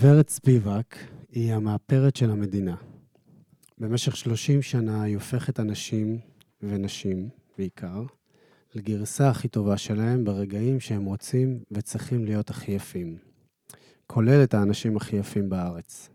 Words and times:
ורד 0.00 0.28
ספיבק 0.28 0.96
היא 1.30 1.54
המאפרת 1.54 2.16
של 2.16 2.30
המדינה. 2.30 2.74
במשך 3.78 4.16
30 4.16 4.62
שנה 4.62 5.02
היא 5.02 5.14
הופכת 5.14 5.60
אנשים 5.60 6.18
ונשים, 6.62 7.28
בעיקר, 7.58 8.02
לגרסה 8.74 9.28
הכי 9.30 9.48
טובה 9.48 9.76
שלהם 9.76 10.24
ברגעים 10.24 10.80
שהם 10.80 11.04
רוצים 11.04 11.58
וצריכים 11.70 12.24
להיות 12.24 12.50
הכי 12.50 12.72
יפים. 12.72 13.18
כולל 14.06 14.42
את 14.42 14.54
האנשים 14.54 14.96
הכי 14.96 15.16
יפים 15.16 15.48
בארץ. 15.48 16.08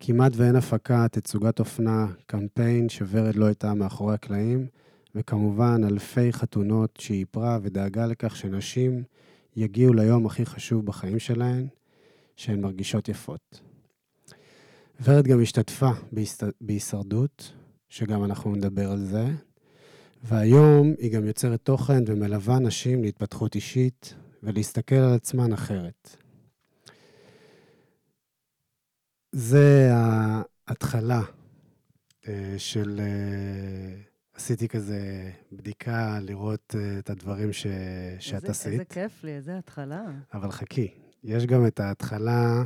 כמעט 0.00 0.32
ואין 0.36 0.56
הפקה, 0.56 1.06
תצוגת 1.08 1.58
אופנה, 1.58 2.06
קמפיין 2.26 2.88
שוורד 2.88 3.36
לא 3.36 3.46
הייתה 3.46 3.74
מאחורי 3.74 4.14
הקלעים, 4.14 4.66
וכמובן 5.14 5.80
אלפי 5.84 6.32
חתונות 6.32 6.98
שהיא 7.00 7.20
איפרה 7.20 7.58
ודאגה 7.62 8.06
לכך 8.06 8.36
שנשים 8.36 9.02
יגיעו 9.56 9.94
ליום 9.94 10.26
הכי 10.26 10.46
חשוב 10.46 10.86
בחיים 10.86 11.18
שלהן, 11.18 11.66
שהן 12.36 12.60
מרגישות 12.60 13.08
יפות. 13.08 13.60
ורד 15.02 15.26
גם 15.26 15.42
השתתפה 15.42 15.90
בהישרדות, 16.60 17.52
שגם 17.88 18.24
אנחנו 18.24 18.54
נדבר 18.54 18.90
על 18.90 19.04
זה, 19.04 19.26
והיום 20.22 20.94
היא 20.98 21.12
גם 21.12 21.24
יוצרת 21.24 21.60
תוכן 21.62 22.02
ומלווה 22.06 22.58
נשים 22.58 23.02
להתפתחות 23.02 23.54
אישית 23.54 24.14
ולהסתכל 24.42 24.94
על 24.94 25.14
עצמן 25.14 25.52
אחרת. 25.52 26.16
זה 29.32 29.90
ההתחלה 30.66 31.22
אה, 32.28 32.54
של... 32.58 33.00
אה, 33.00 34.06
עשיתי 34.34 34.68
כזה 34.68 35.30
בדיקה 35.52 36.18
לראות 36.22 36.74
אה, 36.78 36.98
את 36.98 37.10
הדברים 37.10 37.52
ש... 37.52 37.66
שאת 38.18 38.34
איזה, 38.34 38.50
עשית. 38.50 38.72
איזה 38.72 38.84
כיף 38.84 39.24
לי, 39.24 39.36
איזה 39.36 39.58
התחלה. 39.58 40.04
אבל 40.34 40.50
חכי, 40.50 40.88
יש 41.26 41.46
גם 41.46 41.66
את 41.66 41.80
ההתחלה 41.80 42.64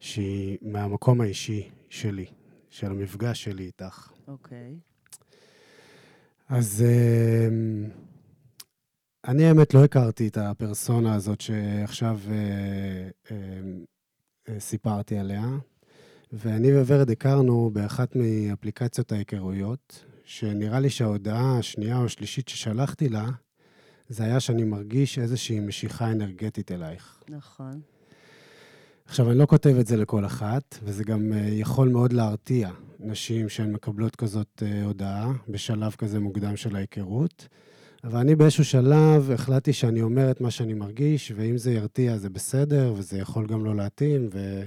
שהיא 0.00 0.58
מהמקום 0.62 1.20
האישי 1.20 1.70
שלי, 1.88 2.26
של 2.70 2.86
המפגש 2.86 3.44
שלי 3.44 3.64
איתך. 3.64 4.12
אוקיי. 4.28 4.76
אז 6.48 6.84
אמ, 6.84 7.90
אני 9.24 9.44
האמת 9.44 9.74
לא 9.74 9.84
הכרתי 9.84 10.28
את 10.28 10.38
הפרסונה 10.38 11.14
הזאת 11.14 11.40
שעכשיו 11.40 12.18
אה, 12.30 13.08
אמ, 13.30 13.84
אה, 14.48 14.60
סיפרתי 14.60 15.18
עליה, 15.18 15.46
ואני 16.32 16.72
וורד 16.72 17.10
הכרנו 17.10 17.70
באחת 17.72 18.16
מאפליקציות 18.16 19.12
ההיכרויות, 19.12 20.04
שנראה 20.24 20.80
לי 20.80 20.90
שההודעה 20.90 21.58
השנייה 21.58 21.98
או 21.98 22.04
השלישית 22.04 22.48
ששלחתי 22.48 23.08
לה, 23.08 23.28
זה 24.08 24.24
היה 24.24 24.40
שאני 24.40 24.64
מרגיש 24.64 25.18
איזושהי 25.18 25.60
משיכה 25.60 26.12
אנרגטית 26.12 26.72
אלייך. 26.72 27.22
נכון. 27.28 27.80
עכשיו, 29.12 29.30
אני 29.30 29.38
לא 29.38 29.46
כותב 29.46 29.76
את 29.80 29.86
זה 29.86 29.96
לכל 29.96 30.26
אחת, 30.26 30.78
וזה 30.84 31.04
גם 31.04 31.32
uh, 31.32 31.36
יכול 31.50 31.88
מאוד 31.88 32.12
להרתיע 32.12 32.70
נשים 33.00 33.48
שהן 33.48 33.72
מקבלות 33.72 34.16
כזאת 34.16 34.62
uh, 34.62 34.86
הודעה 34.86 35.32
בשלב 35.48 35.92
כזה 35.92 36.20
מוקדם 36.20 36.56
של 36.56 36.76
ההיכרות. 36.76 37.48
אבל 38.04 38.18
אני 38.18 38.34
באיזשהו 38.34 38.64
שלב 38.64 39.30
החלטתי 39.30 39.72
שאני 39.72 40.02
אומר 40.02 40.30
את 40.30 40.40
מה 40.40 40.50
שאני 40.50 40.74
מרגיש, 40.74 41.32
ואם 41.36 41.58
זה 41.58 41.72
ירתיע 41.72 42.16
זה 42.16 42.30
בסדר, 42.30 42.94
וזה 42.96 43.18
יכול 43.18 43.46
גם 43.46 43.64
לא 43.64 43.76
להתאים, 43.76 44.28
ו... 44.32 44.62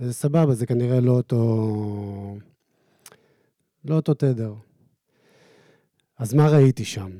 וזה 0.00 0.12
סבבה, 0.12 0.54
זה 0.54 0.66
כנראה 0.66 1.00
לא 1.00 1.12
אותו... 1.12 2.36
לא 3.84 3.94
אותו 3.94 4.14
תדר. 4.14 4.54
אז 6.18 6.34
מה 6.34 6.48
ראיתי 6.48 6.84
שם? 6.84 7.10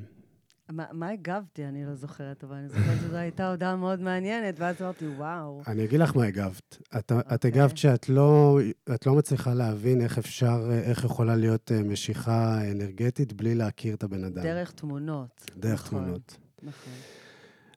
מה, 0.73 0.85
מה 0.93 1.09
הגבתי? 1.09 1.65
אני 1.65 1.85
לא 1.85 1.95
זוכרת, 1.95 2.45
אבל 2.45 2.57
אני 2.57 2.69
זוכרת 2.69 2.99
שזו 3.01 3.17
הייתה 3.17 3.51
הודעה 3.51 3.77
מאוד 3.77 4.01
מעניינת, 4.01 4.55
ואז 4.59 4.83
אמרתי, 4.83 5.07
וואו. 5.07 5.62
אני 5.67 5.85
אגיד 5.85 6.01
לך 6.01 6.17
מה 6.17 6.25
הגבת. 6.25 6.77
את, 6.99 7.12
okay. 7.12 7.15
את 7.35 7.45
אוקיי. 7.45 7.62
הגבת 7.62 7.77
שאת 7.77 8.09
לא, 8.09 8.59
את 8.95 9.07
לא 9.07 9.15
מצליחה 9.15 9.55
להבין 9.55 10.01
איך 10.01 10.19
אפשר, 10.19 10.71
איך 10.83 11.05
יכולה 11.05 11.37
להיות 11.37 11.72
אה, 11.72 11.83
משיכה 11.83 12.71
אנרגטית 12.71 13.33
בלי 13.33 13.55
להכיר 13.55 13.94
את 13.94 14.03
הבן 14.03 14.25
אדם. 14.25 14.43
דרך 14.43 14.72
תמונות. 14.72 15.50
דרך 15.56 15.87
נכון, 15.87 16.03
תמונות. 16.03 16.37
נכון. 16.62 16.93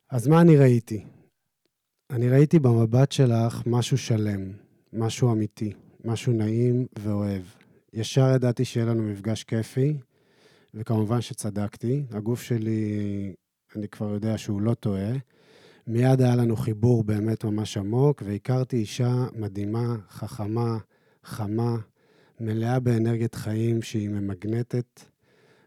אז 0.10 0.28
מה 0.28 0.42
אני 0.42 0.58
ראיתי? 0.58 1.06
אני 2.10 2.30
ראיתי 2.30 2.60
במבט 2.60 3.12
שלך 3.12 3.64
משהו 3.66 3.98
שלם, 3.98 4.52
משהו 4.94 5.32
אמיתי, 5.32 5.74
משהו 6.06 6.34
נעים 6.34 6.88
ואוהב. 7.00 7.42
ישר 7.94 8.32
ידעתי 8.36 8.66
שיהיה 8.66 8.86
לנו 8.86 9.04
מפגש 9.04 9.44
כיפי, 9.44 9.98
וכמובן 10.74 11.22
שצדקתי. 11.22 12.04
הגוף 12.12 12.42
שלי, 12.42 13.34
אני 13.76 13.88
כבר 13.88 14.14
יודע 14.14 14.38
שהוא 14.38 14.62
לא 14.62 14.74
טועה. 14.74 15.12
מיד 15.88 16.22
היה 16.22 16.36
לנו 16.36 16.56
חיבור 16.56 17.04
באמת 17.04 17.44
ממש 17.44 17.78
עמוק, 17.78 18.24
והכרתי 18.26 18.76
אישה 18.78 19.26
מדהימה, 19.36 19.96
חכמה, 20.10 20.78
חמה, 21.24 21.76
מלאה 22.40 22.80
באנרגיית 22.80 23.36
חיים 23.36 23.82
שהיא 23.82 24.10
ממגנטת, 24.10 25.02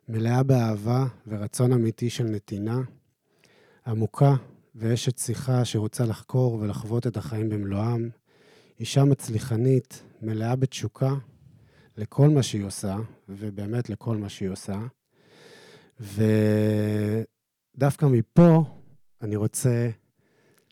מלאה 0.08 0.42
באהבה 0.42 1.06
ורצון 1.26 1.72
אמיתי 1.72 2.10
של 2.10 2.24
נתינה, 2.24 2.80
עמוקה 3.86 4.34
ואשת 4.74 5.18
שיחה 5.18 5.64
שרוצה 5.64 6.04
לחקור 6.04 6.54
ולחוות 6.54 7.06
את 7.06 7.16
החיים 7.16 7.48
במלואם, 7.48 8.08
אישה 8.80 9.04
מצליחנית, 9.04 10.02
מלאה 10.22 10.56
בתשוקה 10.56 11.14
לכל 11.96 12.28
מה 12.28 12.42
שהיא 12.42 12.64
עושה, 12.64 12.96
ובאמת 13.28 13.90
לכל 13.90 14.16
מה 14.16 14.28
שהיא 14.28 14.48
עושה. 14.48 14.78
ודווקא 16.00 18.06
מפה 18.06 18.64
אני 19.22 19.36
רוצה 19.36 19.90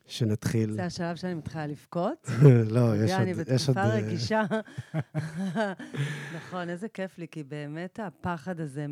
שנתחיל... 0.07 0.73
זה 0.73 0.85
השלב 0.85 1.17
שאני 1.17 1.35
מתחילה 1.35 1.67
לבכות? 1.67 2.29
לא, 2.75 2.97
יש 2.97 3.11
עוד... 3.11 3.21
אני. 3.21 3.34
בתקופה 3.34 3.81
אה, 3.81 3.89
רגישה. 3.89 4.43
נכון, 6.37 6.69
איזה 6.69 6.89
כיף 6.89 7.19
לי, 7.19 7.29
כי 7.29 7.43
באמת 7.43 8.01
הפחד 8.03 8.61
הזה 8.61 8.87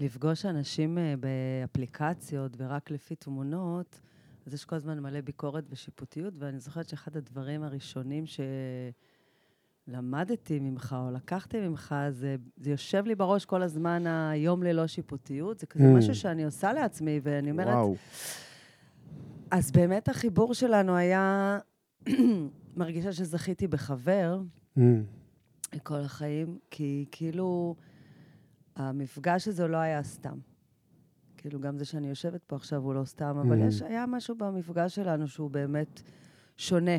מלפגוש 0.00 0.46
אנשים 0.46 0.98
אה, 0.98 1.14
באפליקציות 1.20 2.52
ורק 2.56 2.90
לפי 2.90 3.14
תמונות, 3.14 4.00
אז 4.46 4.54
יש 4.54 4.64
כל 4.64 4.76
הזמן 4.76 5.00
מלא 5.00 5.20
ביקורת 5.20 5.64
ושיפוטיות, 5.70 6.34
ואני 6.38 6.58
זוכרת 6.58 6.88
שאחד 6.88 7.16
הדברים 7.16 7.62
הראשונים 7.62 8.26
ש... 8.26 8.40
למדתי 9.88 10.58
ממך 10.60 10.96
או 11.06 11.10
לקחתי 11.10 11.60
ממך, 11.68 11.94
זה, 12.10 12.36
זה 12.56 12.70
יושב 12.70 13.04
לי 13.06 13.14
בראש 13.14 13.44
כל 13.44 13.62
הזמן 13.62 14.06
היום 14.06 14.62
ללא 14.62 14.86
שיפוטיות. 14.86 15.58
זה 15.58 15.66
כזה 15.66 15.84
Mm. 15.84 15.98
משהו 15.98 16.14
שאני 16.14 16.44
עושה 16.44 16.72
לעצמי, 16.72 17.20
ואני 17.22 17.50
אומרת, 17.50 17.74
וואו. 17.74 17.94
אז 19.50 19.70
באמת 19.72 20.08
החיבור 20.08 20.54
שלנו 20.54 20.96
היה, 20.96 21.58
מרגישה 22.76 23.12
שזכיתי 23.12 23.66
בחבר 23.68 24.40
Mm, 24.78 24.80
כל 25.82 26.00
החיים, 26.00 26.58
כי 26.70 27.06
כאילו 27.10 27.74
המפגש 28.76 29.48
הזה 29.48 29.66
לא 29.68 29.76
היה 29.76 30.02
סתם. 30.02 30.38
כאילו, 31.36 31.60
גם 31.60 31.78
זה 31.78 31.84
שאני 31.84 32.08
יושבת 32.08 32.44
פה 32.44 32.56
עכשיו 32.56 32.82
הוא 32.82 32.94
לא 32.94 33.04
סתם, 33.04 33.36
אבל 33.46 33.62
Mm. 33.62 33.64
יש, 33.64 33.82
היה 33.82 34.06
משהו 34.06 34.34
במפגש 34.34 34.94
שלנו 34.94 35.28
שהוא 35.28 35.50
באמת 35.50 36.02
שונה. 36.56 36.96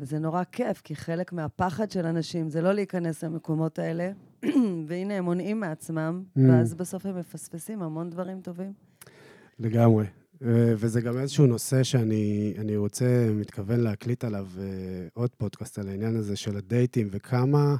וזה 0.00 0.18
נורא 0.18 0.42
כיף, 0.52 0.80
כי 0.84 0.96
חלק 0.96 1.32
מהפחד 1.32 1.90
של 1.90 2.06
אנשים 2.06 2.50
זה 2.50 2.60
לא 2.60 2.72
להיכנס 2.72 3.24
למקומות 3.24 3.78
האלה, 3.78 4.10
והנה 4.88 5.14
הם 5.14 5.24
מונעים 5.24 5.60
מעצמם, 5.60 6.22
Mm. 6.36 6.40
ואז 6.48 6.74
בסוף 6.74 7.06
הם 7.06 7.18
מפספסים 7.18 7.82
המון 7.82 8.10
דברים 8.10 8.40
טובים. 8.40 8.72
לגמרי. 9.58 10.06
וזה 10.76 11.00
גם 11.00 11.18
איזשהו 11.18 11.46
נושא 11.46 11.82
שאני 11.82 12.54
אני 12.58 12.76
רוצה, 12.76 13.28
מתכוון 13.34 13.80
להקליט 13.80 14.24
עליו 14.24 14.46
אה, 14.58 14.64
עוד 15.14 15.30
פודקאסט 15.30 15.78
על 15.78 15.88
העניין 15.88 16.16
הזה 16.16 16.36
של 16.36 16.56
הדייטים, 16.56 17.08
וכמה 17.10 17.76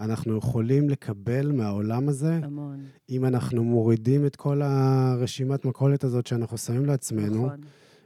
אנחנו 0.00 0.36
יכולים 0.36 0.88
לקבל 0.88 1.52
מהעולם 1.52 2.08
הזה, 2.08 2.34
המון. 2.42 2.84
אם 3.10 3.24
אנחנו 3.24 3.64
מורידים 3.64 4.26
את 4.26 4.36
כל 4.36 4.62
הרשימת 4.62 5.64
מכולת 5.64 6.04
הזאת 6.04 6.26
שאנחנו 6.26 6.58
שמים 6.58 6.86
לעצמנו, 6.86 7.46
נכון, 7.46 7.60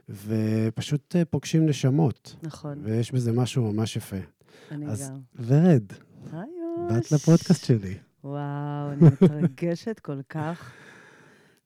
ופשוט 0.09 1.15
אה, 1.15 1.25
פוגשים 1.25 1.65
נשמות. 1.65 2.35
נכון. 2.43 2.79
ויש 2.83 3.11
בזה 3.11 3.31
משהו 3.31 3.71
ממש 3.71 3.95
יפה. 3.95 4.15
אני 4.71 4.85
אז 4.87 5.09
גם. 5.11 5.19
ורד, 5.45 5.83
באת. 6.89 7.11
לפודקאסט 7.11 7.65
שלי. 7.65 7.93
וואו, 8.23 8.37
אני 8.91 9.01
מתרגשת 9.21 9.99
כל 9.99 10.21
כך. 10.29 10.71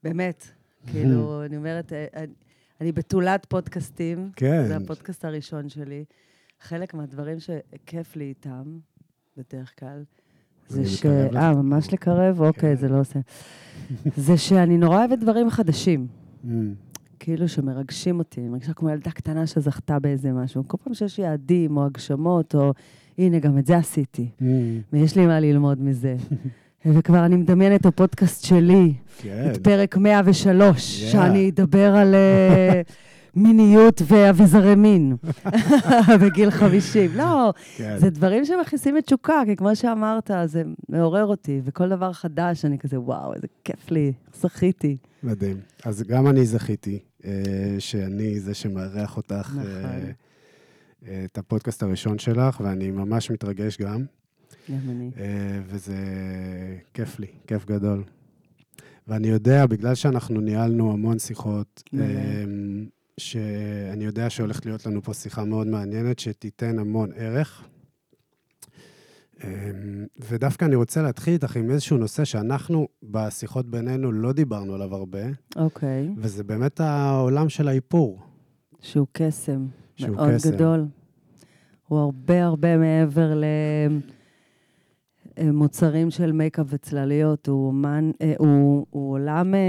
באמת, 0.03 0.47
כאילו, 0.87 1.21
אני 1.45 1.57
אומרת, 1.57 1.93
אה, 1.93 2.05
אני- 2.15 2.33
אני 2.81 2.91
בתולת 2.91 3.45
פודקאסטים. 3.49 4.31
כן. 4.35 4.67
זה 4.67 4.75
הפודקאסט 4.77 5.25
הראשון 5.25 5.69
שלי. 5.69 6.05
חלק 6.61 6.93
מהדברים 6.93 7.37
שכיף 7.39 8.15
לי 8.15 8.23
איתם, 8.25 8.77
בדרך 9.37 9.79
כלל, 9.79 10.03
זה 10.67 10.79
אני 10.79 10.87
ש... 10.89 11.05
אה, 11.05 11.53
ממש 11.53 11.93
לקרב? 11.93 12.41
אוקיי, 12.41 12.75
כן. 12.75 12.81
זה 12.81 12.89
לא 12.89 12.99
עושה. 12.99 13.19
זה 14.25 14.37
שאני 14.37 14.77
נורא 14.77 14.97
אוהבת 14.97 15.19
דברים 15.19 15.49
חדשים. 15.49 16.07
כאילו 17.19 17.47
שמרגשים 17.49 18.19
אותי. 18.19 18.41
אני 18.41 18.49
מרגישה 18.49 18.73
כמו 18.73 18.89
ילדה 18.89 19.11
קטנה 19.11 19.47
שזכתה 19.47 19.99
באיזה 19.99 20.31
משהו. 20.31 20.63
כל 20.67 20.77
פעם 20.83 20.93
שיש 20.93 21.19
יעדים 21.19 21.77
או 21.77 21.85
הגשמות, 21.85 22.55
או 22.55 22.73
הנה, 23.17 23.39
גם 23.39 23.57
את 23.57 23.65
זה 23.65 23.77
עשיתי. 23.77 24.29
mm, 24.39 24.43
ויש 24.93 25.15
לי 25.15 25.25
מה 25.25 25.39
ללמוד 25.39 25.81
מזה. 25.81 26.15
וכבר 26.85 27.25
אני 27.25 27.35
מדמיינת 27.35 27.81
את 27.81 27.85
הפודקאסט 27.85 28.45
שלי, 28.45 28.93
כן. 29.17 29.49
את 29.51 29.57
פרק 29.63 29.97
103, 29.97 30.75
Yeah. 30.77 31.11
שאני 31.11 31.49
אדבר 31.49 31.95
על 31.95 32.15
אה, 32.15 32.81
מיניות 33.35 34.01
ואביזרי 34.07 34.75
מין 34.75 35.15
בגיל 36.21 36.51
50. 36.51 37.11
לא, 37.15 37.53
כן. 37.77 37.95
זה 37.99 38.09
דברים 38.09 38.45
שמכניסים 38.45 38.97
את 38.97 39.05
תשוקה, 39.05 39.41
כי 39.45 39.55
כמו 39.55 39.75
שאמרת, 39.75 40.31
זה 40.45 40.63
מעורר 40.89 41.25
אותי, 41.25 41.61
וכל 41.63 41.89
דבר 41.89 42.13
חדש, 42.13 42.65
אני 42.65 42.77
כזה, 42.79 42.99
וואו, 42.99 43.33
איזה 43.33 43.47
כיף 43.63 43.91
לי, 43.91 44.13
זכיתי. 44.33 44.97
מדהים. 45.23 45.57
אז 45.85 46.03
גם 46.03 46.27
אני 46.27 46.45
זכיתי, 46.45 46.99
שאני 47.79 48.39
זה 48.39 48.53
שמארח 48.53 49.17
אותך, 49.17 49.49
נכון. 49.49 49.65
אה, 49.65 50.11
אה, 51.07 51.25
את 51.25 51.37
הפודקאסט 51.37 51.83
הראשון 51.83 52.19
שלך, 52.19 52.59
ואני 52.59 52.91
ממש 52.91 53.31
מתרגש 53.31 53.77
גם, 53.77 54.05
גם 54.71 54.79
אני. 54.89 55.11
אה, 55.17 55.59
וזה 55.65 55.95
כיף 56.93 57.19
לי, 57.19 57.27
כיף 57.47 57.65
גדול. 57.65 58.03
ואני 59.07 59.27
יודע, 59.27 59.65
בגלל 59.65 59.95
שאנחנו 59.95 60.41
ניהלנו 60.41 60.91
המון 60.91 61.19
שיחות. 61.19 61.83
אה, 61.99 62.43
שאני 63.17 64.05
יודע 64.05 64.29
שהולכת 64.29 64.65
להיות 64.65 64.85
לנו 64.85 65.01
פה 65.03 65.13
שיחה 65.13 65.43
מאוד 65.43 65.67
מעניינת, 65.67 66.19
שתיתן 66.19 66.79
המון 66.79 67.09
ערך. 67.15 67.67
אה, 69.43 69.71
ודווקא 70.19 70.65
אני 70.65 70.75
רוצה 70.75 71.01
להתחיל 71.01 71.33
איתך 71.33 71.55
עם 71.55 71.71
איזשהו 71.71 71.97
נושא 71.97 72.25
שאנחנו 72.25 72.87
בשיחות 73.03 73.65
בינינו 73.69 74.11
לא 74.11 74.31
דיברנו 74.33 74.75
עליו 74.75 74.95
הרבה, 74.95 75.19
אוקיי. 75.55 76.09
וזה 76.17 76.43
באמת 76.43 76.79
העולם 76.79 77.49
של 77.49 77.67
האיפור. 77.67 78.19
שהוא 78.81 79.07
קסם. 79.11 79.65
שהוא 79.95 80.15
מאוד 80.15 80.29
קסם. 80.33 80.51
גדול. 80.51 80.85
הוא 81.87 81.99
הרבה 81.99 82.45
הרבה 82.45 82.77
מעבר 82.77 83.41
למוצרים 85.37 86.11
של 86.11 86.31
מייקאפ 86.31 86.65
וצלליות. 86.69 87.47
הוא, 87.47 87.67
אומן, 87.67 88.11
אה, 88.21 88.33
הוא, 88.37 88.85
הוא 88.89 89.11
עולם 89.13 89.55
אה, 89.55 89.59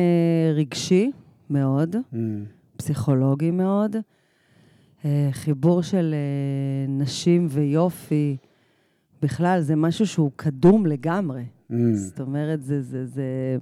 רגשי 0.54 1.10
מאוד, 1.50 1.96
ממ, 2.12 2.16
פסיכולוגי 2.76 3.50
מאוד, 3.50 3.96
אה, 5.04 5.28
חיבור 5.32 5.82
של 5.82 6.14
אה, 6.14 6.92
נשים 6.92 7.46
ויופי. 7.50 8.36
בכלל, 9.22 9.60
זה 9.60 9.76
משהו 9.76 10.06
שהוא 10.06 10.30
קדום 10.36 10.86
לגמרי. 10.86 11.44
ממ, 11.70 11.74
זאת 11.94 12.20
אומרת, 12.20 12.62
זה, 12.62 12.82
זה, 12.82 13.06
זה 13.06 13.56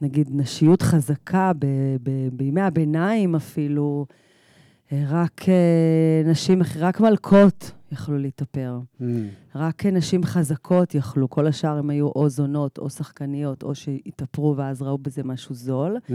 נגיד, 0.00 0.28
נשיות 0.32 0.82
חזקה 0.82 1.52
ב, 1.58 1.66
ב, 2.02 2.28
בימי 2.32 2.60
הביניים 2.60 3.34
אפילו, 3.34 4.06
אה, 4.92 5.04
רק 5.08 5.48
אה, 5.48 6.22
נשים, 6.30 6.62
רק 6.78 7.00
מלכות 7.00 7.70
יכלו 7.92 8.18
להתאפר. 8.18 8.80
ממ, 9.00 9.04
רק 9.54 9.86
נשים 9.86 10.24
חזקות 10.24 10.94
יכלו, 10.94 11.30
כל 11.30 11.46
השאר 11.46 11.78
הם 11.78 11.90
היו 11.90 12.06
או 12.06 12.28
זונות 12.28 12.78
או 12.78 12.90
שחקניות, 12.90 13.62
או 13.62 13.74
שהתאפרו 13.74 14.56
ואז 14.56 14.82
ראו 14.82 14.98
בזה 14.98 15.22
משהו 15.24 15.54
זול. 15.54 15.96
mm, 16.08 16.12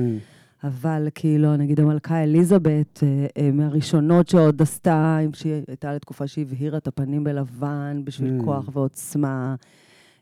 אבל 0.63 1.07
כאילו, 1.15 1.55
נגיד 1.57 1.79
המלכה 1.79 2.23
אליזבת, 2.23 3.03
אה, 3.03 3.25
אה, 3.37 3.51
מהראשונות 3.51 4.27
שעוד 4.29 4.61
עשתה, 4.61 5.19
שהיא 5.33 5.53
הייתה 5.67 5.93
לתקופה 5.93 6.27
שהבהירה 6.27 6.77
את 6.77 6.87
הפנים 6.87 7.23
בלבן 7.23 8.01
בשביל 8.03 8.39
Mm. 8.39 8.43
כוח 8.43 8.69
ועוצמה. 8.73 9.55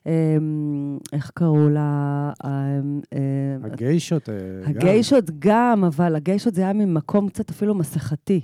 אה, 0.07 0.37
איך 1.13 1.31
קראו 1.33 1.69
לה? 1.69 2.31
אה, 2.45 2.49
אה, 3.13 3.19
הגיישות, 3.63 4.29
אה, 4.29 4.35
גם. 4.63 4.69
הגיישות 4.69 5.31
גם, 5.39 5.83
אבל 5.87 6.15
הגיישות 6.15 6.53
זה 6.55 6.61
היה 6.61 6.73
ממקום 6.73 7.29
קצת 7.29 7.49
אפילו 7.49 7.75
מסכתי. 7.75 8.41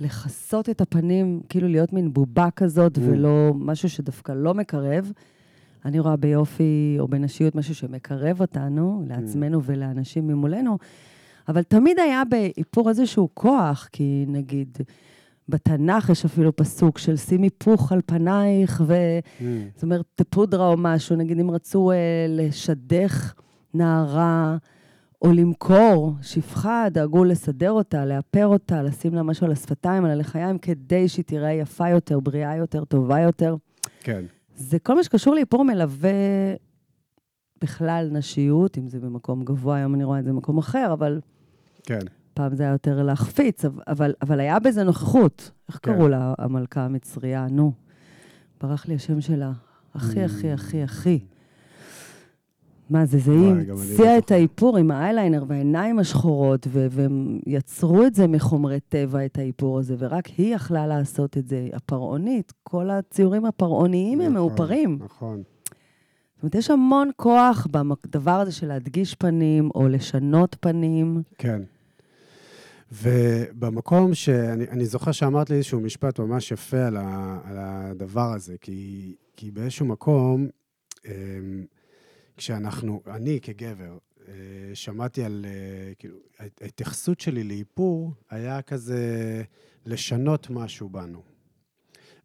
לכסות 0.00 0.68
את 0.68 0.80
הפנים, 0.80 1.40
כאילו 1.48 1.68
להיות 1.68 1.92
מין 1.92 2.12
בובה 2.12 2.48
כזאת, 2.56 2.96
Mm. 2.98 3.00
ולא 3.04 3.52
משהו 3.58 3.88
שדווקא 3.90 4.32
לא 4.32 4.54
מקרב. 4.54 5.12
אני 5.84 5.98
רואה 6.00 6.16
ביופי 6.16 6.96
או 6.98 7.08
בנשיות 7.08 7.54
משהו 7.54 7.74
שמקרב 7.74 8.40
אותנו, 8.40 9.02
לעצמנו 9.08 9.62
ולאנשים 9.64 10.26
ממולנו, 10.28 10.78
אבל 11.48 11.62
תמיד 11.62 11.98
היה 11.98 12.22
באיפור 12.24 12.88
איזשהו 12.88 13.28
כוח, 13.34 13.88
כי 13.92 14.24
נגיד, 14.28 14.78
בתנ"ך 15.48 16.08
יש 16.08 16.24
אפילו 16.24 16.56
פסוק 16.56 16.98
של 16.98 17.16
שים 17.16 17.42
היפוך 17.42 17.92
על 17.92 18.00
פנייך, 18.06 18.82
ו... 18.86 18.94
Mm, 19.38 19.42
זאת 19.74 19.82
אומרת, 19.82 20.22
פודרה 20.30 20.68
או 20.68 20.76
משהו, 20.76 21.16
נגיד 21.16 21.40
אם 21.40 21.50
רצו 21.50 21.90
אה, 21.90 21.96
לשדך 22.28 23.34
נערה 23.74 24.56
או 25.22 25.32
למכור 25.32 26.14
שפחה, 26.22 26.86
דאגו 26.90 27.24
לסדר 27.24 27.70
אותה, 27.70 28.04
לאפר 28.04 28.46
אותה, 28.46 28.82
לשים 28.82 29.14
לה 29.14 29.22
משהו 29.22 29.46
על 29.46 29.52
השפתיים, 29.52 30.04
על 30.04 30.10
הלחיים, 30.10 30.58
כדי 30.58 31.08
שהיא 31.08 31.24
תיראה 31.24 31.52
יפה 31.52 31.88
יותר, 31.88 32.20
בריאה 32.20 32.56
יותר, 32.56 32.84
טובה 32.84 33.20
יותר. 33.20 33.56
כן. 34.00 34.24
זה 34.54 34.78
כל 34.78 34.94
מה 34.94 35.04
שקשור 35.04 35.34
לאיפור 35.34 35.64
מלווה 35.64 36.10
בכלל 37.60 38.08
נשיות, 38.12 38.78
אם 38.78 38.88
זה 38.88 39.00
במקום 39.00 39.44
גבוה, 39.44 39.76
היום 39.76 39.94
אני 39.94 40.04
רואה 40.04 40.18
את 40.18 40.24
זה 40.24 40.30
במקום 40.30 40.58
אחר, 40.58 40.92
אבל 40.92 41.20
כן. 41.88 42.00
פעם 42.34 42.54
זה 42.54 42.62
היה 42.62 42.72
יותר 42.72 43.02
להחפיץ, 43.02 43.64
אבל, 43.86 44.14
אבל, 44.22 44.40
היה 44.40 44.58
בזה 44.58 44.84
נוכחות. 44.84 45.50
איך 45.68 45.78
כן. 45.82 45.92
קראו 45.92 46.08
לה, 46.08 46.34
המלכה 46.38 46.84
המצריה? 46.84 47.46
נו, 47.50 47.72
ברח 48.60 48.88
לי 48.88 48.94
השם 48.94 49.20
שלה. 49.20 49.52
הכי, 49.94 50.22
הכי, 50.22 50.50
הכי, 50.50 50.82
הכי. 50.82 51.18
מה 52.90 53.06
זה, 53.06 53.18
זה 53.18 53.32
היא 53.32 53.72
המציאה 53.72 54.18
את. 54.18 54.30
האיפור 54.30 54.76
עם 54.76 54.90
האייליינר 54.90 55.44
והעיניים 55.48 55.98
השחורות, 55.98 56.66
והם 56.70 57.38
יצרו 57.46 58.04
את 58.04 58.14
זה 58.14 58.26
מחומרי 58.26 58.80
טבע, 58.80 59.24
את 59.24 59.38
האיפור 59.38 59.78
הזה, 59.78 59.94
ורק 59.98 60.26
היא 60.26 60.54
יכלה 60.54 60.86
לעשות 60.86 61.38
את 61.38 61.48
זה. 61.48 61.68
הפרעונית, 61.72 62.52
כל 62.62 62.90
הציורים 62.90 63.44
הפרעוניים 63.44 64.20
הם 64.20 64.26
נכון, 64.26 64.34
מאופרים. 64.34 64.98
נכון. 65.04 65.42
זאת 66.34 66.42
אומרת, 66.42 66.54
יש 66.54 66.70
המון 66.70 67.10
כוח 67.16 67.66
בדבר 67.70 68.40
הזה 68.40 68.52
של 68.52 68.66
להדגיש 68.66 69.14
פנים, 69.14 69.70
או 69.74 69.88
לשנות 69.88 70.56
פנים. 70.60 71.22
כן. 71.38 71.62
ובמקום 72.92 74.14
שאני 74.14 74.64
אני 74.68 74.86
זוכר 74.86 75.12
שאמרת 75.12 75.50
לי 75.50 75.56
איזשהו 75.56 75.80
משפט 75.80 76.20
ממש 76.20 76.50
יפה 76.52 76.86
על, 76.86 76.96
ה, 76.96 77.38
על 77.44 77.56
הדבר 77.58 78.32
הזה, 78.32 78.56
כי, 78.60 79.14
כי 79.36 79.50
באיזשהו 79.50 79.86
מקום, 79.86 80.48
אמ, 81.06 81.10
כשאנחנו, 82.36 83.02
אני 83.06 83.40
כגבר, 83.42 83.98
אה, 84.28 84.34
שמעתי 84.74 85.24
על, 85.24 85.46
אה, 85.48 85.94
כאילו, 85.94 86.16
ההת- 86.38 86.62
ההתייחסות 86.62 87.20
שלי 87.20 87.44
לאיפור 87.44 88.12
היה 88.30 88.62
כזה 88.62 89.42
לשנות 89.86 90.50
משהו 90.50 90.88
בנו. 90.88 91.22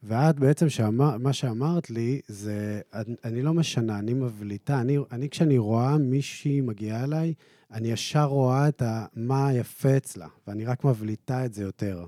ואת 0.04 0.40
בעצם, 0.40 0.70
שאמר, 0.70 1.18
מה 1.18 1.34
שאמרת 1.34 1.90
לי, 1.90 2.22
זה, 2.28 2.82
אני 3.24 3.42
לא 3.42 3.54
משנה, 3.54 4.00
אני 4.00 4.14
מבליטה. 4.14 4.82
אני, 4.82 4.98
אני, 5.12 5.30
כשאני 5.30 5.58
רואה 5.58 5.98
מישהי 5.98 6.62
מגיעה 6.62 7.04
אליי, 7.04 7.34
אני 7.74 7.88
ישר 7.88 8.24
רואה 8.24 8.68
את 8.68 8.82
ה, 8.82 9.06
מה 9.16 9.54
יפה 9.54 9.98
אצלה, 9.98 10.28
ואני 10.48 10.66
רק 10.66 10.84
מבליטה 10.84 11.46
את 11.46 11.54
זה 11.54 11.64
יותר. 11.64 12.06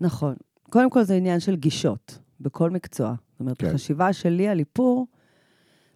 נכון. 0.00 0.34
קודם 0.70 0.90
כל 0.90 1.02
זה 1.02 1.14
עניין 1.14 1.40
של 1.40 1.56
גישות, 1.56 2.18
בכל 2.40 2.70
מקצוע. 2.70 3.14
זאת 3.32 3.40
אומרת, 3.40 3.58
כן. 3.58 3.66
כן. 3.66 3.74
החשיבה 3.74 4.12
שלי 4.12 4.48
על 4.48 4.58
איפור 4.58 5.06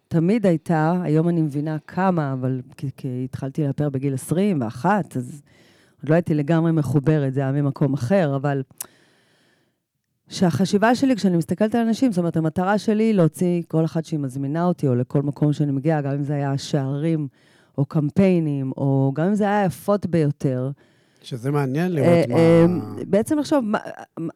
תמיד 0.07 0.45
הייתה, 0.45 1.01
היום 1.03 1.29
אני 1.29 1.41
מבינה 1.41 1.77
כמה, 1.87 2.33
אבל 2.33 2.61
כי, 2.77 2.89
כי 2.97 3.21
התחלתי 3.25 3.67
לאפר 3.67 3.89
בגיל 3.89 4.13
21, 4.13 5.17
אז 5.17 5.41
עוד 6.01 6.09
לא 6.09 6.15
הייתי 6.15 6.33
לגמרי 6.33 6.71
מחוברת, 6.71 7.33
זה 7.33 7.39
היה 7.39 7.51
ממקום 7.51 7.93
אחר, 7.93 8.35
אבל 8.35 8.63
שהחשיבה 10.27 10.95
שלי, 10.95 11.15
כשאני 11.15 11.37
מסתכלת 11.37 11.75
על 11.75 11.81
אנשים, 11.81 12.11
זאת 12.11 12.17
אומרת, 12.17 12.37
המטרה 12.37 12.77
שלי 12.77 13.03
היא 13.03 13.13
להוציא 13.13 13.61
כל 13.67 13.85
אחת 13.85 14.05
שהיא 14.05 14.19
מזמינה 14.19 14.65
אותי, 14.65 14.87
או 14.87 14.95
לכל 14.95 15.21
מקום 15.21 15.53
שאני 15.53 15.71
מגיעה, 15.71 16.01
גם 16.01 16.11
אם 16.11 16.23
זה 16.23 16.33
היה 16.33 16.57
שערים, 16.57 17.27
או 17.79 17.85
קמפיינים, 17.85 18.71
או 18.77 19.11
גם 19.15 19.25
אם 19.25 19.35
זה 19.35 19.43
היה 19.43 19.61
היפות 19.61 20.05
ביותר, 20.05 20.71
שזה 21.21 21.51
מעניין 21.51 21.85
אה, 21.85 22.01
לראות 22.01 22.31
אה, 22.31 22.65
מה... 22.67 22.95
בעצם 23.07 23.39
לחשוב, 23.39 23.65
מה- 23.65 23.79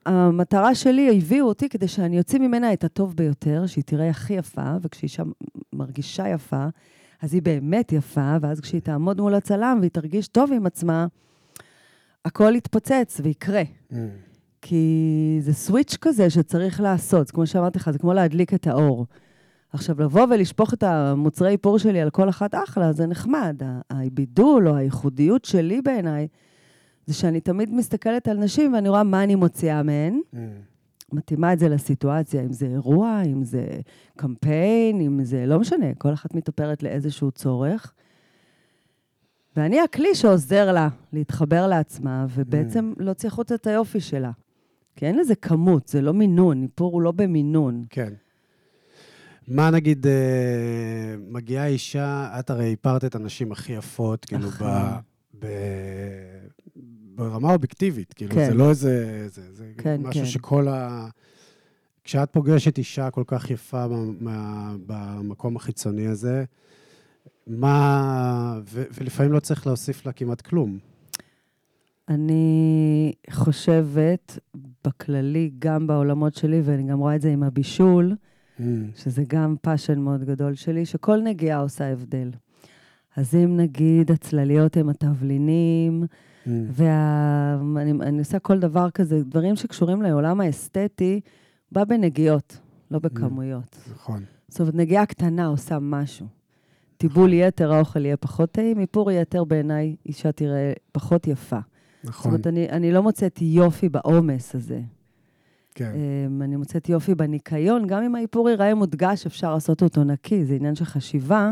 המטרה 0.06 0.76
שלי, 0.76 1.18
הביאו 1.18 1.48
אותי 1.48 1.70
כדי 1.70 1.88
שאני 1.88 2.20
אוציא 2.20 2.40
ממנה 2.40 2.74
את 2.74 2.84
הטוב 2.84 3.16
ביותר, 3.16 3.66
שהיא 3.66 3.84
תראה 3.84 4.10
הכי 4.10 4.34
יפה, 4.34 4.76
וכשאישה 4.82 5.24
מרגישה 5.74 6.30
יפה, 6.30 6.66
אז 7.22 7.34
היא 7.34 7.42
באמת 7.42 7.92
יפה, 7.92 8.36
ואז 8.42 8.60
כשהיא 8.60 8.82
תעמוד 8.82 9.22
מול 9.22 9.34
הצלם 9.36 9.78
והיא 9.80 9.92
תרגיש 9.92 10.28
טוב 10.28 10.52
עם 10.54 10.66
עצמה, 10.66 11.08
הכל 12.26 12.54
יתפוצץ 12.56 13.22
ויקרה. 13.24 13.64
Mm, 13.92 13.96
כי 14.62 15.38
זה 15.42 15.54
סוויץ' 15.54 15.98
כזה 16.02 16.30
שצריך 16.30 16.82
לעשות. 16.82 17.32
כמו 17.32 17.48
שאמרתי 17.48 17.80
לך, 17.80 17.90
זה 17.92 18.00
כמו 18.00 18.14
להדליק 18.14 18.54
את 18.54 18.68
האור. 18.68 19.06
עכשיו, 19.74 20.02
לבוא 20.02 20.28
ולשפוך 20.30 20.74
את 20.74 20.84
המוצרי 20.84 21.50
איפור 21.50 21.80
שלי 21.80 22.02
על 22.02 22.10
כל 22.10 22.30
אחת 22.30 22.56
אחלה, 22.56 22.92
זה 22.92 23.08
נחמד. 23.08 23.62
הבידול 23.90 24.68
או 24.68 24.76
הייחודיות 24.76 25.46
שלי 25.46 25.82
בעיניי, 25.82 26.28
זה 27.06 27.14
שאני 27.14 27.42
תמיד 27.42 27.74
מסתכלת 27.74 28.28
על 28.28 28.38
נשים 28.38 28.74
ואני 28.74 28.90
רואה 28.90 29.04
מה 29.04 29.24
אני 29.24 29.36
מוציאה 29.36 29.84
מהן, 29.84 30.22
mm, 30.34 30.38
מתאימה 31.12 31.54
את 31.54 31.60
זה 31.60 31.70
לסיטואציה, 31.70 32.42
אם 32.42 32.54
זה 32.54 32.66
אירוע, 32.66 33.22
אם 33.26 33.44
זה 33.44 33.66
קמפיין, 34.18 35.02
אם 35.02 35.24
זה, 35.24 35.46
לא 35.46 35.60
משנה, 35.60 35.94
כל 35.98 36.14
אחת 36.14 36.34
מתאפרת 36.34 36.84
לאיזשהו 36.84 37.32
צורך. 37.32 37.94
ואני 39.56 39.80
הכלי 39.82 40.16
שעוזר 40.16 40.72
לה 40.72 40.90
להתחבר 41.14 41.68
לעצמה, 41.68 42.26
ובעצם 42.30 42.94
להוציא 42.98 43.30
החוצה 43.30 43.56
את 43.56 43.68
היופי 43.68 44.00
שלה. 44.00 44.32
כי 44.96 45.06
אין 45.06 45.18
לזה 45.18 45.36
כמות, 45.36 45.88
זה 45.88 46.02
לא 46.02 46.14
מינון, 46.14 46.64
איפור 46.64 46.94
הוא 46.94 47.02
לא 47.02 47.12
במינון. 47.12 47.86
כן. 47.90 48.14
מה 49.48 49.70
נגיד, 49.70 50.08
אה, 50.08 51.16
מגיעה 51.30 51.68
אישה, 51.68 52.40
את 52.40 52.50
הרי 52.50 52.66
איפרת 52.66 53.06
את 53.06 53.16
הנשים 53.16 53.52
הכי 53.52 53.74
יפות, 53.74 54.26
כאילו, 54.26 54.50
ב, 54.50 54.54
נכון. 54.54 54.68
ב, 55.40 55.48
ברמה 57.16 57.54
אובייקטיבית, 57.54 58.14
כאילו, 58.14 58.36
כן. 58.36 58.46
זה 58.46 58.54
לא 58.54 58.70
איזה... 58.70 59.26
זה, 59.30 59.54
זה 59.54 59.72
כן, 59.78 60.02
משהו 60.02 60.22
כן. 60.22 60.28
שכל 60.28 60.68
ה... 60.68 61.08
כשאת 62.04 62.30
פוגשת 62.32 62.78
אישה 62.78 63.10
כל 63.10 63.24
כך 63.28 63.52
יפה 63.52 63.86
במקום 64.88 65.56
החיצוני 65.56 66.08
הזה, 66.08 66.44
מה... 67.48 68.60
ו, 68.66 68.84
ולפעמים 68.98 69.32
לא 69.32 69.40
צריך 69.40 69.68
להוסיף 69.68 70.06
לה 70.06 70.12
כמעט 70.12 70.42
כלום. 70.42 70.78
אני 72.10 73.14
חושבת, 73.30 74.40
בכללי, 74.86 75.52
גם 75.60 75.88
בעולמות 75.88 76.36
שלי, 76.36 76.62
ואני 76.64 76.84
גם 76.84 77.00
רואה 77.00 77.16
את 77.16 77.22
זה 77.22 77.30
עם 77.30 77.44
הבישול, 77.44 78.16
שזה 78.96 79.24
גם 79.28 79.56
passion 79.62 80.00
מאוד 80.00 80.24
גדול 80.24 80.56
שלי, 80.56 80.86
שכל 80.86 81.22
נגיעה 81.22 81.60
עושה 81.60 81.92
הבדל. 81.92 82.32
אז 83.18 83.36
אם 83.36 83.58
נגיד 83.58 84.12
הצלליות 84.12 84.78
הם 84.78 84.90
התבלינים, 84.90 86.04
ואני 86.48 87.92
אני 87.92 88.20
עושה 88.20 88.40
כל 88.40 88.60
דבר 88.60 88.90
כזה, 88.90 89.24
דברים 89.24 89.56
שקשורים 89.56 90.02
לעולם 90.02 90.42
האסתטי, 90.42 91.22
בא 91.72 91.84
בנגיעות, 91.84 92.60
לא 92.92 93.00
בכמויות. 93.00 93.78
נכון. 93.94 94.24
זאת 94.48 94.60
אומרת, 94.60 94.76
נגיעה 94.76 95.06
קטנה 95.06 95.46
עושה 95.46 95.80
משהו. 95.80 96.28
טיבול 96.98 97.34
יתר, 97.34 97.74
האוכל 97.74 98.06
יהיה 98.06 98.18
פחות 98.18 98.52
טעים, 98.52 98.80
איפור 98.80 99.12
יתר 99.12 99.44
בעיניי, 99.44 99.96
אישה 100.06 100.32
תראה 100.32 100.74
פחות 100.92 101.28
יפה. 101.28 101.60
זאת 101.60 102.10
נכון, 102.10 102.32
אומרת, 102.32 102.48
אני, 102.48 102.70
אני 102.70 102.92
לא 102.92 103.04
מוצאת 103.04 103.42
יופי 103.42 103.90
בעומס 103.90 104.56
הזה. 104.56 104.82
כן. 105.76 105.92
אמ, 105.96 106.42
אני 106.42 106.56
מוצאת 106.56 106.90
יופי 106.90 107.16
בניקיון, 107.16 107.88
גם 107.88 108.04
אם 108.04 108.16
האיפור 108.16 108.50
ייראה 108.50 108.76
מודגש, 108.76 109.26
אפשר 109.26 109.54
לעשות 109.54 109.84
אותו 109.84 110.04
נקי, 110.04 110.46
זה 110.46 110.56
עניין 110.56 110.76
של 110.76 110.86
חשיבה. 110.86 111.52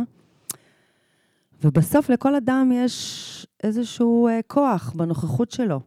ובסוף 1.63 2.09
לכל 2.09 2.35
אדם 2.35 2.71
יש 2.75 3.47
איזשהו 3.63 4.27
אה, 4.27 4.39
כוח 4.47 4.93
בנוכחות 4.95 5.51
שלו. 5.51 5.79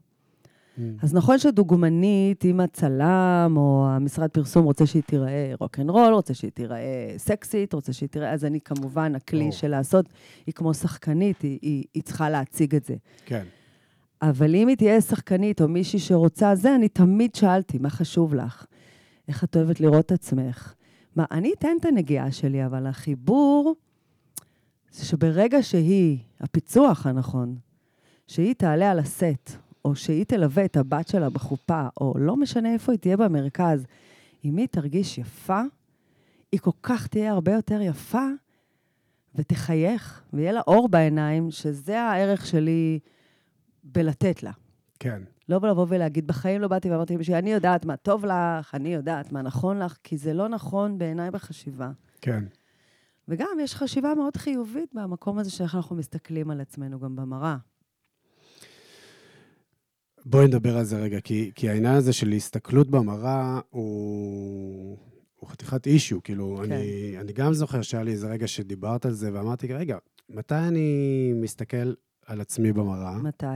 אז 1.02 1.14
נכון 1.14 1.38
שדוגמנית, 1.38 2.44
אם 2.44 2.60
הצלם 2.60 3.54
או 3.56 3.86
המשרד 3.88 4.30
פרסום 4.30 4.64
רוצה 4.64 4.86
שהיא 4.86 5.02
תיראה 5.02 5.52
רוקנרול, 5.60 6.12
רוצה 6.12 6.34
שהיא 6.34 6.50
תיראה 6.50 7.14
סקסית, 7.16 7.72
רוצה 7.72 7.92
שהיא 7.92 8.08
תיראה... 8.08 8.32
אז 8.32 8.44
אני 8.44 8.60
כמובן, 8.60 9.14
הכלי 9.14 9.40
ברור. 9.40 9.52
של 9.52 9.68
לעשות, 9.68 10.06
היא 10.46 10.54
כמו 10.54 10.74
שחקנית, 10.74 11.42
היא, 11.42 11.58
היא, 11.62 11.84
היא 11.94 12.02
צריכה 12.02 12.30
להציג 12.30 12.74
את 12.74 12.84
זה. 12.84 12.94
כן. 13.26 13.44
אבל 14.22 14.54
אם 14.54 14.68
היא 14.68 14.76
תהיה 14.76 15.00
שחקנית 15.00 15.60
או 15.60 15.68
מישהי 15.68 15.98
שרוצה 15.98 16.54
זה, 16.54 16.74
אני 16.74 16.88
תמיד 16.88 17.34
שאלתי, 17.34 17.78
מה 17.78 17.90
חשוב 17.90 18.34
לך? 18.34 18.66
איך 19.28 19.44
את 19.44 19.56
אוהבת 19.56 19.80
לראות 19.80 20.06
את 20.06 20.12
עצמך? 20.12 20.74
מה, 21.16 21.24
אני 21.30 21.52
אתן 21.58 21.76
את 21.80 21.84
הנגיעה 21.84 22.32
שלי, 22.32 22.66
אבל 22.66 22.86
החיבור 22.86 23.74
זה 24.90 25.04
שברגע 25.04 25.62
שהיא, 25.62 26.18
הפיצוח 26.40 27.06
הנכון, 27.06 27.56
שהיא 28.26 28.54
תעלה 28.54 28.90
על 28.90 28.98
הסט, 28.98 29.50
או 29.84 29.96
שהיא 29.96 30.24
תלווה 30.24 30.64
את 30.64 30.76
הבת 30.76 31.08
שלה 31.08 31.30
בחופה, 31.30 31.88
או 32.00 32.14
לא 32.18 32.36
משנה 32.36 32.72
איפה 32.72 32.92
היא 32.92 32.98
תהיה 32.98 33.16
במרכז, 33.16 33.86
אם 34.44 34.56
היא 34.56 34.66
תרגיש 34.66 35.18
יפה, 35.18 35.60
היא 36.52 36.60
כל 36.60 36.70
כך 36.82 37.06
תהיה 37.06 37.32
הרבה 37.32 37.52
יותר 37.52 37.80
יפה, 37.80 38.26
ותחייך, 39.34 40.22
ויהיה 40.32 40.52
לה 40.52 40.60
אור 40.66 40.88
בעיניים, 40.88 41.50
שזה 41.50 42.00
הערך 42.00 42.46
שלי 42.46 42.98
בלתת 43.84 44.42
לה. 44.42 44.52
כן. 44.98 45.22
לא 45.48 45.56
לבוא 45.56 45.86
ולהגיד, 45.88 46.26
בחיים 46.26 46.60
לא 46.60 46.68
באתי 46.68 46.90
ואמרתי 46.90 47.14
למישהי, 47.14 47.38
אני 47.38 47.52
יודעת 47.52 47.84
מה 47.84 47.96
טוב 47.96 48.24
לך, 48.24 48.74
אני 48.74 48.94
יודעת 48.94 49.32
מה 49.32 49.42
נכון 49.42 49.78
לך, 49.78 49.96
כי 50.02 50.18
זה 50.18 50.34
לא 50.34 50.48
נכון 50.48 50.98
בעיניי 50.98 51.30
בחשיבה. 51.30 51.90
כן. 52.20 52.44
וגם 53.28 53.58
יש 53.60 53.74
חשיבה 53.74 54.14
מאוד 54.14 54.36
חיובית 54.36 54.94
במקום 54.94 55.38
הזה 55.38 55.50
שאיך 55.50 55.74
אנחנו 55.74 55.96
מסתכלים 55.96 56.50
על 56.50 56.60
עצמנו 56.60 57.00
גם 57.00 57.16
במראה. 57.16 57.56
בואי 60.26 60.46
נדבר 60.46 60.76
על 60.76 60.84
זה 60.84 60.98
רגע, 60.98 61.20
כי, 61.20 61.50
כי 61.54 61.68
העניין 61.68 61.94
הזה 61.94 62.12
של 62.12 62.32
הסתכלות 62.32 62.90
במראה 62.90 63.60
הוא, 63.70 64.98
הוא 65.36 65.50
חתיכת 65.50 65.86
אישו. 65.86 66.22
כאילו, 66.22 66.56
כן. 66.56 66.72
אני, 66.72 67.14
אני 67.20 67.32
גם 67.32 67.54
זוכר 67.54 67.82
שהיה 67.82 68.02
לי 68.02 68.12
איזה 68.12 68.28
רגע 68.28 68.46
שדיברת 68.46 69.06
על 69.06 69.12
זה, 69.12 69.30
ואמרתי, 69.32 69.72
רגע, 69.72 69.98
מתי 70.28 70.54
אני 70.54 71.32
מסתכל 71.36 71.92
על 72.26 72.40
עצמי 72.40 72.72
במראה? 72.72 73.18
מתי? 73.18 73.46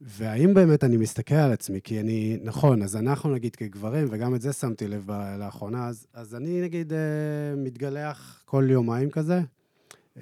והאם 0.00 0.54
באמת 0.54 0.84
אני 0.84 0.96
מסתכל 0.96 1.34
על 1.34 1.52
עצמי? 1.52 1.80
כי 1.84 2.00
אני, 2.00 2.38
נכון, 2.42 2.82
אז 2.82 2.96
אנחנו 2.96 3.30
נגיד 3.30 3.56
כגברים, 3.56 4.06
וגם 4.10 4.34
את 4.34 4.40
זה 4.40 4.52
שמתי 4.52 4.88
לב 4.88 5.10
לאחרונה, 5.38 5.88
אז, 5.88 6.06
אז 6.12 6.34
אני 6.34 6.60
נגיד 6.60 6.92
אה, 6.92 6.98
מתגלח 7.56 8.42
כל 8.44 8.66
יומיים 8.70 9.10
כזה, 9.10 9.40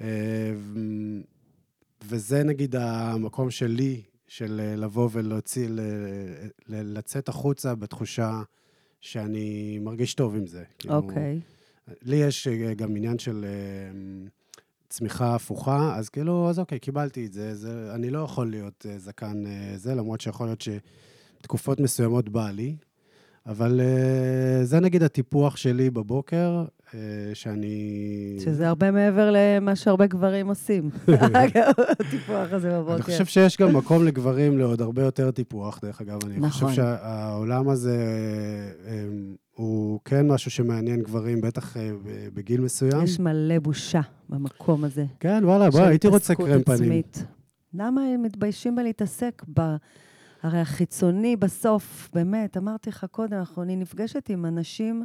אה, 0.01 0.53
וזה 2.03 2.43
נגיד 2.43 2.75
המקום 2.75 3.51
שלי, 3.51 4.01
של 4.27 4.61
אה, 4.63 4.75
לבוא 4.75 5.09
ולהוציא, 5.11 5.67
ל- 5.69 5.79
ל- 6.67 6.97
לצאת 6.97 7.29
החוצה 7.29 7.75
בתחושה 7.75 8.41
שאני 9.01 9.79
מרגיש 9.81 10.13
טוב 10.13 10.35
עם 10.35 10.47
זה. 10.47 10.63
כאילו, 10.79 10.95
אוקיי. 10.95 11.39
לי 12.01 12.15
יש 12.15 12.47
אה, 12.47 12.73
גם 12.73 12.95
עניין 12.95 13.19
של 13.19 13.45
אה, 13.45 14.29
צמיחה 14.93 15.35
הפוכה, 15.35 15.95
אז 15.95 16.09
כאילו, 16.09 16.49
אז 16.49 16.59
אוקיי, 16.59 16.79
קיבלתי 16.79 17.25
את 17.25 17.33
זה. 17.33 17.55
זה 17.55 17.91
אני 17.95 18.09
לא 18.09 18.19
יכול 18.19 18.49
להיות 18.49 18.85
אה, 18.89 18.99
זקן 18.99 19.45
אה, 19.45 19.73
זה, 19.77 19.95
למרות 19.95 20.21
שיכול 20.21 20.47
להיות 20.47 20.61
שתקופות 20.61 21.79
מסוימות 21.79 22.29
בא 22.29 22.49
לי. 22.49 22.75
אבל 23.45 23.81
אה, 23.81 24.65
זה 24.65 24.79
נגיד 24.79 25.03
הטיפוח 25.03 25.57
שלי 25.57 25.89
בבוקר, 25.89 26.65
שאני... 27.33 28.37
שזה 28.43 28.67
הרבה 28.67 28.91
מעבר 28.91 29.31
למה 29.33 29.75
שהרבה 29.75 30.07
גברים 30.07 30.47
עושים. 30.47 30.89
הטיפוח 31.99 32.47
הזה 32.51 32.69
בבוקר. 32.71 32.95
אני 32.95 33.01
חושב 33.03 33.25
שיש 33.25 33.57
גם 33.57 33.75
מקום 33.75 34.05
לגברים 34.05 34.57
לעוד 34.57 34.81
הרבה 34.81 35.03
יותר 35.03 35.31
טיפוח, 35.31 35.79
דרך 35.81 36.01
אגב. 36.01 36.19
אני 36.25 36.37
נכון. 36.37 36.49
חושב 36.49 36.75
שהעולם 36.75 37.69
הזה 37.69 37.97
אה, 38.85 39.05
הוא 39.51 39.99
כן 40.05 40.27
משהו 40.27 40.51
שמעניין 40.51 41.01
גברים, 41.01 41.41
בטח 41.41 41.77
אה, 41.77 41.91
בגיל 42.33 42.61
מסוים. 42.61 43.03
יש 43.03 43.19
מלא 43.19 43.59
בושה 43.59 44.01
במקום 44.29 44.83
הזה. 44.83 45.05
כן, 45.19 45.41
וואלה, 45.45 45.69
בוא, 45.69 45.79
של 45.79 45.85
הייתי 45.85 46.07
רוצה 46.07 46.35
קרם 46.35 46.63
פנים. 46.63 46.81
עצמית. 46.81 47.25
למה 47.73 48.01
הם 48.01 48.23
מתביישים 48.23 48.75
בלהתעסק 48.75 49.43
ב... 49.57 49.75
הרי 50.43 50.59
החיצוני 50.59 51.35
בסוף, 51.35 52.09
באמת, 52.13 52.57
אמרתי 52.57 52.89
לך 52.89 53.05
קודם, 53.11 53.37
אנחנו- 53.37 53.63
אני 53.63 53.75
נפגשת 53.75 54.29
עם 54.29 54.45
הנשים 54.45 55.03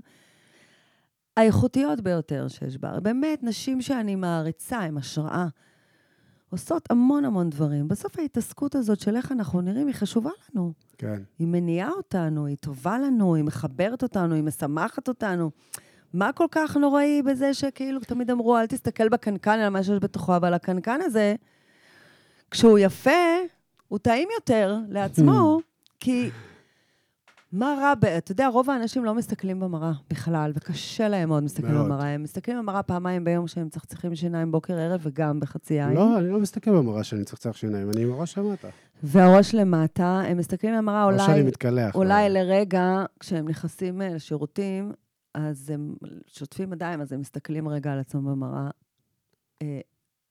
האיכותיות 1.39 2.01
ביותר 2.01 2.49
שיש 2.49 2.79
בה. 2.79 3.01
באמת, 3.01 3.43
נשים 3.43 3.83
שאני 3.83 4.15
מעריצה, 4.15 4.79
הן 4.79 4.97
השראה. 4.97 5.47
עושות 6.51 6.91
המון 6.91 7.25
המון 7.25 7.51
דברים. 7.51 7.89
בסוף 7.89 8.19
ההתעסקות 8.19 8.75
הזאת 8.75 9.01
של 9.01 9.17
איך 9.17 9.33
אנחנו 9.33 9.61
נראים, 9.61 9.87
היא 9.87 9.95
חשובה 9.95 10.31
לנו. 10.55 10.73
כן, 10.99 11.23
היא 11.39 11.47
מניעה 11.47 11.91
אותנו, 11.91 12.47
היא 12.47 12.57
טובה 12.57 12.99
לנו, 12.99 13.35
היא 13.35 13.45
מחברת 13.45 14.03
אותנו, 14.03 14.35
היא 14.35 14.43
משמחת 14.43 15.09
אותנו. 15.09 15.51
מה 16.13 16.33
כל 16.33 16.47
כך 16.51 16.77
נוראי 16.77 17.23
בזה 17.23 17.55
שכאילו 17.55 18.01
תמיד 18.01 18.31
אמרו, 18.31 18.59
אל 18.59 18.67
תסתכל 18.67 19.09
בקנקן 19.09 19.59
על 19.59 19.69
מה 19.69 19.83
שיש 19.83 19.99
בתוכו, 20.01 20.37
אבל 20.37 20.55
הקנקן 20.55 21.01
הזה, 21.05 21.35
כשהוא 22.51 22.79
יפה, 22.79 23.11
הוא 23.89 23.99
טעים 23.99 24.29
יותר 24.35 24.77
לעצמו, 24.89 25.59
כי 26.01 26.31
מה 27.53 27.75
רע 27.81 27.95
ב... 27.95 28.05
אתה 28.05 28.33
יודע, 28.33 28.49
רוב 28.49 28.71
האנשים 28.71 29.05
לא 29.05 29.15
מסתכלים 29.15 29.61
במראה 29.61 29.93
בכלל, 30.11 30.53
וקשה 30.55 31.09
להם 31.09 31.29
מאוד 31.29 31.43
להסתכל 31.43 31.69
מאוד. 31.69 31.87
במראה. 31.87 32.09
הם 32.09 32.23
מסתכלים 32.23 32.59
במראה 32.59 32.83
פעמיים 32.83 33.25
ביום 33.25 33.49
שהם 33.49 33.67
מצחצחים 33.67 34.15
שיניים 34.15 34.53
בוקר 34.53 34.75
ערב 34.75 35.01
וגם 35.03 35.41
בחצי 35.41 35.83
עין. 35.83 35.93
לא, 35.93 36.19
אני 36.19 36.29
לא 36.29 36.41
מסתכל 36.41 36.71
במראה 36.71 37.05
שאני 37.05 37.21
מצחצח 37.21 37.57
שיניים, 37.57 37.91
אני 37.91 38.03
עם 38.03 38.13
הראש 38.13 38.39
למטה. 38.39 38.69
והראש 39.03 39.55
למטה, 39.55 40.21
הם 40.21 40.37
מסתכלים 40.37 40.75
במראה 40.79 41.05
או 41.05 41.11
אולי... 41.11 41.27
שאני 41.27 41.43
מתקלח. 41.43 41.95
אולי 41.95 42.31
לרגע, 42.31 43.05
כשהם 43.21 43.49
נכנסים 43.49 44.03
אה, 44.03 44.09
לשירותים, 44.09 44.93
אז 45.35 45.71
הם 45.71 45.95
שוטפים 46.27 46.73
ידיים, 46.73 47.01
אז 47.01 47.13
הם 47.13 47.21
מסתכלים 47.21 47.69
רגע 47.69 47.93
על 47.93 47.99
עצמם 47.99 48.25
במראה. 48.25 48.71
אה, 49.63 49.81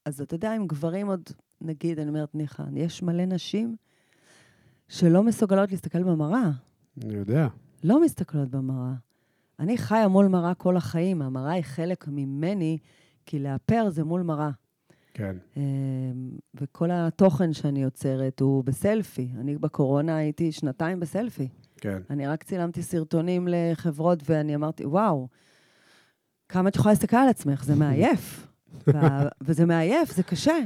אז 0.05 0.21
אתה 0.21 0.35
יודע, 0.35 0.53
עם 0.53 0.67
גברים 0.67 1.07
עוד, 1.07 1.21
נגיד, 1.61 1.99
אני 1.99 2.09
אומרת, 2.09 2.35
ניחא, 2.35 2.63
יש 2.75 3.03
מלא 3.03 3.25
נשים 3.25 3.75
שלא 4.87 5.23
מסוגלות 5.23 5.71
להסתכל 5.71 6.03
במראה. 6.03 6.49
אני 7.03 7.13
יודע. 7.13 7.47
לא 7.83 8.01
מסתכלות 8.01 8.49
במראה. 8.49 8.93
אני 9.59 9.77
חיה 9.77 10.07
מול 10.07 10.27
מראה 10.27 10.53
כל 10.53 10.77
החיים, 10.77 11.21
המראה 11.21 11.51
היא 11.51 11.63
חלק 11.63 12.07
ממני, 12.07 12.77
כי 13.25 13.39
לאפר 13.39 13.89
זה 13.89 14.03
מול 14.03 14.21
מראה. 14.21 14.49
כן. 15.13 15.35
אה, 15.57 15.61
וכל 16.55 16.91
התוכן 16.91 17.53
שאני 17.53 17.83
יוצרת 17.83 18.39
הוא 18.39 18.63
בסלפי. 18.63 19.29
אני 19.39 19.57
בקורונה 19.57 20.15
הייתי 20.15 20.51
שנתיים 20.51 20.99
בסלפי. 20.99 21.47
כן. 21.77 22.01
אני 22.09 22.27
רק 22.27 22.43
צילמתי 22.43 22.83
סרטונים 22.83 23.47
לחברות, 23.51 24.29
ואני 24.29 24.55
אמרתי, 24.55 24.85
וואו, 24.85 25.27
כמה 26.49 26.69
את 26.69 26.75
יכולה 26.75 26.91
להסתכל 26.91 27.17
על 27.17 27.29
עצמך, 27.29 27.63
זה 27.63 27.75
מעייף. 27.75 28.47
וה, 28.87 29.27
וזה 29.41 29.65
מעייף, 29.65 30.11
זה 30.11 30.23
קשה. 30.23 30.57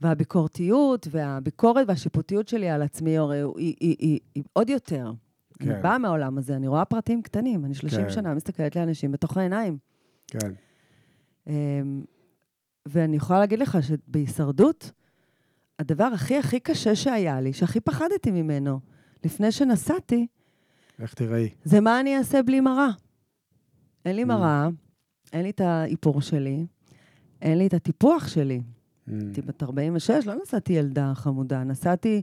והביקורתיות 0.00 1.08
והביקורת 1.10 1.88
והשיפוטיות 1.88 2.48
שלי 2.48 2.70
על 2.70 2.82
עצמי, 2.82 3.18
הרי 3.18 3.38
היא, 3.38 3.46
היא, 3.56 3.74
היא, 3.80 3.96
היא, 3.98 4.20
היא 4.34 4.42
עוד 4.52 4.70
יותר. 4.70 5.12
כן. 5.58 5.70
אני 5.70 5.82
באה 5.82 5.98
מהעולם 5.98 6.38
הזה, 6.38 6.56
אני 6.56 6.68
רואה 6.68 6.84
פרטים 6.84 7.22
קטנים. 7.22 7.64
אני 7.64 7.74
30 7.74 8.00
כן. 8.04 8.10
שנה 8.10 8.34
מסתכלת 8.34 8.76
לאנשים 8.76 9.12
בתוך 9.12 9.36
העיניים. 9.36 9.78
כן. 10.26 10.52
אמ, 11.46 12.02
ואני 12.86 13.16
יכולה 13.16 13.38
להגיד 13.38 13.58
לך 13.58 13.78
שבהישרדות, 13.82 14.90
הדבר 15.78 16.04
הכי 16.04 16.38
הכי 16.38 16.60
קשה 16.60 16.94
שהיה 16.94 17.40
לי, 17.40 17.52
שהכי 17.52 17.80
פחדתי 17.80 18.30
ממנו, 18.30 18.80
לפני 19.24 19.52
שנסעתי, 19.52 20.26
איך 20.98 21.14
תראי? 21.14 21.48
זה 21.64 21.80
מה 21.80 22.00
אני 22.00 22.18
אעשה 22.18 22.42
בלי 22.42 22.60
מראה. 22.60 22.88
אין 24.04 24.16
לי 24.16 24.22
Mm. 24.22 24.26
מראה, 24.26 24.68
אין 25.32 25.42
לי 25.42 25.50
את 25.50 25.60
האיפור 25.60 26.20
שלי, 26.22 26.66
אין 27.42 27.58
לי 27.58 27.66
את 27.66 27.74
הטיפוח 27.74 28.28
שלי. 28.28 28.60
Mm. 28.60 29.12
הייתי 29.20 29.42
בת 29.42 29.62
46, 29.62 30.26
לא 30.26 30.34
נסעתי 30.42 30.72
ילדה 30.72 31.12
חמודה, 31.14 31.64
נסעתי 31.64 32.22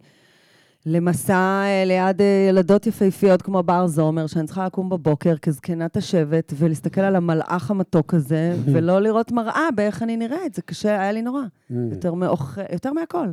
למסע 0.85 1.63
אה, 1.63 1.83
ליד 1.85 2.21
אה, 2.21 2.45
ילדות 2.49 2.87
יפהפיות 2.87 3.41
כמו 3.41 3.63
בר 3.63 3.87
זומר, 3.87 4.27
שאני 4.27 4.45
צריכה 4.45 4.65
לקום 4.65 4.89
בבוקר 4.89 5.37
כזקנת 5.37 5.97
השבט 5.97 6.53
ולהסתכל 6.57 7.01
על 7.01 7.15
המלאך 7.15 7.71
המתוק 7.71 8.13
הזה, 8.13 8.55
ולא 8.73 8.99
לראות 8.99 9.31
מראה 9.31 9.67
באיך 9.75 10.03
אני 10.03 10.17
נראית. 10.17 10.53
זה 10.53 10.61
קשה, 10.61 11.01
היה 11.01 11.11
לי 11.11 11.21
נורא. 11.21 11.41
Mm. 11.43 11.73
יותר, 11.91 12.13
מאוכ... 12.13 12.57
יותר 12.73 12.93
מהכל. 12.93 13.27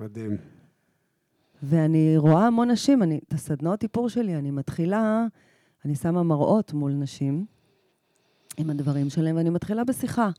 מדהים. 0.00 0.36
ואני 1.62 2.14
רואה 2.16 2.46
המון 2.46 2.70
נשים, 2.70 3.02
אני, 3.02 3.20
את 3.28 3.32
הסדנאות 3.32 3.82
איפור 3.82 4.08
שלי, 4.08 4.36
אני 4.36 4.50
מתחילה, 4.50 5.26
אני 5.84 5.94
שמה 5.94 6.22
מראות 6.22 6.72
מול 6.72 6.92
נשים 6.92 7.44
עם 8.56 8.70
הדברים 8.70 9.10
שלהם, 9.10 9.36
ואני 9.36 9.50
מתחילה 9.50 9.84
בשיחה. 9.84 10.30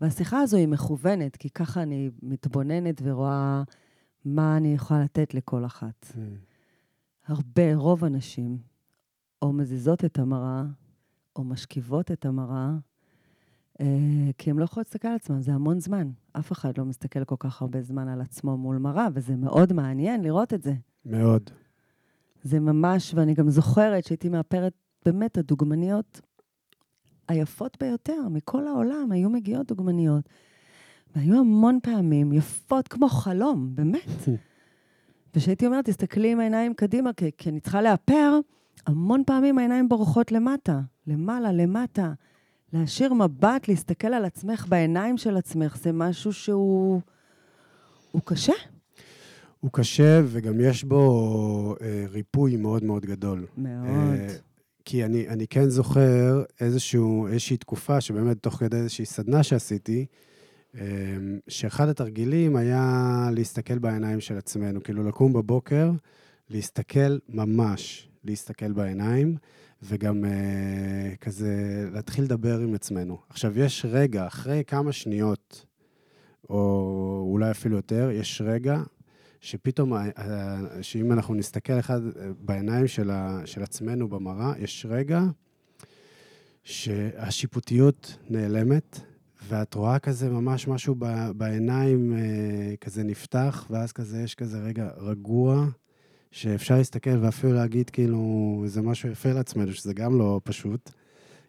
והשיחה 0.00 0.40
הזו 0.40 0.56
היא 0.56 0.68
מכוונת, 0.68 1.36
כי 1.36 1.50
ככה 1.50 1.82
אני 1.82 2.10
מתבוננת 2.22 3.00
ורואה 3.04 3.62
מה 4.24 4.56
אני 4.56 4.74
יכולה 4.74 5.04
לתת 5.04 5.34
לכל 5.34 5.64
אחת. 5.64 6.06
Mm. 6.12 6.18
הרבה, 7.26 7.74
רוב 7.74 8.04
הנשים, 8.04 8.58
או 9.42 9.52
מזיזות 9.52 10.04
את 10.04 10.18
המראה, 10.18 10.62
או 11.36 11.44
משכיבות 11.44 12.10
את 12.10 12.26
המראה, 12.26 12.70
אה, 13.80 14.30
כי 14.38 14.50
הן 14.50 14.58
לא 14.58 14.64
יכולות 14.64 14.86
להסתכל 14.86 15.08
על 15.08 15.14
עצמן, 15.14 15.40
זה 15.40 15.52
המון 15.52 15.80
זמן. 15.80 16.10
אף 16.32 16.52
אחד 16.52 16.78
לא 16.78 16.84
מסתכל 16.84 17.24
כל 17.24 17.36
כך 17.38 17.62
הרבה 17.62 17.82
זמן 17.82 18.08
על 18.08 18.20
עצמו 18.20 18.56
מול 18.56 18.78
מראה, 18.78 19.08
וזה 19.14 19.36
מאוד 19.36 19.72
מעניין 19.72 20.22
לראות 20.22 20.54
את 20.54 20.62
זה. 20.62 20.74
מאוד. 21.04 21.50
זה 22.42 22.60
ממש, 22.60 23.14
ואני 23.14 23.34
גם 23.34 23.50
זוכרת 23.50 24.04
שהייתי 24.04 24.28
מאפרת 24.28 24.72
באמת 25.04 25.38
הדוגמניות 25.38 26.20
היפות 27.28 27.76
ביותר 27.80 28.28
מכל 28.30 28.66
העולם, 28.66 29.12
היו 29.12 29.30
מגיעות 29.30 29.66
דוגמניות. 29.66 30.28
והיו 31.16 31.38
המון 31.38 31.78
פעמים 31.82 32.32
יפות 32.32 32.88
כמו 32.88 33.08
חלום, 33.08 33.70
באמת. 33.74 34.28
וכשהייתי 35.34 35.66
אומרת, 35.66 35.84
תסתכלי 35.84 36.32
עם 36.32 36.40
העיניים 36.40 36.74
קדימה, 36.74 37.12
כי, 37.12 37.30
כי 37.38 37.48
אני 37.48 37.60
צריכה 37.60 37.82
לאפר, 37.82 38.38
המון 38.86 39.22
פעמים 39.26 39.58
העיניים 39.58 39.88
בורחות 39.88 40.32
למטה, 40.32 40.80
למעלה, 41.06 41.52
למטה. 41.52 42.12
להשאיר 42.72 43.14
מבט, 43.14 43.68
להסתכל 43.68 44.08
על 44.08 44.24
עצמך 44.24 44.66
בעיניים 44.68 45.18
של 45.18 45.36
עצמך, 45.36 45.76
זה 45.76 45.92
משהו 45.92 46.32
שהוא... 46.32 47.00
הוא 48.12 48.22
קשה. 48.24 48.52
הוא 49.60 49.70
קשה, 49.72 50.20
וגם 50.26 50.60
יש 50.60 50.84
בו 50.84 51.74
אה, 51.80 52.04
ריפוי 52.08 52.56
מאוד 52.56 52.84
מאוד 52.84 53.06
גדול. 53.06 53.46
מאוד. 53.56 53.86
אה, 53.86 54.28
כי 54.84 55.04
אני, 55.04 55.28
אני 55.28 55.46
כן 55.46 55.68
זוכר 55.68 56.42
איזשהו, 56.60 57.26
איזושהי 57.26 57.56
תקופה 57.56 58.00
שבאמת, 58.00 58.36
תוך 58.36 58.54
כדי 58.54 58.76
איזושהי 58.76 59.04
סדנה 59.04 59.42
שעשיתי, 59.42 60.06
שאחד 61.48 61.88
התרגילים 61.88 62.56
היה 62.56 63.28
להסתכל 63.32 63.78
בעיניים 63.78 64.20
של 64.20 64.38
עצמנו, 64.38 64.82
כאילו 64.82 65.04
לקום 65.04 65.32
בבוקר, 65.32 65.90
להסתכל 66.50 67.18
ממש, 67.28 68.08
להסתכל 68.24 68.72
בעיניים, 68.72 69.36
וגם 69.82 70.24
אה, 70.24 71.16
כזה 71.20 71.54
להתחיל 71.92 72.24
לדבר 72.24 72.58
עם 72.58 72.74
עצמנו. 72.74 73.18
עכשיו, 73.28 73.58
יש 73.58 73.86
רגע, 73.88 74.26
אחרי 74.26 74.62
כמה 74.66 74.92
שניות, 74.92 75.66
או 76.50 77.26
אולי 77.32 77.50
אפילו 77.50 77.76
יותר, 77.76 78.10
יש 78.12 78.42
רגע 78.44 78.82
שפתאום, 79.40 79.92
ה- 79.92 80.04
ה- 80.16 80.82
שאם 80.82 81.12
אנחנו 81.12 81.34
נסתכל 81.34 81.78
אחד 81.78 82.00
בעיניים 82.40 82.86
של, 82.86 83.10
ה, 83.10 83.40
של 83.44 83.62
עצמנו 83.62 84.08
במראה, 84.08 84.52
יש 84.58 84.86
רגע 84.88 85.22
שהשיפוטיות 86.64 88.16
נעלמת, 88.30 89.00
ואת 89.50 89.74
רואה 89.74 89.98
כזה 89.98 90.30
ממש 90.30 90.68
משהו 90.68 90.94
ב, 90.98 91.30
בעיניים 91.36 92.12
אה, 92.12 92.76
כזה 92.80 93.02
נפתח, 93.02 93.66
ואז 93.70 93.92
כזה 93.92 94.22
יש 94.22 94.34
כזה 94.34 94.58
רגע 94.58 94.88
רגוע, 94.96 95.66
שאפשר 96.30 96.76
להסתכל 96.76 97.18
ואפילו 97.20 97.52
להגיד 97.52 97.90
כאילו 97.90 98.62
זה 98.66 98.82
משהו 98.82 99.08
יפה 99.08 99.32
לעצמנו, 99.32 99.72
שזה 99.72 99.94
גם 99.94 100.18
לא 100.18 100.40
פשוט, 100.44 100.90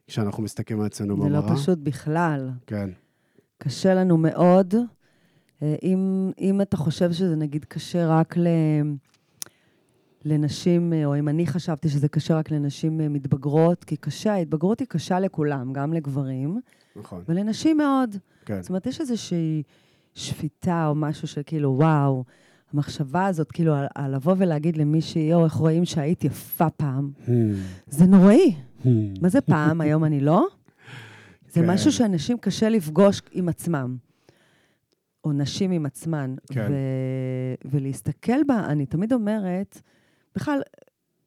כשאנחנו 0.08 0.44
מסתכלים 0.44 0.80
על 0.80 0.86
עצמנו 0.86 1.16
זה 1.18 1.30
במראה. 1.30 1.52
לא 1.52 1.56
פשוט 1.56 1.80
בכלל. 1.84 2.50
כן. 2.68 2.90
קשה 3.58 3.94
לנו 3.94 4.18
מאוד. 4.18 4.76
אה, 5.62 5.76
אם, 5.84 6.32
אם 6.40 6.62
אתה 6.62 6.78
חושב 6.78 7.12
שזה 7.12 7.36
נגיד 7.36 7.66
קשה 7.66 8.08
רק 8.08 8.38
ל, 8.38 8.48
לנשים, 10.26 10.94
אה, 10.94 11.06
או 11.06 11.20
אם 11.20 11.30
אני 11.30 11.48
חשבתי 11.48 11.90
שזה 11.90 12.08
קשה 12.08 12.36
רק 12.36 12.52
לנשים 12.52 13.02
אה, 13.02 13.10
מתבגרות, 13.10 13.84
כי 13.84 13.98
קשה, 13.98 14.34
ההתבגרות 14.34 14.80
היא 14.80 14.88
קשה 14.88 15.20
לכולם, 15.20 15.74
גם 15.74 15.94
לגברים, 15.94 16.60
נכון, 16.96 17.24
ולנשים 17.28 17.78
מאוד. 17.78 18.16
כן. 18.46 18.62
זאת 18.62 18.70
אומרת, 18.70 18.86
יש 18.86 19.02
איזושהי 19.02 19.64
שפיטה 20.16 20.88
או 20.88 20.96
משהו 20.96 21.28
של 21.28 21.42
כאילו, 21.46 21.76
וואו, 21.78 22.24
המחשבה 22.74 23.26
הזאת, 23.26 23.52
כאילו, 23.52 23.74
על, 23.76 23.86
על 23.96 24.16
לבוא 24.16 24.36
ולהגיד 24.38 24.78
למישהי, 24.78 25.22
יואו, 25.22 25.46
איך 25.46 25.54
רואים 25.54 25.86
שהיית 25.86 26.24
יפה 26.24 26.70
פעם, 26.70 27.12
Hmm. 27.26 27.30
זה 27.88 28.06
נוראי. 28.06 28.56
Hmm. 28.84 28.88
מה 29.22 29.30
זה 29.30 29.42
פעם? 29.42 29.82
היום 29.82 30.04
אני 30.06 30.20
לא? 30.20 30.48
זה 31.50 31.62
כן. 31.62 31.70
משהו 31.70 31.92
שאנשים 31.92 32.38
קשה 32.38 32.70
לפגוש 32.70 33.22
עם 33.32 33.50
עצמם, 33.50 33.98
או 35.24 35.32
נשים 35.34 35.72
עם 35.72 35.86
עצמן. 35.86 36.36
כן. 36.52 36.68
ו- 36.72 36.76
ולהסתכל 37.72 38.44
בה, 38.48 38.66
אני 38.66 38.86
תמיד 38.86 39.14
אומרת, 39.14 39.82
בכלל, 40.36 40.62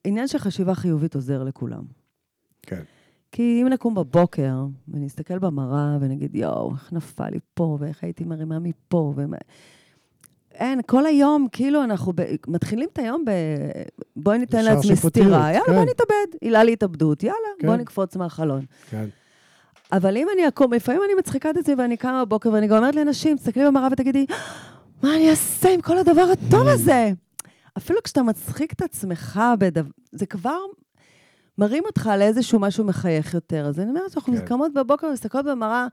עניין 0.05 0.29
של 0.29 0.39
חשיבה 0.39 0.75
חיובית 0.75 1.15
עוזר 1.15 1.43
לכולם. 1.45 1.83
כן. 2.63 2.83
כי 3.35 3.59
אם 3.63 3.69
נקום 3.69 3.95
בבוקר 3.95 4.53
ונסתכל 4.89 5.39
במראה 5.39 5.97
ונגיד, 6.01 6.37
יואו, 6.37 6.73
איך 6.75 6.93
נפל 6.93 7.29
לי 7.31 7.39
פה, 7.55 7.77
ואיך 7.81 8.05
הייתי 8.05 8.25
מרימה 8.25 8.59
מפה, 8.59 9.13
ומה... 9.17 9.37
אין, 10.53 10.81
כל 10.87 11.07
היום, 11.07 11.47
כאילו, 11.53 11.85
אנחנו 11.85 12.13
ב... 12.15 12.23
מתחילים 12.49 12.89
את 12.93 12.99
היום 12.99 13.25
ב... 13.25 13.31
בואי 14.17 14.39
ניתן 14.39 14.65
לעצמי 14.65 14.97
סטירה, 14.97 15.53
יאללה, 15.53 15.67
כן. 15.67 15.73
בואי 15.73 15.85
נתאבד. 15.85 16.39
עילה 16.41 16.65
לי 16.65 16.73
התאבדות, 16.73 17.23
יאללה, 17.23 17.39
כן. 17.59 17.67
בואי 17.67 17.79
נקפוץ 17.79 18.17
מהחלון. 18.17 18.65
כן. 18.91 19.05
אבל 19.93 20.17
אם 20.17 20.27
אני 20.35 20.49
אקום, 20.49 20.73
לפעמים 20.73 21.01
אני 21.05 21.15
מצחיקה 21.19 21.51
את 21.51 21.57
עצמי 21.57 21.75
ואני 21.75 21.97
קמה 21.97 22.25
בבוקר 22.25 22.53
ואני 22.53 22.67
גם 22.67 22.77
אומרת 22.77 22.95
לאנשים, 22.95 23.37
תסתכלי 23.37 23.67
במראה 23.67 23.89
ותגידי, 23.93 24.27
מה 25.03 25.17
אני 25.17 25.31
אעשה 25.31 25.75
עם 25.75 25.81
כל 25.81 25.99
הדבר 25.99 26.27
הטוב 26.33 26.69
הזה? 26.69 27.11
אפילו 27.77 28.03
כשאתה 28.05 28.23
מצחיק 28.23 28.73
את 28.73 28.83
עצמך, 28.83 29.41
בדבר, 29.59 29.91
זה 30.13 30.27
כבר 30.27 30.59
מרים 31.59 31.83
אותך 31.87 32.11
לאיזשהו 32.19 32.59
משהו 32.59 32.85
מחייך 32.85 33.35
יותר. 33.35 33.67
אז 33.67 33.81
אני 33.81 33.89
אומרת 33.91 34.11
שאנחנו 34.11 34.37
כן. 34.37 34.47
קמות 34.47 34.73
בבוקר 34.75 35.07
ומסתכלות 35.07 35.45
במראה, 35.47 35.87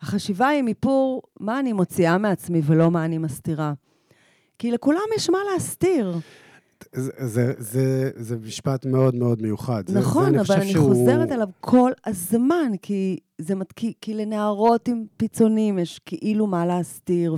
החשיבה 0.00 0.48
היא 0.48 0.62
מיפור 0.62 1.22
מה 1.40 1.60
אני 1.60 1.72
מוציאה 1.72 2.18
מעצמי 2.18 2.60
ולא 2.64 2.90
מה 2.90 3.04
אני 3.04 3.18
מסתירה. 3.18 3.72
כי 4.58 4.70
לכולם 4.70 5.00
יש 5.16 5.30
מה 5.30 5.38
להסתיר. 5.52 6.18
זה, 6.94 7.10
זה, 7.26 7.52
זה, 7.58 8.10
זה 8.16 8.36
משפט 8.36 8.86
מאוד 8.86 9.14
מאוד 9.14 9.42
מיוחד. 9.42 9.82
זה- 9.86 9.92
זה 9.92 9.98
נכון, 10.00 10.38
אבל 10.38 10.54
אני 10.60 10.72
שהוא- 10.72 10.88
חוזרת 10.88 11.32
אליו 11.32 11.48
כל 11.60 11.92
הזמן, 12.06 12.72
כי, 12.82 13.18
זה, 13.38 13.54
מת- 13.54 13.72
כי, 13.72 13.92
כי 14.00 14.14
לנערות 14.14 14.88
עם 14.88 15.04
פיצונים 15.16 15.78
יש 15.78 15.98
כאילו 16.06 16.46
מה 16.46 16.66
להסתיר, 16.66 17.36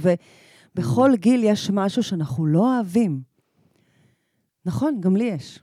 ובכל 0.75 1.11
גיל 1.17 1.45
יש 1.45 1.71
משהו 1.71 2.03
שאנחנו 2.03 2.47
לא 2.47 2.75
אוהבים. 2.77 3.21
נכון, 4.67 5.01
גם 5.01 5.17
לי 5.17 5.25
יש. 5.25 5.61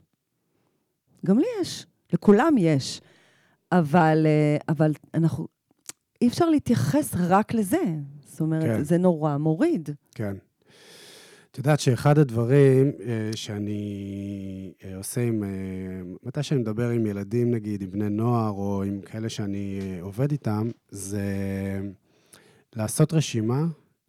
גם 1.26 1.38
לי 1.38 1.46
יש. 1.60 1.86
לכולם 2.12 2.54
יש. 2.58 3.00
אבל, 3.72 4.26
אה, 4.26 4.56
אבל 4.68 4.92
אנחנו... 5.14 5.46
אי 6.22 6.28
אפשר 6.28 6.50
להתייחס 6.50 7.14
רק 7.28 7.54
לזה. 7.54 7.82
זאת 8.26 8.40
אומרת, 8.40 8.62
כן. 8.62 8.84
זה 8.84 8.98
נורא 8.98 9.36
מוריד. 9.36 9.88
כן. 10.14 10.36
את 11.50 11.58
יודעת 11.58 11.80
שאחד 11.80 12.18
הדברים 12.18 12.92
אה, 13.00 13.30
שאני 13.34 14.72
אה, 14.84 14.96
עושה 14.96 15.20
עם, 15.20 15.42
מתי 16.22 16.42
שאני 16.42 16.60
מדבר 16.60 16.88
עם 16.88 17.06
ילדים, 17.06 17.50
נגיד, 17.50 17.82
עם 17.82 17.90
בני 17.90 18.08
נוער, 18.08 18.50
או 18.50 18.82
עם 18.82 19.00
כאלה 19.00 19.28
שאני 19.28 19.80
עובד 20.00 20.30
איתם, 20.30 20.70
זה 20.90 21.24
לעשות 22.76 23.12
רשימה 23.12 23.66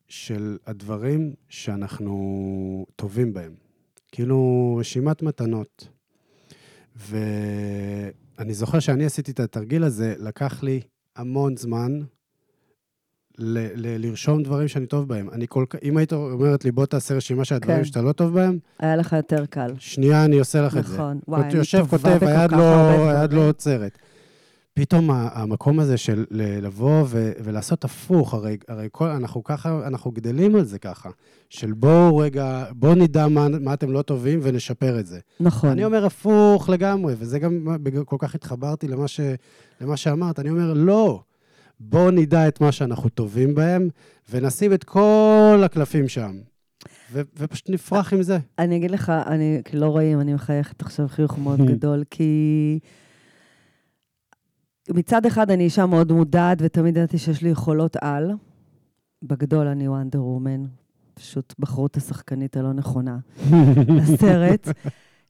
של 0.08 0.58
הדברים 0.66 1.34
שאנחנו 1.50 2.86
טובים 2.96 3.34
בהם. 3.34 3.54
כאילו, 4.12 4.76
רשימת 4.80 5.22
מתנות. 5.22 5.88
ואני 6.98 8.54
זוכר 8.54 8.80
שאני 8.80 9.06
עשיתי 9.06 9.32
את 9.32 9.40
התרגיל 9.40 9.84
הזה, 9.84 10.16
לקח 10.20 10.64
לי 10.64 10.82
המון 11.16 11.58
זמן 11.58 12.00
ל- 13.40 13.68
ל- 13.76 14.06
לרשום 14.06 14.44
דברים 14.44 14.68
שאני 14.68 14.86
טוב 14.86 15.08
בהם. 15.08 15.30
אני 15.30 15.46
כל 15.50 15.66
כך, 15.70 15.80
אם 15.84 15.98
היית 15.98 16.14
אומרת 16.14 16.66
לי, 16.66 16.72
בוא 16.72 16.86
תעשה 16.86 17.16
רשימה 17.16 17.46
של 17.46 17.56
הדברים 17.56 17.78
כן. 17.78 17.84
שאתה 17.86 18.02
לא 18.02 18.12
טוב 18.12 18.34
בהם, 18.34 18.58
היה 18.80 18.96
לך 18.96 19.14
יותר 19.14 19.46
קל. 19.46 19.74
שנייה 19.80 20.26
אני 20.26 20.40
עושה 20.40 20.62
לך 20.62 20.78
את 20.78 20.86
זה. 20.86 20.94
נכון. 20.94 21.20
וואי, 21.28 21.42
אני 21.42 21.54
יושב, 21.54 21.78
טובה 21.80 21.98
כותב, 21.98 22.24
היד 22.24 22.50
כך 22.52 22.58
לא, 22.58 23.10
היד. 23.12 23.34
לא 23.34 23.50
עוצרת. 23.50 23.98
פתאום 24.80 25.10
המקום 25.12 25.80
הזה 25.80 25.98
של 25.98 26.26
לבוא 26.32 27.04
ו- 27.08 27.32
ולעשות 27.44 27.84
הפוך, 27.84 28.34
הרי, 28.34 28.58
הרי 28.68 28.88
כל, 28.92 29.08
אנחנו 29.08 29.44
ככה, 29.44 29.88
אנחנו 29.88 30.12
גדלים 30.12 30.56
על 30.56 30.64
זה 30.64 30.80
ככה, 30.80 31.10
של 31.50 31.74
בואו 31.74 32.18
רגע, 32.18 32.66
בואו 32.72 32.96
נדע 32.96 33.28
מה, 33.28 33.48
מה 33.50 33.74
אתם 33.74 33.92
לא 33.92 34.02
טובים 34.02 34.40
ונשפר 34.44 35.00
את 35.00 35.06
זה. 35.06 35.20
נכון. 35.40 35.70
אני 35.70 35.86
אומר 35.86 36.06
הפוך 36.06 36.70
לגמרי, 36.70 37.16
וזה 37.18 37.40
גם, 37.40 37.78
כל 38.06 38.16
כך 38.20 38.36
התחברתי 38.36 38.88
למה, 38.88 39.08
ש, 39.08 39.20
למה 39.82 39.98
שאמרת, 39.98 40.40
אני 40.40 40.50
אומר, 40.50 40.74
לא, 40.74 41.22
בואו 41.80 42.12
נדע 42.12 42.48
את 42.48 42.62
מה 42.62 42.72
שאנחנו 42.72 43.10
טובים 43.10 43.56
בהם, 43.56 43.90
ונשים 44.32 44.74
את 44.74 44.84
כל 44.84 45.62
הקלפים 45.66 46.08
שם, 46.08 46.32
ו, 47.12 47.22
ופשוט 47.38 47.70
נפרח 47.70 48.14
עם 48.14 48.22
זה. 48.22 48.38
אני 48.60 48.78
אגיד 48.78 48.92
לך, 48.92 49.10
אני, 49.10 49.62
כי 49.66 49.78
לא 49.78 49.86
רואים, 49.86 50.22
אני 50.22 50.34
מחייכת 50.34 50.82
עכשיו 50.82 51.08
חיוך 51.08 51.38
מאוד 51.38 51.62
גדול, 51.72 52.04
כי 52.10 52.80
מצד 54.90 55.26
אחד 55.26 55.52
אני 55.52 55.64
אישה 55.64 55.86
מאוד 55.86 56.12
מודעת, 56.12 56.58
ותמיד 56.62 56.98
ידעתי 56.98 57.18
שיש 57.18 57.42
לי 57.42 57.50
יכולות 57.50 57.98
על. 58.02 58.32
בגדול 59.24 59.68
אני 59.68 59.88
וונדר 59.88 60.24
וומן, 60.24 60.64
פשוט 61.14 61.54
בחרו 61.60 61.86
את 61.86 61.98
השחקנית 61.98 62.58
הלא 62.58 62.74
נכונה 62.74 63.18
לסרט. 63.98 64.68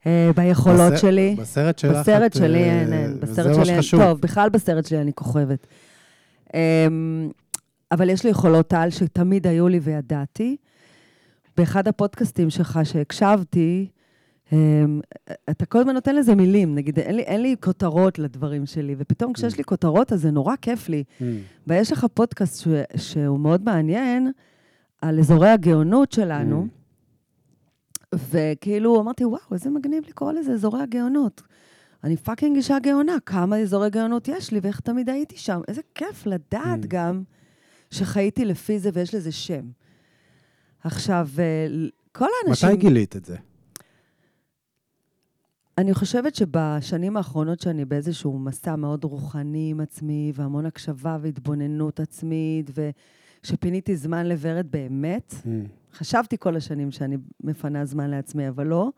אה, 0.06 0.30
ביכולות 0.36 0.92
בס- 0.92 1.00
שלי. 1.00 1.36
בסרט 1.38 1.78
שלך 1.78 1.96
בסרט 1.96 2.32
את, 2.32 2.34
שלי 2.36 2.62
אה, 2.64 2.80
אין, 2.80 2.92
אין. 2.92 3.10
וזה 3.10 3.20
בסרט 3.42 3.64
שלי 3.64 3.72
אין. 3.74 3.80
טוב, 3.90 4.20
בכלל 4.20 4.48
בסרט 4.48 4.86
שלי 4.86 5.00
אני 5.00 5.12
כוכבת. 5.14 5.66
אמ, 6.54 7.28
אבל 7.92 8.10
יש 8.10 8.24
לי 8.24 8.30
יכולות 8.30 8.72
על 8.72 8.90
שתמיד 8.90 9.46
היו 9.46 9.68
לי 9.68 9.78
וידעתי. 9.78 10.56
באחד 11.56 11.88
הפודקאסטים 11.88 12.50
שלך 12.50 12.80
שהקשבתי, 12.84 13.88
אתה 15.50 15.66
כל 15.66 15.78
הזמן 15.78 15.94
נותן 15.94 16.16
לזה 16.16 16.34
מילים, 16.34 16.74
נגיד, 16.74 16.98
אין 16.98 17.16
לי, 17.16 17.22
אין 17.22 17.42
לי 17.42 17.56
כותרות 17.60 18.18
לדברים 18.18 18.66
שלי, 18.66 18.94
ופתאום 18.98 19.32
כשיש 19.32 19.58
לי 19.58 19.64
כותרות, 19.64 20.12
אז 20.12 20.20
זה 20.20 20.30
נורא 20.30 20.56
כיף 20.56 20.88
לי. 20.88 21.04
Mm, 21.20 21.22
ויש 21.66 21.92
לך 21.92 22.06
פודקאסט 22.14 22.60
ש, 22.60 22.68
שהוא 22.96 23.40
מאוד 23.40 23.64
מעניין, 23.64 24.32
על 25.02 25.18
אזורי 25.18 25.48
הגאונות 25.48 26.12
שלנו, 26.12 26.66
וכאילו 28.30 29.00
אמרתי, 29.00 29.24
וואו, 29.24 29.40
איזה 29.52 29.70
מגניב 29.70 30.04
לקרוא 30.08 30.32
לזה 30.32 30.52
אזורי 30.52 30.82
הגאונות. 30.82 31.42
אני 32.04 32.16
פאקינג 32.16 32.56
אישה 32.56 32.78
גאונה, 32.78 33.16
כמה 33.26 33.58
אזורי 33.58 33.90
גאונות 33.90 34.28
יש 34.28 34.52
לי 34.52 34.60
ואיך 34.62 34.80
תמיד 34.80 35.08
הייתי 35.08 35.36
שם. 35.36 35.60
איזה 35.68 35.80
כיף 35.94 36.26
לדעת 36.26 36.84
Mm. 36.84 36.86
גם 36.88 37.22
שחייתי 37.90 38.44
לפי 38.44 38.78
זה 38.78 38.90
ויש 38.92 39.14
לזה 39.14 39.32
שם. 39.32 39.60
עכשיו, 40.84 41.28
אה, 41.38 41.66
כל 42.12 42.26
האנשים... 42.44 42.68
מתי 42.68 42.78
גילית 42.80 43.16
את 43.16 43.24
זה? 43.24 43.36
אני 45.78 45.94
חושבת 45.94 46.34
שבשנים 46.34 47.16
האחרונות 47.16 47.60
שאני 47.60 47.84
באיזשהו 47.84 48.38
מסע 48.38 48.76
מאוד 48.76 49.04
רוחני 49.04 49.68
עם 49.70 49.80
עצמי, 49.80 50.32
והמון 50.34 50.66
הקשבה 50.66 51.18
והתבוננות 51.20 52.00
עצמית, 52.00 52.70
ושפיניתי 53.44 53.96
זמן 53.96 54.26
לוורד 54.26 54.66
באמת, 54.70 55.34
ממ, 55.42 55.46
חשבתי 55.92 56.36
כל 56.38 56.56
השנים 56.56 56.90
שאני 56.90 57.16
מפנה 57.44 57.84
זמן 57.84 58.10
לעצמי, 58.10 58.48
אבל 58.48 58.66
לא, 58.66 58.88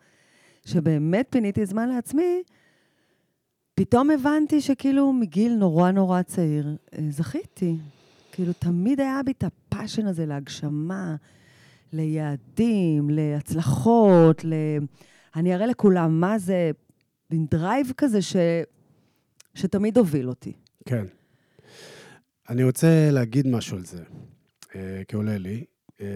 שבאמת 0.67 1.27
פיניתי 1.31 1.67
זמן 1.67 1.89
לעצמי, 1.89 2.43
פתאום 3.75 4.11
הבנתי 4.11 4.61
שכאילו 4.61 5.13
מגיל 5.13 5.55
נורא 5.55 5.91
נורא 5.91 6.23
צעיר, 6.23 6.77
אה, 6.95 7.07
זכיתי. 7.11 7.77
כאילו, 8.33 8.53
תמיד 8.53 9.01
היה 9.01 9.21
בי 9.25 9.31
את 9.31 9.45
ה 9.45 9.53
passion 9.53 10.07
הזה 10.07 10.27
להגשמה, 10.27 11.17
ליעדים, 11.93 13.11
להצלחות, 13.11 14.45
ל... 14.45 14.55
אני 15.37 15.55
אראה 15.55 15.67
לכולם 15.67 16.21
מה 16.21 16.39
זה, 16.39 16.71
מין 17.31 17.47
drive 17.51 17.93
כזה 17.97 18.23
ש... 18.23 18.37
שתמיד 19.55 19.99
הוביל 19.99 20.29
אותי. 20.29 20.53
כן. 20.85 21.05
אני 22.49 22.65
רוצה 22.65 23.09
להגיד 23.11 23.47
משהו 23.47 23.77
על 23.77 23.85
זה, 23.85 24.03
אה, 24.75 25.03
כי 25.09 25.17
עולה 25.17 25.39
לי. 25.39 25.65
אה, 26.01 26.07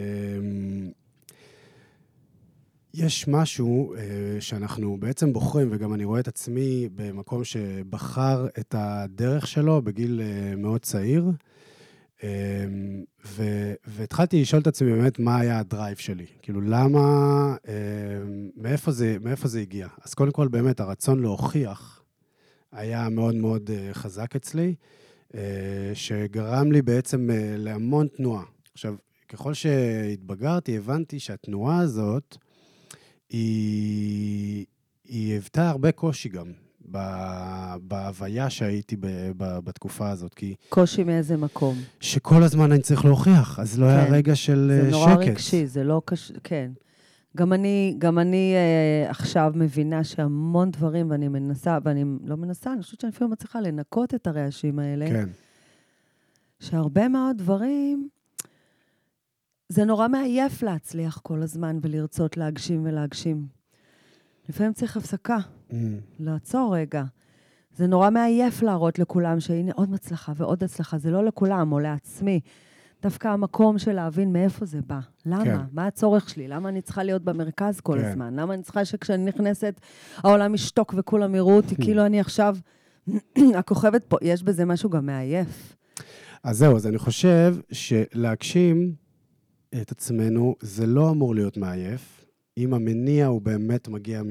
יש 2.94 3.28
משהו 3.28 3.94
אה, 3.94 4.00
שאנחנו 4.40 4.96
בעצם 5.00 5.32
בוחרים, 5.32 5.68
וגם 5.70 5.94
אני 5.94 6.04
רואה 6.04 6.20
את 6.20 6.28
עצמי 6.28 6.88
במקום 6.94 7.44
שבחר 7.44 8.46
את 8.58 8.74
הדרך 8.78 9.46
שלו 9.46 9.82
בגיל 9.82 10.20
אה, 10.24 10.56
מאוד 10.56 10.80
צעיר, 10.80 11.30
ו- 13.26 13.74
והתחלתי 13.86 14.42
לשאול 14.42 14.62
את 14.62 14.66
עצמי 14.66 14.92
באמת 14.92 15.18
מה 15.18 15.40
היה 15.40 15.58
הדרייב 15.58 15.96
שלי. 15.96 16.26
כאילו, 16.42 16.60
למה, 16.60 17.00
אה, 17.68 17.74
מאיפה 18.56 18.92
זה, 18.92 19.16
מאיפה 19.20 19.48
זה 19.48 19.60
הגיע? 19.60 19.88
אז 20.04 20.14
קודם 20.14 20.32
כל, 20.32 20.48
באמת, 20.48 20.80
הרצון 20.80 21.20
להוכיח 21.20 22.02
היה 22.72 23.08
מאוד 23.08 23.34
מאוד 23.34 23.70
אה, 23.70 23.94
חזק 23.94 24.36
אצלי, 24.36 24.74
אה, 25.34 25.40
שגרם 25.94 26.72
לי 26.72 26.82
בעצם 26.82 27.30
אה, 27.30 27.54
להמון 27.56 28.08
תנועה. 28.08 28.44
עכשיו, 28.72 28.94
ככל 29.28 29.54
שהתבגרתי, 29.54 30.76
הבנתי 30.76 31.18
שהתנועה 31.20 31.78
הזאת, 31.78 32.36
היא, 33.28 34.66
היא 35.04 35.32
היוותה 35.32 35.70
הרבה 35.70 35.92
קושי 35.92 36.28
גם 36.28 36.52
בהוויה 37.80 38.50
שהייתי 38.50 38.96
ב, 38.96 39.06
ב, 39.36 39.58
בתקופה 39.58 40.10
הזאת, 40.10 40.34
כי 40.34 40.54
קושי 40.68 41.04
מאיזה 41.04 41.36
מקום. 41.36 41.76
שכל 42.00 42.42
הזמן 42.42 42.72
אני 42.72 42.80
צריך 42.80 43.04
להוכיח, 43.04 43.58
אז 43.58 43.78
לא 43.78 43.86
היה 43.86 44.06
כן. 44.06 44.12
רגע 44.14 44.36
של 44.36 44.70
זה 44.80 44.86
אה, 44.86 44.90
נורא 44.90 45.14
שקט. 45.14 45.28
רגשי, 45.28 45.66
זה 45.66 45.84
לא 45.84 46.02
קשור, 46.04 46.36
כן. 46.44 46.70
גם 47.36 47.52
אני, 47.52 47.94
גם 47.98 48.18
אני 48.18 48.54
אה, 48.54 49.10
עכשיו 49.10 49.52
מבינה 49.54 50.04
שהמון 50.04 50.70
דברים, 50.70 51.10
ואני 51.10 51.28
מנסה, 51.28 51.78
ואני 51.84 52.04
לא 52.24 52.36
מנסה, 52.36 52.72
אני 52.72 52.82
חושבת 52.82 53.00
שאני 53.00 53.12
אפילו 53.12 53.30
מצליחה 53.30 53.60
לנקות 53.60 54.14
את 54.14 54.26
הרעשים 54.26 54.78
האלה, 54.78 55.06
כן, 55.06 55.28
שהרבה 56.60 57.08
מאוד 57.08 57.38
דברים, 57.38 58.08
זה 59.68 59.84
נורא 59.84 60.08
מעייף 60.08 60.62
להצליח 60.62 61.20
כל 61.22 61.42
הזמן 61.42 61.78
ולרצות 61.82 62.36
להגשים 62.36 62.84
ולהגשים. 62.84 63.46
לפעמים 64.48 64.72
צריך 64.72 64.96
הפסקה, 64.96 65.38
Mm, 65.74 66.00
לעצור 66.18 66.76
רגע. 66.76 67.04
זה 67.76 67.86
נורא 67.86 68.10
מעייף 68.10 68.62
להראות 68.62 68.98
לכולם 68.98 69.40
שהנה 69.40 69.72
עוד 69.74 69.90
מצלחה 69.90 70.32
ועוד 70.36 70.64
הצלחה, 70.64 70.98
זה 70.98 71.10
לא 71.10 71.24
לכולם, 71.24 71.72
או 71.72 71.80
לעצמי. 71.80 72.40
דווקא 73.02 73.28
המקום 73.28 73.78
של 73.78 73.92
להבין 73.92 74.32
מאיפה 74.32 74.66
זה 74.66 74.80
בא. 74.86 75.00
למה? 75.26 75.44
כן. 75.44 75.56
מה 75.72 75.86
הצורך 75.86 76.28
שלי? 76.28 76.48
למה 76.48 76.68
אני 76.68 76.82
צריכה 76.82 77.02
להיות 77.02 77.22
במרכז 77.22 77.80
כל 77.80 77.98
כן. 77.98 78.04
הזמן? 78.04 78.34
למה 78.34 78.54
אני 78.54 78.62
צריכה 78.62 78.84
שכשאני 78.84 79.24
נכנסת, 79.24 79.80
העולם 80.16 80.54
ישתוק 80.54 80.94
וכולם 80.96 81.34
יראו 81.34 81.56
אותי, 81.56 81.76
כאילו 81.76 82.06
אני 82.06 82.20
עכשיו 82.20 82.56
הכוכבת 83.58 84.04
פה? 84.08 84.16
יש 84.22 84.42
בזה 84.42 84.64
משהו 84.64 84.90
גם 84.90 85.06
מעייף. 85.06 85.76
אז 86.42 86.58
זהו, 86.58 86.76
אז 86.76 86.86
אני 86.86 86.98
חושב 86.98 87.56
שלהגשים 87.72 88.94
את 89.82 89.90
עצמנו, 89.90 90.56
זה 90.60 90.86
לא 90.86 91.10
אמור 91.10 91.34
להיות 91.34 91.56
מעייף, 91.56 92.23
אם 92.58 92.74
המניע 92.74 93.26
הוא 93.26 93.42
באמת 93.42 93.88
מגיע 93.88 94.22
מ- 94.22 94.28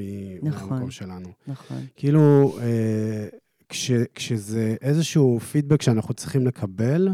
נכון. 0.47 0.69
מהמקום 0.69 0.91
שלנו. 0.91 1.29
נכון. 1.47 1.77
כאילו, 1.95 2.55
אה, 2.61 3.27
כש, 3.69 3.91
כשזה 4.15 4.75
איזשהו 4.81 5.39
פידבק 5.39 5.81
שאנחנו 5.81 6.13
צריכים 6.13 6.47
לקבל, 6.47 7.09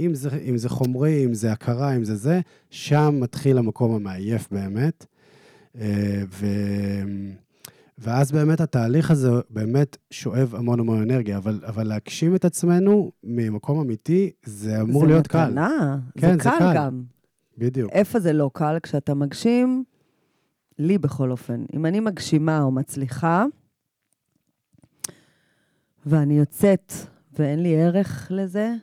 אם 0.00 0.14
זה, 0.14 0.28
אם 0.48 0.56
זה 0.56 0.68
חומרי, 0.68 1.24
אם 1.24 1.34
זה 1.34 1.52
הכרה, 1.52 1.96
אם 1.96 2.04
זה 2.04 2.16
זה, 2.16 2.40
שם 2.70 3.14
מתחיל 3.20 3.58
המקום 3.58 3.94
המעייף 3.94 4.48
באמת. 4.50 5.06
אה, 5.80 6.22
ו, 6.32 6.46
ואז 7.98 8.32
באמת 8.32 8.60
התהליך 8.60 9.10
הזה 9.10 9.28
באמת 9.50 9.96
שואב 10.10 10.54
המון 10.54 10.80
המון 10.80 11.02
אנרגיה, 11.02 11.36
אבל, 11.36 11.60
אבל 11.66 11.86
להגשים 11.86 12.34
את 12.34 12.44
עצמנו 12.44 13.12
ממקום 13.24 13.80
אמיתי, 13.80 14.30
זה 14.44 14.80
אמור 14.80 15.06
להיות 15.06 15.24
זה 15.24 15.28
קל. 15.28 15.48
מתנה, 15.50 15.98
כן, 16.18 16.28
זה 16.38 16.44
זה 16.44 16.50
קל 16.50 16.58
קל. 16.58 16.72
גם. 16.76 17.02
בדיוק. 17.58 17.92
איפה 17.92 18.20
זה 18.20 18.32
לא 18.32 18.50
קל? 18.54 18.76
כשאתה 18.82 19.14
מגשים, 19.14 19.84
לי 20.78 20.98
בכל 20.98 21.30
אופן, 21.30 21.64
אם 21.74 21.86
אני 21.86 22.00
מגשימה 22.00 22.62
או 22.62 22.70
מצליחה, 22.70 23.44
ואני 26.06 26.38
יוצאת 26.38 26.92
ואין 27.38 27.62
לי 27.62 27.82
ערך 27.82 28.28
לזה, 28.30 28.74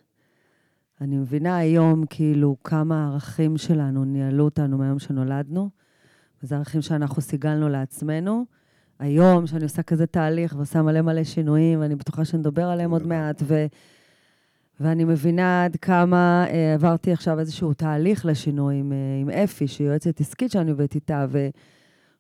אני 1.02 1.18
מבינה 1.18 1.58
היום 1.58 2.06
כאילו 2.10 2.58
כמה 2.64 3.04
הערכים 3.04 3.58
שלנו 3.58 4.06
ניהלו 4.06 4.44
אותנו 4.44 4.78
מהיום 4.78 5.00
שנולדנו, 5.00 5.70
וזה 6.44 6.56
ערכים 6.56 6.82
שאנחנו 6.82 7.22
סיגלנו 7.22 7.70
לעצמנו. 7.70 8.46
היום, 9.00 9.48
שאני 9.48 9.64
עושה 9.64 9.84
כזה 9.84 10.08
תהליך 10.08 10.56
ועושה 10.56 10.82
מלא 10.82 11.02
מלא 11.02 11.24
שינויים, 11.24 11.80
ואני 11.80 11.96
בטוחה 11.96 12.26
שנדבר 12.26 12.66
עליהם 12.66 12.92
עוד 12.92 13.08
מעט, 13.08 13.42
ו... 13.46 13.66
ואני 14.80 15.04
מבינה 15.04 15.66
עד 15.66 15.76
כמה 15.76 16.46
אה, 16.50 16.74
עברתי 16.74 17.12
עכשיו 17.12 17.40
איזשהו 17.40 17.74
תהליך 17.74 18.26
לשינוי 18.26 18.76
עם, 18.76 18.92
אה, 18.92 18.98
עם 19.22 19.30
אפי, 19.30 19.68
שהיא 19.68 19.88
יועצת 19.88 20.20
עסקית 20.22 20.52
שאני 20.52 20.72
עובדת 20.72 20.96
איתה, 20.96 21.26
ו, 21.30 21.48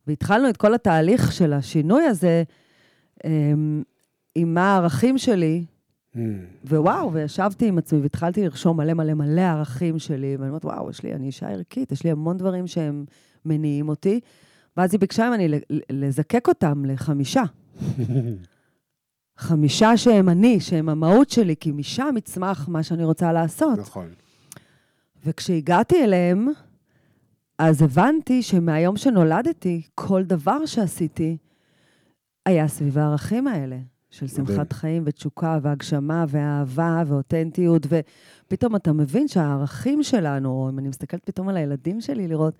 והתחלנו 0.07 0.49
את 0.49 0.57
כל 0.57 0.73
התהליך 0.73 1.31
של 1.31 1.53
השינוי 1.53 2.03
הזה 2.03 2.43
אה, 3.25 3.53
עם 4.35 4.53
מה 4.53 4.73
הערכים 4.73 5.17
שלי, 5.17 5.65
Mm, 6.15 6.17
ווואו, 6.69 7.13
וישבתי 7.13 7.67
עם 7.67 7.77
עצמי 7.77 7.99
והתחלתי 7.99 8.43
לרשום 8.43 8.77
מלא 8.77 8.93
מלא 8.93 9.13
מלא 9.13 9.41
ערכים 9.41 9.99
שלי, 9.99 10.35
ואני 10.35 10.49
אומרת, 10.49 10.65
וואו, 10.65 10.89
יש 10.89 11.03
לי, 11.03 11.13
אני 11.13 11.27
אישה 11.27 11.49
ערכית, 11.49 11.91
יש 11.91 12.03
לי 12.03 12.11
המון 12.11 12.37
דברים 12.37 12.67
שהם 12.67 13.05
מניעים 13.45 13.89
אותי. 13.89 14.19
ואז 14.77 14.93
היא 14.93 14.99
ביקשה 14.99 15.29
ממני 15.29 15.59
לזקק 15.89 16.47
אותם 16.47 16.85
לחמישה. 16.85 17.43
חמישה 19.37 19.97
שהם 19.97 20.29
אני, 20.29 20.59
שהם 20.59 20.89
המהות 20.89 21.29
שלי, 21.29 21.55
כי 21.59 21.71
משם 21.71 22.15
יצמח 22.17 22.67
מה 22.67 22.83
שאני 22.83 23.03
רוצה 23.03 23.33
לעשות. 23.33 23.79
נכון. 23.79 24.09
וכשהגעתי 25.25 26.03
אליהם, 26.03 26.47
אז 27.59 27.81
הבנתי 27.81 28.41
שמהיום 28.41 28.97
שנולדתי, 28.97 29.81
כל 29.95 30.23
דבר 30.23 30.65
שעשיתי 30.65 31.37
היה 32.45 32.67
סביב 32.67 32.97
הערכים 32.97 33.47
האלה, 33.47 33.77
של. 34.09 34.27
שמחת 34.27 34.73
חיים 34.73 35.03
ותשוקה 35.05 35.59
והגשמה 35.61 36.25
ואהבה 36.27 37.03
ואותנטיות, 37.07 37.87
ופתאום 37.89 38.75
אתה 38.75 38.93
מבין 38.93 39.27
שהערכים 39.27 40.03
שלנו, 40.03 40.49
או 40.49 40.69
אם 40.69 40.79
אני 40.79 40.89
מסתכלת 40.89 41.23
פתאום 41.23 41.49
על 41.49 41.57
הילדים 41.57 42.01
שלי, 42.01 42.27
לראות, 42.27 42.53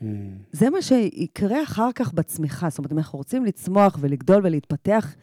Mm, 0.00 0.04
זה 0.52 0.70
מה 0.70 0.82
שיקרה 0.82 1.62
אחר 1.62 1.88
כך 1.94 2.12
בצמיחה. 2.12 2.70
זאת 2.70 2.78
אומרת, 2.78 2.92
אם 2.92 2.98
אנחנו 2.98 3.18
רוצים 3.18 3.44
לצמוח 3.44 3.98
ולגדול 4.00 4.40
ולהתפתח 4.44 5.14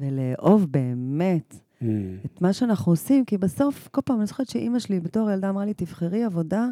ולאהוב 0.00 0.66
באמת 0.70 1.54
mm, 1.54 1.84
את 2.24 2.42
מה 2.42 2.52
שאנחנו 2.52 2.92
עושים, 2.92 3.24
כי 3.24 3.38
בסוף, 3.38 3.88
כל 3.88 4.00
פעם, 4.04 4.18
אני 4.18 4.26
זוכרת 4.26 4.48
שאימא 4.48 4.78
שלי 4.78 5.00
בתור 5.00 5.30
ילדה 5.30 5.50
אמרה 5.50 5.64
לי, 5.64 5.74
תבחרי 5.74 6.24
עבודה, 6.24 6.66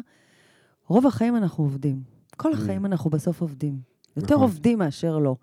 רוב 0.89 1.07
החיים 1.07 1.35
אנחנו 1.35 1.63
עובדים. 1.63 2.03
כל 2.37 2.53
החיים 2.53 2.85
אנחנו 2.85 3.09
בסוף 3.09 3.41
עובדים. 3.41 3.79
יותר 4.17 4.35
נכון. 4.35 4.47
עובדים 4.47 4.79
מאשר 4.79 5.17
לא. 5.17 5.35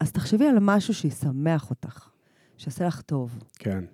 אז 0.00 0.12
תחשבי 0.12 0.46
על 0.46 0.58
משהו 0.60 0.94
שישמח 0.94 1.70
אותך, 1.70 2.08
שיעשה 2.56 2.86
לך 2.86 3.00
טוב. 3.00 3.38
כן, 3.54 3.84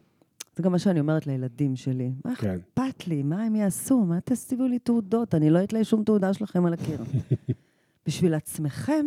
זה 0.57 0.62
גם 0.62 0.73
מה 0.73 0.79
שאני 0.79 1.01
אומרת 1.01 1.27
לילדים 1.27 1.77
שלי. 1.77 2.12
מה 2.25 2.37
כן. 2.37 2.59
אכפת 2.59 3.07
לי? 3.07 3.23
מה 3.23 3.42
הם 3.42 3.55
יעשו? 3.57 4.05
מה 4.05 4.21
תסיבו 4.21 4.66
לי 4.66 4.79
תעודות? 4.79 5.35
אני 5.35 5.51
לא 5.51 5.64
אתלה 5.64 5.85
שום 5.85 6.05
תעודה 6.05 6.35
שלכם 6.35 6.66
על 6.66 6.73
הקיר. 6.73 7.01
בשביל 8.07 8.35
עצמכם, 8.35 9.07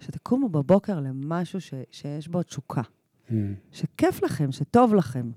שתקומו 0.00 0.48
בבוקר 0.48 1.00
למשהו 1.00 1.60
ש, 1.60 1.74
שיש 1.90 2.28
בו 2.28 2.42
תשוקה. 2.42 2.82
Mm. 3.28 3.32
שכיף 3.72 4.22
לכם, 4.22 4.52
שטוב 4.52 4.94
לכם. 4.94 5.30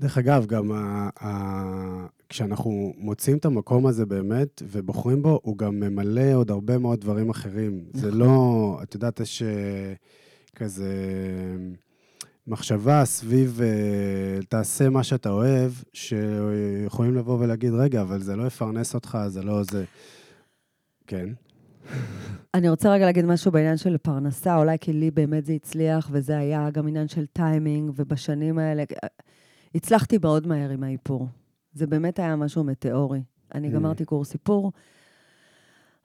דרך 0.00 0.18
אגב, 0.18 0.46
גם 0.46 0.72
ה, 0.72 1.08
ה, 1.20 2.06
כשאנחנו 2.28 2.92
מוצאים 2.96 3.36
את 3.36 3.44
המקום 3.44 3.86
הזה 3.86 4.06
באמת 4.06 4.62
ובוחרים 4.68 5.22
בו, 5.22 5.40
הוא 5.42 5.58
גם 5.58 5.80
ממלא 5.80 6.34
עוד 6.34 6.50
הרבה 6.50 6.78
מאוד 6.78 7.00
דברים 7.00 7.30
אחרים. 7.30 7.84
זה 7.92 8.06
נכון. 8.06 8.18
לא, 8.18 8.78
את 8.82 8.94
יודעת, 8.94 9.20
יש 9.20 9.42
אה, 9.42 9.94
כזה 10.56 10.92
מחשבה 12.46 13.04
סביב 13.04 13.60
אה, 13.62 14.42
תעשה 14.48 14.88
מה 14.88 15.02
שאתה 15.02 15.30
אוהב, 15.30 15.72
שיכולים 15.92 17.14
לבוא 17.14 17.38
ולהגיד, 17.40 17.72
רגע, 17.72 18.02
אבל 18.02 18.20
זה 18.20 18.36
לא 18.36 18.46
יפרנס 18.46 18.94
אותך, 18.94 19.18
זה 19.28 19.42
לא 19.42 19.62
זה. 19.62 19.84
כן. 21.06 21.28
אני 22.54 22.68
רוצה 22.68 22.92
רגע 22.92 23.04
להגיד 23.04 23.24
משהו 23.24 23.52
בעניין 23.52 23.76
של 23.76 23.96
פרנסה, 23.96 24.56
אולי 24.56 24.76
כי 24.80 24.92
לי 24.92 25.10
באמת 25.10 25.44
זה 25.46 25.52
הצליח, 25.52 26.08
וזה 26.12 26.38
היה 26.38 26.70
גם 26.70 26.88
עניין 26.88 27.08
של 27.08 27.26
טיימינג, 27.26 27.90
ובשנים 27.96 28.58
האלה... 28.58 28.84
הצלחתי 29.74 30.18
מאוד 30.22 30.46
מהר 30.46 30.70
עם 30.70 30.82
האיפור. 30.82 31.28
זה 31.76 31.86
באמת 31.86 32.18
היה 32.18 32.36
משהו 32.36 32.64
מטאורי. 32.64 33.22
אני 33.54 33.68
Mm. 33.68 33.70
גמרתי 33.70 34.04
קורס 34.04 34.34
איפור. 34.34 34.72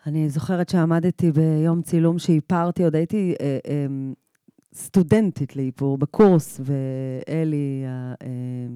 אני 0.05 0.29
זוכרת 0.29 0.69
שעמדתי 0.69 1.31
ביום 1.31 1.81
צילום 1.81 2.19
שאיפרתי, 2.19 2.83
עוד 2.83 2.95
הייתי 2.95 3.33
אה, 3.41 3.57
אה, 3.67 3.85
סטודנטית 4.73 5.55
לאיפור 5.55 5.97
בקורס, 5.97 6.61
ואלי, 6.63 7.83
ה- 7.87 8.13
אה, 8.23 8.67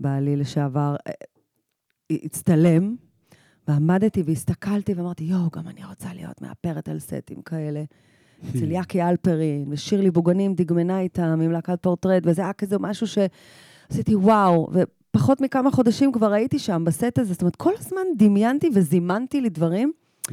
בעלי 0.00 0.36
לשעבר, 0.36 0.96
אה, 1.06 1.12
הצטלם, 2.24 2.96
ועמדתי 3.68 4.22
והסתכלתי 4.22 4.94
ואמרתי, 4.94 5.24
יואו, 5.24 5.50
גם 5.56 5.68
אני 5.68 5.84
רוצה 5.84 6.14
להיות 6.14 6.42
מאפרת 6.42 6.88
על 6.88 6.98
סטים 6.98 7.42
כאלה. 7.42 7.84
אצל 8.50 8.70
יאקי 8.76 9.02
אלפרין, 9.02 9.64
ושירלי 9.70 10.10
בוגנים 10.10 10.54
דגמנה 10.54 11.00
איתם 11.00 11.22
עם 11.42 11.50
להקת 11.52 11.82
פורטרט, 11.82 12.22
וזה 12.26 12.42
היה 12.42 12.52
כזה 12.52 12.76
משהו 12.78 13.06
שעשיתי 13.06 14.14
וואו, 14.14 14.70
ופחות 15.10 15.40
מכמה 15.40 15.70
חודשים 15.70 16.12
כבר 16.12 16.32
הייתי 16.32 16.58
שם 16.58 16.82
בסט 16.86 17.18
הזה, 17.18 17.32
זאת 17.32 17.42
אומרת, 17.42 17.56
כל 17.56 17.72
הזמן 17.78 18.02
דמיינתי 18.16 18.70
וזימנתי 18.74 19.40
לי 19.40 19.48
דברים, 19.48 19.92
Mm. 20.30 20.32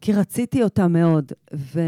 כי 0.00 0.12
רציתי 0.12 0.62
אותם 0.62 0.92
מאוד. 0.92 1.32
ו... 1.54 1.80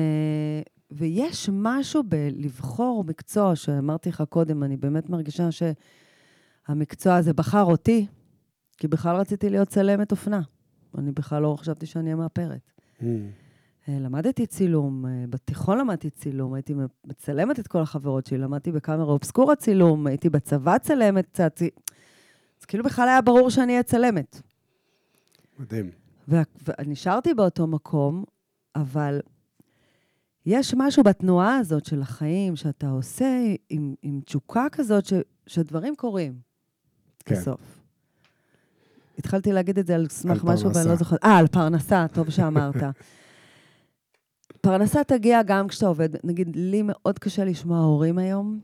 ויש 0.91 1.51
משהו 1.53 2.03
בלבחור 2.03 3.05
מקצוע, 3.05 3.57
שאמרתי 3.57 4.09
לך 4.09 4.23
קודם, 4.29 4.63
אני 4.63 4.77
באמת 4.77 5.11
מרגישה 5.11 5.49
שהמקצוע 6.69 7.15
הזה 7.15 7.33
בחר 7.33 7.63
אותי, 7.63 8.07
כי 8.77 8.89
בכלל 8.89 9.17
רציתי 9.17 9.51
להיות 9.51 9.69
צלמת 9.69 10.11
אופנה. 10.11 10.41
אני 10.99 11.13
בכלל 11.13 11.43
לא 11.43 11.57
חשבתי 11.59 11.87
שאני 11.87 12.05
אהיה 12.05 12.17
מאפרת. 12.17 12.61
Mm. 13.01 13.05
אה, 13.89 13.99
למדתי 14.01 14.47
צילום, 14.47 15.07
אה, 15.07 15.25
בתיכון 15.31 15.79
למדתי 15.79 16.11
צילום, 16.11 16.55
הייתי 16.55 16.75
מצלמת 17.07 17.59
את 17.59 17.69
כל 17.69 17.81
החברות 17.81 18.27
שלי, 18.27 18.39
למדתי 18.39 18.73
בקאמרה 18.73 19.13
אובסקורה 19.13 19.57
צילום, 19.57 20.07
הייתי 20.07 20.31
בצבא 20.31 20.79
צלמת 20.79 21.27
קצת. 21.27 21.63
אז 22.63 22.67
כאילו 22.67 22.85
בכלל 22.85 23.09
היה 23.09 23.21
ברור 23.21 23.51
שאני 23.51 23.73
אהיה 23.73 23.83
צלמת. 23.83 24.41
מדהים. 25.59 25.91
ונשארתי 26.79 27.35
באותו 27.35 27.67
מקום, 27.67 28.25
אבל 28.77 29.21
יש 30.47 30.75
משהו 30.77 31.03
בתנועה 31.03 31.57
הזאת 31.57 31.85
של 31.85 32.03
החיים 32.03 32.57
שאתה 32.57 32.89
עושה 32.89 33.27
עם, 33.71 33.95
עם 34.03 34.21
תשוקה 34.25 34.67
כזאת, 34.73 35.05
ש, 35.05 35.13
שדברים 35.47 35.97
קורים 35.97 36.35
כן. 37.25 37.35
בסוף. 37.35 37.61
התחלתי 39.19 39.53
להגיד 39.53 39.79
את 39.79 39.87
זה 39.87 39.95
על 39.95 40.09
סמך 40.09 40.45
על 40.45 40.53
משהו, 40.53 40.75
ואני 40.75 40.89
לא. 40.89 40.97
זוכרת. 40.97 41.25
אה, 41.25 41.39
על 41.39 41.47
פרנסה, 41.47 42.07
טוב 42.13 42.31
שאמרת. 42.31 42.77
פרנסה 44.61 45.05
תגיע 45.05 45.43
גם 45.43 45.69
כשאתה 45.69 45.87
עובד. 45.87 46.09
נגיד, 46.25 46.57
לי 46.57 46.83
מאוד 46.85 47.19
קשה 47.19 47.45
לשמוע 47.45 47.79
הורים 47.79 48.19
היום, 48.19 48.61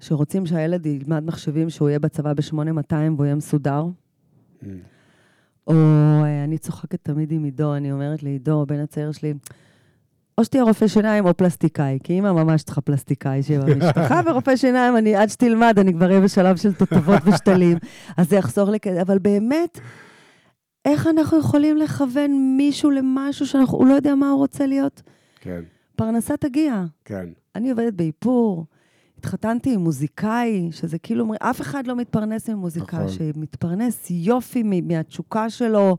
שרוצים 0.00 0.46
שהילד 0.46 0.86
ילמד 0.86 1.24
מחשבים, 1.24 1.70
שהוא 1.70 1.88
יהיה 1.88 1.98
בצבא 1.98 2.32
ב-8200 2.32 2.94
והוא 3.16 3.24
יהיה 3.24 3.34
מסודר. 3.34 3.84
Mm. 4.62 4.66
או 5.66 5.74
אני 6.44 6.58
צוחקת 6.58 6.98
תמיד 7.02 7.32
עם 7.32 7.44
עידו, 7.44 7.74
אני 7.74 7.92
אומרת 7.92 8.22
לעידו, 8.22 8.62
הבן 8.62 8.80
הצעיר 8.80 9.12
שלי, 9.12 9.34
או 10.38 10.44
שתהיה 10.44 10.62
רופא 10.62 10.88
שיניים 10.88 11.26
או 11.26 11.36
פלסטיקאי, 11.36 11.98
כי 12.04 12.12
אימא 12.12 12.32
ממש 12.32 12.62
צריכה 12.62 12.80
פלסטיקאי 12.80 13.42
שיהיה 13.42 13.60
במשפחה, 13.60 14.20
ורופא 14.26 14.56
שיניים, 14.56 14.96
אני, 14.96 15.16
עד 15.16 15.28
שתלמד, 15.28 15.78
אני 15.78 15.92
כבר 15.92 16.06
אהיה 16.06 16.20
בשלב 16.20 16.56
של 16.56 16.72
תותבות 16.72 17.22
ושתלים, 17.24 17.78
אז 18.16 18.28
זה 18.28 18.36
יחסוך 18.36 18.68
לי 18.68 18.80
כזה, 18.80 19.02
אבל 19.02 19.18
באמת, 19.18 19.78
איך 20.84 21.06
אנחנו 21.06 21.38
יכולים 21.38 21.76
לכוון 21.76 22.56
מישהו 22.56 22.90
למשהו 22.90 23.46
שהוא 23.46 23.86
לא 23.86 23.94
יודע 23.94 24.14
מה 24.14 24.30
הוא 24.30 24.38
רוצה 24.38 24.66
להיות? 24.66 25.02
כן, 25.40 25.60
פרנסה 25.96 26.36
תגיע. 26.36 26.84
כן. 27.04 27.28
אני 27.54 27.70
עובדת 27.70 27.94
באיפור, 27.94 28.66
התחתנתי 29.18 29.74
עם 29.74 29.80
מוזיקאי, 29.80 30.68
שזה 30.72 30.98
כאילו, 30.98 31.32
אף 31.40 31.60
אחד 31.60 31.86
לא 31.86 31.96
מתפרנס 31.96 32.48
ממוזיקאי, 32.48 33.04
נכון. 33.04 33.08
שמתפרנס 33.08 34.10
יופי 34.10 34.62
מהתשוקה 34.62 35.50
שלו. 35.50 35.96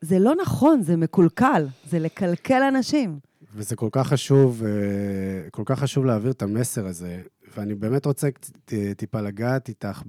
זה 0.00 0.18
לא 0.18 0.34
נכון, 0.42 0.82
זה 0.82 0.96
מקולקל, 0.96 1.66
זה 1.90 1.98
לקלקל 1.98 2.62
אנשים. 2.62 3.18
וזה 3.54 3.76
כל 3.76 3.88
כך 3.92 4.06
חשוב, 4.06 4.62
אה, 4.64 5.50
כל 5.50 5.62
כך 5.66 5.78
חשוב 5.78 6.04
להעביר 6.04 6.30
את 6.30 6.42
המסר 6.42 6.86
הזה, 6.86 7.22
ואני 7.56 7.74
באמת 7.74 8.06
רוצה 8.06 8.28
טיפה 8.96 9.20
לגעת 9.20 9.68
איתך 9.68 10.02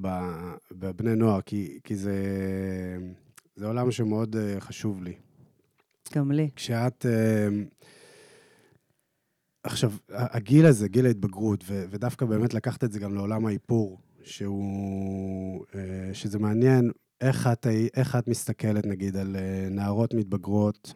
בבני 0.71 1.15
נוער, 1.15 1.41
כי, 1.41 1.79
כי 1.83 1.95
זה, 1.95 2.15
זה 3.55 3.67
עולם 3.67 3.91
שמאוד 3.91 4.35
אה, 4.35 4.59
חשוב 4.59 5.03
לי. 5.03 5.13
גם 6.15 6.31
לי. 6.31 6.49
כשאת... 6.55 7.05
עכשיו, 9.69 9.91
הגיל 10.09 10.65
הזה, 10.65 10.87
גיל 10.87 11.05
ההתבגרות, 11.05 11.63
ו- 11.67 11.85
ודווקא 11.89 12.25
באמת 12.25 12.53
לקחת 12.53 12.83
את 12.83 12.91
זה 12.91 12.99
גם 12.99 13.15
לעולם 13.15 13.45
האיפור, 13.45 13.97
שהוא... 14.23 15.65
אה, 15.75 16.13
שזה 16.13 16.39
מעניין, 16.39 16.91
איך 17.21 17.47
את, 17.47 17.67
איך 17.95 18.15
את 18.15 18.27
מסתכלת, 18.27 18.85
נגיד, 18.85 19.17
על 19.17 19.35
אה, 19.35 19.67
נערות 19.71 20.13
מתבגרות, 20.13 20.93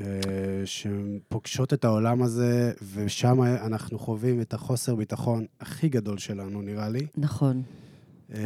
אה, 0.00 0.04
שפוגשות 0.64 1.72
את 1.72 1.84
העולם 1.84 2.22
הזה, 2.22 2.72
ושם 2.94 3.42
אנחנו 3.42 3.98
חווים 3.98 4.40
את 4.40 4.54
החוסר 4.54 4.94
ביטחון 4.94 5.46
הכי 5.60 5.88
גדול 5.88 6.18
שלנו, 6.18 6.62
נראה 6.62 6.88
לי. 6.88 7.06
נכון. 7.16 7.62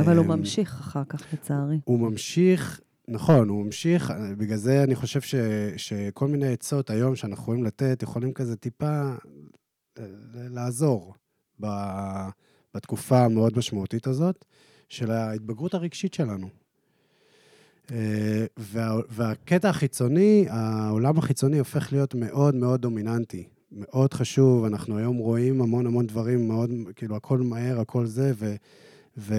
אבל 0.00 0.16
הוא 0.16 0.26
ממשיך 0.26 0.80
אחר 0.80 1.04
כך, 1.04 1.22
לצערי. 1.32 1.80
הוא 1.84 1.98
ממשיך, 2.00 2.80
נכון, 3.08 3.48
הוא 3.48 3.64
ממשיך, 3.64 4.12
בגלל 4.38 4.56
זה 4.56 4.84
אני 4.84 4.94
חושב 4.94 5.20
ש, 5.20 5.34
שכל 5.76 6.28
מיני 6.28 6.52
עצות 6.52 6.90
היום 6.90 7.16
שאנחנו 7.16 7.42
יכולים 7.42 7.64
לתת, 7.64 8.02
יכולים 8.02 8.32
כזה 8.32 8.56
טיפה 8.56 9.14
לעזור 10.34 11.14
בתקופה 12.74 13.24
המאוד 13.24 13.58
משמעותית 13.58 14.06
הזאת, 14.06 14.44
של 14.88 15.10
ההתבגרות 15.10 15.74
הרגשית 15.74 16.14
שלנו. 16.14 16.48
אה, 17.92 18.46
וה, 18.56 18.96
והקטע 19.08 19.68
החיצוני, 19.68 20.46
העולם 20.48 21.18
החיצוני 21.18 21.58
הופך 21.58 21.92
להיות 21.92 22.14
מאוד 22.14 22.54
מאוד 22.54 22.80
דומיננטי. 22.80 23.48
מאוד 23.72 24.14
חשוב, 24.14 24.64
אנחנו 24.64 24.98
היום 24.98 25.16
רואים 25.16 25.62
המון 25.62 25.86
המון 25.86 26.06
דברים 26.06 26.48
מאוד, 26.48 26.70
כאילו, 26.96 27.16
הכל 27.16 27.38
מהר, 27.38 27.80
הכל 27.80 28.06
זה, 28.06 28.32
ו... 28.36 28.54
ו... 29.16 29.34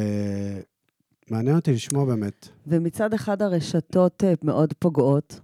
מעניין 1.29 1.55
אותי 1.55 1.73
לשמוע 1.73 2.05
באמת. 2.05 2.47
ומצד 2.67 3.13
אחד 3.13 3.41
הרשתות 3.41 4.23
אה, 4.23 4.33
מאוד 4.43 4.73
פוגעות, 4.79 5.39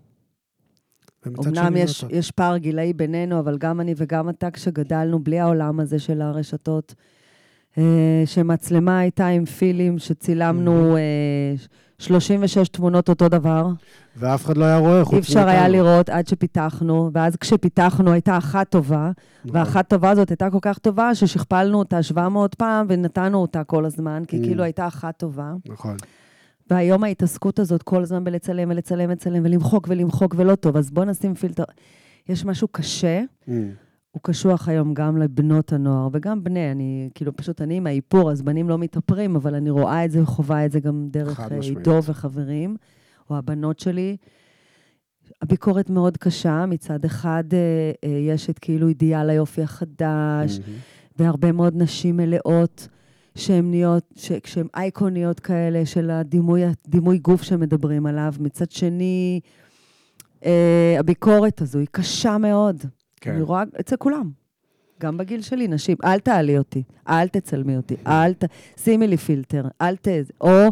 אמנם 1.27 1.77
יש. 1.77 2.05
יש 2.09 2.31
פער 2.31 2.57
גילאי 2.57 2.93
בינינו, 2.93 3.39
אבל 3.39 3.57
גם 3.57 3.81
אני 3.81 3.93
וגם 3.97 4.29
אתה, 4.29 4.51
כשגדלנו 4.51 5.19
בלי 5.19 5.39
העולם 5.39 5.79
הזה 5.79 5.99
של 5.99 6.21
הרשתות, 6.21 6.95
אה, 7.77 7.83
שמצלמה 8.25 8.99
הייתה 8.99 9.27
עם 9.27 9.45
פילים, 9.45 9.99
שצילמנו 9.99 10.97
אה, 10.97 11.01
36 11.99 12.67
תמונות 12.69 13.09
אותו 13.09 13.29
דבר. 13.29 13.67
ואף 14.17 14.45
אחד 14.45 14.57
לא 14.57 14.65
היה 14.65 14.77
רואה 14.77 15.03
חוץ 15.05 15.13
אי 15.13 15.19
אפשר 15.19 15.47
היה 15.47 15.61
מאיתנו. 15.61 15.83
לראות 15.83 16.09
עד 16.09 16.27
שפיתחנו, 16.27 17.09
ואז 17.13 17.35
כשפיתחנו 17.35 18.11
הייתה 18.11 18.37
אחת 18.37 18.69
טובה, 18.69 19.11
נכון. 19.45 19.55
והאחת 19.55 19.89
טובה 19.89 20.09
הזאת 20.09 20.29
הייתה 20.29 20.49
כל 20.49 20.57
כך 20.61 20.77
טובה, 20.77 21.15
ששכפלנו 21.15 21.79
אותה 21.79 22.03
700 22.03 22.55
פעם 22.55 22.85
ונתנו 22.89 23.37
אותה 23.37 23.63
כל 23.63 23.85
הזמן, 23.85 24.23
כי 24.27 24.37
Mm. 24.39 24.43
כאילו 24.43 24.63
הייתה 24.63 24.87
אחת 24.87 25.17
טובה. 25.17 25.53
נכון. 25.69 25.97
והיום 26.69 27.03
ההתעסקות 27.03 27.59
הזאת 27.59 27.83
כל 27.83 28.01
הזמן 28.01 28.23
בלצלם 28.23 28.69
ולצלם, 28.69 29.09
לצלם 29.09 29.45
ולמחוק 29.45 29.87
ולמחוק 29.89 30.35
ולא 30.37 30.55
טוב, 30.55 30.77
אז 30.77 30.91
בוא 30.91 31.05
נשים 31.05 31.35
פילטר. 31.35 31.63
יש 32.29 32.45
משהו 32.45 32.67
קשה, 32.67 33.23
Mm. 33.47 33.51
הוא 34.11 34.21
קשוח 34.23 34.67
היום 34.67 34.93
גם 34.93 35.17
לבנות 35.17 35.73
הנוער, 35.73 36.09
וגם 36.11 36.43
בני, 36.43 36.71
אני, 36.71 37.09
כאילו, 37.15 37.35
פשוט 37.35 37.61
אני 37.61 37.77
עם 37.77 37.87
האיפור, 37.87 38.31
אז 38.31 38.41
בנים 38.41 38.69
לא 38.69 38.77
מתאפרים, 38.77 39.35
אבל 39.35 39.55
אני 39.55 39.69
רואה 39.69 40.05
את 40.05 40.11
זה 40.11 40.21
וחווה 40.23 40.65
את 40.65 40.71
זה 40.71 40.79
גם 40.79 41.07
דרך 41.11 41.39
אה. 41.39 41.59
עידו 41.61 41.99
וחברים, 42.03 42.77
או 43.29 43.37
הבנות 43.37 43.79
שלי. 43.79 44.17
הביקורת 45.41 45.89
מאוד 45.89 46.17
קשה, 46.17 46.65
מצד 46.65 47.05
אחד 47.05 47.43
אה, 47.53 47.91
אה, 48.03 48.17
יש 48.17 48.49
את 48.49 48.59
כאילו 48.59 48.87
אידיאל 48.87 49.29
היופי 49.29 49.61
החדש, 49.61 50.59
מהמם. 50.59 50.79
והרבה 51.17 51.51
מאוד 51.51 51.73
נשים 51.75 52.17
מלאות 52.17 52.87
שהן 53.37 53.71
נהיות, 53.71 54.13
שהן 54.45 54.67
אייקוניות 54.75 55.39
כאלה 55.39 55.85
של 55.85 56.09
הדימוי, 56.09 56.61
הדימוי 56.65 57.17
גוף 57.17 57.41
שמדברים 57.41 58.05
עליו. 58.05 58.33
מצד 58.39 58.71
שני, 58.71 59.39
אה, 60.45 60.95
הביקורת 60.99 61.61
הזו 61.61 61.79
היא 61.79 61.87
קשה 61.91 62.37
מאוד. 62.37 62.83
כן. 63.21 63.31
אני 63.31 63.41
רואה 63.41 63.63
אצל 63.79 63.95
כולם. 63.95 64.31
גם 65.01 65.17
בגיל 65.17 65.41
שלי, 65.41 65.67
נשים, 65.67 65.97
אל 66.03 66.19
תעלי 66.19 66.57
אותי, 66.57 66.83
אל 67.09 67.27
תצלמי 67.27 67.77
אותי, 67.77 67.95
אל 68.07 68.33
ת... 68.33 68.43
שימי 68.77 69.07
לי 69.07 69.17
פילטר, 69.17 69.67
אל 69.81 69.95
ת... 69.95 70.07
או 70.41 70.69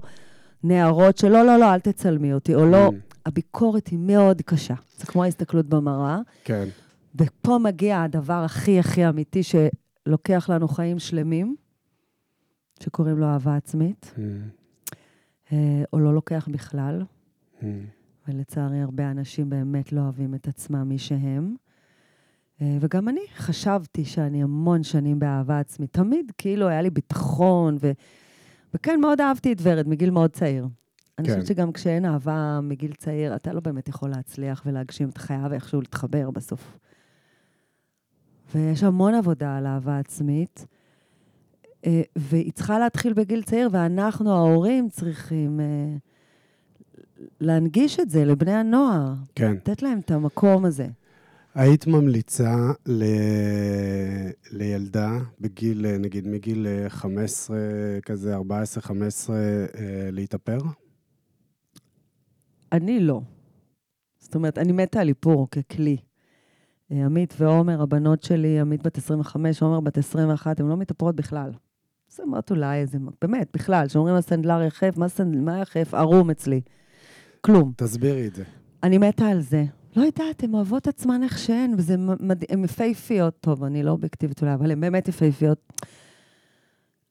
נערות 0.64 1.18
שלא, 1.18 1.46
לא, 1.46 1.58
לא, 1.58 1.74
אל 1.74 1.80
תצלמי 1.80 2.34
אותי, 2.34 2.56
או 2.56 2.66
לא. 2.66 2.90
Mm. 2.90 3.16
הביקורת 3.26 3.88
היא 3.88 4.00
מאוד 4.00 4.42
קשה. 4.42 4.74
זה 4.98 5.06
כמו 5.06 5.24
ההסתכלות 5.24 5.66
במראה. 5.66 6.20
כן. 6.44 6.68
ופה 7.16 7.58
מגיע 7.58 8.02
הדבר 8.02 8.44
הכי 8.46 8.80
הכי 8.80 9.10
אמיתי 9.10 9.42
שלוקח 9.44 10.50
לנו 10.50 10.68
חיים 10.68 11.00
שלמים, 11.00 11.56
שקוראים 12.84 13.18
לו 13.18 13.26
אהבה 13.26 13.56
עצמית, 13.56 14.14
Mm. 14.16 14.20
אה, 15.52 15.84
או 15.94 16.00
לא 16.00 16.14
לוקח 16.14 16.48
בכלל, 16.52 17.04
Mm. 17.60 17.64
ולצערי 18.28 18.82
הרבה 18.82 19.12
אנשים 19.12 19.50
באמת 19.50 19.92
לא 19.92 20.02
אוהבים 20.02 20.36
את 20.36 20.48
עצמם 20.48 20.90
מי 20.90 20.98
שהם. 20.98 21.56
אה, 22.62 22.78
וגם 22.82 23.10
אני 23.10 23.22
חשבתי 23.36 24.06
שאני 24.06 24.44
המון 24.44 24.84
שנים 24.84 25.20
באהבה 25.20 25.60
עצמית. 25.60 25.94
תמיד 25.94 26.32
כאילו 26.38 26.68
היה 26.68 26.82
לי 26.82 26.90
ביטחון, 26.90 27.78
ו... 27.82 27.92
וכן, 28.74 29.00
מאוד 29.02 29.22
אהבתי 29.22 29.52
את 29.54 29.58
ורד 29.62 29.88
מגיל 29.88 30.10
מאוד 30.12 30.30
צעיר. 30.32 30.68
אני 31.20 31.28
כן. 31.28 31.34
חושבת 31.34 31.48
שגם 31.48 31.72
כשאין 31.72 32.06
אהבה 32.06 32.60
מגיל 32.64 32.94
צעיר, 32.94 33.36
אתה 33.36 33.54
לא 33.54 33.60
באמת 33.60 33.88
יכול 33.88 34.10
להצליח 34.10 34.64
ולהגשים, 34.66 35.10
אתה 35.10 35.20
חייב 35.20 35.52
איכשהו 35.54 35.82
להתחבר 35.82 36.32
בסוף. 36.32 36.78
ויש 38.56 38.84
המון 38.84 39.14
עבודה 39.14 39.58
על 39.58 39.66
אהבה 39.68 40.00
עצמית, 40.00 40.66
והיא 42.16 42.52
צריכה 42.52 42.80
להתחיל 42.80 43.14
בגיל 43.14 43.44
צעיר, 43.44 43.70
ואנחנו, 43.72 44.32
ההורים, 44.32 44.90
צריכים 44.90 45.60
אה, 45.60 45.66
להנגיש 47.42 48.00
את 48.00 48.10
זה 48.10 48.26
לבני 48.26 48.54
הנוער, 48.54 49.14
כן. 49.36 49.52
לתת 49.52 49.82
להם 49.82 50.00
את 50.00 50.12
המקום 50.12 50.66
הזה. 50.66 50.88
היית 51.56 51.88
ממליצה 51.88 52.56
ל... 52.86 53.04
לילדה 54.52 55.20
בגיל, 55.40 55.86
אה, 55.86 55.98
נגיד 55.98 56.28
מגיל 56.28 56.68
אה, 56.68 56.90
15, 56.90 57.58
כזה 58.06 58.38
14-15, 58.38 58.40
אה, 59.30 59.36
להתאפר? 60.12 60.58
אני 62.72 63.00
לא. 63.00 63.22
זאת 64.20 64.36
אומרת, 64.36 64.58
אני 64.58 64.72
מתה 64.72 65.02
על 65.02 65.08
איפור 65.08 65.48
ככלי. 65.50 65.98
אה, 66.92 67.06
עמית 67.06 67.34
ועומר, 67.38 67.82
הבנות 67.82 68.24
שלי, 68.24 68.60
עמית 68.60 68.84
בת 68.84 68.98
25, 68.98 69.62
עומר 69.62 69.80
בת 69.80 69.98
21, 69.98 70.60
הן 70.60 70.68
לא 70.68 70.78
מתאפרות 70.78 71.16
בכלל. 71.16 71.52
שמות 72.16 72.52
אולי 72.52 72.78
איזה, 72.78 72.98
באמת, 73.22 73.50
בכלל, 73.54 73.88
כשאומרים 73.88 74.16
הסנדלר 74.16 74.62
יחף, 74.62 74.98
מה, 74.98 75.08
סנד... 75.08 75.36
מה 75.36 75.60
יחף? 75.60 75.94
ערום 75.94 76.30
אצלי. 76.30 76.62
כלום. 77.42 77.72
תסבירי 77.78 78.28
את 78.28 78.36
זה. 78.36 78.44
אני 78.84 78.98
מתה 78.98 79.28
על 79.28 79.42
זה. 79.42 79.66
לא 79.96 80.02
יודעת, 80.02 80.44
הן 80.44 80.54
אוהבות 80.54 80.88
עצמן 80.88 81.24
איך 81.24 81.38
שהן, 81.38 81.74
וזה 81.78 81.96
מדהים, 81.98 82.60
הן 82.60 82.64
יפהפיות. 82.64 83.38
טוב, 83.40 83.64
אני 83.64 83.84
לא 83.84 83.92
אובייקטיבית 83.92 84.42
אולי, 84.42 84.54
אבל 84.54 84.72
הן 84.72 84.82
באמת 84.82 85.08
יפהפיות. 85.08 85.74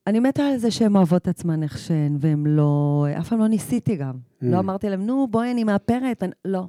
אני 0.06 0.20
מתה 0.20 0.42
על 0.42 0.56
זה 0.56 0.70
שהן 0.70 0.96
אוהבות 0.96 1.28
עצמן 1.28 1.62
איך 1.62 1.78
שהן, 1.78 2.16
והן 2.20 2.46
לא... 2.46 3.06
אף 3.18 3.28
פעם 3.28 3.38
לא 3.38 3.46
ניסיתי 3.46 3.96
גם. 3.96 4.14
Mm. 4.14 4.46
לא 4.46 4.58
אמרתי 4.58 4.90
להם, 4.90 5.06
נו, 5.06 5.26
בואי, 5.30 5.50
אני 5.50 5.64
מאפרת. 5.64 6.22
אני... 6.22 6.32
לא. 6.44 6.66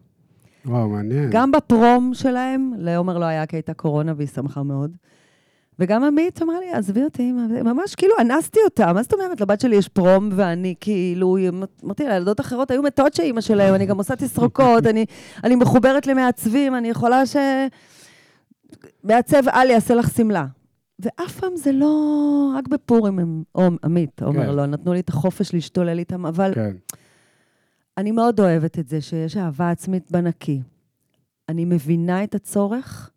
וואו, 0.65 0.89
מעניין. 0.89 1.29
גם 1.31 1.51
בפרום 1.51 2.13
שלהם, 2.13 2.71
לעומר 2.77 3.17
לא 3.17 3.25
היה 3.25 3.45
כי 3.45 3.55
הייתה 3.55 3.73
קורונה 3.73 4.13
והיא 4.17 4.27
שמחה 4.27 4.63
מאוד. 4.63 4.97
וגם 5.79 6.03
עמית 6.03 6.41
אמרה 6.41 6.59
לי, 6.59 6.71
עזבי 6.71 7.03
אותי, 7.03 7.29
אמא." 7.29 7.63
ממש 7.63 7.95
כאילו 7.95 8.13
אנסתי 8.21 8.59
אותה, 8.65 8.93
מה 8.93 9.03
זאת 9.03 9.13
אומרת? 9.13 9.41
לבת 9.41 9.61
שלי 9.61 9.75
יש 9.75 9.87
פרום 9.87 10.29
ואני 10.35 10.75
כאילו, 10.79 11.37
אמרתי 11.83 12.03
לה, 12.03 12.15
ילדות 12.15 12.39
אחרות 12.39 12.71
היו 12.71 12.83
מתות 12.83 13.13
שאימא 13.13 13.41
שלהם, 13.41 13.75
אני 13.75 13.85
גם 13.85 13.97
עושה 13.97 14.15
תסרוקות, 14.15 14.85
אני, 14.85 15.05
אני 15.43 15.55
מחוברת 15.55 16.07
למעצבים, 16.07 16.75
אני 16.75 16.89
יכולה 16.89 17.25
ש... 17.25 17.35
מעצב 19.03 19.43
על 19.47 19.69
יעשה 19.69 19.95
לך 19.95 20.09
שמלה. 20.09 20.45
ואף 20.99 21.39
פעם 21.39 21.55
זה 21.55 21.71
לא... 21.71 22.51
רק 22.57 22.67
בפורים 22.67 23.19
הם... 23.19 23.43
או 23.55 23.67
עמית, 23.83 24.21
עומר, 24.21 24.45
כן. 24.45 24.55
לא, 24.55 24.65
נתנו 24.65 24.93
לי 24.93 24.99
את 24.99 25.09
החופש 25.09 25.53
להשתולל 25.53 25.99
איתם, 25.99 26.25
אבל 26.25 26.53
כן. 26.53 26.75
אני 27.97 28.11
מאוד 28.11 28.39
אוהבת 28.39 28.79
את 28.79 28.87
זה 28.87 29.01
שיש 29.01 29.37
אהבה 29.37 29.69
עצמית 29.69 30.11
בנקי. 30.11 30.61
אני 31.49 31.65
מבינה 31.65 32.23
את 32.23 32.35
הצורך, 32.35 33.11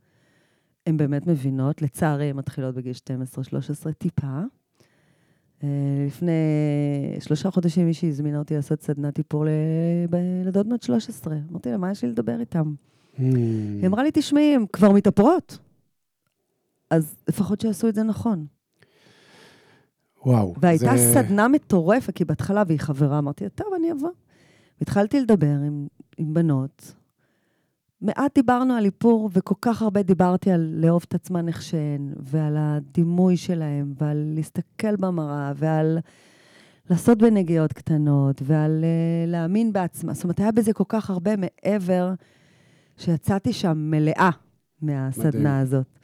הן 0.88 0.96
באמת 0.96 1.27
מבינות, 1.27 1.83
לצערי 1.83 2.24
הן 2.31 2.37
מתחילות 2.37 2.74
בגיל 2.74 2.92
12-13 3.88 3.92
טיפה. 3.98 4.40
אה, 5.64 5.68
לפני 6.07 6.33
שלושה 7.20 7.51
חודשים 7.51 7.87
מישהי 7.87 8.09
הזמינה 8.09 8.38
אותי 8.38 8.55
לעשות 8.57 8.83
סדנת 8.83 9.18
איפור 9.18 9.44
ל- 9.44 9.48
בילדות 10.11 10.66
בנות 10.66 10.83
13. 10.83 11.37
אמרתי 11.51 11.70
לה, 11.70 11.77
מה 11.77 11.90
יש 11.90 12.05
לי 12.05 12.11
לדבר 12.11 12.40
איתם? 12.40 12.74
Mm. 13.16 13.20
היא 13.81 13.87
אמרה 13.87 14.03
לי, 14.03 14.11
תשמעי, 14.14 14.55
הן 14.55 14.64
כבר 14.72 14.92
מתאפרות. 14.92 15.59
אז 16.90 17.16
לפחות 17.29 17.61
שיעשו 17.61 17.88
את 17.88 17.94
זה 17.94 18.03
נכון. 18.03 18.46
וואו. 20.27 20.55
והייתה 20.61 20.96
זה- 20.96 21.12
סדנה 21.14 21.48
מטורפת, 21.48 22.14
כי 22.14 22.24
בהתחלה, 22.24 22.62
והיא 22.66 22.81
חברה, 22.81 23.18
אמרתי 23.18 23.44
לה, 23.44 23.51
טוב, 23.51 23.66
אני 23.77 23.92
אבוא. 23.92 24.11
התחלתי 24.81 25.20
לדבר 25.20 25.46
עם, 25.66 25.87
עם 26.18 26.35
בנות. 26.35 26.94
מעט 28.01 28.35
דיברנו 28.35 28.75
על 28.75 28.85
איפור, 28.85 29.31
וכל 29.33 29.55
כך 29.61 29.83
הרבה 29.83 30.03
דיברתי 30.03 30.51
על 30.51 30.71
לאהוב 30.75 31.05
את 31.09 31.15
עצמן 31.15 31.49
איך 31.49 31.63
שהן, 31.63 32.13
ועל 32.17 32.57
הדימוי 32.59 33.37
שלהן, 33.37 33.93
ועל 33.99 34.33
להסתכל 34.35 34.97
במראה, 34.97 35.53
ועל 35.57 35.99
לעשות 36.91 37.19
בנגיעות 37.19 37.73
קטנות, 37.73 38.43
ועל 38.45 38.85
uh, 38.85 39.31
להאמין 39.31 39.73
בעצמה. 39.73 40.15
זאת 40.15 40.25
אומרת, 40.25 40.41
היה 40.41 40.53
בזה 40.53 40.73
כל 40.73 40.85
כך 40.89 41.11
הרבה 41.11 41.31
מעבר, 41.37 42.13
שיצאתי 42.97 43.53
שם 43.53 43.79
מלאה 43.91 44.31
מהסדנה 44.83 45.31
מדהים. 45.31 45.47
הזאת. 45.47 45.98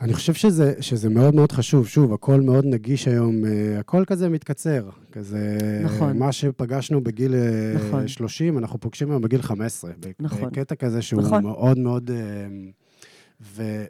אני 0.00 0.14
חושב 0.14 0.34
שזה, 0.34 0.74
שזה 0.80 1.08
מאוד 1.08 1.34
מאוד 1.34 1.52
חשוב. 1.52 1.88
שוב, 1.88 2.12
הכל 2.12 2.40
מאוד 2.40 2.64
נגיש 2.64 3.08
היום, 3.08 3.44
אה, 3.44 3.78
הכל 3.78 4.04
כזה 4.06 4.28
מתקצר. 4.28 4.88
כזה... 5.12 5.58
נכון. 5.84 6.18
מה 6.18 6.32
שפגשנו 6.32 7.04
בגיל 7.04 7.34
אה, 7.34 7.74
נכון. 7.74 8.08
30, 8.08 8.58
אנחנו 8.58 8.80
פוגשים 8.80 9.10
היום 9.10 9.22
בגיל 9.22 9.42
15. 9.42 9.90
ב- 10.00 10.10
נכון. 10.20 10.48
בקטע 10.50 10.74
כזה 10.74 11.02
שהוא 11.02 11.22
נכון. 11.22 11.42
מאוד 11.42 11.78
מאוד... 11.78 12.10
אה, 12.10 12.16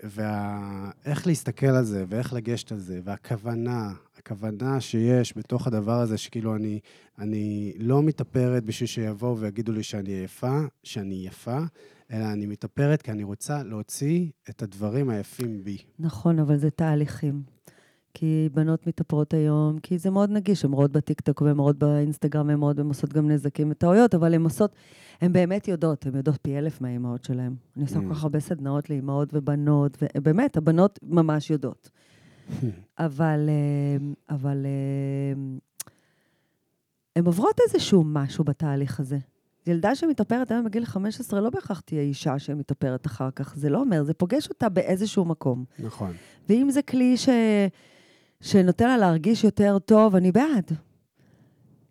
ואיך 0.05 1.27
להסתכל 1.27 1.67
על 1.67 1.85
זה, 1.85 2.05
ואיך 2.09 2.33
לגשת 2.33 2.73
על 2.73 2.79
זה, 2.79 3.01
והכוונה, 3.05 3.93
הכוונה 4.19 4.81
שיש 4.81 5.37
בתוך 5.37 5.67
הדבר 5.67 6.01
הזה, 6.01 6.19
שכאילו 6.19 6.57
אני, 6.57 6.81
אני 7.19 7.73
לא 7.79 8.03
מתאפרת 8.03 8.65
בשביל 8.65 8.87
שיבואו 8.87 9.39
ויגידו 9.39 9.73
לי 9.73 9.83
שאני 9.83 10.13
יפה, 10.13 10.61
שאני 10.83 11.27
יפה, 11.27 11.59
אלא 12.13 12.25
אני 12.33 12.47
מתאפרת 12.47 13.03
כי 13.03 13.11
אני 13.11 13.23
רוצה 13.25 13.63
להוציא 13.63 14.31
את 14.51 14.63
הדברים 14.63 15.09
היפים 15.11 15.65
בי. 15.65 15.79
נכון, 15.99 16.39
אבל 16.39 16.57
זה 16.57 16.71
תהליכים. 16.71 17.43
כי 18.15 18.49
בנות 18.55 18.87
מתאפרות 18.87 19.35
היום, 19.35 19.79
כי 19.79 19.99
זה 19.99 20.11
מאוד 20.11 20.31
נגיש, 20.31 20.65
הן 20.65 20.73
רואות 20.73 20.93
בטיקטוק 20.93 21.43
והן 21.43 21.59
רואות 21.59 21.79
באינסטגרם, 21.79 22.51
הן 22.51 22.61
רואות, 22.61 22.79
הן 22.79 22.87
עושות 22.87 23.13
גם 23.13 23.31
נזקים 23.31 23.71
וטעויות, 23.71 24.15
אבל 24.15 24.35
הן 24.35 24.43
עושות, 24.43 24.73
הן 25.21 25.33
באמת 25.33 25.69
יודעות, 25.69 26.07
הן 26.07 26.17
יודעות 26.17 26.39
פי 26.43 26.59
אלף 26.59 26.81
מהאימהות 26.81 27.25
שלהן. 27.25 27.55
אני 27.77 27.85
עושה 27.85 27.99
Mm. 27.99 28.03
כל 28.03 28.15
כך 28.15 28.23
הרבה 28.23 28.41
סדנאות 28.41 28.91
לאימהות 28.91 29.29
ובנות, 29.33 29.99
ובאמת, 30.17 30.57
הבנות 30.57 30.99
ממש 31.03 31.51
יודעות. 31.51 31.91
אבל, 32.99 33.49
אה, 33.49 33.97
אבל 34.37 34.67
אה, 34.67 35.41
הן 37.17 37.27
עוברות 37.27 37.61
איזשהו 37.69 38.05
משהו 38.05 38.45
בתהליך 38.45 39.01
הזה. 39.01 39.19
ילדה 39.67 39.95
שמתאפרת 39.95 40.51
היום 40.51 40.65
בגיל 40.65 40.85
15 40.85 41.41
לא 41.41 41.51
בהכרח 41.51 41.81
תהיה 41.81 42.03
אישה 42.03 42.39
שמתאפרת 42.39 43.07
אחר 43.07 43.31
כך. 43.31 43.57
זה 43.57 43.69
לא 43.69 43.81
אומר, 43.81 44.03
זה 44.05 44.15
פוגש 44.15 44.49
אותה 44.49 44.69
באיזשהו 44.69 45.25
מקום. 45.25 45.65
נכון. 45.79 46.13
ואם 46.49 46.71
זה 46.71 46.83
כלי 46.83 47.17
ש... 47.17 47.29
שנותן 48.41 48.89
לה 48.89 48.97
להרגיש 48.97 49.45
יותר 49.45 49.79
טוב, 49.79 50.17
אני 50.17 50.33
בעד. 50.33 50.71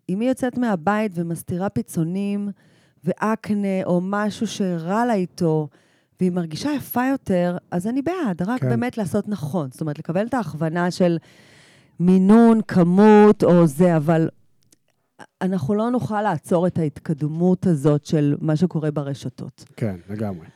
אם 0.10 0.20
היא 0.20 0.30
יוצאת 0.30 0.58
מהבית 0.58 1.12
ומסתירה 1.16 1.70
פיצונים 1.70 2.50
ואקנה 3.04 3.84
או 3.86 4.02
משהו 4.04 4.48
שרע 4.48 5.06
לה 5.06 5.14
איתו, 5.14 5.68
והיא 6.20 6.32
מרגישה 6.32 6.70
יפה 6.72 7.06
יותר, 7.06 7.58
אז 7.72 7.88
אני 7.88 8.02
בעד, 8.02 8.42
רק 8.42 8.62
כן. 8.62 8.70
באמת 8.70 8.98
לעשות 8.98 9.28
נכון. 9.28 9.70
זאת 9.72 9.82
אומרת, 9.82 10.00
לקבל 10.00 10.26
את 10.26 10.34
ההכוונה 10.34 10.92
של 10.92 11.18
מינון, 12.00 12.62
כמות 12.68 13.44
או 13.44 13.68
זה, 13.68 13.98
אבל 13.98 14.30
אנחנו 15.42 15.74
לא 15.74 15.90
נוכל 15.90 16.22
לעצור 16.22 16.68
את 16.68 16.78
ההתקדמות 16.78 17.68
הזאת 17.68 18.06
של 18.06 18.36
מה 18.42 18.56
שקורה 18.56 18.92
ברשתות. 18.92 19.66
כן, 19.76 19.96
לגמרי. 20.10 20.48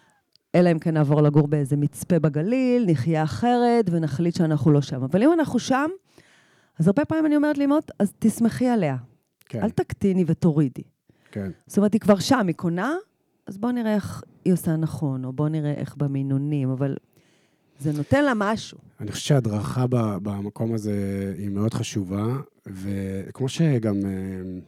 אלא 0.56 0.72
אם 0.72 0.80
כן 0.80 0.94
נעבור 0.94 1.22
לגור 1.22 1.48
באיזה 1.48 1.78
מצפה 1.78 2.20
בגליל, 2.20 2.86
נחיה 2.88 3.24
אחרת 3.24 3.86
ונחליט 3.92 4.36
שאנחנו 4.36 4.72
לא 4.72 4.82
שם. 4.82 5.04
אבל 5.04 5.24
אם 5.24 5.34
אנחנו 5.34 5.60
שם, 5.60 5.90
אז 6.80 6.88
הרבה 6.88 7.06
פעמים 7.06 7.26
אני 7.26 7.36
אומרת 7.36 7.58
לאמות, 7.58 7.92
אז 8.00 8.14
תסמכי 8.20 8.68
עליה. 8.68 8.98
כן, 9.46 9.64
אל 9.64 9.70
תקטיני 9.70 10.24
ותורידי. 10.28 10.84
כן. 11.32 11.52
זאת 11.68 11.78
אומרת, 11.78 11.94
היא 11.94 12.02
כבר 12.02 12.20
שם, 12.20 12.48
היא 12.48 12.56
קונה, 12.56 12.96
אז 13.48 13.58
בואו 13.58 13.72
נראה 13.72 13.96
איך 13.96 14.24
היא 14.46 14.54
עושה 14.54 14.76
נכון, 14.76 15.26
או 15.26 15.34
בואו 15.34 15.50
נראה 15.50 15.72
איך 15.72 15.96
במינונים, 15.96 16.70
אבל 16.70 16.96
זה 17.80 17.92
נותן 17.94 18.26
לה 18.26 18.32
משהו. 18.36 18.78
אני 19.00 19.12
חושב 19.12 19.26
שההדרכה 19.26 19.86
במקום 20.24 20.74
הזה 20.74 20.94
היא 21.38 21.50
מאוד 21.50 21.74
חשובה, 21.74 22.26
וכמו 22.74 23.50
שגם 23.50 23.96
אה, 24.06 24.60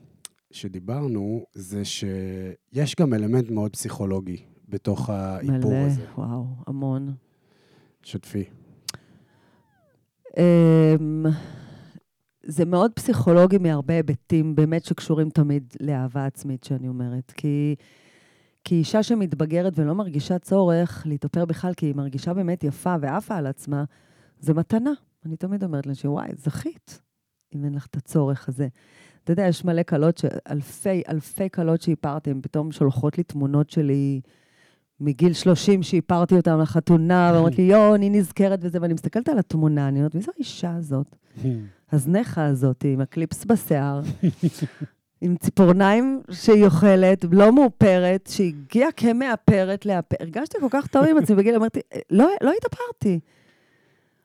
שדיברנו, 0.52 1.46
זה 1.54 1.86
שיש 1.86 2.96
גם 3.00 3.14
אלמנט 3.14 3.50
מאוד 3.50 3.72
פסיכולוגי 3.72 4.38
בתוך 4.70 5.10
האיפור 5.10 5.72
מלא, 5.72 5.86
הזה. 5.86 6.02
וואו, 6.18 6.46
המון. 6.68 7.14
שתפי. 8.04 8.44
אמ, 10.38 11.26
זה 12.44 12.66
מאוד 12.66 12.92
פסיכולוגי 12.96 13.58
מהרבה 13.58 13.94
היבטים, 13.94 14.56
באמת 14.56 14.86
שקשורים 14.86 15.30
תמיד 15.30 15.74
לאהבה 15.80 16.26
עצמית, 16.26 16.64
שאני 16.64 16.88
אומרת. 16.88 17.32
כי, 17.32 17.76
כי 18.64 18.76
אישה 18.76 19.04
שמתבגרת 19.04 19.74
ולא 19.76 19.96
מרגישה 19.96 20.40
צורך 20.40 21.04
להתאפר 21.06 21.46
בכלל, 21.46 21.74
כי 21.74 21.86
היא 21.86 21.96
מרגישה 21.96 22.34
באמת 22.34 22.64
יפה 22.64 22.96
ועפה 23.02 23.36
על 23.36 23.48
עצמה, 23.48 23.84
זה 24.40 24.54
מתנה. 24.54 24.92
אני 25.26 25.38
תמיד 25.38 25.64
אומרת 25.64 25.86
לאנשים, 25.86 26.12
וואי, 26.12 26.30
זכית, 26.36 27.02
אם 27.56 27.66
אין 27.66 27.74
לך 27.74 27.86
את 27.86 27.98
הצורך 27.98 28.50
הזה. 28.50 28.68
אתה 29.24 29.32
יודע, 29.32 29.48
יש 29.48 29.66
מלא 29.66 29.84
כלות, 29.84 30.22
אלפי, 30.52 31.02
אלפי 31.10 31.50
כלות 31.50 31.82
שאיפרתי, 31.82 32.30
הן 32.30 32.40
פתאום 32.42 32.72
שולחות 32.72 33.18
לי 33.18 33.24
תמונות 33.24 33.70
שלי 33.70 34.22
מגיל 35.00 35.34
30 35.34 35.84
שאיפרתי 35.84 36.36
אותן 36.36 36.60
לחתונה, 36.60 37.32
ואומרת 37.34 37.58
לי, 37.58 37.64
יואו, 37.64 37.96
אני 37.96 38.10
נזכרת 38.10 38.60
וזה, 38.62 38.78
ואני 38.82 38.94
מסתכלת 38.94 39.30
על 39.30 39.40
התמונה, 39.40 39.88
אני 39.88 40.00
אומרת, 40.00 40.16
מי 40.16 40.22
זו 40.22 40.32
האישה 40.36 40.76
הזאת? 40.76 41.16
הזנחה 41.92 42.46
הזאת, 42.46 42.86
עם 42.88 43.02
הקליפס 43.02 43.46
בשיער, 43.46 44.02
עם 45.22 45.36
ציפורניים 45.36 46.22
שהיא 46.32 46.66
אוכלת, 46.66 47.26
לא 47.32 47.56
מאופרת, 47.56 48.30
שהגיעה 48.34 48.92
כמאפרת 48.92 49.86
לאפר. 49.86 50.16
הרגשתי 50.20 50.58
כל 50.60 50.68
כך 50.70 50.88
טוב 50.88 51.06
עם 51.10 51.18
עצמי 51.18 51.36
בגיל, 51.36 51.56
אמרתי, 51.56 51.80
לא, 52.10 52.30
לא 52.44 52.52
התאפרתי. 52.58 53.20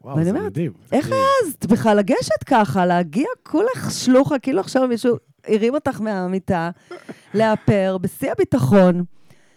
וואו, 0.06 0.24
זה 0.24 0.30
אומרת, 0.30 0.44
מדהים. 0.44 0.72
איך 0.92 1.06
אז 1.06 1.68
בכלל 1.70 1.96
לגשת 1.96 2.44
ככה, 2.46 2.86
להגיע 2.86 3.26
כולך 3.42 3.90
שלוחה, 3.90 4.38
כאילו 4.38 4.60
עכשיו 4.60 4.88
מישהו 4.88 5.16
הרים 5.46 5.74
אותך 5.74 6.00
מהמיטה, 6.00 6.70
לאפר, 7.34 7.96
בשיא 8.00 8.32
הביטחון, 8.32 9.04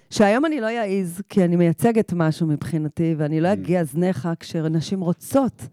שהיום 0.10 0.46
אני 0.46 0.62
לא 0.62 0.68
אעז, 0.68 1.22
כי 1.30 1.44
אני 1.44 1.56
מייצגת 1.56 2.14
משהו 2.14 2.48
מבחינתי, 2.48 3.16
ואני 3.18 3.42
לא 3.42 3.50
Mm. 3.50 3.54
אגיע 3.54 3.84
זנחה 3.84 4.34
כשנשים 4.40 5.02
רוצות 5.02 5.68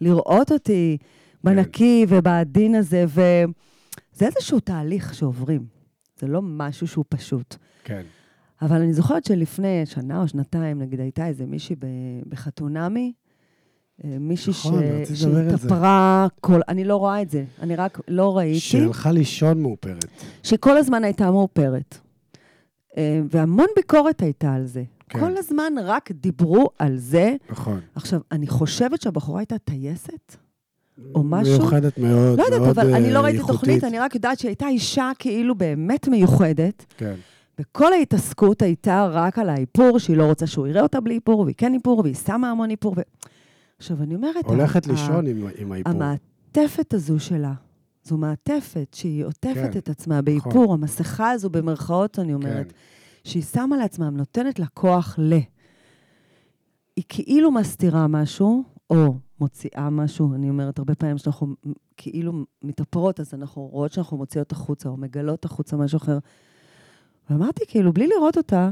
לראות 0.00 0.52
אותי 0.52 0.98
בנקי 1.44 2.06
ובעדין 2.08 2.74
הזה, 2.74 3.04
וזה 3.08 3.46
איזשהו 4.26 4.60
תהליך 4.60 5.14
שעוברים. 5.14 5.64
זה 6.18 6.26
לא 6.26 6.40
משהו 6.42 6.86
שהוא 6.86 7.04
פשוט. 7.08 7.56
כן. 7.84 8.02
אבל 8.62 8.76
אני 8.82 8.92
זוכרת 8.92 9.24
שלפני 9.24 9.82
שנה 9.86 10.22
או 10.22 10.28
שנתיים, 10.28 10.78
נגיד, 10.78 11.00
הייתה 11.00 11.26
איזה 11.26 11.46
מישהי 11.46 11.76
בחתונמי, 12.28 13.12
מישהי 14.04 14.50
נכון. 14.50 14.82
שהתאפרה 15.14 16.26
כל... 16.40 16.60
אני 16.68 16.84
לא 16.84 16.96
רואה 16.96 17.22
את 17.22 17.30
זה, 17.30 17.44
אני 17.62 17.76
רק 17.76 18.00
לא 18.08 18.36
ראיתי. 18.36 18.60
שהלכה 18.60 19.12
לישון 19.12 19.62
מאופרת. 19.62 20.04
שהיא 20.42 20.58
כל 20.58 20.76
הזמן 20.76 21.04
הייתה 21.04 21.30
מאופרת. 21.30 21.98
אה, 22.96 23.20
והמון 23.30 23.66
ביקורת 23.76 24.22
הייתה 24.22 24.54
על 24.54 24.66
זה. 24.66 24.82
כן. 25.08 25.20
כל 25.20 25.36
הזמן 25.36 25.72
רק 25.84 26.10
דיברו 26.12 26.70
על 26.78 26.96
זה. 26.96 27.36
נכון. 27.50 27.80
עכשיו, 27.94 28.20
אני 28.32 28.46
חושבת 28.46 29.02
שהבחורה 29.02 29.40
הייתה 29.40 29.58
טייסת, 29.58 30.36
או 31.14 31.22
משהו. 31.24 31.58
מיוחדת 31.58 31.98
מאוד, 31.98 32.38
לא 32.38 32.44
יודעת, 32.44 32.60
מאוד 32.60 32.78
אבל 32.78 32.94
אני 32.94 33.10
לא 33.12 33.18
אה, 33.18 33.24
ראיתי 33.24 33.38
איכותית. 33.38 33.60
תוכנית, 33.60 33.84
אני 33.84 33.98
רק 33.98 34.14
יודעת 34.14 34.38
שהיא 34.38 34.48
הייתה 34.48 34.68
אישה 34.68 35.10
כאילו 35.18 35.54
באמת 35.54 36.08
מיוחדת. 36.08 36.84
כן. 36.96 37.14
וכל 37.60 37.92
ההתעסקות 37.92 38.62
הייתה 38.62 39.08
רק 39.10 39.38
על 39.38 39.48
האיפור, 39.48 39.98
שהיא 39.98 40.16
לא 40.16 40.24
רוצה 40.24 40.46
שהוא 40.46 40.66
יראה 40.66 40.82
אותה 40.82 41.00
בלי 41.00 41.14
איפור, 41.14 41.40
והיא 41.40 41.54
כן 41.58 41.74
איפור, 41.74 42.00
והיא 42.00 42.14
שמה 42.14 42.50
המון 42.50 42.70
איפור. 42.70 42.94
ו... 42.96 43.00
עכשיו, 43.80 44.02
אני 44.02 44.14
אומרת... 44.14 44.44
הולכת 44.44 44.86
ה- 44.86 44.90
לישון 44.90 45.26
עם- 45.26 45.46
עם 45.58 45.72
האיפור. 45.72 45.92
המעטפת 45.92 46.94
הזו 46.94 47.20
שלה, 47.20 47.54
זו 48.04 48.16
מעטפת 48.16 48.88
שהיא 48.94 49.24
עוטפת 49.24 49.72
כן, 49.72 49.78
את 49.78 49.88
עצמה 49.88 50.22
באיפור, 50.22 50.74
המסכה 50.74 51.30
הזו 51.30 51.50
במרכאות, 51.50 52.18
אני 52.18 52.34
אומרת, 52.34 52.66
כן. 52.72 52.78
שהיא 53.24 53.42
שמה 53.42 53.76
לעצמה, 53.76 54.10
נותנת 54.10 54.58
לה 54.58 54.66
כוח 54.66 55.14
ל... 55.18 55.32
היא 56.96 57.04
כאילו 57.08 57.50
מסתירה 57.50 58.08
משהו, 58.08 58.64
או 58.90 59.14
מוציאה 59.40 59.90
משהו, 59.90 60.34
אני 60.34 60.48
אומרת 60.50 60.78
הרבה 60.78 60.94
פעמים 60.94 61.18
שאנחנו 61.18 61.54
כאילו 61.96 62.32
מתאפרות, 62.62 63.20
אז 63.20 63.34
אנחנו 63.34 63.62
רואות 63.66 63.92
שאנחנו 63.92 64.16
מוציאות 64.16 64.52
החוצה, 64.52 64.88
או 64.88 64.96
מגלות 64.96 65.44
החוצה 65.44 65.76
משהו 65.76 65.96
אחר. 65.96 66.18
ואמרתי, 67.30 67.64
כאילו, 67.68 67.92
בלי 67.92 68.08
לראות 68.08 68.36
אותה, 68.36 68.70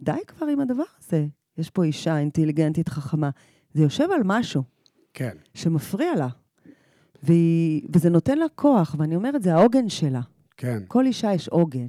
די 0.00 0.12
כבר 0.26 0.46
עם 0.46 0.60
הדבר 0.60 0.82
הזה. 0.98 1.26
יש 1.58 1.70
פה 1.70 1.84
אישה 1.84 2.18
אינטליגנטית, 2.18 2.88
חכמה. 2.88 3.30
זה 3.74 3.82
יושב 3.82 4.08
על 4.14 4.20
משהו. 4.24 4.62
כן. 5.14 5.36
שמפריע 5.54 6.14
לה. 6.14 6.28
והיא, 7.22 7.82
וזה 7.94 8.10
נותן 8.10 8.38
לה 8.38 8.46
כוח, 8.54 8.96
ואני 8.98 9.16
אומרת, 9.16 9.42
זה 9.42 9.54
העוגן 9.54 9.88
שלה. 9.88 10.20
כן, 10.56 10.82
כל 10.88 11.06
אישה 11.06 11.32
יש 11.34 11.48
עוגן. 11.48 11.86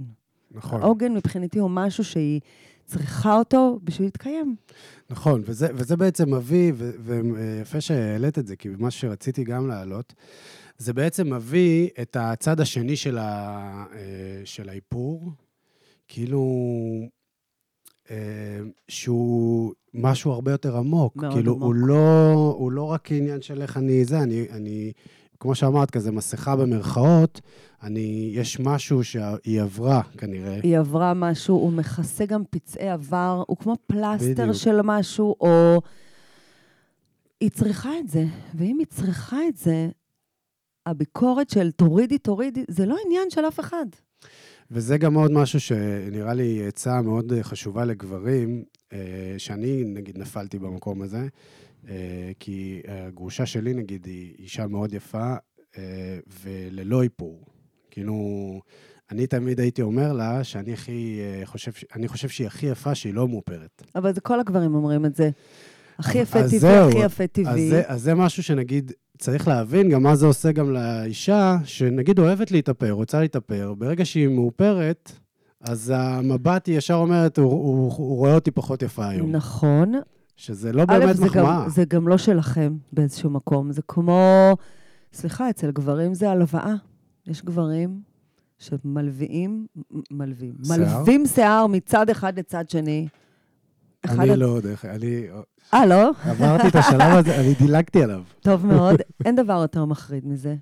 נכון. 0.51 0.81
העוגן 0.81 1.13
מבחינתי 1.13 1.59
הוא 1.59 1.69
משהו 1.69 2.03
שהיא 2.03 2.41
צריכה 2.86 3.36
אותו 3.36 3.79
בשביל 3.84 4.07
להתקיים. 4.07 4.55
נכון, 5.09 5.41
וזה, 5.45 5.67
וזה 5.73 5.97
בעצם 5.97 6.36
מביא, 6.36 6.73
ו- 6.75 6.91
ויפה 6.99 7.81
שהעלית 7.81 8.39
את 8.39 8.47
זה, 8.47 8.55
כי 8.55 8.69
מה 8.77 8.91
שרציתי 8.91 9.43
גם 9.43 9.67
להעלות, 9.67 10.13
זה 10.77 10.93
בעצם 10.93 11.34
מביא 11.34 11.89
את 12.01 12.17
הצד 12.19 12.59
השני 12.59 12.95
של, 12.95 13.17
ה, 13.17 13.23
אה, 13.93 14.41
של 14.45 14.69
האיפור, 14.69 15.31
כאילו, 16.07 16.41
שהוא 18.87 19.73
משהו 19.93 20.31
הרבה 20.31 20.51
יותר 20.51 20.77
עמוק. 20.77 21.15
מאוד 21.15 21.33
כאילו, 21.33 21.51
עמוק. 21.51 21.63
הוא 21.63 21.75
לא, 21.75 22.55
הוא 22.57 22.71
לא 22.71 22.83
רק 22.83 23.11
עניין 23.11 23.41
של 23.41 23.61
איך 23.61 23.77
אני 23.77 24.05
זה, 24.05 24.19
אני, 24.19 24.45
אני 24.51 24.91
כמו 25.43 25.55
שאמרת, 25.55 25.91
כזה 25.91 26.11
מסכה 26.11 26.55
במרכאות, 26.55 27.41
אני, 27.83 28.31
יש 28.33 28.59
משהו 28.59 29.03
שהיא 29.03 29.61
עברה, 29.61 30.01
כנראה. 30.17 30.59
היא 30.63 30.77
עברה 30.77 31.13
משהו, 31.13 31.55
הוא 31.55 31.71
מכסה 31.71 32.25
גם 32.25 32.43
פצעי 32.49 32.89
עבר, 32.89 33.43
הוא 33.47 33.57
כמו 33.57 33.75
פלסטר 33.87 34.43
בדיוק. 34.43 34.53
של 34.53 34.81
משהו, 34.83 35.35
או... 35.41 35.81
היא 37.41 37.49
צריכה 37.49 37.89
את 37.99 38.09
זה, 38.09 38.25
ואם 38.55 38.77
היא 38.79 38.87
צריכה 38.89 39.37
את 39.47 39.57
זה, 39.57 39.89
הביקורת 40.85 41.49
של 41.49 41.71
תורידי, 41.71 42.17
תורידי, 42.17 42.63
זה 42.69 42.85
לא 42.85 42.97
עניין 43.05 43.29
של 43.29 43.47
אף 43.47 43.59
אחד. 43.59 43.85
וזה 44.74 44.97
גם 44.97 45.13
עוד 45.13 45.32
משהו 45.32 45.59
שנראה 45.59 46.34
לי 46.34 46.67
עצה 46.67 47.01
מאוד 47.01 47.34
חשובה 47.41 47.86
לגברים, 47.86 48.63
אה, 48.93 48.99
שאני 49.38 49.84
נגיד 49.84 50.17
נפלתי 50.17 50.59
במקום 50.59 51.01
הזה, 51.01 51.28
אה, 51.89 52.32
כי 52.39 52.82
הגרושה 52.88 53.45
שלי 53.45 53.74
נגיד 53.74 54.05
היא 54.05 54.36
אישה 54.39 54.67
מאוד 54.67 54.93
יפה 54.93 55.36
אה, 55.78 56.19
וללא 56.43 57.03
איפור. 57.03 57.45
כאילו, 57.91 58.15
אני 59.11 59.28
תמיד 59.28 59.59
הייתי 59.59 59.82
אומר 59.82 60.13
לה 60.13 60.43
שאני 60.43 60.74
הכי 60.74 61.19
חושב, 61.45 61.71
אני 61.95 62.07
חושב 62.07 62.30
שהיא 62.30 62.47
הכי 62.47 62.65
יפה 62.65 62.95
שהיא 62.95 63.13
לא 63.13 63.28
מאופרת. 63.28 63.84
אבל 63.95 64.13
זה 64.13 64.21
כל 64.21 64.39
הגברים 64.39 64.76
אומרים 64.76 65.05
את 65.05 65.15
זה. 65.15 65.30
הכי 65.99 66.17
יפה 66.17 66.39
טבעי, 66.49 66.89
הכי 66.89 67.05
יפה 67.05 67.24
אז 67.24 67.30
טבעי. 67.32 67.69
זה, 67.69 67.82
אז 67.86 68.01
זה 68.01 68.15
משהו 68.15 68.43
שנגיד, 68.43 68.91
צריך 69.18 69.47
להבין 69.47 69.89
גם 69.89 70.03
מה 70.03 70.16
זה 70.16 70.26
עושה 70.26 70.51
גם 70.51 70.72
לאישה, 70.74 71.57
שנגיד 71.64 72.20
אוהבת 72.20 72.51
להתאפר, 72.51 72.91
רוצה 72.91 73.20
להתאפר, 73.22 73.74
ברגע 73.78 74.05
שהיא 74.05 74.28
מאופרת, 74.28 75.11
אז 75.61 75.93
המבט 75.95 76.68
היא 76.68 76.78
ישר 76.78 76.93
אומרת, 76.93 77.38
הוא, 77.38 77.51
הוא, 77.51 77.93
הוא 77.97 78.18
רואה 78.18 78.36
אותי 78.36 78.51
פחות 78.51 78.82
יפה 78.82 79.07
היום. 79.07 79.32
נכון. 79.32 79.93
שזה 80.36 80.72
לא 80.74 80.86
באמת 80.86 81.16
זה 81.16 81.26
מחמאה. 81.26 81.64
גם, 81.64 81.70
זה 81.70 81.86
גם 81.86 82.07
לא 82.07 82.18
שלכם 82.18 82.78
באיזשהו 82.93 83.30
מקום. 83.30 83.72
זה 83.72 83.82
כמו, 83.88 84.53
סליחה, 85.14 85.49
אצל 85.49 85.72
גברים 85.72 86.14
זה 86.14 86.30
הלוואה. 86.30 86.74
יש 87.28 87.41
גברים 87.43 88.01
שמלווים, 88.59 89.66
מלווים, 90.11 90.53
שיער? 90.64 90.78
מלווים 90.78 91.26
שיער 91.26 91.68
מצד 91.68 92.09
אחד 92.09 92.39
לצד 92.39 92.70
שני. 92.70 93.07
אני 94.09 94.35
לא, 94.35 94.61
דרך 94.61 94.85
אני 94.85 95.27
אה, 95.73 95.85
לא? 95.85 96.11
עברתי 96.23 96.67
את 96.67 96.75
השלב 96.75 97.01
הזה, 97.01 97.39
אני 97.39 97.53
דילגתי 97.53 98.03
עליו. 98.03 98.23
טוב 98.41 98.65
מאוד. 98.65 98.95
אין 99.25 99.35
דבר 99.35 99.61
יותר 99.61 99.85
מחריד 99.85 100.27
מזה. 100.27 100.55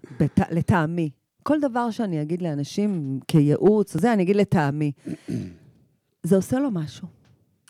לטעמי. 0.52 1.10
כל 1.44 1.60
דבר 1.60 1.92
שאני 1.92 2.22
אגיד 2.22 2.42
לאנשים 2.42 3.20
כייעוץ, 3.28 3.98
זה, 3.98 4.14
אני 4.14 4.24
אגיד 4.24 4.36
לטעמי. 4.36 4.92
זה 6.24 6.36
עושה 6.36 6.60
לו 6.60 6.72
משהו. 6.72 7.08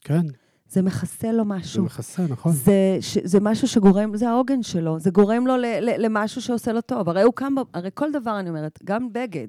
כן, 0.02 0.22
זה 0.70 0.82
מכסה 0.82 1.32
לו 1.32 1.38
זה 1.38 1.44
משהו. 1.44 1.84
מכסה, 1.84 2.24
נכון. 2.30 2.52
זה, 2.52 2.98
ש, 3.02 3.18
זה 3.24 3.40
משהו 3.40 3.68
שגורם, 3.68 4.18
זה 4.18 4.30
העוגן 4.30 4.64
שלו, 4.64 5.00
זה 5.00 5.10
גורם 5.10 5.48
לו 5.48 5.58
ל, 5.58 5.66
ל, 5.66 6.06
למשהו 6.06 6.42
שעושה 6.42 6.74
לו 6.74 6.82
טוב. 6.82 7.10
הרי 7.10 7.22
הוא 7.22 7.34
קם, 7.34 7.54
הרי 7.74 7.90
כל 7.94 8.12
דבר, 8.12 8.40
אני 8.40 8.50
אומרת, 8.50 8.80
גם 8.84 9.14
בגד. 9.14 9.48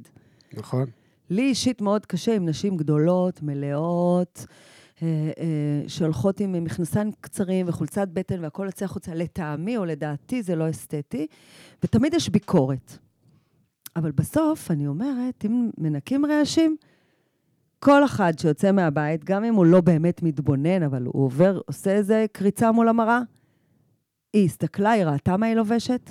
נכון. 0.55 0.87
לי 1.31 1.43
אישית 1.43 1.81
מאוד 1.81 2.07
קשה 2.07 2.37
עם 2.37 2.49
נשים 2.49 2.77
גדולות, 2.77 3.43
מלאות, 3.43 4.47
שהולכות 5.89 6.41
עם 6.41 6.65
מכנסיים 6.65 7.11
קצרים 7.21 7.69
וחולצת 7.69 8.09
בטן 8.13 8.45
והכול 8.45 8.67
יוצא 8.67 8.85
החוצה. 8.85 9.15
לטעמי 9.15 9.77
או 9.77 9.85
לדעתי 9.85 10.43
זה 10.43 10.57
לא 10.57 10.71
אסתטי, 10.71 11.27
ותמיד 11.85 12.15
יש 12.15 12.29
ביקורת. 12.29 12.99
אבל 13.97 14.11
בסוף, 14.11 14.71
אני 14.71 14.87
אומרת, 14.87 15.45
אם 15.45 15.71
מנקים 15.79 16.27
רעשים, 16.27 16.77
כל 17.79 18.05
אחד 18.05 18.33
שיוצא 18.39 18.73
מהבית, 18.73 19.25
גם 19.25 19.45
אם 19.45 19.55
הוא 19.55 19.67
לא 19.67 19.81
באמת 19.81 20.23
מתבונן, 20.23 20.83
אבל 20.83 21.05
הוא 21.05 21.25
עובר, 21.25 21.61
עושה 21.67 21.91
איזה 21.91 22.27
קריצה 22.33 22.73
מול 22.73 22.89
המראה, 22.89 23.21
היא 24.33 24.45
הסתכלה, 24.45 24.91
היא 24.91 25.05
ראתה 25.05 25.37
מה 25.37 25.47
היא 25.47 25.55
לובשת, 25.55 26.11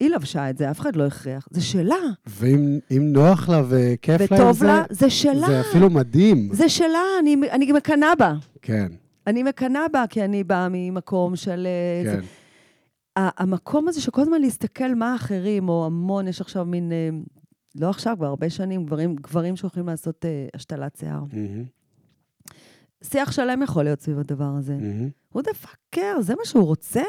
היא 0.00 0.10
לבשה 0.10 0.50
את 0.50 0.58
זה, 0.58 0.70
אף 0.70 0.80
אחד 0.80 0.96
לא 0.96 1.06
הכריח. 1.06 1.48
זה 1.50 1.60
שלה. 1.60 1.96
ואם 2.26 2.78
אם 2.90 3.12
נוח 3.12 3.48
לה 3.48 3.62
וכיף 3.68 4.20
לה 4.20 4.26
וטוב 4.36 4.64
לה, 4.64 4.84
זה 4.90 5.10
שלה. 5.10 5.46
זה 5.46 5.60
אפילו 5.60 5.90
מדהים. 5.90 6.48
זה 6.52 6.68
שלה, 6.68 7.02
אני, 7.20 7.36
אני 7.50 7.72
מקנאה 7.72 8.14
בה. 8.14 8.34
כן, 8.62 8.92
אני 9.26 9.42
מקנאה 9.42 9.88
בה, 9.92 10.04
כי 10.08 10.24
אני 10.24 10.44
באה 10.44 10.68
ממקום 10.70 11.36
של... 11.36 11.66
אה, 11.66 12.12
כן. 12.12 12.20
זה, 12.20 12.26
המקום 13.16 13.88
הזה 13.88 14.00
שכל 14.00 14.20
הזמן 14.20 14.40
להסתכל 14.40 14.94
מה 14.94 15.12
האחרים, 15.12 15.68
או 15.68 15.86
המון, 15.86 16.28
יש 16.28 16.40
עכשיו 16.40 16.64
מין, 16.64 16.92
אה, 16.92 17.08
לא 17.80 17.90
עכשיו, 17.90 18.14
כבר 18.16 18.26
הרבה 18.26 18.50
שנים, 18.50 18.86
גברים, 18.86 19.16
גברים 19.16 19.56
שהולכים 19.56 19.86
לעשות 19.86 20.24
אה, 20.24 20.46
השתלת 20.54 20.96
שיער. 20.96 21.24
מהמם, 21.32 21.64
שיח 23.04 23.32
שלם 23.32 23.62
יכול 23.62 23.84
להיות 23.84 24.00
סביב 24.00 24.18
הדבר 24.18 24.50
הזה. 24.58 24.76
מהמם. 24.76 25.08
הוא 25.32 25.42
דה 25.42 25.50
פאקר, 25.54 26.20
זה 26.20 26.34
מה 26.34 26.44
שהוא 26.44 26.64
רוצה? 26.64 27.02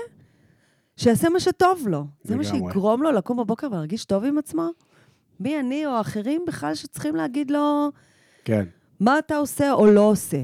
שיעשה 0.97 1.29
מה 1.29 1.39
שטוב 1.39 1.87
לו. 1.87 2.05
זה 2.23 2.35
מה. 2.35 2.43
שיגרום 2.43 3.03
לו 3.03 3.11
לקום 3.11 3.37
בבוקר 3.37 3.67
ולהרגיש 3.67 4.05
טוב 4.05 4.23
עם 4.23 4.37
עצמו? 4.37 4.69
מי 5.39 5.59
אני 5.59 5.85
או 5.85 5.91
האחרים 5.91 6.41
בכלל 6.47 6.75
שצריכים 6.75 7.15
להגיד 7.15 7.51
לו... 7.51 7.91
כן, 8.45 8.65
מה 8.99 9.19
אתה 9.19 9.37
עושה 9.37 9.71
או 9.71 9.85
לא 9.85 10.01
עושה. 10.01 10.43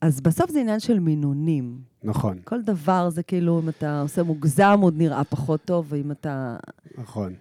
אז 0.00 0.20
בסוף 0.20 0.50
זה 0.50 0.60
עניין 0.60 0.80
של 0.80 0.98
מינונים. 0.98 1.78
נכון, 2.02 2.38
כל 2.44 2.62
דבר 2.62 3.10
זה 3.10 3.22
כאילו, 3.22 3.60
אם 3.60 3.68
אתה 3.68 4.00
עושה 4.00 4.22
מוגזם, 4.22 4.78
הוא 4.80 4.90
נראה 4.94 5.24
פחות 5.24 5.60
טוב, 5.64 5.86
ואם 5.88 6.10
אתה... 6.10 6.56
נכון. 6.98 7.34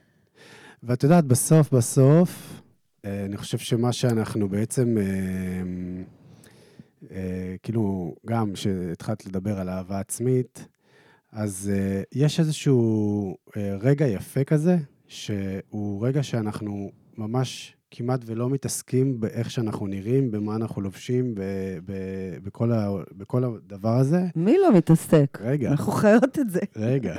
ואת 0.83 1.03
יודעת, 1.03 1.25
בסוף, 1.25 1.73
בסוף, 1.73 2.61
אה, 3.05 3.25
אני 3.25 3.37
חושב 3.37 3.57
שמה 3.57 3.91
שאנחנו 3.91 4.49
בעצם, 4.49 4.97
אה, 4.97 5.03
אה, 7.11 7.55
כאילו, 7.63 8.15
גם 8.25 8.53
כשהתחלת 8.53 9.25
לדבר 9.25 9.59
על 9.59 9.69
אהבה 9.69 9.99
עצמית, 9.99 10.67
אז 11.31 11.71
אה, 11.73 12.01
יש 12.15 12.39
איזשהו 12.39 13.35
אה, 13.57 13.77
רגע 13.81 14.07
יפה 14.07 14.43
כזה, 14.43 14.77
שהוא 15.07 16.07
רגע 16.07 16.23
שאנחנו 16.23 16.91
ממש 17.17 17.75
כמעט 17.91 18.21
ולא 18.25 18.49
מתעסקים 18.49 19.19
באיך 19.19 19.51
שאנחנו 19.51 19.87
נראים, 19.87 20.31
במה 20.31 20.55
אנחנו 20.55 20.81
לובשים, 20.81 21.35
ב, 21.35 21.41
ב, 21.85 21.93
בכל, 22.43 22.71
ה, 22.71 22.89
בכל 23.17 23.43
הדבר 23.43 23.97
הזה. 23.97 24.21
מי 24.35 24.57
לא 24.57 24.73
מתעסק? 24.73 25.37
רגע. 25.41 25.71
אנחנו 25.71 25.91
חיות 25.91 26.39
את 26.39 26.49
זה. 26.49 26.59
רגע. 26.75 27.15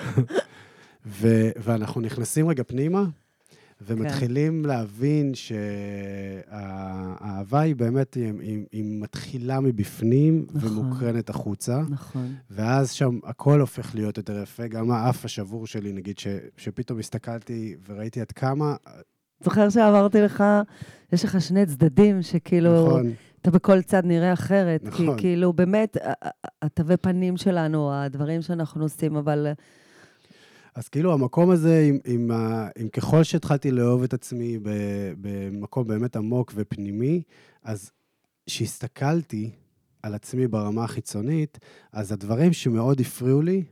ו- 1.07 1.51
ואנחנו 1.57 2.01
נכנסים 2.01 2.49
רגע 2.49 2.63
פנימה, 2.67 3.05
ומתחילים 3.87 4.65
להבין 4.65 5.33
שהאהבה 6.45 7.61
היא 7.61 7.77
באמת, 7.77 8.15
היא, 8.15 8.33
היא, 8.41 8.65
היא 8.73 9.01
מתחילה 9.03 9.61
מבפנים 9.61 10.47
נכון. 10.53 10.79
ומוקרנת 10.79 11.31
החוצה, 11.31 11.83
נכון. 11.91 12.35
ואז 12.51 12.93
שם 12.93 13.19
הכל 13.25 13.61
הופך 13.61 13.95
להיות 13.95 14.17
יותר 14.17 14.43
יפה, 14.43 14.67
גם 14.67 14.91
האף 14.91 15.25
השבור 15.25 15.67
שלי, 15.67 15.93
נגיד, 15.93 16.19
ש, 16.19 16.27
שפתאום 16.57 16.99
הסתכלתי 16.99 17.77
וראיתי 17.89 18.21
עד 18.21 18.33
כמה, 18.33 18.77
זוכר 19.45 19.71
שאמרתי 19.71 20.21
לך, 20.21 20.45
יש 21.13 21.25
לך 21.25 21.41
שני 21.41 21.67
צדדים 21.67 22.23
שכאילו, 22.23 22.87
נכון, 22.87 23.13
אתה 23.43 23.51
בכל 23.51 23.83
צד 23.83 24.03
נראה 24.05 24.33
אחרת. 24.33 24.81
כי 24.97 25.03
נכון. 25.03 25.19
כאילו, 25.19 25.53
באמת, 25.53 25.97
התווי 26.63 26.97
פנים 26.97 27.37
שלנו, 27.37 27.93
הדברים 27.95 28.43
שאנחנו 28.43 28.83
עושים, 28.83 29.17
אבל 29.17 29.47
אז 30.81 30.89
כאילו 30.89 31.13
המקום 31.13 31.51
הזה, 31.51 31.85
עם, 31.89 31.99
עם, 32.05 32.31
ה, 32.31 32.69
עם 32.79 32.89
ככל 32.89 33.23
שהתחלתי 33.23 33.71
לאהוב 33.71 34.03
את 34.03 34.15
עצמי 34.15 34.59
ב, 34.59 34.71
במקום 35.21 35.87
באמת 35.87 36.17
עמוק 36.17 36.53
ופנימי, 36.55 37.23
אז 37.63 37.91
כשהסתכלתי 38.47 39.51
על 40.03 40.15
עצמי 40.15 40.49
ברמה 40.49 40.85
החיצונית, 40.85 41.59
אז 41.93 42.13
הדברים 42.13 42.53
שמאוד 42.53 43.01
הפריעו 43.01 43.43
לי, 43.43 43.65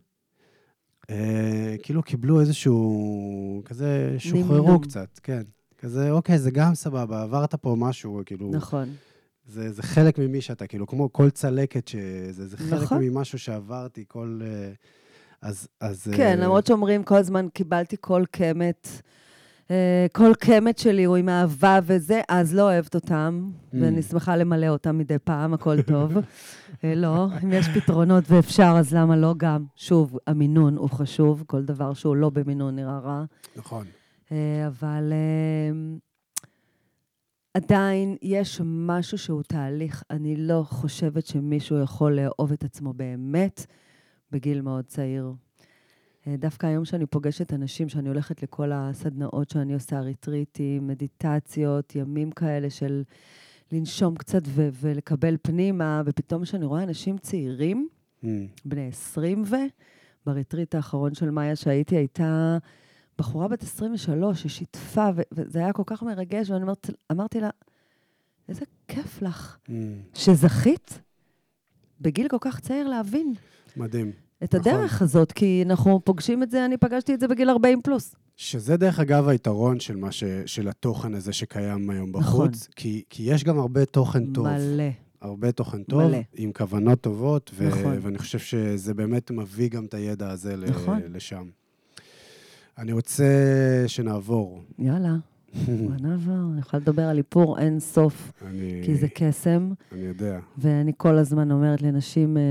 אה, 1.10 1.76
כאילו 1.82 2.02
קיבלו 2.02 2.40
איזשהו, 2.40 3.62
כזה, 3.64 4.14
שוחררו 4.18 4.62
נמנום. 4.62 4.82
קצת, 4.82 5.20
כן. 5.22 5.42
כזה, 5.78 6.10
אוקיי, 6.10 6.38
זה 6.38 6.50
גם 6.50 6.74
סבבה, 6.74 7.22
עברת 7.22 7.54
פה 7.54 7.76
משהו, 7.78 8.22
כאילו, 8.26 8.50
נכון. 8.52 8.88
זה, 9.46 9.72
זה 9.72 9.82
חלק 9.82 10.18
ממי 10.18 10.40
שאתה, 10.40 10.66
כאילו, 10.66 10.86
כמו 10.86 11.12
כל 11.12 11.30
צלקת 11.30 11.88
שזה, 11.88 12.46
זה 12.46 12.56
חלק 12.56 12.82
נכון. 12.82 13.02
ממשהו 13.02 13.38
שעברתי, 13.38 14.04
כל... 14.08 14.40
אה, 14.44 14.72
אז, 15.42 15.68
אז... 15.80 16.08
כן, 16.16 16.38
אה, 16.38 16.44
למרות 16.44 16.66
שאומרים 16.66 17.02
כל 17.02 17.14
הזמן, 17.16 17.48
קיבלתי 17.48 17.96
כל 18.00 18.24
קמת, 18.30 18.88
אה, 19.70 20.06
כל 20.12 20.32
קמת 20.40 20.78
שלי 20.78 21.04
הוא 21.04 21.16
עם 21.16 21.28
אהבה 21.28 21.78
וזה, 21.82 22.20
אז 22.28 22.54
לא 22.54 22.62
אוהבת 22.62 22.94
אותם, 22.94 23.50
Mm. 23.50 23.76
ואני 23.80 24.02
שמחה 24.02 24.36
למלא 24.36 24.66
אותם 24.68 24.98
מדי 24.98 25.18
פעם, 25.24 25.54
הכל 25.54 25.82
טוב. 25.82 26.12
אה, 26.84 26.94
לא, 26.94 27.26
אם 27.44 27.52
יש 27.52 27.66
פתרונות 27.68 28.24
ואפשר, 28.28 28.74
אז 28.78 28.94
למה 28.94 29.16
לא 29.16 29.34
גם? 29.36 29.64
שוב, 29.76 30.18
המינון 30.26 30.76
הוא 30.76 30.90
חשוב, 30.90 31.44
כל 31.46 31.64
דבר 31.64 31.94
שהוא 31.94 32.16
לא 32.16 32.30
במינון 32.30 32.76
נראה 32.76 32.98
רע. 32.98 33.24
נכון. 33.56 33.86
אבל 34.66 35.12
אה, 35.12 35.70
עדיין 37.54 38.16
יש 38.22 38.60
משהו 38.64 39.18
שהוא 39.18 39.42
תהליך. 39.42 40.02
אני 40.10 40.36
לא 40.36 40.62
חושבת 40.68 41.26
שמישהו 41.26 41.82
יכול 41.82 42.12
לאהוב 42.12 42.52
את 42.52 42.64
עצמו 42.64 42.92
באמת 42.92 43.66
בגיל 44.32 44.60
מאוד 44.60 44.84
צעיר. 44.84 45.32
אה, 46.26 46.36
דווקא 46.36 46.66
היום 46.66 46.84
שאני 46.84 47.06
פוגשת 47.06 47.52
אנשים, 47.52 47.88
שאני 47.88 48.08
הולכת 48.08 48.42
לכל 48.42 48.70
הסדנאות 48.74 49.50
שאני 49.50 49.74
עושה, 49.74 50.00
ריטריטים, 50.00 50.86
מדיטציות, 50.86 51.96
ימים 51.96 52.30
כאלה 52.30 52.70
של 52.70 53.02
לנשום 53.72 54.16
קצת 54.16 54.42
ו- 54.46 54.68
ולקבל 54.80 55.36
פנימה, 55.42 56.02
ופתאום 56.06 56.42
כשאני 56.42 56.64
רואה 56.64 56.82
אנשים 56.82 57.18
צעירים, 57.18 57.88
Mm. 58.22 58.26
בני 58.64 58.88
20 58.88 59.42
ו... 59.46 59.54
בריטריט 60.26 60.74
האחרון 60.74 61.14
של 61.14 61.30
מאיה 61.30 61.56
שהייתי, 61.56 61.96
הייתה 61.96 62.58
בחורה 63.18 63.48
בת 63.48 63.62
23 63.62 64.42
ששיתפה, 64.42 65.08
ו- 65.16 65.22
וזה 65.32 65.58
היה 65.58 65.72
כל 65.72 65.82
כך 65.86 66.02
מרגש, 66.02 66.50
ואני 66.50 66.62
אומרת, 66.62 66.90
אמרתי 67.12 67.40
לה, 67.40 67.50
איזה 68.48 68.64
כיף 68.88 69.22
לך 69.22 69.58
Mm. 69.66 69.70
שזכית 70.14 71.00
בגיל 72.00 72.28
כל 72.28 72.36
כך 72.40 72.60
צעיר 72.60 72.88
להבין 72.88 73.34
מדהים. 73.76 74.12
את 74.44 74.54
נכון. 74.54 74.72
הדרך 74.72 75.02
הזאת, 75.02 75.32
כי 75.32 75.62
אנחנו 75.66 76.00
פוגשים 76.04 76.42
את 76.42 76.50
זה, 76.50 76.64
אני 76.64 76.76
פגשתי 76.76 77.14
את 77.14 77.20
זה 77.20 77.28
בגיל 77.28 77.50
40 77.50 77.82
פלוס. 77.82 78.14
שזה 78.36 78.76
דרך 78.76 79.00
אגב 79.00 79.28
היתרון 79.28 79.80
של, 79.80 79.96
מה 79.96 80.12
ש, 80.12 80.24
של 80.46 80.68
התוכן 80.68 81.14
הזה 81.14 81.32
שקיים 81.32 81.90
היום 81.90 82.12
בחוץ, 82.12 82.28
נכון. 82.62 82.72
כי, 82.76 83.02
כי 83.10 83.22
יש 83.22 83.44
גם 83.44 83.58
הרבה 83.58 83.84
תוכן 83.84 84.32
טוב. 84.32 84.46
מלא. 84.48 84.84
הרבה 85.20 85.52
תוכן 85.52 85.82
טוב, 85.82 86.02
מלא. 86.02 86.18
עם 86.36 86.52
כוונות 86.52 87.00
טובות, 87.00 87.50
ו- 87.54 87.68
נכון. 87.68 87.98
ואני 88.02 88.18
חושב 88.18 88.38
שזה 88.38 88.94
באמת 88.94 89.30
מביא 89.30 89.68
גם 89.70 89.84
את 89.84 89.94
הידע 89.94 90.30
הזה 90.30 90.56
ל- 90.56 90.64
נכון. 90.70 91.00
לשם. 91.12 91.44
אני 92.78 92.92
רוצה 92.92 93.24
שנעבור. 93.86 94.62
יאללה, 94.78 95.16
בוא 95.66 95.94
נעבור. 96.08 96.34
אני 96.52 96.60
יכולה 96.60 96.80
לדבר 96.82 97.02
על 97.02 97.18
איפור 97.18 97.58
אין 97.58 97.80
סוף, 97.80 98.32
אני, 98.46 98.80
כי 98.84 98.94
זה 98.94 99.06
קסם. 99.14 99.72
אני 99.92 100.00
יודע. 100.00 100.38
ואני 100.58 100.92
כל 100.96 101.18
הזמן 101.18 101.50
אומרת 101.52 101.82
לנשים 101.82 102.36
אה, 102.36 102.42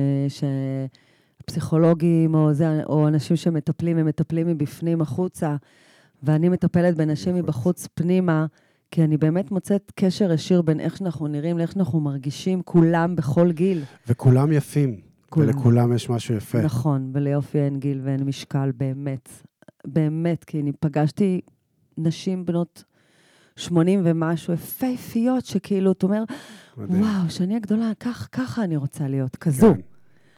שפסיכולוגים 1.50 2.36
או, 2.36 2.54
זה, 2.54 2.84
או 2.84 3.08
אנשים 3.08 3.36
שמטפלים, 3.36 3.98
הם 3.98 4.06
מטפלים 4.06 4.48
מבפנים 4.48 5.02
החוצה, 5.02 5.56
ואני 6.24 6.50
מטפלת 6.50 6.96
בנשים 6.96 7.34
בחוץ. 7.36 7.44
מבחוץ 7.44 7.88
פנימה, 7.94 8.46
כי 8.92 9.04
אני 9.04 9.18
באמת 9.18 9.52
מוצאת 9.52 9.92
קשר 9.96 10.32
ישיר 10.32 10.62
בין 10.62 10.80
איך 10.80 10.98
שאנחנו 10.98 11.28
נראים 11.28 11.58
לאיך 11.58 11.72
שאנחנו 11.72 12.00
מרגישים, 12.00 12.62
כולם 12.62 13.16
בכל 13.16 13.52
גיל. 13.52 13.84
וכולם 14.08 14.52
יפים. 14.52 14.96
כולם. 15.30 15.48
ולכולם 15.48 15.94
יש 15.94 16.10
משהו 16.10 16.36
יפה. 16.36 16.62
נכון, 16.62 17.12
וליופי 17.14 17.60
אין 17.60 17.80
גיל 17.80 18.02
ואין 18.04 18.24
משקל, 18.24 18.72
באמת. 18.78 19.30
באמת, 19.88 20.44
כי 20.44 20.62
אני 20.62 20.72
פגשתי 20.80 21.42
נשים 21.98 22.46
בנות 22.46 22.84
80 23.56 24.02
ומשהו, 24.04 24.54
יפהפיות, 24.54 25.46
שכאילו, 25.46 25.92
אתה 25.92 26.06
אומר. 26.06 26.24
וואו, 26.78 27.30
שאני 27.30 27.56
הגדולה, 27.56 27.92
כך, 28.00 28.30
ככה 28.32 28.64
אני 28.64 28.78
רוצה 28.78 29.08
להיות, 29.08 29.36
כזו. 29.36 29.74
כן, 29.74 29.82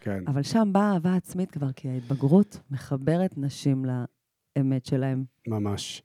כן. 0.02 0.24
אבל 0.28 0.44
שם 0.44 0.70
באה 0.72 0.94
אהבה 0.94 1.16
עצמית 1.16 1.52
כבר, 1.52 1.72
כי 1.72 1.90
ההתבגרות 1.90 2.60
מחברת 2.72 3.38
נשים 3.38 3.86
לאמת 3.86 4.86
שלהם. 4.86 5.24
ממש. 5.48 6.04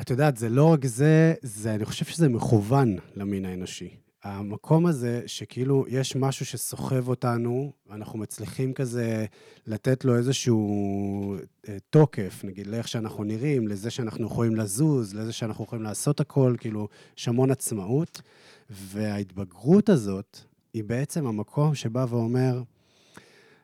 את 0.00 0.10
יודעת, 0.10 0.36
זה 0.36 0.48
לא 0.48 0.72
רק 0.72 0.86
זה, 0.86 1.34
זה, 1.42 1.74
אני 1.74 1.84
חושב 1.84 2.04
שזה 2.04 2.28
מכוון 2.28 2.96
למין 3.16 3.44
האנושי. 3.44 3.96
המקום 4.22 4.86
הזה, 4.86 5.22
שכאילו 5.26 5.84
יש 5.88 6.16
משהו 6.16 6.46
שסוחב 6.46 7.08
אותנו, 7.08 7.72
אנחנו 7.90 8.18
מצליחים 8.18 8.72
כזה 8.72 9.26
לתת 9.66 10.04
לו 10.04 10.16
איזשהו 10.16 11.36
אה, 11.68 11.76
תוקף, 11.90 12.40
נגיד, 12.44 12.66
לאיך 12.66 12.88
שאנחנו 12.88 13.24
נראים, 13.24 13.68
לזה 13.68 13.90
שאנחנו 13.90 14.26
יכולים 14.26 14.56
לזוז, 14.56 15.14
לזה 15.14 15.32
שאנחנו 15.32 15.64
יכולים 15.64 15.82
לעשות 15.84 16.20
הכל, 16.20 16.54
כאילו, 16.58 16.88
יש 17.18 17.28
המון 17.28 17.50
עצמאות. 17.50 18.22
וההתבגרות 18.70 19.88
הזאת, 19.88 20.38
היא 20.74 20.84
בעצם 20.84 21.26
המקום 21.26 21.74
שבא 21.74 22.06
ואומר, 22.08 22.62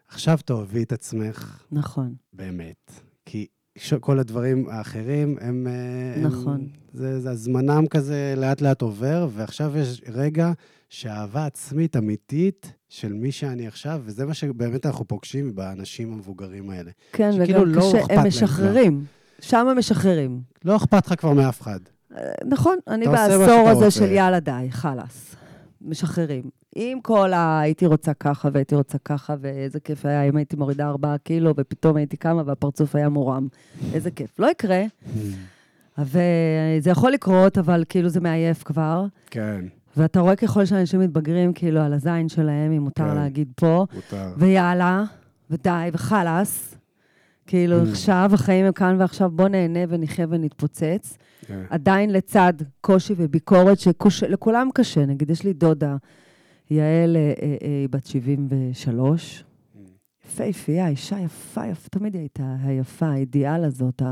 עכשיו 0.08 0.38
תאהבי 0.44 0.82
את 0.82 0.92
עצמך 0.92 1.62
נכון. 1.72 2.14
באמת. 2.32 2.90
כי 3.24 3.46
כל 4.00 4.18
הדברים 4.18 4.68
האחרים 4.68 5.36
הם... 5.40 5.66
אה, 5.66 6.22
נכון. 6.22 6.54
הם, 6.54 6.66
זה, 6.92 7.20
זה 7.20 7.30
הזמנם 7.30 7.86
כזה 7.86 8.34
לאט 8.36 8.60
לאט 8.60 8.82
עובר, 8.82 9.28
ועכשיו 9.32 9.76
יש 9.76 10.02
רגע 10.08 10.52
שאהבה 10.88 11.46
עצמית 11.46 11.96
אמיתית 11.96 12.72
של 12.88 13.12
מי 13.12 13.32
שאני 13.32 13.66
עכשיו, 13.66 14.02
וזה 14.04 14.26
מה 14.26 14.34
שבאמת 14.34 14.86
אנחנו 14.86 15.04
פוגשים 15.04 15.54
באנשים 15.54 16.12
המבוגרים 16.12 16.70
האלה. 16.70 16.90
כן, 17.12 17.30
וגם 17.38 17.64
לא 17.66 17.80
קשה, 17.80 17.98
אכפת 17.98 18.10
להם 18.10 18.18
הם 18.20 18.26
משחררים. 18.26 19.04
שם 19.40 19.68
הם 19.70 19.78
משחררים. 19.78 20.40
לא 20.64 20.76
אכפת 20.76 21.06
לך 21.06 21.20
כבר 21.20 21.32
מאף 21.32 21.62
אחד. 21.62 21.80
אה, 22.16 22.32
נכון, 22.44 22.76
אני 22.88 23.06
בעשור 23.06 23.68
הזה. 23.68 23.90
של 23.90 24.12
יאללה 24.12 24.40
די, 24.40 24.66
חלאס. 24.70 25.36
משחררים. 25.80 26.50
עם 26.78 27.00
כל 27.00 27.32
ה... 27.32 27.60
הייתי 27.60 27.86
רוצה 27.86 28.14
ככה 28.14 28.48
והייתי 28.52 28.74
רוצה 28.74 28.98
ככה, 28.98 29.34
ואיזה 29.40 29.80
כיף 29.80 30.06
היה 30.06 30.22
אם 30.22 30.36
הייתי 30.36 30.56
מורידה 30.56 30.88
ארבעה 30.88 31.18
קילו, 31.18 31.54
ופתאום 31.56 31.96
הייתי 31.96 32.16
קמה 32.16 32.42
והפרצוף 32.46 32.94
היה 32.96 33.08
מורם. 33.08 33.48
איזה 33.94 34.10
כיף. 34.10 34.38
לא 34.40 34.50
יקרה, 34.50 34.82
וזה 35.98 36.90
יכול 36.90 37.12
לקרות, 37.12 37.58
אבל 37.58 37.84
כאילו 37.88 38.08
זה 38.08 38.20
מעייף 38.20 38.62
כבר. 38.62 39.06
כן, 39.30 39.64
ואתה 39.96 40.20
רואה 40.20 40.36
ככל 40.36 40.64
שאנשים 40.64 41.00
מתבגרים, 41.00 41.52
כאילו, 41.52 41.80
על 41.80 41.92
הזין 41.92 42.28
שלהם, 42.28 42.72
אם 42.72 42.82
מותר 42.82 43.08
כן. 43.08 43.14
להגיד 43.14 43.52
פה, 43.56 43.86
מותר. 43.94 44.32
ויאללה, 44.36 45.04
ודי, 45.50 45.88
וחלאס. 45.92 46.72
כאילו, 47.46 47.82
Mm. 47.82 47.88
עכשיו 47.90 48.30
החיים 48.34 48.66
הם 48.66 48.72
כאן 48.72 48.96
ועכשיו, 49.00 49.30
בוא 49.30 49.48
נהנה 49.48 49.78
ונחיה 49.88 50.26
ונתפוצץ. 50.30 51.18
כן. 51.46 51.62
עדיין 51.70 52.10
לצד 52.12 52.52
קושי 52.80 53.14
וביקורת, 53.16 53.78
שלכולם 54.08 54.68
קשה. 54.74 55.06
נגיד, 55.06 55.30
יש 55.30 55.42
לי 55.44 55.52
דודה, 55.52 55.96
יעל, 56.70 57.16
אה, 57.16 57.32
אה, 57.42 57.56
אה, 57.62 57.68
היא 57.68 57.88
בת 57.90 58.06
73, 58.06 59.44
יפהפייה, 60.24 60.88
אישה 60.88 61.20
יפה, 61.20 61.66
יפה, 61.66 61.88
תמיד 61.88 62.14
היא 62.14 62.20
הייתה 62.20 62.56
היפה, 62.62 63.06
האידיאל 63.06 63.64
הזאת. 63.64 64.02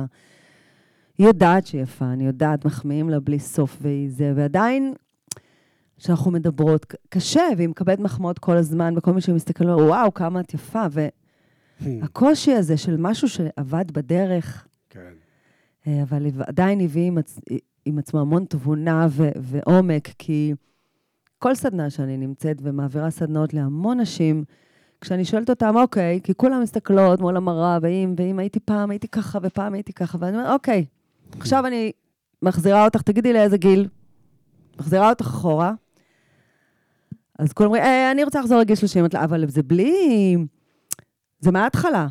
היא 1.18 1.26
יודעת 1.26 1.66
שהיא 1.66 1.82
יפה, 1.82 2.04
אני 2.12 2.26
יודעת, 2.26 2.64
מחמיאים 2.64 3.10
לה 3.10 3.20
בלי 3.20 3.38
סוף 3.38 3.78
והיא 3.80 4.10
זה, 4.10 4.32
ועדיין, 4.36 4.94
כשאנחנו 5.96 6.30
מדברות, 6.30 6.94
קשה, 7.08 7.42
והיא 7.56 7.68
מקבלת 7.68 7.98
מחמאות 7.98 8.38
כל 8.38 8.56
הזמן, 8.56 8.94
וכל 8.96 9.12
מי 9.12 9.20
שמסתכל, 9.20 9.68
אומר, 9.68 9.84
וואו, 9.84 10.14
כמה 10.14 10.40
את 10.40 10.54
יפה, 10.54 10.84
והקושי 11.80 12.52
הזה 12.52 12.76
של 12.76 12.96
משהו 12.96 13.28
שעבד 13.28 13.84
בדרך, 13.92 14.66
כן. 14.90 15.12
אבל 16.02 16.26
עדיין 16.46 16.80
הביא 16.80 17.06
עם, 17.06 17.18
עצ... 17.18 17.40
עם 17.84 17.98
עצמו 17.98 18.20
המון 18.20 18.44
תבונה 18.44 19.06
ו... 19.10 19.28
ועומק, 19.36 20.08
כי 20.18 20.54
כל 21.44 21.54
סדנה 21.54 21.90
שאני 21.90 22.16
נמצאת 22.16 22.56
ומעבירה 22.62 23.10
סדנאות 23.10 23.54
להמון 23.54 24.00
נשים, 24.00 24.44
כשאני 25.00 25.24
שואלת 25.24 25.50
אותם, 25.50 25.76
אוקיי, 25.76 26.20
כי 26.22 26.34
כולם 26.34 26.62
מסתכלות 26.62 27.20
מול 27.20 27.36
המראה, 27.36 27.78
ואם, 27.82 28.14
ואם 28.16 28.38
הייתי 28.38 28.60
פעם, 28.60 28.90
הייתי 28.90 29.08
ככה, 29.08 29.38
ופעם 29.42 29.74
הייתי 29.74 29.92
ככה, 29.92 30.18
ואני 30.20 30.36
אומרת, 30.36 30.50
אוקיי, 30.50 30.84
עכשיו 31.40 31.66
אני 31.66 31.92
מחזירה 32.42 32.84
אותך, 32.84 33.02
תגידי 33.02 33.32
לאיזה 33.32 33.56
גיל, 33.56 33.88
מחזירה 34.78 35.10
אותך 35.10 35.26
אחורה. 35.26 35.72
אז 37.38 37.52
כולם 37.52 37.66
אומרים, 37.66 37.84
אה, 37.84 38.10
אני 38.10 38.24
רוצה 38.24 38.40
לחזור 38.40 38.58
לגיל 38.58 38.76
30, 38.76 39.00
אמרתי 39.00 39.16
לה, 39.16 39.24
אבל 39.24 39.48
זה 39.48 39.62
בלי... 39.62 40.36
זה 41.40 41.50
מההתחלה. 41.50 42.06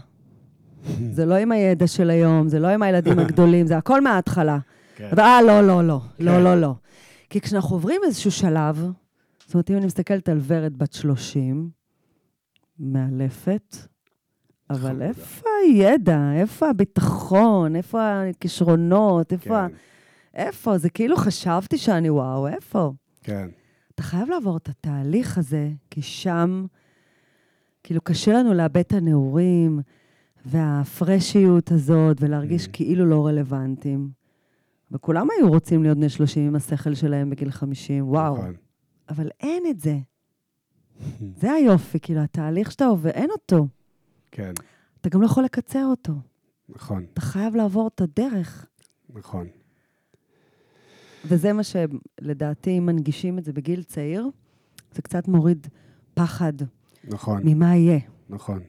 זה 1.15 1.25
לא 1.25 1.35
עם 1.35 1.51
הידע 1.51 1.87
של 1.87 2.09
היום, 2.09 2.47
זה 2.47 2.59
לא 2.59 2.67
עם 2.67 2.81
הילדים 2.81 3.19
הגדולים, 3.19 3.67
זה 3.67 3.77
הכל 3.77 4.01
מההתחלה. 4.01 4.57
כן. 4.95 5.09
אבל 5.11 5.19
אה, 5.19 5.41
לא, 5.41 5.61
לא, 5.61 5.87
לא, 5.87 5.99
כן. 6.17 6.23
לא, 6.23 6.43
לא, 6.43 6.61
לא. 6.61 6.73
כי 7.29 7.41
כשאנחנו 7.41 7.75
עוברים 7.75 8.01
איזשהו 8.05 8.31
שלב, 8.31 8.91
זאת 9.53 9.55
אומרת, 9.55 9.71
אם 9.71 9.77
אני 9.77 9.85
מסתכלת 9.85 10.29
על 10.29 10.39
ורד 10.47 10.77
בת 10.77 10.93
30, 10.93 11.69
מאלפת, 12.79 13.75
אבל. 14.69 15.01
איפה 15.01 15.45
הידע? 15.63 16.31
איפה 16.35 16.69
הביטחון? 16.69 17.75
איפה 17.75 18.21
הכישרונות? 18.29 19.33
איפה... 19.33 19.67
כן, 19.67 19.75
איפה? 20.33 20.77
זה 20.77 20.89
כאילו 20.89 21.17
חשבתי 21.17 21.77
שאני 21.77 22.09
וואו, 22.09 22.47
איפה? 22.47 22.91
כן. 23.21 23.49
אתה 23.95 24.03
חייב 24.03 24.29
לעבור 24.29 24.57
את 24.57 24.69
התהליך 24.69 25.37
הזה, 25.37 25.69
כי 25.89 26.01
שם, 26.01 26.65
כאילו, 27.83 28.01
קשה 28.01 28.33
לנו 28.33 28.53
לאבד 28.53 28.77
את 28.77 28.93
הנעורים 28.93 29.79
והפרשיות 30.45 31.71
הזאת, 31.71 32.17
ולהרגיש 32.19 32.65
Mm. 32.65 32.69
כאילו 32.73 33.05
לא 33.05 33.27
רלוונטיים. 33.27 34.09
וכולם 34.91 35.27
היו 35.37 35.49
רוצים 35.49 35.83
להיות 35.83 35.97
בני 35.97 36.09
30 36.09 36.47
עם 36.47 36.55
השכל 36.55 36.93
שלהם 36.93 37.29
בגיל 37.29 37.51
50, 37.51 38.09
וואו. 38.09 38.37
נכון. 38.37 38.53
אבל 39.09 39.29
אין 39.39 39.63
את 39.69 39.79
זה. 39.79 39.97
זה 41.35 41.51
היופי, 41.51 41.99
כאילו, 41.99 42.21
התהליך 42.21 42.71
שאתה 42.71 42.85
עובר, 42.85 43.09
אין 43.09 43.29
אותו. 43.31 43.67
כן, 44.31 44.53
אתה 45.01 45.09
גם 45.09 45.21
לא 45.21 45.25
יכול 45.25 45.43
לקצר 45.43 45.85
אותו. 45.85 46.13
נכון, 46.69 47.05
אתה 47.13 47.21
חייב 47.21 47.55
לעבור 47.55 47.89
את 47.95 48.01
הדרך. 48.01 48.65
נכון. 49.09 49.47
וזה 51.25 51.53
מה 51.53 51.61
שלדעתי, 51.63 52.77
אם 52.77 52.85
מנגישים 52.85 53.39
את 53.39 53.45
זה 53.45 53.53
בגיל 53.53 53.83
צעיר, 53.83 54.29
זה 54.91 55.01
קצת 55.01 55.27
מוריד 55.27 55.67
פחד 56.13 56.53
נכון, 57.03 57.41
ממה 57.45 57.75
יהיה. 57.75 57.99
נכון, 58.29 58.59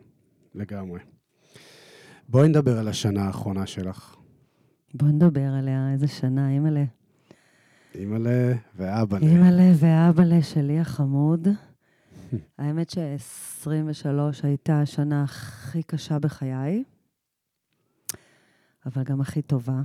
לגמרי. 0.55 1.01
בואי 2.29 2.49
נדבר 2.49 2.79
על 2.79 2.89
השנה 2.89 3.27
האחרונה 3.27 3.67
שלך. 3.67 4.17
בוא 4.95 5.09
נדבר 5.09 5.53
עליה, 5.59 5.93
איזה 5.93 6.09
שנה, 6.09 6.51
אימא'לה. 6.51 6.85
אימא'לה 7.95 8.53
ואבא'לה. 8.77 9.27
אימא'לה 9.27 9.73
ואבא'לה 9.77 10.43
שלי 10.43 10.81
החמוד. 10.81 11.49
האמת 12.59 12.91
ש-23 12.91 14.09
הייתה 14.43 14.81
השנה 14.81 15.23
הכי 15.23 15.83
קשה 15.83 16.19
בחיי, 16.19 16.85
אבל 18.87 19.03
גם 19.03 19.21
הכי 19.21 19.43
טובה 19.43 19.83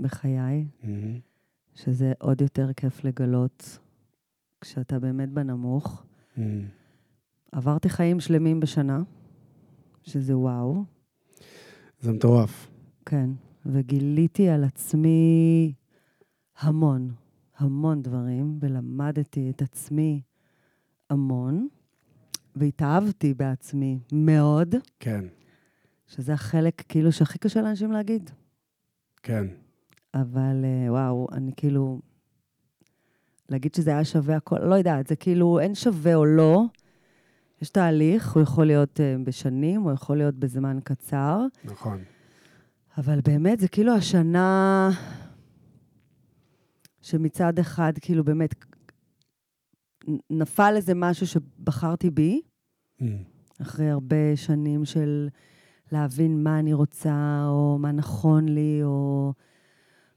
בחיי. 0.00 0.64
שזה 1.74 2.12
עוד 2.18 2.40
יותר 2.40 2.72
כיף 2.72 3.04
לגלות 3.04 3.78
כשאתה 4.60 4.98
באמת 4.98 5.28
בנמוך. 5.28 6.04
עברתי 7.52 7.88
חיים 7.88 8.20
שלמים 8.20 8.60
בשנה, 8.60 9.02
שזה 10.02 10.36
וואו, 10.36 10.84
זה 12.00 12.12
מטורף. 12.12 12.70
כן, 13.06 13.30
וגיליתי 13.66 14.48
על 14.48 14.64
עצמי 14.64 15.72
המון, 16.58 17.12
המון 17.58 18.02
דברים, 18.02 18.58
ולמדתי 18.60 19.50
את 19.50 19.62
עצמי 19.62 20.22
המון, 21.10 21.68
והתאהבתי 22.56 23.34
בעצמי 23.34 23.98
מאוד, 24.12 24.74
כן, 25.00 25.24
שזה 26.06 26.32
החלק 26.32 26.82
כאילו 26.88 27.12
שהכי 27.12 27.38
קשה 27.38 27.62
לאנשים 27.62 27.92
להגיד. 27.92 28.30
כן. 29.22 29.46
אבל 30.14 30.64
אה, 30.64 30.92
וואו, 30.92 31.26
אני 31.32 31.52
כאילו... 31.56 32.00
להגיד 33.48 33.74
שזה 33.74 33.90
היה 33.90 34.04
שווה 34.04 34.36
הכל, 34.36 34.58
לא 34.58 34.74
יודעת, 34.74 35.06
זה 35.06 35.16
כאילו 35.16 35.60
אין 35.60 35.74
שווה 35.74 36.14
או 36.14 36.24
לא. 36.24 36.64
יש 37.62 37.70
תהליך, 37.70 38.32
הוא 38.32 38.42
יכול 38.42 38.66
להיות 38.66 39.00
uh, 39.00 39.26
בשנים, 39.26 39.80
הוא 39.80 39.92
יכול 39.92 40.16
להיות 40.16 40.34
בזמן 40.34 40.78
קצר, 40.84 41.46
נכון. 41.64 42.02
אבל 42.98 43.20
באמת, 43.24 43.60
זה 43.60 43.68
כאילו 43.68 43.94
השנה 43.94 44.90
שמצד 47.08 47.58
אחד, 47.58 47.92
כאילו 48.00 48.24
באמת, 48.24 48.54
נפל 50.30 50.72
איזה 50.76 50.94
משהו 50.94 51.26
שבחרתי 51.26 52.10
בי, 52.10 52.40
מהמם. 53.00 53.22
אחרי 53.62 53.90
הרבה 53.90 54.36
שנים 54.36 54.84
של 54.84 55.28
להבין 55.92 56.42
מה 56.42 56.58
אני 56.58 56.72
רוצה, 56.72 57.44
או 57.46 57.78
מה 57.80 57.92
נכון 57.92 58.48
לי, 58.48 58.80
או... 58.82 59.32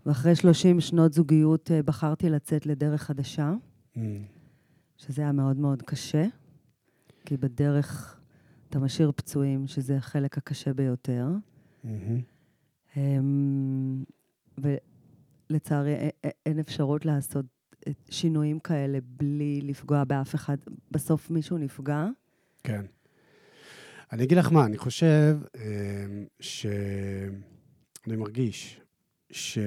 ואחרי 0.05 0.35
30 0.35 0.81
שנות 0.81 1.13
זוגיות 1.13 1.71
אה, 1.71 1.83
בחרתי 1.83 2.29
לצאת 2.29 2.65
לדרך 2.65 3.01
חדשה, 3.01 3.53
מהמם. 3.95 4.23
שזה 4.97 5.21
היה 5.21 5.31
מאוד 5.31 5.57
מאוד 5.57 5.81
קשה, 5.81 6.25
כי 7.25 7.37
בדרך 7.37 8.19
אתה 8.69 8.79
משאיר 8.79 9.11
פצועים, 9.15 9.67
שזה 9.67 9.97
החלק 9.97 10.37
הקשה 10.37 10.73
ביותר. 10.73 11.27
מהמם. 11.83 12.21
אמ, 12.97 14.03
לצערי, 15.51 15.95
אין 16.45 16.59
אפשרות 16.59 17.05
לעשות 17.05 17.45
אה, 17.87 17.91
שינויים 18.09 18.59
כאלה 18.59 18.99
בלי 19.03 19.61
לפגוע 19.61 20.03
באף 20.03 20.35
אחד. 20.35 20.57
בסוף 20.91 21.29
מישהו 21.29 21.57
נפגע. 21.57 22.07
כן. 22.63 22.85
אני 24.11 24.23
אגיד 24.23 24.37
לך 24.37 24.51
מה, 24.51 24.65
אני 24.65 24.77
חושב 24.77 25.37
אה, 25.55 26.05
ש... 26.39 26.65
אני 28.07 28.15
מרגיש 28.15 28.81
שגם 29.31 29.61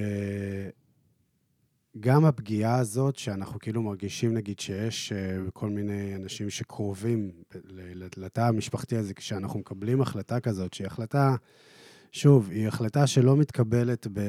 הפגיעה 2.25 2.79
הזאת, 2.79 3.17
שאנחנו 3.17 3.59
כאילו 3.59 3.83
מרגישים, 3.83 4.35
נגיד, 4.35 4.59
שיש 4.59 5.13
אה, 5.13 5.37
כל 5.53 5.69
מיני 5.69 6.15
אנשים 6.17 6.51
שקרובים 6.51 7.31
לתא 8.17 8.41
המשפחתי 8.41 8.97
הזה, 8.97 9.15
כשאנחנו 9.15 9.61
מקבלים 9.61 10.01
החלטה 10.01 10.41
כזאת, 10.41 10.75
שהיא 10.75 10.87
החלטה, 10.87 11.37
שוב, 12.17 12.49
היא 12.51 12.69
החלטה 12.69 13.07
שלא 13.07 13.37
מתקבלת 13.37 14.07
בר- 14.07 14.23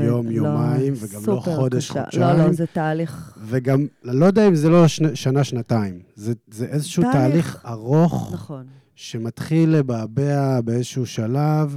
ביום, 0.00 0.30
יומיים, 0.30 0.92
לא, 0.92 0.98
וגם 1.00 1.22
לא 1.26 1.40
חודש, 1.40 1.90
קשה. 1.90 2.02
חודשיים. 2.02 2.22
לא, 2.38 2.46
לא, 2.46 2.52
זה 2.52 2.66
תהליך, 2.66 3.38
וגם, 3.46 3.86
לא 4.02 4.26
יודע 4.26 4.48
אם 4.48 4.54
זה 4.54 4.68
לא 4.68 4.88
שנה, 4.88 5.16
שנה 5.16 5.44
שנתיים. 5.44 6.00
זה, 6.14 6.32
זה 6.50 6.66
איזשהו 6.66 7.02
תהליך. 7.02 7.16
תהליך 7.28 7.62
ארוך, 7.66 8.30
נכון. 8.34 8.66
שמתחיל 8.94 9.70
לבעבע 9.70 10.60
באיזשהו 10.60 11.06
שלב, 11.06 11.76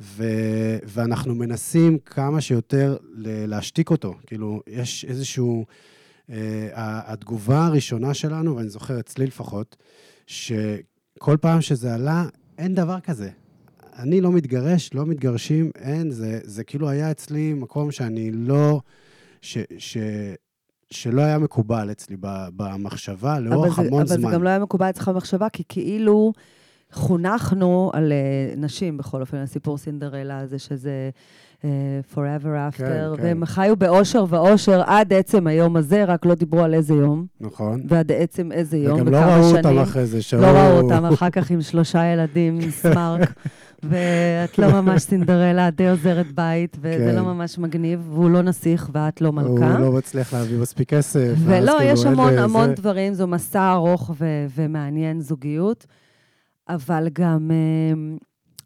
ו, 0.00 0.24
ואנחנו 0.84 1.34
מנסים 1.34 1.98
כמה 1.98 2.40
שיותר 2.40 2.96
להשתיק 3.24 3.90
אותו. 3.90 4.14
כאילו, 4.26 4.60
יש 4.66 5.04
איזשהו... 5.08 5.64
אה, 6.30 6.68
התגובה 7.12 7.66
הראשונה 7.66 8.14
שלנו, 8.14 8.56
ואני 8.56 8.68
זוכר 8.68 9.00
אצלי 9.00 9.26
לפחות, 9.26 9.76
שכל 10.26 11.36
פעם 11.40 11.60
שזה 11.60 11.94
עלה, 11.94 12.24
אין 12.58 12.74
דבר 12.74 13.00
כזה. 13.00 13.30
אני 13.98 14.20
לא 14.20 14.32
מתגרש, 14.32 14.94
לא 14.94 15.06
מתגרשים, 15.06 15.70
אין, 15.78 16.10
זה, 16.10 16.40
זה 16.44 16.64
כאילו 16.64 16.88
היה 16.88 17.10
אצלי 17.10 17.54
מקום 17.54 17.90
שאני 17.90 18.30
לא... 18.30 18.80
ש, 19.42 19.58
ש, 19.78 19.98
שלא 20.90 21.22
היה 21.22 21.38
מקובל 21.38 21.90
אצלי 21.90 22.16
במחשבה 22.56 23.40
לאורך 23.40 23.78
אבל 23.78 23.84
זה, 23.84 23.88
המון 23.88 24.00
אבל 24.00 24.08
זמן. 24.08 24.30
זה 24.30 24.36
גם 24.36 24.42
לא 24.42 24.48
היה 24.48 24.58
מקובל 24.58 24.90
אצלך 24.90 25.08
במחשבה, 25.08 25.48
כי 25.48 25.62
כאילו 25.68 26.32
חונכנו 26.92 27.90
על 27.94 28.12
uh, 28.12 28.60
נשים, 28.60 28.96
בכל 28.96 29.20
אופן, 29.20 29.36
הסיפור 29.36 29.78
סינדרלה 29.78 30.38
הזה, 30.38 30.58
שזה 30.58 31.10
uh, 31.60 31.64
forever 32.14 32.72
after, 32.72 32.78
כן, 32.78 33.04
כן. 33.16 33.22
והם 33.22 33.44
חיו 33.44 33.76
באושר 33.76 34.24
ואושר 34.28 34.82
עד 34.86 35.12
עצם 35.12 35.46
היום 35.46 35.76
הזה, 35.76 36.04
רק 36.04 36.26
לא 36.26 36.34
דיברו 36.34 36.60
על 36.60 36.74
איזה 36.74 36.94
יום, 36.94 37.26
נכון. 37.40 37.82
ועד 37.88 38.12
עצם 38.12 38.52
איזה 38.52 38.76
יום, 38.76 39.00
וגם 39.00 39.08
לא 39.08 39.18
וכמה 39.18 39.36
ראו 39.36 39.50
שנים. 39.50 39.64
אותם 39.64 39.78
אחרי 39.78 40.06
זה, 40.06 40.22
שהיו... 40.22 40.42
לא 40.42 40.46
ראו 40.46 40.80
אותם 40.80 41.04
אחר 41.04 41.30
כך 41.30 41.50
עם 41.50 41.62
שלושה 41.62 42.04
ילדים, 42.04 42.60
סמארק, 42.82 43.32
ואת 43.82 44.58
לא 44.58 44.70
ממש 44.70 45.02
סינדרלה, 45.02 45.68
את 45.68 45.76
די 45.76 45.88
עוזרת 45.88 46.32
בית, 46.32 46.76
וזה 46.80 47.04
כן. 47.10 47.16
לא 47.16 47.22
ממש 47.22 47.58
מגניב, 47.58 48.08
והוא 48.12 48.30
לא 48.30 48.42
נסיך 48.42 48.90
ואת 48.92 49.20
לא 49.20 49.32
מלכה. 49.32 49.72
הוא 49.72 49.80
לא 49.80 49.92
מצליח 49.92 50.34
להביא 50.34 50.58
מספיק 50.58 50.88
כסף. 50.88 51.34
ולא, 51.44 51.72
כאילו 51.78 51.92
יש 51.92 52.04
אין 52.04 52.12
המון 52.12 52.38
המון 52.38 52.74
דברים, 52.74 53.14
זו 53.14 53.26
מסע 53.26 53.72
ארוך 53.72 54.10
ו- 54.18 54.46
ומעניין 54.54 55.20
זוגיות, 55.20 55.86
אבל 56.68 57.08
גם 57.12 57.50
אה, 57.50 58.16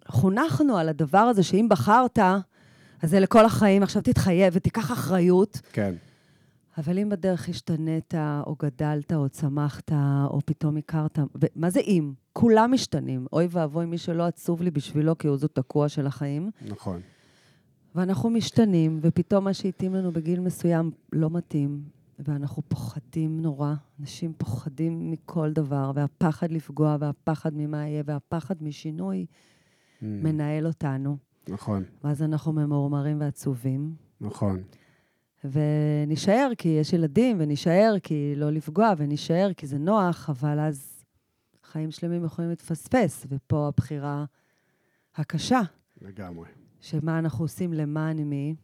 חונכנו 0.09 0.77
על 0.77 0.89
הדבר 0.89 1.19
הזה 1.19 1.43
שאם 1.43 1.67
בחרת, 1.71 2.19
אז 3.03 3.11
זה 3.11 3.21
לכל 3.21 3.45
החיים, 3.45 3.83
עכשיו 3.83 4.03
תתחייב 4.03 4.53
ותיקח 4.57 4.93
אחריות, 4.93 5.61
כן, 5.73 5.95
אבל 6.79 6.99
אם 6.99 7.09
בדרך 7.09 7.49
השתנית, 7.49 8.15
או 8.47 8.57
גדלת, 8.63 9.13
או 9.13 9.29
צמחת, 9.29 9.93
או 10.27 10.41
פתאום 10.45 10.77
הכרת, 10.77 11.19
מה 11.57 11.71
זה 11.71 11.81
אם? 11.81 12.13
כולם 12.33 12.73
משתנים. 12.73 13.27
אוי 13.33 13.47
ואבוי 13.51 13.87
מי 13.87 13.99
שלא 13.99 14.23
עצוב 14.23 14.63
לי 14.63 14.71
בשבילו, 14.71 15.19
כי 15.19 15.29
הוא 15.29 15.37
זו 15.37 15.49
תקוע 15.49 15.89
של 15.89 16.07
החיים. 16.07 16.51
נכון. 16.69 17.01
ואנחנו 17.95 18.31
משתנים, 18.31 18.99
ופתאום 19.03 19.45
מה 19.45 19.55
שהתאים 19.55 19.95
לנו 19.95 20.13
בגיל 20.13 20.41
מסוים 20.41 20.91
לא 21.13 21.31
מתאים, 21.31 21.83
ואנחנו 22.19 22.63
פוחדים 22.69 23.41
נורא. 23.41 23.75
אנשים 24.01 24.33
פוחדים 24.39 25.11
מכל 25.11 25.53
דבר, 25.53 25.93
והפחד 25.95 26.53
לפגוע, 26.53 26.97
והפחד 27.01 27.51
ממה 27.55 27.89
יהיה, 27.89 28.03
והפחד 28.07 28.63
משינוי 28.63 29.27
Mm, 30.03 30.05
מנהל 30.05 30.67
אותנו. 30.67 31.17
נכון, 31.49 31.85
ואז 32.05 32.23
אנחנו 32.23 32.53
ממורמרים 32.53 33.21
ועצובים, 33.21 33.95
נכון. 34.21 34.63
ונישאר 35.45 36.51
כי 36.59 36.69
יש 36.69 36.93
ילדים, 36.93 37.37
ונישאר 37.41 37.95
כי 38.03 38.33
לא 38.37 38.51
לפגוע, 38.51 38.93
ונישאר 38.97 39.53
כי 39.57 39.67
זה 39.67 39.79
נוח, 39.79 40.31
אבל 40.31 40.61
אז 40.61 41.05
חיים 41.65 41.91
שלמים 41.91 42.25
יכולים 42.25 42.51
להתפספס, 42.51 43.27
ופה 43.29 43.69
הבחירה 43.69 44.25
הקשה. 45.15 45.61
לגמרי. 46.03 46.49
שמה 46.81 47.19
אנחנו 47.19 47.45
עושים 47.45 47.73
למען 47.73 48.19
מי, 48.19 48.55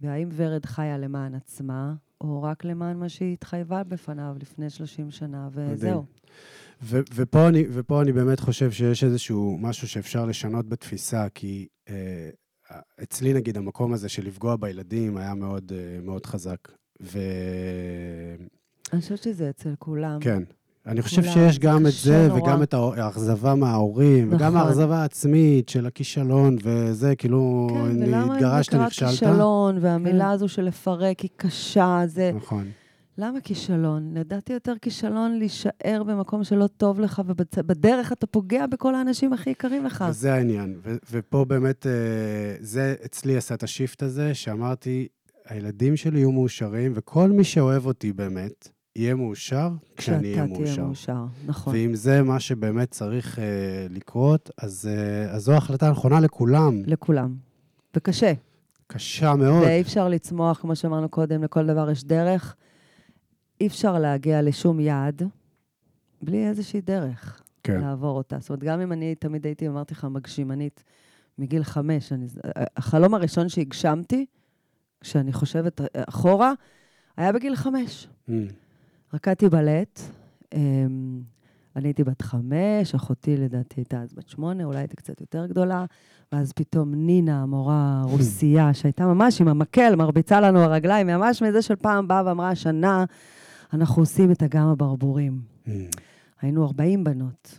והאם 0.00 0.28
ורד 0.32 0.66
חיה 0.66 0.98
למען 0.98 1.34
עצמה, 1.34 1.94
או 2.20 2.42
רק 2.42 2.64
למען 2.64 2.96
מה 2.96 3.08
שהיא 3.08 3.32
התחייבה 3.32 3.84
בפניו 3.84 4.36
לפני 4.40 4.70
30 4.70 5.10
שנה, 5.10 5.48
וזהו. 5.52 6.04
ו- 6.82 7.00
ופה, 7.14 7.48
אני, 7.48 7.64
ופה 7.70 8.02
אני 8.02 8.12
באמת 8.12 8.40
חושב 8.40 8.70
שיש 8.70 9.04
איזשהו 9.04 9.58
משהו 9.60 9.88
שאפשר 9.88 10.26
לשנות 10.26 10.68
בתפיסה, 10.68 11.28
כי 11.28 11.68
אה, 11.88 12.30
אצלי, 13.02 13.32
נגיד, 13.32 13.56
המקום 13.56 13.92
הזה 13.92 14.08
של 14.08 14.26
לפגוע 14.26 14.56
בילדים 14.56 15.16
היה 15.16 15.34
מאוד, 15.34 15.72
אה, 15.74 16.00
מאוד 16.02 16.26
חזק. 16.26 16.58
וכן, 17.00 17.16
אני 18.92 19.00
חושבת 19.00 19.22
שזה 19.22 19.50
אצל 19.50 19.74
כולם. 19.78 20.18
אני 20.86 21.02
חושב 21.02 21.22
כולם, 21.22 21.34
שיש 21.34 21.54
זה 21.54 21.60
גם 21.60 21.86
את 21.86 21.92
זה, 21.92 22.28
נורא. 22.28 22.40
וגם 22.42 22.62
את 22.62 22.74
האכזבה 22.74 23.54
מההורים, 23.54 24.28
וגם 24.32 24.54
נכון. 24.54 24.66
האכזבה 24.68 24.96
העצמית 25.02 25.68
של 25.68 25.86
הכישלון, 25.86 26.56
וזה, 26.62 27.16
כאילו, 27.16 27.68
כן, 27.70 28.02
ולמה 28.02 28.34
התגרשת, 28.34 28.74
נקרא 28.74 28.86
נכשלת. 28.86 29.10
כישלון, 29.10 29.78
והמילה 29.80 30.24
כן. 30.24 30.30
הזו 30.30 30.48
של 30.48 30.62
לפרק 30.62 31.20
היא 31.20 31.30
קשה, 31.36 32.02
זה... 32.06 32.32
נכון. 32.34 32.70
למה 33.18 33.40
כישלון? 33.40 34.14
לדעתי 34.14 34.52
יותר 34.52 34.74
כישלון 34.82 35.38
להישאר 35.38 36.02
במקום 36.06 36.44
שלא 36.44 36.66
טוב 36.66 37.00
לך, 37.00 37.22
ובדרך 37.26 38.12
אתה 38.12 38.26
פוגע 38.26 38.66
בכל 38.66 38.94
האנשים 38.94 39.32
הכי 39.32 39.50
יקרים 39.50 39.84
לך. 39.84 40.04
וזה 40.08 40.34
העניין. 40.34 40.76
ו- 40.82 40.96
ופה 41.10 41.44
באמת, 41.44 41.86
אה, 41.86 41.92
זה 42.60 42.94
אצלי 43.04 43.36
עשה 43.36 43.54
את 43.54 43.62
השיפט 43.62 44.02
הזה, 44.02 44.34
שאמרתי, 44.34 45.08
הילדים 45.48 45.96
שלי 45.96 46.18
יהיו 46.18 46.32
מאושרים, 46.32 46.92
וכל 46.94 47.30
מי 47.30 47.44
שאוהב 47.44 47.86
אותי 47.86 48.12
באמת, 48.12 48.68
יהיה 48.96 49.14
מאושר 49.14 49.70
כשאני 49.96 50.32
אהיה 50.32 50.44
כשאתה 50.44 50.54
תהיה 50.54 50.66
מאושר. 50.66 50.84
מאושר, 50.84 51.24
נכון. 51.46 51.74
ואם 51.74 51.94
זה 51.94 52.22
מה 52.22 52.40
שבאמת 52.40 52.90
צריך 52.90 53.38
אה, 53.38 53.44
לקרות, 53.90 54.50
אז, 54.58 54.90
אה, 54.92 55.30
אז 55.30 55.42
זו 55.42 55.52
החלטה 55.52 55.90
נכונה 55.90 56.20
לכולם. 56.20 56.82
לכולם. 56.86 57.34
וקשה. 57.96 58.32
קשה 58.86 59.34
מאוד. 59.34 59.62
ואי 59.62 59.80
אפשר 59.80 60.08
לצמוח, 60.08 60.58
כמו 60.60 60.76
שאמרנו 60.76 61.08
קודם, 61.08 61.44
לכל 61.44 61.66
דבר 61.66 61.90
יש 61.90 62.04
דרך. 62.04 62.56
אי 63.60 63.66
אפשר 63.66 63.98
להגיע 63.98 64.42
לשום 64.42 64.80
יעד 64.80 65.22
בלי 66.22 66.48
איזושהי 66.48 66.80
דרך 66.80 67.42
כן. 67.62 67.80
לעבור 67.80 68.16
אותה. 68.16 68.38
זאת 68.40 68.48
אומרת, 68.48 68.64
גם 68.64 68.80
אם 68.80 68.92
אני 68.92 69.14
תמיד 69.14 69.46
הייתי, 69.46 69.68
אמרתי 69.68 69.94
לך, 69.94 70.04
מגשימנית 70.04 70.84
מגיל 71.38 71.64
חמש, 71.64 72.12
אני, 72.12 72.26
החלום 72.76 73.14
הראשון 73.14 73.48
שהגשמתי, 73.48 74.26
כשאני 75.00 75.32
חושבת 75.32 75.80
אחורה, 76.08 76.52
היה 77.16 77.32
בגיל 77.32 77.56
חמש. 77.56 78.08
Mm, 78.28 78.32
רקדתי 79.14 79.48
בלט, 79.48 80.00
אמ, 80.54 81.20
אני 81.76 81.88
הייתי 81.88 82.04
בת 82.04 82.22
חמש, 82.22 82.94
אחותי 82.94 83.36
לדעתי 83.36 83.80
הייתה 83.80 84.02
אז 84.02 84.14
בת 84.14 84.28
שמונה, 84.28 84.64
אולי 84.64 84.78
הייתי 84.78 84.96
קצת 84.96 85.20
יותר 85.20 85.46
גדולה, 85.46 85.84
ואז 86.32 86.52
פתאום 86.52 86.94
נינה, 86.94 87.42
המורה 87.42 88.02
רוסייה, 88.04 88.74
שהייתה 88.74 89.06
ממש 89.06 89.40
עם 89.40 89.48
המקל, 89.48 89.94
מרביצה 89.96 90.40
לנו 90.40 90.60
הרגליים, 90.60 91.06
ממש 91.06 91.42
מזה 91.42 91.62
של 91.62 91.76
פעם 91.76 92.08
באה 92.08 92.22
ואמרה, 92.26 92.50
השנה 92.50 93.04
אנחנו 93.72 94.02
עושים 94.02 94.32
את 94.32 94.42
אגם 94.42 94.68
הברבורים. 94.68 95.40
mm. 95.66 95.70
היינו 96.40 96.64
40 96.64 97.04
בנות. 97.04 97.58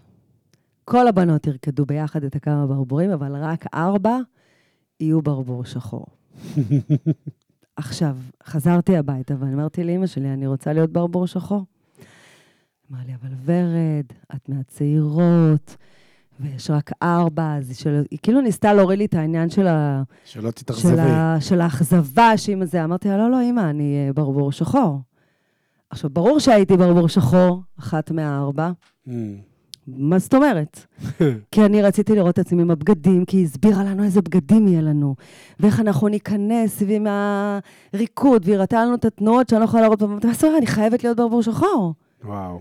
כל 0.86 1.08
הבנות 1.08 1.48
ירקדו 1.48 1.86
ביחד 1.86 2.24
את 2.24 2.36
אגם 2.36 2.58
הברבורים, 2.58 3.12
אבל 3.12 3.36
רק 3.36 3.66
ארבע 3.74 4.18
יהיו 5.00 5.22
ברבור 5.22 5.66
שחור. 5.66 6.06
עכשיו, 7.76 8.18
חזרתי 8.44 8.98
הביתה 8.98 9.34
ואני 9.40 9.54
אמרתי 9.54 9.84
לאמא 9.84 10.08
שלי, 10.08 10.34
אני 10.34 10.48
רוצה 10.48 10.74
להיות 10.74 10.90
ברבור 10.90 11.28
שחור. 11.28 11.66
אמרה 12.92 13.02
לי, 13.06 13.14
אבל 13.16 13.30
ורד, 13.46 14.06
את 14.36 14.50
מהצעירות, 14.50 15.78
ויש 16.40 16.70
רק 16.70 16.92
ארבע, 17.04 17.56
אז 17.56 17.70
היא, 17.70 17.76
של... 17.76 18.04
היא 18.12 18.20
כאילו 18.24 18.42
ניסתה 18.42 18.74
להוריד 18.74 19.00
לי 19.00 19.06
את 19.06 19.14
העניין 19.14 19.50
של, 19.50 19.68
ה... 19.68 20.04
שלא 20.26 20.50
של, 20.50 20.52
תתאכזבי. 20.52 21.02
ה... 21.02 21.38
של 21.42 21.62
האכזבה 21.62 22.38
שעם 22.38 22.66
זה. 22.66 22.84
אמרתי 22.84 23.10
לה, 23.10 23.18
לא, 23.18 23.32
לא, 23.32 23.42
אמא, 23.50 23.70
אני 23.70 24.08
אה, 24.08 24.14
ברבור 24.14 24.52
שחור. 24.52 25.00
עכשיו, 25.90 26.10
ברור 26.10 26.40
שהייתי 26.40 26.78
ברבור 26.78 27.08
שחור, 27.08 27.62
אחת 27.80 28.12
מהארבע. 28.12 28.72
Mm. 29.08 29.12
מה 29.88 30.20
זאת 30.20 30.34
אומרת? 30.34 30.86
כי 31.52 31.66
אני 31.66 31.82
רציתי 31.82 32.16
לראות 32.16 32.34
את 32.34 32.40
עצמי 32.40 32.62
עם 32.62 32.72
הבגדים, 32.72 33.26
כי 33.26 33.38
היא 33.38 33.46
הסבירה 33.46 33.84
לנו 33.84 34.04
איזה 34.04 34.22
בגדים 34.22 34.68
יהיה 34.68 34.82
לנו, 34.82 35.16
ואיך 35.60 35.80
אנחנו 35.80 36.08
ניכנס 36.08 36.84
ועם 36.88 37.08
הריקוד, 37.94 38.42
והיא 38.46 38.56
הראתה 38.56 38.86
לנו 38.86 38.96
את 38.96 39.06
התנועות 39.06 39.50
שאני 39.50 39.60
לא 39.60 39.66
יכולה 39.66 39.84
לראות, 39.84 40.02
ואמרתי, 40.02 40.28
מה 40.28 40.34
זאת 40.34 40.44
אומרת, 40.44 40.58
אני 40.58 40.68
חייבת 40.68 41.04
להיות 41.04 41.18
ברבור 41.18 41.42
שחור. 41.42 41.94
וואו. 42.24 42.60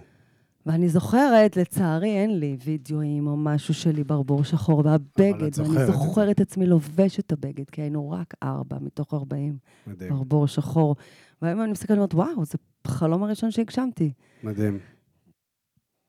ואני 0.66 0.88
זוכרת, 0.88 1.56
לצערי 1.56 2.10
אין 2.10 2.38
לי 2.38 2.56
וידאוים 2.64 3.26
או 3.26 3.36
משהו 3.36 3.74
שלי 3.74 4.04
ברבור 4.04 4.44
שחור, 4.44 4.82
והבגד, 4.84 5.58
ואני. 5.58 5.86
זוכרת 5.86 6.36
את 6.36 6.40
עצמי 6.40 6.66
לובשת 6.66 7.20
את 7.26 7.32
הבגד, 7.32 7.70
כי 7.70 7.82
היינו 7.82 8.10
רק 8.10 8.34
ארבע 8.42 8.76
מתוך 8.80 9.14
ארבעים, 9.14 9.56
מדהים, 9.86 10.10
ברבור 10.10 10.46
שחור. 10.46 10.96
והיום 11.42 11.62
אני 11.62 11.72
מסתכלת 11.72 11.98
ואומרת, 11.98 12.14
וואו, 12.14 12.44
זה 12.44 12.58
החלום 12.84 13.22
הראשון 13.22 13.50
שהגשמתי. 13.50 14.12
מדהים. 14.42 14.78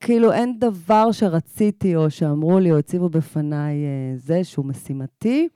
כאילו, 0.00 0.32
אין 0.32 0.58
דבר 0.58 1.12
שרציתי, 1.12 1.96
או 1.96 2.10
שאמרו 2.10 2.58
לי, 2.58 2.72
או 2.72 2.78
הציבו 2.78 3.08
בפניי 3.08 3.76
אה, 3.84 4.12
זה 4.16 4.44
שהוא 4.44 4.66
משימתי, 4.66 5.48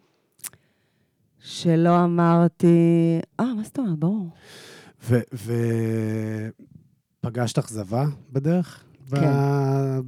שלא 1.39 2.05
אמרתי, 2.05 2.77
אה, 3.41 3.55
מה 3.55 3.63
זאת 3.63 3.79
אומרת? 3.79 3.99
ברור. 3.99 4.31
ופגשת 7.23 7.59
אכזבה 7.59 8.05
בדרך? 8.33 8.85
כן. 9.11 9.31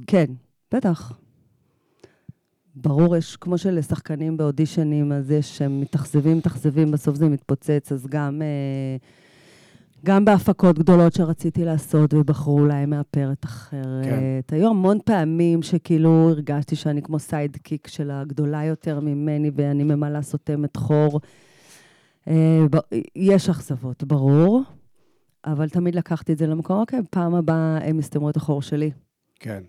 כן, 0.07 0.25
בטח. 0.73 1.11
ברור, 2.75 3.15
יש, 3.15 3.35
כמו 3.35 3.57
שלשחקנים 3.57 4.37
באודישנים, 4.37 5.11
אז 5.11 5.31
יש, 5.31 5.61
הם 5.61 5.81
מתאכזבים, 5.81 6.37
מתאכזבים, 6.37 6.91
בסוף 6.91 7.15
זה 7.15 7.29
מתפוצץ, 7.29 7.91
אז 7.91 8.07
גם, 8.07 8.41
אה, 8.41 8.97
גם 10.05 10.25
בהפקות 10.25 10.79
גדולות 10.79 11.13
שרציתי 11.13 11.65
לעשות, 11.65 12.13
ובחרו 12.13 12.59
אולי 12.59 12.85
מאפרת 12.85 13.45
אחרת. 13.45 14.05
כן. 14.49 14.55
היו 14.55 14.69
המון 14.69 14.97
פעמים 15.05 15.61
שכאילו 15.61 16.29
הרגשתי 16.29 16.75
שאני 16.75 17.01
כמו 17.01 17.19
sidekick 17.19 17.87
של 17.87 18.11
הגדולה 18.11 18.63
יותר 18.63 18.99
ממני, 18.99 19.51
ואני 19.55 19.83
ממלאה 19.83 20.21
סותמת 20.21 20.77
חור. 20.77 21.19
אה, 22.27 22.65
יש 23.15 23.49
אכזבות, 23.49 24.03
ברור, 24.03 24.61
אבל 25.45 25.69
תמיד 25.69 25.95
לקחתי 25.95 26.33
את 26.33 26.37
זה 26.37 26.47
למקום, 26.47 26.79
אוקיי, 26.79 26.99
פעם 27.09 27.35
הבאה 27.35 27.77
הם 27.83 27.99
יסתמו 27.99 28.29
את 28.29 28.37
החור 28.37 28.61
שלי. 28.61 28.91
כן. 29.39 29.63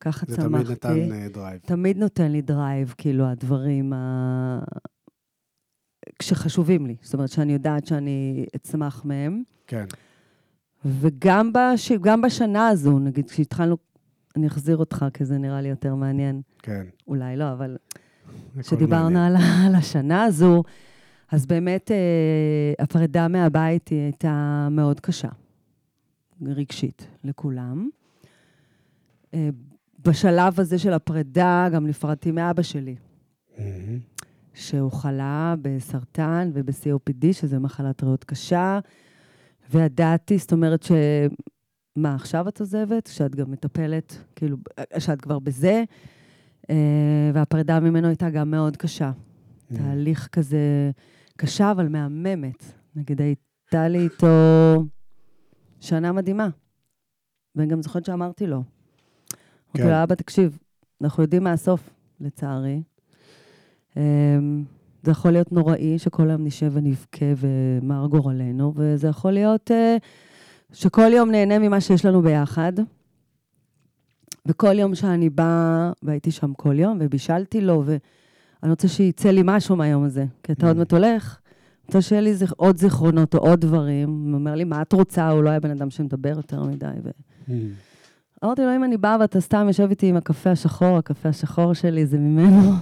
ככה 0.00 0.26
זה 0.28 0.36
צמחתי. 0.36 0.48
תמיד 0.48 0.70
נתן 0.70 1.12
אה, 1.12 1.28
drive. 1.28 1.60
תמיד 1.66 1.98
נותן 1.98 2.32
לי 2.32 2.42
drive, 2.42 2.94
כאילו, 2.98 3.24
הדברים 3.24 3.92
ה... 3.92 4.58
כשחשובים 6.18 6.86
לי. 6.86 6.96
זאת 7.02 7.14
אומרת, 7.14 7.28
שאני 7.28 7.52
יודעת 7.52 7.86
שאני 7.86 8.46
אצמח 8.56 9.04
מהם. 9.04 9.42
כן. 9.66 9.84
וגם 10.84 11.52
בש... 11.52 11.92
גם 11.92 12.22
בשנה 12.22 12.68
הזו, 12.68 12.98
נגיד, 12.98 13.30
כשהתחלנו, 13.30 13.76
אני 14.36 14.46
אחזיר 14.46 14.76
אותך, 14.76 15.04
כי 15.14 15.24
זה 15.24 15.38
נראה 15.38 15.60
לי 15.60 15.68
יותר 15.68 15.94
מעניין. 15.94 16.42
כן. 16.58 16.86
אולי 17.08 17.36
לא, 17.36 17.52
אבל 17.52 17.76
כשדיברנו. 18.58 19.18
על, 19.18 19.36
על 19.66 19.74
השנה 19.74 20.24
הזו, 20.24 20.62
אז 21.34 21.46
באמת 21.46 21.90
אה, 21.90 22.72
הפרידה 22.78 23.28
מהבית 23.28 23.88
היא 23.88 24.00
הייתה 24.00 24.68
מאוד 24.70 25.00
קשה, 25.00 25.28
רגשית, 26.42 27.06
לכולם. 27.24 27.88
אה, 29.34 29.48
בשלב 30.04 30.60
הזה 30.60 30.78
של 30.78 30.92
הפרידה 30.92 31.68
גם 31.72 31.86
נפרדתי 31.86 32.30
מאבא 32.30 32.62
שלי, 32.62 32.96
מהמם. 33.58 33.98
שהוא 34.54 34.92
חלה 34.92 35.54
בסרטן 35.62 36.50
וב-COPD, 36.54 37.32
שזה 37.32 37.58
מחלת 37.58 38.02
ריאות 38.02 38.24
קשה, 38.24 38.78
וידעתי, 39.70 40.38
זאת 40.38 40.52
אומרת 40.52 40.82
ש... 40.82 40.92
מה, 41.96 42.14
עכשיו 42.14 42.48
את 42.48 42.60
עוזבת? 42.60 43.06
שאת 43.06 43.34
גם 43.34 43.50
מטפלת, 43.50 44.24
כאילו, 44.36 44.56
שאת 44.98 45.20
כבר 45.20 45.38
בזה, 45.38 45.84
אה, 46.70 47.30
והפרידה 47.34 47.80
ממנו 47.80 48.08
הייתה 48.08 48.30
גם 48.30 48.50
מאוד 48.50 48.76
קשה. 48.76 49.12
תהליך 49.76 50.28
כזה 50.32 50.90
קשה, 51.38 51.70
אבל 51.70 51.88
מהממת. 51.88 52.64
נגיד, 52.96 53.20
הייתה 53.20 53.88
לי 53.88 53.98
איתו 53.98 54.26
שנה 55.80 56.12
מדהימה. 56.12 56.48
ואני 57.56 57.68
גם 57.68 57.82
זוכרת 57.82 58.04
שאמרתי 58.04 58.46
לו. 58.46 58.56
אמרתי 58.56 59.82
כן. 59.82 59.88
לו, 59.88 60.02
אבא, 60.02 60.14
תקשיב, 60.14 60.58
אנחנו 61.02 61.22
יודעים 61.22 61.44
מה 61.44 61.52
הסוף, 61.52 61.90
לצערי. 62.20 62.82
אמ, 63.96 64.64
זה 65.02 65.10
יכול 65.10 65.30
להיות 65.30 65.52
נוראי 65.52 65.98
שכל 65.98 66.28
היום 66.28 66.44
נשב 66.44 66.70
ונבכה 66.74 67.26
ומר 67.36 68.06
גורלנו, 68.06 68.72
וזה 68.76 69.08
יכול 69.08 69.32
להיות 69.32 69.70
אה, 69.70 69.96
שכל 70.72 71.12
יום 71.12 71.30
נהנה 71.30 71.58
ממה 71.58 71.80
שיש 71.80 72.04
לנו 72.04 72.22
ביחד. 72.22 72.72
וכל 74.46 74.78
יום 74.78 74.94
שאני 74.94 75.30
באה, 75.30 75.92
והייתי 76.02 76.30
שם 76.30 76.54
כל 76.54 76.78
יום, 76.78 76.98
ובישלתי 77.00 77.60
לו, 77.60 77.84
ואני 78.64 78.70
רוצה 78.70 78.88
שיצא 78.88 79.30
לי 79.30 79.40
משהו 79.44 79.76
מהיום 79.76 80.04
הזה, 80.04 80.24
כי 80.42 80.52
אתה 80.52 80.66
עוד 80.66 80.76
Mm. 80.76 80.78
מעט 80.78 80.92
הולך. 80.92 81.38
אני 81.78 81.86
רוצה 81.86 82.02
שיהיה 82.02 82.20
לי 82.20 82.34
זכ... 82.34 82.52
עוד 82.56 82.76
זיכרונות 82.76 83.34
או 83.34 83.38
עוד 83.40 83.60
דברים. 83.60 84.08
הוא 84.28 84.34
אומר 84.34 84.54
לי, 84.54 84.64
מה 84.64 84.82
את 84.82 84.92
רוצה? 84.92 85.28
הוא 85.30 85.42
לא 85.42 85.50
היה 85.50 85.60
בן 85.60 85.70
אדם 85.70 85.90
שמדבר 85.90 86.28
יותר 86.36 86.62
מדי. 86.62 86.86
ו... 87.04 87.10
מהמם. 87.48 87.68
אמרתי 88.44 88.62
לו, 88.62 88.76
אם 88.76 88.84
אני 88.84 88.96
באה 88.96 89.16
ואתה 89.20 89.40
סתם 89.40 89.64
יושב 89.66 89.86
איתי 89.90 90.06
עם 90.06 90.16
הקפה 90.16 90.50
השחור, 90.50 90.96
הקפה 90.98 91.28
השחור 91.28 91.74
שלי 91.74 92.06
זה 92.06 92.18
ממנו. 92.18 92.70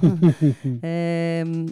אמ, 0.65 1.67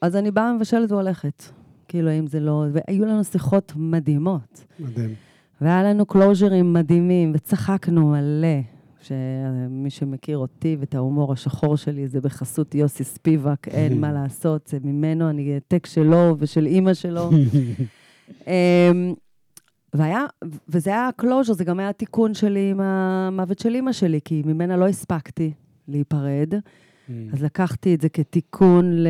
אז 0.00 0.16
אני 0.16 0.30
באה, 0.30 0.52
מבשלת 0.52 0.92
והולכת. 0.92 1.42
כאילו, 1.88 2.10
אם 2.18 2.26
זה 2.26 2.40
לא... 2.40 2.64
והיו 2.72 3.04
לנו 3.04 3.24
שיחות 3.24 3.72
מדהימות. 3.76 4.64
מדהים. 4.80 5.14
והיה 5.60 5.82
לנו 5.82 6.06
קלוז'רים 6.06 6.72
מדהימים, 6.72 7.32
וצחקנו 7.34 8.08
מלא. 8.10 8.58
שמי 9.04 9.90
שמכיר 9.90 10.38
אותי 10.38 10.76
ואת 10.80 10.94
ההומור 10.94 11.32
השחור 11.32 11.76
שלי, 11.76 12.08
זה 12.08 12.20
בחסות 12.20 12.74
יוסי 12.74 13.04
ספיבק, 13.04 13.68
אין 13.68 13.98
מה 14.00 14.12
לעשות, 14.12 14.66
זה 14.66 14.78
ממנו, 14.84 15.30
אני 15.30 15.54
העתק 15.54 15.86
שלו 15.86 16.36
ושל 16.38 16.66
אימא 16.66 16.94
שלו. 16.94 17.30
אמ, 18.46 19.14
והיה, 19.94 20.24
וזה 20.68 20.90
היה 20.90 21.08
הקלוז'ר, 21.08 21.52
זה 21.52 21.64
גם 21.64 21.78
היה 21.80 21.88
התיקון 21.88 22.34
שלי 22.34 22.70
עם 22.70 22.80
המוות 22.80 23.58
של 23.58 23.74
אימא 23.74 23.92
שלי, 23.92 24.20
כי 24.24 24.42
ממנה 24.46 24.76
לא 24.76 24.88
הספקתי 24.88 25.52
להיפרד. 25.88 26.54
אז 27.32 27.42
לקחתי 27.42 27.94
את 27.94 28.00
זה 28.00 28.08
כתיקון 28.08 29.04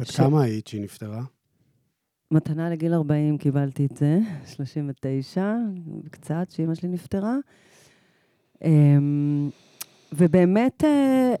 בת 0.00 0.06
ש- 0.06 0.16
כמה 0.16 0.42
היית 0.42 0.66
שהיא 0.66 0.82
נפטרה? 0.82 1.22
למתנה 2.30 2.70
לגיל 2.70 2.94
40, 2.94 3.38
קיבלתי 3.38 3.86
את 3.86 3.96
זה, 3.96 4.18
39, 4.46 5.54
קצת, 6.10 6.50
שאימא 6.50 6.74
שלי 6.74 6.88
נפטרה. 6.88 7.36
אמ, 8.64 9.50
ובאמת 10.12 10.84
אה, 10.84 11.34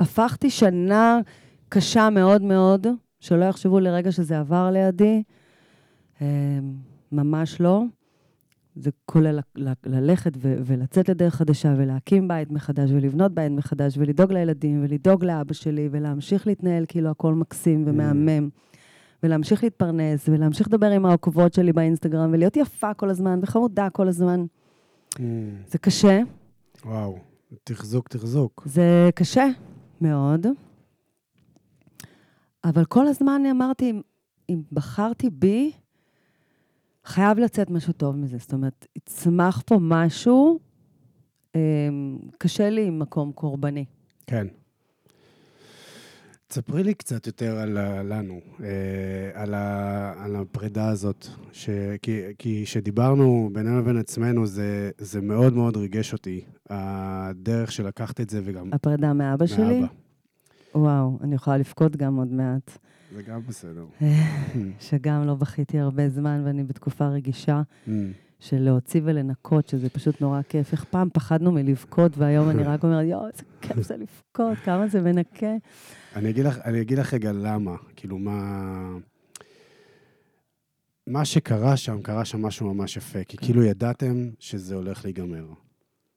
הפכתי 0.00 0.50
שנה 0.50 1.20
קשה 1.68 2.10
מאוד 2.10 2.42
מאוד, 2.42 2.86
שלא 3.20 3.44
יחשבו 3.44 3.80
לרגע 3.80 4.12
שזה 4.12 4.38
עבר 4.38 4.70
לידי. 4.70 5.22
אמ, 6.20 6.26
ממש 7.12 7.60
לא. 7.60 7.82
זה 8.76 8.90
כולל 9.06 9.38
ללכת 9.86 10.32
ו- 10.36 10.56
ולצאת 10.64 11.08
לדרך 11.08 11.34
חדשה 11.34 11.74
ולהקים 11.76 12.28
בית 12.28 12.50
מחדש 12.50 12.90
ולבנות 12.90 13.32
בית 13.32 13.52
מחדש 13.52 13.98
ולדאוג 13.98 14.32
לילדים 14.32 14.84
ולדאוג 14.84 15.24
לאבא 15.24 15.52
שלי 15.52 15.88
ולהמשיך 15.90 16.46
להתנהל 16.46 16.84
כאילו 16.88 17.10
הכל 17.10 17.34
מקסים 17.34 17.84
ומהמם. 17.86 18.48
ולהמשיך 19.22 19.64
להתפרנס 19.64 20.28
ולהמשיך 20.28 20.68
לדבר 20.68 20.90
עם 20.90 21.06
העוקבות 21.06 21.54
שלי 21.54 21.72
באינסטגרם 21.72 22.30
ולהיות 22.32 22.56
יפה 22.56 22.94
כל 22.94 23.10
הזמן 23.10 23.40
וחמודה 23.42 23.90
כל 23.90 24.08
הזמן. 24.08 24.44
מהמם. 25.18 25.50
זה 25.66 25.78
קשה, 25.78 26.20
וואו. 26.84 27.18
תחזוק, 27.64 28.08
תחזוק. 28.08 28.62
זה 28.66 29.10
קשה 29.14 29.46
מאוד, 30.00 30.46
אבל 32.64 32.84
כל 32.84 33.06
הזמן 33.06 33.42
אמרתי, 33.50 33.90
אם, 33.90 34.00
אם 34.48 34.62
בחרתי 34.72 35.30
בי, 35.30 35.72
חייב 37.04 37.38
לצאת 37.38 37.70
משהו 37.70 37.92
טוב 37.92 38.16
מזה. 38.16 38.36
זאת 38.38 38.52
אומרת, 38.52 38.86
יצמח 38.96 39.62
פה 39.66 39.76
משהו, 39.80 40.58
אמ, 41.54 42.18
קשה 42.38 42.70
לי 42.70 42.86
עם 42.86 42.98
מקום 42.98 43.32
קורבני. 43.32 43.84
כן. 44.26 44.46
תספרי 46.54 46.82
לי 46.82 46.94
קצת 46.94 47.26
יותר 47.26 47.58
על 47.58 47.78
לנו, 48.12 48.40
אה, 48.62 48.68
על, 49.42 49.54
ה, 49.54 50.24
על 50.24 50.36
הפרידה 50.36 50.88
הזאת. 50.88 51.26
ש, 51.52 51.70
כי, 52.02 52.20
כי 52.38 52.62
כשדיברנו 52.64 53.50
בינינו 53.52 53.78
לבין 53.78 53.96
עצמנו, 53.96 54.46
זה, 54.46 54.90
זה 54.98 55.20
מאוד 55.20 55.54
מאוד 55.54 55.76
ריגש 55.76 56.12
אותי, 56.12 56.44
הדרך 56.70 57.72
שלקחת 57.72 58.20
את 58.20 58.30
זה 58.30 58.40
וגם 58.44 58.70
הפרידה 58.72 59.12
מאבא 59.12 59.46
שלי, 59.46 59.80
מאבא. 59.80 59.92
וואו, 60.74 61.18
אני 61.22 61.34
יכולה 61.34 61.56
לבכות 61.56 61.96
גם 61.96 62.16
עוד 62.16 62.32
מעט. 62.32 62.78
זה 63.14 63.22
גם 63.22 63.40
בסדר. 63.48 63.84
שגם 64.88 65.26
לא 65.26 65.34
בכיתי 65.34 65.78
הרבה 65.78 66.08
זמן 66.08 66.42
ואני 66.44 66.64
בתקופה 66.64 67.08
רגישה 67.08 67.62
Mm. 67.86 67.90
של 68.44 68.62
להוציא 68.62 69.00
ולנקות, 69.04 69.68
שזה 69.68 69.88
פשוט 69.88 70.20
נורא 70.20 70.42
כיף. 70.48 70.72
איך 70.72 70.84
פעם 70.84 71.08
פחדנו 71.12 71.52
מלבכות, 71.52 72.18
והיום 72.18 72.50
אני 72.50 72.62
רק 72.72 72.84
אומרת, 72.84 73.06
יואו, 73.06 73.26
איזה 73.26 73.42
כיף 73.60 73.82
זה 73.82 73.96
לבכות, 73.96 74.58
כמה 74.64 74.88
זה 74.88 75.00
מנקה. 75.00 75.54
אני 76.16 76.30
אגיד 76.30 76.44
לך, 76.44 76.58
אני 76.64 76.80
אגיד 76.80 76.98
לך 76.98 77.14
רגע 77.14 77.32
למה, 77.32 77.76
כאילו 77.96 78.18
מה... 78.18 78.98
מה 81.06 81.24
שקרה 81.24 81.76
שם, 81.76 82.02
קרה 82.02 82.24
שם 82.24 82.42
משהו 82.42 82.74
ממש 82.74 82.96
יפה, 82.96 83.24
כי 83.24 83.36
כאילו 83.36 83.64
ידעתם 83.64 84.30
שזה 84.38 84.74
הולך 84.74 85.04
להיגמר. 85.04 85.46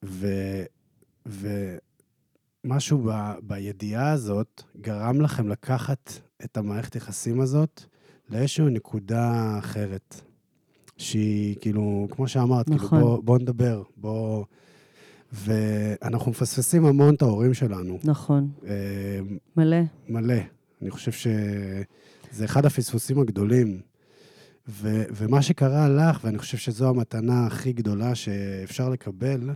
ו... 0.04 0.26
ומשהו 2.64 2.98
ב... 2.98 3.32
בידיעה 3.42 4.10
הזאת 4.10 4.62
גרם 4.80 5.20
לכם 5.20 5.48
לקחת 5.48 6.12
את 6.44 6.56
המערכת 6.56 6.96
יחסים 6.96 7.40
הזאת 7.40 7.82
לאיזושהי 8.30 8.64
נקודה 8.70 9.54
אחרת. 9.58 10.27
שהיא 10.98 11.56
כאילו, 11.60 12.08
כמו 12.10 12.28
שאמרת, 12.28 12.68
נכון. 12.68 12.88
כאילו, 12.88 13.00
בוא, 13.00 13.22
בוא 13.22 13.38
נדבר, 13.38 13.82
בוא 13.96 14.44
ואנחנו 15.32 16.30
מפספסים 16.30 16.84
המון 16.84 17.14
את 17.14 17.22
ההורים 17.22 17.54
שלנו. 17.54 17.98
נכון, 18.04 18.50
אה, 18.66 19.20
מלא. 19.56 19.76
מלא. 20.08 20.34
אני 20.82 20.90
חושב 20.90 21.12
שזה 21.12 22.44
אחד 22.44 22.66
הפספוסים 22.66 23.18
הגדולים. 23.18 23.80
ו- 24.70 25.04
ומה 25.16 25.42
שקרה 25.42 25.88
לך, 25.88 26.20
ואני 26.24 26.38
חושב 26.38 26.58
שזו 26.58 26.88
המתנה 26.88 27.46
הכי 27.46 27.72
גדולה 27.72 28.14
שאפשר 28.14 28.88
לקבל, 28.88 29.50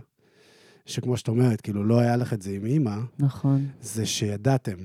שכמו 0.85 1.17
שאת 1.17 1.27
אומרת, 1.27 1.61
כאילו, 1.61 1.83
לא 1.83 1.99
היה 1.99 2.15
לך 2.15 2.33
את 2.33 2.41
זה 2.41 2.51
עם 2.51 2.65
אימא, 2.65 2.97
נכון. 3.19 3.67
זה 3.81 4.05
שידעתם. 4.05 4.77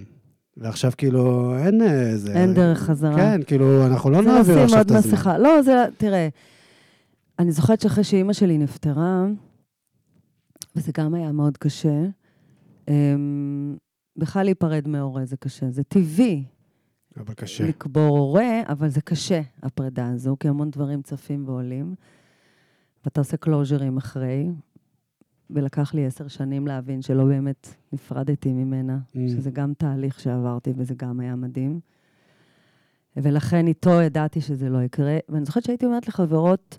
ועכשיו 0.58 0.92
כאילו, 0.98 1.54
אין 1.58 1.82
איזה... 1.82 2.32
אין 2.32 2.54
דרך 2.54 2.78
חזרה. 2.78 3.16
כן, 3.16 3.40
כאילו, 3.46 3.86
אנחנו 3.86 4.10
לא 4.10 4.22
נעביר 4.22 4.58
עכשיו 4.58 4.80
את 4.80 4.90
הזמן. 4.90 5.12
מסכה. 5.12 5.38
לא, 5.38 5.62
זה, 5.62 5.84
תראה, 5.96 6.28
אני 7.38 7.52
זוכרת 7.52 7.80
שאחרי 7.80 8.04
שאימא 8.04 8.32
שלי 8.32 8.58
נפטרה, 8.58 9.26
וזה 10.76 10.92
גם 10.96 11.14
היה 11.14 11.32
מאוד 11.32 11.56
קשה, 11.56 12.02
אמ, 12.88 13.76
בכלל 14.16 14.44
להיפרד 14.44 14.88
מהורה 14.88 15.24
זה 15.24 15.36
קשה. 15.36 15.70
זה 15.70 15.82
טבעי 15.82 16.44
אבל 17.16 17.34
קשה. 17.34 17.68
לקבור 17.68 18.18
הורה, 18.18 18.60
אבל 18.68 18.88
זה 18.88 19.00
קשה, 19.00 19.40
הפרידה 19.62 20.08
הזו, 20.08 20.36
כי 20.40 20.48
המון 20.48 20.70
דברים 20.70 21.02
צפים 21.02 21.48
ועולים, 21.48 21.94
ואתה 23.04 23.20
עושה 23.20 23.36
קלוז'רים 23.36 23.96
אחרי, 23.96 24.48
ולקח 25.50 25.94
לי 25.94 26.06
עשר 26.06 26.28
שנים 26.28 26.66
להבין 26.66 27.02
שלא 27.02 27.24
באמת 27.24 27.68
נפרדתי 27.92 28.52
ממנה, 28.52 28.98
Mm. 28.98 29.18
שזה 29.28 29.50
גם 29.50 29.72
תהליך 29.78 30.20
שעברתי 30.20 30.72
וזה 30.76 30.94
גם 30.96 31.20
היה 31.20 31.36
מדהים. 31.36 31.80
ולכן 33.16 33.66
איתו 33.66 33.90
ידעתי 34.02 34.40
שזה 34.40 34.68
לא 34.68 34.82
יקרה. 34.82 35.18
ואני 35.28 35.44
זוכרת 35.44 35.64
שהייתי 35.64 35.86
אומרת 35.86 36.08
לחברות, 36.08 36.78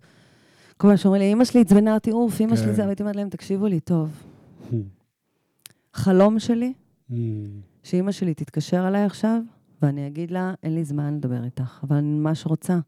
כל 0.77 0.87
הזמן 0.87 0.97
שאומרים 0.97 1.21
לי, 1.21 1.33
אמא 1.33 1.43
שלי 1.45 1.61
עצבנה 1.61 1.93
אותי, 1.93 2.11
אוף, 2.11 2.41
אמא 2.41 2.55
שלי 2.55 2.65
כן. 2.65 2.73
זה, 2.73 2.83
והייתי 2.85 3.03
אומרת 3.03 3.15
להם, 3.15 3.29
תקשיבו 3.29 3.67
לי 3.67 3.79
טוב. 3.79 4.23
חלום 5.93 6.39
שלי, 6.39 6.73
Mm. 7.09 7.13
שאימא 7.83 8.11
שלי 8.11 8.33
תתקשר 8.33 8.87
אליי 8.87 9.03
עכשיו, 9.05 9.41
ואני 9.81 10.07
אגיד 10.07 10.31
לה, 10.31 10.53
אין 10.63 10.75
לי 10.75 10.83
זמן 10.83 11.15
לדבר 11.15 11.43
איתך, 11.43 11.79
אבל 11.83 11.95
אני 11.95 12.19
ממש 12.19 12.45
רוצה. 12.45 12.79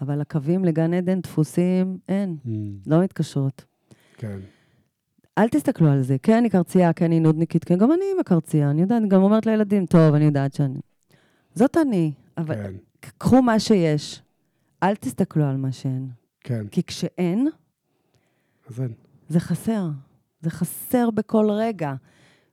אבל 0.00 0.20
הקווים 0.20 0.64
לגן 0.64 0.94
עדן 0.94 1.20
דפוסים, 1.20 1.98
אין, 2.08 2.36
Mm. 2.44 2.48
לא 2.86 3.02
מתקשרות. 3.02 3.64
כן. 4.16 4.38
אל 5.40 5.48
תסתכלו 5.48 5.90
על 5.90 6.02
זה, 6.02 6.16
כן 6.22 6.44
היא 6.44 6.50
קרצייה, 6.50 6.92
כן 6.92 7.10
היא 7.10 7.20
נודניקית, 7.20 7.64
כן, 7.64 7.78
גם 7.78 7.92
אני 7.92 8.04
אימא 8.12 8.22
קרצייה, 8.22 8.70
אני 8.70 8.82
יודעת, 8.82 9.00
אני 9.00 9.08
גם 9.08 9.22
אומרת 9.22 9.46
לילדים, 9.46 9.86
טוב, 9.86 10.14
אני 10.14 10.24
יודעת 10.24 10.54
שאני... 10.54 10.80
זאת 11.54 11.76
אני, 11.76 12.12
אבל 12.38 12.54
כן. 12.54 12.72
קחו 13.18 13.42
מה 13.42 13.60
שיש, 13.60 14.22
אל 14.82 14.94
תסתכלו 14.94 15.44
על 15.44 15.56
מה 15.56 15.72
שאין. 15.72 16.08
כן. 16.40 16.66
כי 16.70 16.82
כשאין, 16.82 17.48
אז 18.68 18.80
אין. 18.80 18.92
זה 19.28 19.40
חסר. 19.40 19.88
זה 20.40 20.50
חסר 20.50 21.10
בכל 21.10 21.50
רגע. 21.50 21.94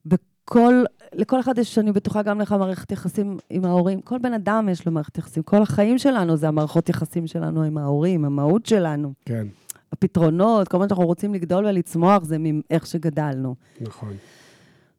בכל, 0.06 0.84
לכל 1.14 1.40
אחד 1.40 1.58
יש, 1.58 1.78
אני 1.78 1.92
בטוחה, 1.92 2.22
גם 2.22 2.42
לך 2.42 2.52
מערכת 2.52 2.92
יחסים 2.92 3.38
עם 3.50 3.66
ההורים. 3.66 4.02
כל 4.02 4.18
בן 4.18 4.34
אדם 4.34 4.70
יש 4.72 4.86
לו 4.86 4.92
מערכת 4.92 5.18
יחסים. 5.18 5.44
כל 5.44 5.62
החיים 5.62 5.98
שלנו 5.98 6.38
זה 6.38 6.48
המערכות 6.48 6.90
יחסים 6.90 7.28
שלנו 7.28 7.64
עם 7.64 7.78
ההורים, 7.78 8.26
המהות 8.26 8.66
שלנו. 8.66 9.14
כן, 9.26 9.48
הפתרונות, 9.92 10.68
כל 10.68 10.78
מה 10.78 10.86
שאנחנו 10.90 11.06
רוצים 11.06 11.34
לגדול 11.34 11.66
ולצמוח, 11.66 12.24
זה 12.24 12.38
מאיך 12.40 12.88
שגדלנו. 12.88 13.56
נכון. 13.82 14.14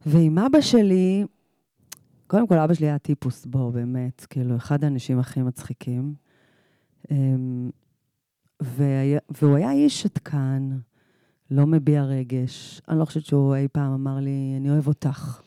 ועם 0.07 0.39
אבא 0.39 0.61
שלי, 0.61 1.24
קודם 2.26 2.47
כל, 2.47 2.59
אבא 2.59 2.74
שלי 2.74 2.86
היה 2.86 2.99
טיפוס 2.99 3.47
בו, 3.47 3.70
באמת, 3.72 4.26
כאילו, 4.30 4.57
אחד 4.57 4.84
האנשים 4.84 5.18
הכי 5.18 5.43
מצחיקים. 5.43 6.14
אמ, 7.11 7.70
והיה, 8.61 9.18
והוא 9.41 9.57
היה 9.57 9.72
איש 9.72 10.03
שתקן, 10.03 10.70
לא 11.51 11.66
מביע 11.66 12.03
רגש. 12.03 12.80
אני 12.89 12.99
לא 12.99 13.05
חושבת 13.05 13.26
שהוא 13.26 13.55
אי 13.55 13.68
פעם 13.72 13.93
אמר 13.93 14.16
לי, 14.20 14.55
אני 14.57 14.70
אוהב 14.70 14.86
אותך. 14.86 15.41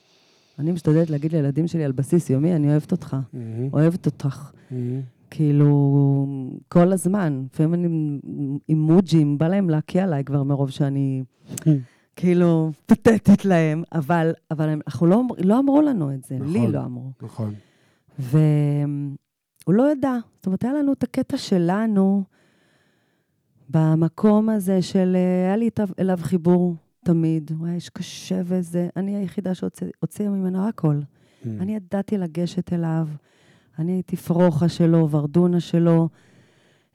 אני 0.60 0.72
משתדלת 0.72 1.10
להגיד 1.10 1.32
לילדים 1.32 1.68
שלי 1.68 1.86
על 1.86 1.92
בסיס 1.92 2.30
יומי, 2.30 2.56
אני 2.56 2.70
אוהבת 2.72 2.92
אותך, 2.92 3.18
מהמם. 3.34 3.70
אוהבת 3.74 4.06
אותך. 4.06 4.52
מהמם. 4.72 5.02
כאילו, 5.32 6.28
כל 6.70 6.94
הזמן. 6.94 7.46
לפעמים 7.54 7.74
אני 7.74 7.86
עם 7.86 8.58
אימוג'ים, 8.70 9.38
בא 9.38 9.48
להם 9.48 9.70
להקיע 9.70 10.04
עליי 10.04 10.24
כבר 10.24 10.44
מרוב 10.44 10.70
שאני 10.70 11.24
כאילו 12.16 12.72
פתטית 12.86 13.46
להם, 13.46 13.84
אבל, 13.92 14.34
אבל 14.52 14.70
הם, 14.70 14.80
אנחנו 14.88 15.08
לא, 15.08 15.22
לא 15.38 15.60
אמרו 15.60 15.82
לנו 15.82 16.14
את 16.14 16.24
זה, 16.24 16.38
לי 16.42 16.60
נכון. 16.60 16.72
לא 16.72 16.80
אמרו. 16.86 17.12
נכון. 17.22 17.54
והוא 18.20 19.74
לא 19.76 19.92
ידע. 19.92 20.18
זאת 20.36 20.46
אומרת, 20.46 20.64
היה 20.64 20.74
לנו 20.74 20.94
את 20.94 21.04
הקטע 21.04 21.38
שלנו 21.38 22.24
במקום 23.70 24.50
הזה 24.50 24.82
של, 24.82 25.16
אה, 25.16 25.48
היה 25.48 25.58
לי 25.58 25.70
אליו 26.00 26.20
חיבור 26.22 26.76
תמיד. 27.06 27.52
הוא 27.60 27.68
היה 27.68 27.76
איש 27.76 27.90
קשה 27.90 28.42
וזה, 28.46 28.90
אני 28.96 29.16
היחידה 29.16 29.52
שהוציאה 29.56 30.30
ממנו 30.30 30.68
הכל. 30.68 31.00
Mm. 31.00 31.48
אני 31.60 31.76
ידעתי 31.76 32.18
לגשת 32.18 32.74
אליו, 32.74 33.08
אני 33.80 33.92
הייתי 33.92 34.16
פרוחה 34.16 34.70
שלו, 34.70 35.10
ורדונה 35.12 35.60
שלו, 35.60 36.10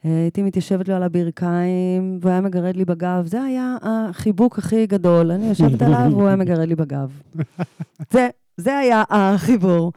אה, 0.04 0.22
הייתי 0.22 0.42
מתיישבת 0.42 0.88
לו 0.88 0.94
על 0.94 1.02
הברכיים, 1.02 2.18
והוא 2.20 2.30
היה 2.30 2.40
מגרד 2.40 2.76
לי 2.76 2.84
בגב. 2.84 3.26
זה 3.26 3.42
היה 3.42 3.76
החיבוק 3.82 4.58
הכי 4.58 4.86
גדול. 4.86 5.30
אני 5.30 5.48
יושבת 5.48 5.82
עליו, 5.82 6.08
והוא 6.10 6.26
היה 6.26 6.36
מגרד 6.36 6.68
לי 6.68 6.74
בגב. 6.74 7.20
זה, 8.12 8.28
זה 8.56 8.78
היה 8.78 9.04
החיבור. 9.10 9.92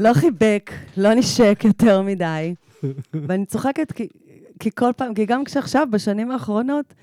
לא 0.00 0.14
חיבק, 0.14 0.70
לא 0.96 1.14
נשק 1.14 1.60
יותר 1.64 2.02
מדי. 2.02 2.54
ואני 3.14 3.46
צוחקת 3.46 3.92
כי, 3.92 4.08
כי 4.60 4.70
כל 4.74 4.90
פעם, 4.96 5.14
כי 5.14 5.26
גם 5.26 5.44
כשעכשיו, 5.44 5.86
בשנים 5.90 6.30
האחרונות, 6.30 6.94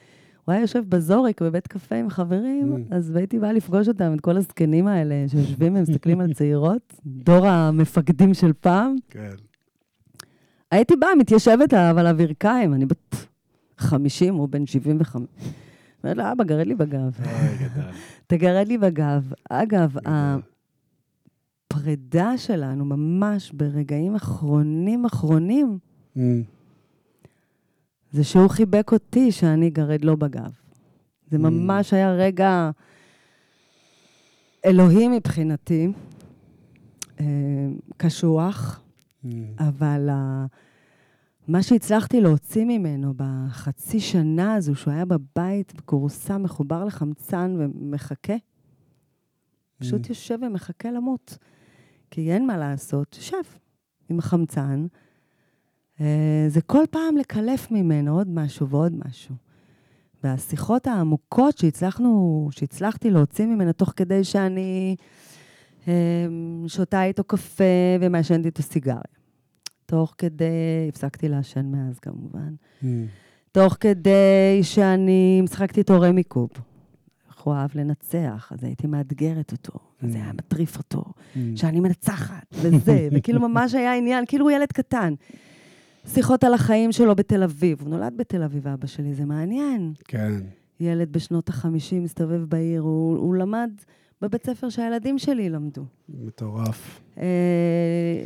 הוא 0.50 0.54
היה 0.54 0.62
יושב 0.62 0.84
בזוריק 0.90 1.42
בבית 1.42 1.68
קפה 1.68 1.96
עם 1.96 2.10
חברים, 2.10 2.76
Mm. 2.76 2.96
אז 2.96 3.16
הייתי 3.16 3.40
באה 3.40 3.54
לפגוש 3.54 3.88
אותם, 3.88 4.14
את 4.16 4.22
כל 4.22 4.38
הזקנים 4.38 4.88
האלה 4.88 5.16
שיושבים 5.28 5.76
ומסתכלים 5.76 6.22
על 6.22 6.34
צעירות, 6.34 6.94
דור 7.06 7.48
המפקדים 7.48 8.34
של 8.34 8.54
פעם. 8.54 8.96
כן. 9.10 9.30
הייתי 10.72 10.96
באה, 10.96 11.16
מתיישבת 11.16 11.74
עליו 11.74 12.00
על 12.00 12.08
הברכיים, 12.08 12.74
אני 12.74 12.86
בת 12.86 13.16
50, 13.78 14.36
הוא 14.36 14.50
בן 14.50 14.66
75. 14.66 15.28
אומרת 16.04 16.18
לו, 16.18 16.24
אבא, 16.32 16.44
גרד 16.44 16.68
לי 16.68 16.76
בגב. 16.76 17.12
תגרד 18.28 18.68
לי 18.68 18.78
בגב. 18.78 19.32
אגב. 19.50 19.96
הפרידה 21.72 22.38
שלנו, 22.38 22.86
ממש 22.86 23.52
ברגעים 23.52 24.16
אחרונים 24.16 25.06
אחרונים, 25.06 25.78
Mm. 26.18 26.20
זה 28.12 28.24
שהוא 28.24 28.48
חיבק 28.50 28.92
אותי 28.92 29.32
שאני 29.32 29.70
גרד 29.70 30.06
לו 30.06 30.18
בגב. 30.18 30.52
זה 31.32 31.38
Mm. 31.38 31.40
ממש 31.40 31.94
היה 31.94 32.12
רגע 32.14 32.70
אלוהי 34.66 35.08
מבחינתי, 35.08 35.88
אה, 37.20 37.26
קשוח, 37.98 38.82
Mm. 39.24 39.28
אבל 39.60 40.10
ה- 40.12 40.46
מה 41.48 41.64
שהצלחתי 41.64 42.22
להוציא 42.22 42.66
ממנו 42.66 43.14
בחצי 43.18 44.00
שנה 44.00 44.54
הזו, 44.54 44.76
שהוא 44.76 44.94
היה 44.94 45.06
בבית, 45.06 45.74
בכורסה, 45.76 46.38
מחובר 46.38 46.86
לחמצן 46.86 47.56
ומחכה, 47.60 48.34
פשוט 49.80 50.06
Mm. 50.06 50.10
יושב 50.10 50.38
ומחכה 50.48 50.92
למות. 50.92 51.38
כי 52.12 52.32
אין 52.32 52.48
מה 52.48 52.58
לעשות, 52.58 53.16
יושב 53.16 53.38
עם 54.10 54.20
החמצן. 54.20 54.86
אה, 56.02 56.06
זה 56.48 56.62
כל 56.62 56.84
פעם 56.92 57.18
לקלף 57.18 57.72
ממנו 57.72 58.18
עוד 58.18 58.28
משהו 58.30 58.68
ועוד 58.70 58.94
משהו. 59.08 59.36
והשיחות 60.24 60.88
העמוקות 60.88 61.58
שהצלחנו, 61.58 62.48
שהצלחתי 62.52 63.10
להוציא 63.10 63.46
ממנו 63.46 63.74
תוך 63.74 63.94
כדי 63.96 64.24
שאני 64.24 64.96
אה, 65.88 65.94
שותה 66.68 67.04
איתו 67.04 67.24
קפה 67.24 67.64
ומעשנת 68.02 68.46
איתו 68.46 68.64
סיגריה. 68.64 69.02
תוך 69.86 70.16
כדי, 70.18 70.46
הפסקתי 70.90 71.30
לעשן 71.30 71.66
מאז 71.66 72.00
כמובן, 72.00 72.54
Mm. 72.82 72.86
תוך 73.52 73.78
כדי 73.80 74.60
שאני 74.62 75.42
משחקתי 75.44 75.80
איתו 75.80 76.02
רמי 76.02 76.24
קוב. 76.24 76.50
איך 77.30 77.40
הוא 77.42 77.54
אהב 77.54 77.70
לנצח, 77.76 78.52
אז 78.54 78.64
הייתי 78.64 78.88
מאתגרת 78.88 79.52
אותו, 79.52 79.80
אז 80.02 80.12
זה 80.12 80.18
היה 80.18 80.34
מטריף 80.34 80.78
אותו, 80.78 81.04
Mm. 81.04 81.38
שאני 81.56 81.80
מנצחת, 81.80 82.44
וזה, 82.54 83.10
וכאילו 83.12 83.50
ממש 83.50 83.74
היה 83.74 83.96
עניין, 83.98 84.26
כאילו 84.28 84.46
הוא 84.46 84.52
ילד 84.52 84.72
קטן. 84.72 85.14
שיחות 86.08 86.44
על 86.44 86.54
החיים 86.54 86.92
שלו 86.92 87.16
בתל 87.16 87.44
אביב. 87.44 87.82
הוא 87.82 87.90
נולד 87.90 88.14
בתל 88.18 88.44
אביב, 88.44 88.68
אבא 88.68 88.88
שלי, 88.88 89.14
זה 89.14 89.26
מעניין. 89.26 89.94
כן. 90.06 90.34
ילד 90.80 91.12
בשנות 91.12 91.50
ה-50 91.50 91.96
מסתובב 92.02 92.44
בעיר, 92.44 92.82
הוא, 92.82 93.18
הוא 93.18 93.36
למד 93.36 93.70
בבית 94.22 94.46
ספר 94.46 94.70
שהילדים 94.70 95.18
שלי 95.18 95.50
למדו. 95.50 95.86
מטורף. 96.10 97.02
אה, 97.18 97.24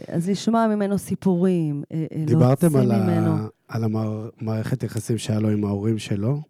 אז 0.07 0.29
לשמוע 0.29 0.67
ממנו 0.67 0.97
סיפורים, 0.97 1.83
אה, 1.91 2.05
אה, 2.15 2.25
דיברתם 2.25 2.75
על, 2.75 2.85
ממנו. 2.85 3.31
ה... 3.31 3.47
על 3.67 3.83
המערכת 3.83 4.83
יחסים 4.83 5.17
שהיה 5.17 5.39
לו 5.39 5.49
עם 5.49 5.65
ההורים 5.65 5.97
שלו? 5.97 6.41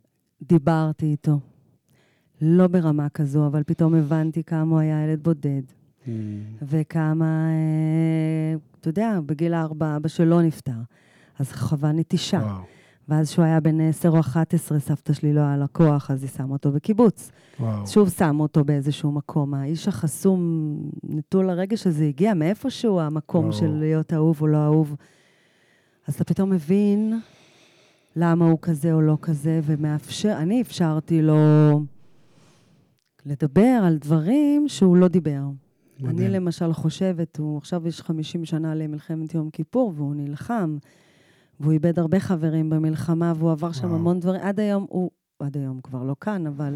דיברתי 0.42 1.06
איתו. 1.06 1.40
לא 2.42 2.68
ברמה 2.68 3.10
כזו, 3.10 3.48
אבל 3.48 3.64
פתאום 3.64 3.96
הבנתי 3.96 4.44
כמה 4.44 4.72
הוא 4.72 4.80
היה 4.80 5.04
ילד 5.04 5.24
בודד, 5.24 5.62
Mm. 6.06 6.10
וכמה, 6.62 7.50
אתה 8.80 8.90
יודע, 8.90 9.20
בגיל 9.26 9.54
הארבע 9.54 9.96
אבא 9.96 10.08
שלו 10.08 10.42
נפטר, 10.42 10.72
אז 11.40 11.52
חווה 11.52 11.92
נטישה. 11.92 12.38
וואו. 12.38 12.62
ואז 13.10 13.30
כשהוא 13.30 13.46
היה 13.46 13.60
בן 13.60 13.82
10 13.82 14.10
או 14.10 14.20
11, 14.20 14.80
סבתא 14.80 15.14
שלי 15.14 15.34
לא 15.34 15.42
היה 15.42 15.58
לה 15.58 15.68
כוח, 15.68 16.12
אז 16.12 16.24
היא 16.24 16.30
שמה 16.30 16.54
אותו 16.54 16.72
בקיבוץ. 16.72 17.32
וואו. 17.60 17.88
שוב 17.88 18.10
שמו 18.10 18.44
אותו 18.44 18.64
באיזשהו 18.64 19.12
מקום. 19.12 19.54
האיש 19.54 19.88
החסום, 19.88 20.40
נטול 21.04 21.50
הרגש 21.50 21.88
הזה, 21.88 22.06
הגיע 22.06 22.34
מאיפשהו, 22.34 23.00
המקום 23.00 23.42
ברור. 23.42 23.52
של 23.52 23.68
להיות 23.68 24.14
אהוב 24.14 24.42
או 24.42 24.48
לא 24.48 24.66
אהוב. 24.66 24.96
אז 26.08 26.16
אתה 26.16 26.24
פתאום 26.24 26.50
מבין 26.50 27.20
למה 28.16 28.46
הוא 28.46 28.60
כזה 28.62 28.94
או 28.94 29.02
לא 29.02 29.18
כזה, 29.22 29.60
ומאפשר, 29.64 30.36
אני 30.38 30.62
אפשרתי 30.62 31.22
לו 31.22 31.36
לדבר 33.26 33.82
על 33.84 33.98
דברים 33.98 34.68
שהוא 34.68 34.98
לא 34.98 35.08
דיבר. 35.08 35.42
אני 36.00 36.14
מדהים. 36.14 36.32
למשל 36.32 36.74
חושבת, 36.74 37.38
הוא 37.38 37.58
עכשיו 37.58 37.88
יש 37.88 38.02
50 38.02 38.46
שנה 38.46 38.76
למלחמת 38.76 39.34
יום 39.34 39.50
כיפור, 39.50 39.94
והוא 39.96 40.16
נלחם, 40.16 40.78
והוא 41.60 41.72
איבד 41.74 42.00
הרבה 42.00 42.20
חברים 42.20 42.70
במלחמה, 42.70 43.34
והוא 43.38 43.52
עבר 43.52 43.72
שם 43.72 43.88
וואו. 43.88 43.96
המון 43.96 44.20
דברים. 44.20 44.42
עד 44.42 44.60
היום 44.60 44.86
הוא, 44.90 45.12
עד 45.40 45.58
היום 45.58 45.82
כבר 45.84 46.04
לא 46.04 46.16
כאן, 46.22 46.48
אבל 46.48 46.76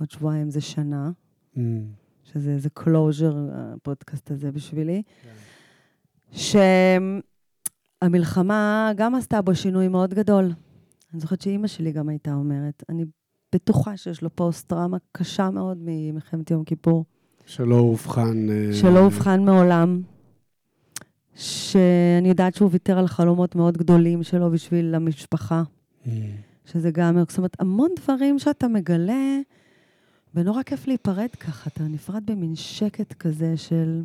עוד 0.00 0.10
שבועיים 0.10 0.50
זה 0.50 0.60
שנה, 0.60 1.10
Mm. 1.54 1.58
שזה 2.24 2.50
איזה 2.50 2.68
closure, 2.80 3.34
הפודקאסט 3.52 4.30
הזה 4.30 4.52
בשבילי. 4.52 5.02
כן. 6.32 6.38
שהמלחמה 8.02 8.92
גם 8.96 9.14
עשתה 9.14 9.42
בו 9.42 9.54
שינוי 9.54 9.88
מאוד 9.88 10.14
גדול. 10.14 10.44
אני 11.12 11.20
זוכרת 11.20 11.40
שאימא 11.40 11.66
שלי 11.66 11.92
גם 11.92 12.08
הייתה 12.08 12.34
אומרת, 12.34 12.82
אני 12.88 13.04
בטוחה 13.54 13.96
שיש 13.96 14.22
לו 14.22 14.36
פוסט-טראומה 14.36 14.96
קשה 15.12 15.50
מאוד 15.50 15.78
ממלחמת 15.80 16.50
יום 16.50 16.64
כיפור. 16.64 17.04
שלא 17.46 17.78
אובחן... 17.78 18.46
אה, 18.50 18.74
שלא 18.74 18.98
אובחן 18.98 19.44
מעולם, 19.44 20.02
שאני 21.34 22.28
יודעת 22.28 22.54
שהוא 22.54 22.68
ויתר 22.72 22.98
על 22.98 23.06
חלומות 23.06 23.54
מאוד 23.56 23.78
גדולים 23.78 24.22
שלו 24.22 24.50
בשביל 24.50 24.94
המשפחה, 24.94 25.62
Mm. 26.04 26.08
שזה 26.64 26.90
גם, 26.90 27.18
זאת 27.28 27.38
אומרת, 27.38 27.56
המון 27.60 27.90
דברים 28.02 28.38
שאתה 28.38 28.68
מגלה, 28.68 29.38
ונורא 30.34 30.62
כיף 30.62 30.86
להיפרד 30.86 31.28
ככה, 31.40 31.70
אתה 31.74 31.84
נפרד 31.84 32.22
במין 32.26 32.54
שקט 32.54 33.12
כזה 33.12 33.56
של... 33.56 34.02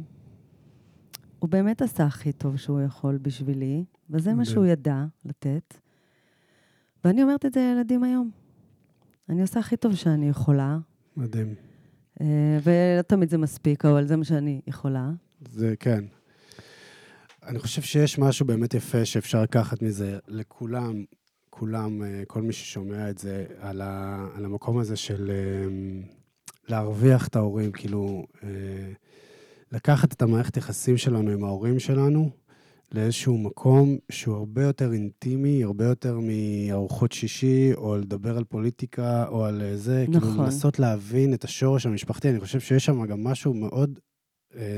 הוא 1.40 1.50
באמת 1.50 1.82
עשה 1.82 2.06
הכי 2.06 2.32
טוב 2.32 2.58
שהוא 2.58 2.82
יכול 2.82 3.18
בשבילי, 3.18 3.84
וזה 4.10 4.34
מה. 4.34 4.46
שהוא 4.46 4.66
ידע 4.66 5.06
לתת. 5.26 5.74
ואני 7.04 7.24
אומרת 7.24 7.46
את 7.46 7.54
זה 7.54 7.60
לילדים 7.60 8.04
היום. 8.04 8.32
אני 9.30 9.42
עושה 9.42 9.60
הכי 9.60 9.78
טוב 9.78 9.96
שאני 9.96 10.30
יכולה, 10.30 10.78
מדהים. 11.18 11.56
אה, 12.22 12.60
ולא 12.64 13.02
תמיד 13.02 13.30
זה 13.30 13.38
מספיק, 13.38 13.86
אבל 13.86 14.06
זה 14.08 14.16
מה 14.16 14.24
שאני 14.24 14.62
יכולה. 14.68 15.12
זה 15.50 15.74
כן. 15.80 16.04
אני 17.48 17.60
חושב 17.60 17.82
שיש 17.82 18.20
משהו 18.20 18.46
באמת 18.46 18.74
יפה 18.74 19.06
שאפשר 19.06 19.42
לקחת 19.42 19.82
מזה 19.82 20.18
לכולם, 20.28 21.04
כולם, 21.50 22.04
אה, 22.04 22.24
כל 22.28 22.42
מי 22.42 22.54
ששומע 22.54 23.10
את 23.10 23.18
זה, 23.18 23.46
על, 23.60 23.82
ה, 23.82 24.26
על 24.36 24.46
המקום 24.46 24.78
הזה 24.78 24.96
של 24.96 25.32
אה, 25.32 25.70
להרוויח 26.68 27.28
את 27.28 27.36
ההורים, 27.36 27.72
כאילו, 27.72 28.26
אה, 28.44 28.50
לקחת 29.72 30.14
את 30.14 30.22
המערכת 30.22 30.58
יחסים 30.58 30.98
שלנו 30.98 31.32
עם 31.32 31.44
ההורים 31.44 31.80
שלנו 31.80 32.30
לאיזשהו 32.92 33.38
מקום 33.38 33.98
שהוא 34.12 34.36
הרבה 34.36 34.64
יותר 34.64 34.94
אינטימי, 34.94 35.64
הרבה 35.64 35.86
יותר 35.86 36.20
מארוחות 36.20 37.12
שישי, 37.12 37.74
או 37.74 37.98
לדבר 37.98 38.38
על 38.38 38.44
פוליטיקה, 38.44 39.28
או 39.28 39.46
על 39.46 39.62
אה, 39.62 39.78
זה, 39.78 40.06
כאילו 40.12 40.28
נכון. 40.28 40.46
לנסות 40.46 40.80
להבין 40.80 41.34
את 41.34 41.44
השורש 41.44 41.86
המשפחתי. 41.86 42.30
אני 42.30 42.40
חושב 42.40 42.60
שיש 42.60 42.86
שם 42.86 43.06
גם 43.06 43.24
משהו 43.24 43.54
מאוד 43.54 44.00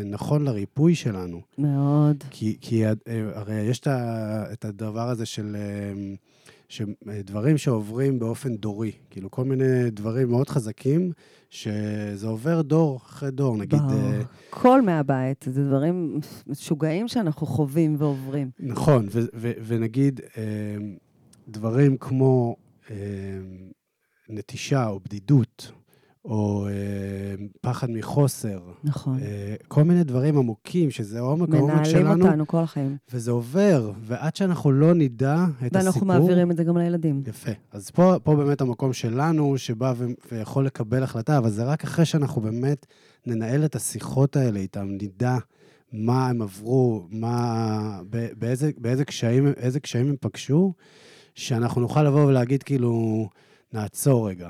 נכון 0.05 0.43
לריפוי 0.43 0.95
שלנו. 0.95 1.41
מאוד. 1.57 2.23
כי, 2.29 2.57
כי 2.61 2.85
אה, 2.85 2.93
הרי 3.33 3.55
יש 3.55 3.81
את 4.53 4.65
הדבר 4.65 5.09
הזה 5.09 5.25
של... 5.25 5.55
אה, 5.59 6.15
שדברים 6.69 7.57
שעוברים 7.57 8.19
באופן 8.19 8.55
דורי, 8.55 8.91
כאילו 9.09 9.31
כל 9.31 9.43
מיני 9.43 9.91
דברים 9.91 10.29
מאוד 10.29 10.49
חזקים, 10.49 11.11
שזה 11.49 12.27
עובר 12.27 12.61
דור 12.61 12.97
אחרי 12.97 13.31
דור, 13.31 13.57
נגיד, 13.57 13.79
ברור. 13.79 13.93
אה, 13.93 14.21
כל 14.49 14.81
מהבית, 14.81 15.45
זה 15.49 15.63
דברים 15.65 16.19
משוגעים 16.47 17.07
שאנחנו 17.07 17.47
חווים 17.47 17.95
ועוברים. 17.99 18.49
נכון, 18.59 19.07
ו- 19.11 19.25
ו- 19.35 19.51
ונגיד 19.67 20.21
אה, 20.37 20.43
דברים 21.47 21.97
כמו 21.97 22.55
אה, 22.91 22.95
נטישה 24.29 24.87
או 24.87 24.99
בדידות, 24.99 25.71
או 26.29 26.67
אה, 26.67 26.71
פחד 27.61 27.89
מחוסר, 27.91 28.59
נכון. 28.83 29.19
אה, 29.21 29.55
כל 29.67 29.83
מיני 29.83 30.03
דברים 30.03 30.37
עמוקים, 30.37 30.91
שזה 30.91 31.19
עומק 31.19 31.53
העומק 31.53 31.73
מנהלים 31.73 31.91
שלנו, 31.91 32.25
אותנו 32.25 32.47
כל 32.47 32.57
החיים. 32.57 32.97
וזה 33.13 33.31
עובר, 33.31 33.91
ועד 34.01 34.35
שאנחנו 34.35 34.71
לא 34.71 34.93
נדע 34.93 35.45
את 35.65 35.75
ואנחנו 35.75 35.89
הסיפור... 35.89 36.07
מעבירים 36.07 36.51
את 36.51 36.57
זה 36.57 36.63
גם 36.63 36.77
לילדים. 36.77 37.23
יפה. 37.27 37.51
אז 37.71 37.89
פה, 37.89 38.15
פה 38.23 38.35
באמת 38.35 38.61
המקום 38.61 38.93
שלנו, 38.93 39.57
שבא 39.57 39.93
ו- 39.97 40.05
ויכול 40.31 40.65
לקבל 40.65 41.03
החלטה, 41.03 41.37
אבל 41.37 41.49
זה 41.49 41.63
רק 41.63 41.83
אחרי 41.83 42.05
שאנחנו 42.05 42.41
באמת 42.41 42.85
ננהל 43.25 43.65
את 43.65 43.75
השיחות 43.75 44.35
האלה 44.35 44.59
איתם, 44.59 44.87
נדע 45.01 45.37
מה 45.93 46.27
הם 46.27 46.41
עברו, 46.41 47.07
מה, 47.11 48.01
באיזה, 48.37 48.71
באיזה 48.77 49.05
קשיים, 49.05 49.53
קשיים 49.81 50.07
הם 50.07 50.15
פגשו, 50.21 50.73
שאנחנו 51.35 51.81
נוכל 51.81 52.03
לבוא 52.03 52.25
ולהגיד 52.25 52.63
כאילו, 52.63 53.27
נעצור 53.73 54.29
רגע. 54.29 54.49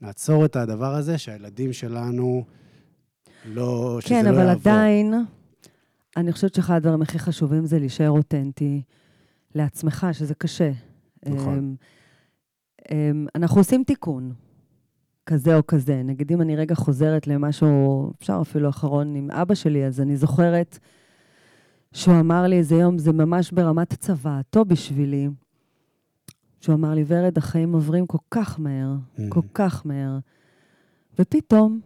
נעצור 0.00 0.44
את 0.44 0.56
הדבר 0.56 0.94
הזה, 0.94 1.18
שהילדים 1.18 1.72
שלנו 1.72 2.44
לא, 3.44 3.98
שזה 4.00 4.08
כן, 4.08 4.24
לא 4.24 4.30
אבל 4.30 4.38
יעבור. 4.38 4.52
עדיין, 4.72 5.14
אני 6.16 6.32
חושבת 6.32 6.54
שאחד 6.54 6.74
הדברים 6.74 7.02
הכי 7.02 7.18
חשובים 7.18 7.66
זה 7.66 7.78
להישאר 7.78 8.10
אותנטי 8.10 8.82
לעצמך, 9.54 10.06
שזה 10.12 10.34
קשה. 10.34 10.70
נכון. 11.26 11.58
אמ, 11.58 11.74
אמ, 12.90 13.26
אנחנו 13.34 13.60
עושים 13.60 13.84
תיקון, 13.84 14.32
כזה 15.26 15.56
או 15.56 15.66
כזה. 15.66 16.02
נגיד, 16.02 16.32
אם 16.32 16.40
אני 16.40 16.56
רגע 16.56 16.74
חוזרת 16.74 17.26
למשהו, 17.26 18.12
אפשר 18.18 18.38
אפילו 18.42 18.68
אחרון 18.68 19.14
עם 19.14 19.30
אבא 19.30 19.54
שלי, 19.54 19.86
אז 19.86 20.00
אני 20.00 20.16
זוכרת 20.16 20.78
שהוא 21.94 22.20
אמר 22.20 22.46
לי 22.46 22.58
איזה 22.58 22.74
יום, 22.74 22.98
זה 22.98 23.12
ממש 23.12 23.52
ברמת 23.52 23.94
צוואתו 23.94 24.64
בשבילי, 24.64 25.28
שהוא 26.60 26.74
אמר 26.74 26.94
לי, 26.94 27.04
ורד, 27.06 27.38
החיים 27.38 27.72
עוברים 27.72 28.06
כל 28.06 28.18
כך 28.30 28.60
מהר, 28.60 28.94
Mhm. 29.16 29.20
כל 29.28 29.40
כך 29.54 29.86
מהר. 29.86 30.18
ופתאום 31.18 31.80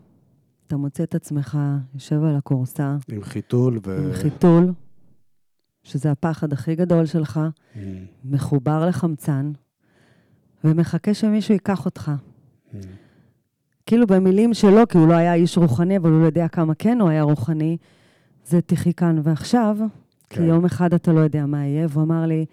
אתה 0.67 0.77
מוצא 0.77 1.03
את 1.03 1.15
עצמך 1.15 1.59
יושב 1.95 2.25
על 2.25 2.37
הכורסה 2.37 2.97
עם 3.13 3.23
חיתול 3.23 3.79
ו... 3.87 4.05
עם 4.07 4.13
חיתול, 4.13 4.73
שזה 5.83 6.11
הפחד 6.11 6.53
הכי 6.53 6.75
גדול 6.75 7.07
שלך, 7.07 7.41
Mm, 7.75 7.79
מחובר 8.25 8.87
לחמצן, 8.89 9.53
ומחכה 10.65 11.15
שמישהו 11.15 11.55
ייקח 11.55 11.85
אותך. 11.85 12.13
mm. 12.73 12.77
כאילו 13.87 14.07
במילים 14.07 14.55
שלו, 14.55 14.89
כי 14.89 14.99
הוא 14.99 15.09
לא 15.09 15.13
היה 15.15 15.35
איש 15.35 15.59
רוחני, 15.59 15.97
אבל 15.97 16.11
הוא 16.11 16.21
לא 16.21 16.27
יודע 16.27 16.49
כמה 16.49 16.75
כן 16.75 17.01
הוא 17.01 17.09
היה 17.09 17.23
רוחני, 17.23 17.77
זה 18.47 18.61
תחי 18.61 18.93
כאן 18.95 19.21
ועכשיו, 19.23 19.77
כי 20.31 20.37
כן. 20.37 20.45
יום 20.45 20.65
אחד 20.65 20.95
אתה 20.95 21.13
לא 21.13 21.21
יודע 21.21 21.47
מה 21.47 21.67
יהיה, 21.67 21.87
והוא 21.91 22.05
אמר 22.05 22.27
לי, 22.27 22.47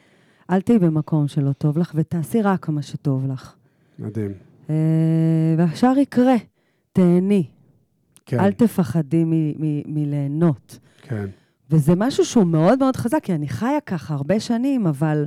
אל 0.51 0.61
תהיי 0.61 0.79
במקום 0.79 1.27
שלא 1.27 1.51
טוב 1.51 1.77
לך, 1.77 1.91
ותעשי 1.95 2.41
רק 2.41 2.69
מה 2.69 2.81
שטוב 2.81 3.27
לך. 3.31 3.55
מדהים. 3.99 4.31
אה, 4.69 4.75
והשאר 5.57 5.97
יקרה, 5.97 6.35
תהני. 6.93 7.47
כן, 8.25 8.39
אל 8.39 8.51
תפחדי 8.51 9.23
מ- 9.25 9.31
מ- 9.65 9.81
מליהנות. 9.93 10.79
כן. 11.01 11.25
וזה 11.69 11.93
משהו 11.97 12.25
שהוא 12.25 12.43
מאוד 12.43 12.79
מאוד 12.79 12.95
חזק, 12.95 13.19
כי 13.23 13.33
אני 13.35 13.47
חיה 13.47 13.79
ככה 13.85 14.13
הרבה 14.13 14.39
שנים, 14.39 14.87
אבל 14.87 15.25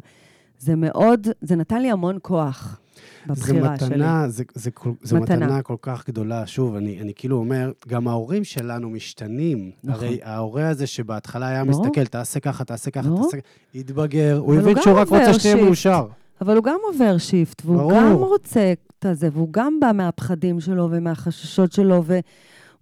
זה 0.59 0.76
מאוד, 0.76 1.26
זה 1.40 1.56
נתן 1.56 1.82
לי 1.82 1.90
המון 1.90 2.18
כוח 2.22 2.80
בבחירה 3.26 3.76
זה 3.78 3.86
שלי. 3.86 3.94
מתנה, 3.96 4.28
זה, 4.28 4.44
זה, 4.55 4.70
כל- 4.70 4.90
זה 5.02 5.20
מתנה. 5.20 5.36
מתנה 5.46 5.62
כל 5.62 5.76
כך 5.82 6.09
גדולה. 6.09 6.46
שוב, 6.46 6.74
אני, 6.76 7.01
אני 7.01 7.12
כאילו 7.16 7.36
אומר, 7.36 7.72
גם 7.88 8.09
ההורים 8.09 8.44
שלנו 8.44 8.90
משתנים. 8.90 9.70
נכון. 9.84 10.05
הרי 10.05 10.18
ההורה 10.22 10.68
הזה 10.68 10.86
שבהתחלה 10.86 11.48
היה 11.48 11.64
ברור. 11.64 11.82
מסתכל, 11.86 12.05
תעשה 12.06 12.40
ככה, 12.40 12.64
תעשה 12.64 12.90
ככה, 12.90 13.09
ברור. 13.09 13.24
תעשה 13.24 13.36
ככה, 13.36 13.48
התבגר, 13.80 14.36
הוא 14.38 14.55
הבין 14.55 14.76
שהוא 14.82 14.98
רק 14.98 15.09
רוצה 15.09 15.34
שתהיה. 15.34 15.64
מאושר. 15.64 16.06
אבל 16.40 16.56
הוא 16.56 16.64
גם 16.64 16.78
עובר 16.92 17.18
שיפט, 17.18 17.62
והוא 17.64 17.76
ברור. 17.76 17.92
גם 17.92 18.12
רוצה 18.12 18.72
את 18.72 19.05
הזה, 19.05 19.28
והוא 19.32 19.48
גם 19.51 19.80
בא 19.80 19.90
מהפחדים 19.94 20.60
שלו 20.60 20.88
ומהחששות 20.90 21.72
שלו, 21.72 22.05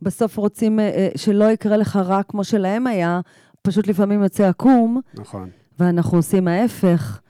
ובסוף 0.02 0.36
רוצים 0.36 0.80
אה, 0.80 0.84
אה, 0.88 1.08
שלא 1.16 1.44
יקרה 1.50 1.76
לך 1.76 1.96
רע 1.96 2.22
כמו 2.22 2.44
שלהם 2.44 2.86
היה, 2.86 3.20
פשוט 3.62 3.86
לפעמים 3.86 4.22
יוצא 4.22 4.48
עקום, 4.48 5.00
נכון. 5.14 5.48
ואנחנו 5.78 6.18
עושים 6.18 6.48
ההפך. 6.48 7.20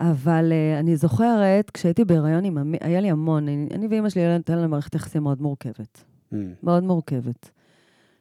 אבל 0.00 0.52
uh, 0.52 0.80
אני 0.80 0.96
זוכרת, 0.96 1.70
כשהייתי 1.70 2.04
בהיריון 2.04 2.44
עם 2.44 2.58
אמי, 2.58 2.78
היה 2.80 3.00
לי 3.00 3.10
המון, 3.10 3.48
אני, 3.48 3.68
אני 3.74 3.86
ואימא 3.86 4.08
שלי, 4.08 4.22
הייתה 4.22 4.56
לנו 4.56 4.68
מערכת 4.68 4.94
יחסים 4.94 5.22
מאוד 5.22 5.42
מורכבת. 5.42 6.04
Mm, 6.32 6.36
מאוד 6.62 6.84
מורכבת. 6.84 7.50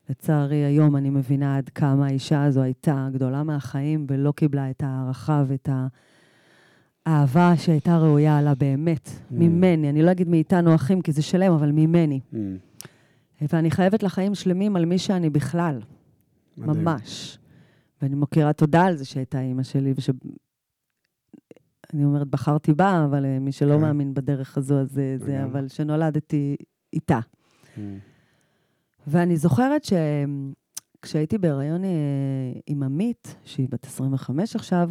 לצערי, 0.09 0.55
היום 0.65 0.95
אני 0.95 1.09
מבינה 1.09 1.57
עד 1.57 1.69
כמה 1.69 2.05
האישה 2.07 2.43
הזו 2.43 2.61
הייתה 2.61 3.07
גדולה 3.13 3.43
מהחיים 3.43 4.05
ולא 4.09 4.31
קיבלה 4.31 4.69
את 4.69 4.83
ההערכה 4.83 5.43
ואת 5.47 5.69
האהבה 7.05 7.53
שהייתה 7.57 7.97
ראויה 7.97 8.41
לה 8.41 8.55
באמת, 8.55 9.07
Mm. 9.07 9.33
ממני. 9.33 9.89
אני 9.89 10.01
לא 10.01 10.11
אגיד 10.11 10.29
מאיתנו 10.29 10.75
אחים, 10.75 11.01
כי 11.01 11.11
זה 11.11 11.21
שלם, 11.21 11.51
אבל 11.53 11.71
ממני. 11.71 12.19
mm, 12.33 12.37
ואני 13.53 13.71
חייבת 13.71 14.03
לחיים 14.03 14.35
שלמים 14.35 14.75
על 14.75 14.85
מי 14.85 14.97
שאני 14.97 15.29
בכלל, 15.29 15.79
מדהים. 16.57 16.83
ממש. 16.83 17.37
ואני 18.01 18.15
מכירה 18.15 18.53
תודה 18.53 18.85
על 18.85 18.95
זה 18.95 19.05
שהייתה 19.05 19.41
אימא 19.41 19.63
שלי, 19.63 19.93
וש... 19.97 20.09
אני 21.93 22.05
אומרת, 22.05 22.27
בחרתי 22.27 22.73
בה, 22.73 23.05
אבל 23.05 23.25
אה, 23.25 23.39
מי 23.39 23.51
שלא 23.51 23.75
כן. 23.75 23.81
מאמין 23.81 24.13
בדרך 24.13 24.57
הזו, 24.57 24.79
אז 24.79 24.91
זה, 24.91 25.15
זה, 25.17 25.33
לגמרי. 25.33 25.43
אבל 25.43 25.67
שנולדתי 25.67 26.55
איתה. 26.93 27.19
Mm. 27.75 27.79
ואני 29.07 29.37
זוכרת 29.37 29.81
שכשהייתי 29.83 31.37
בהיריון 31.37 31.83
אה, 31.83 31.89
עם 32.67 32.83
עמית, 32.83 33.35
שהיא 33.45 33.67
בת 33.71 33.85
25 33.85 34.55
עכשיו, 34.55 34.89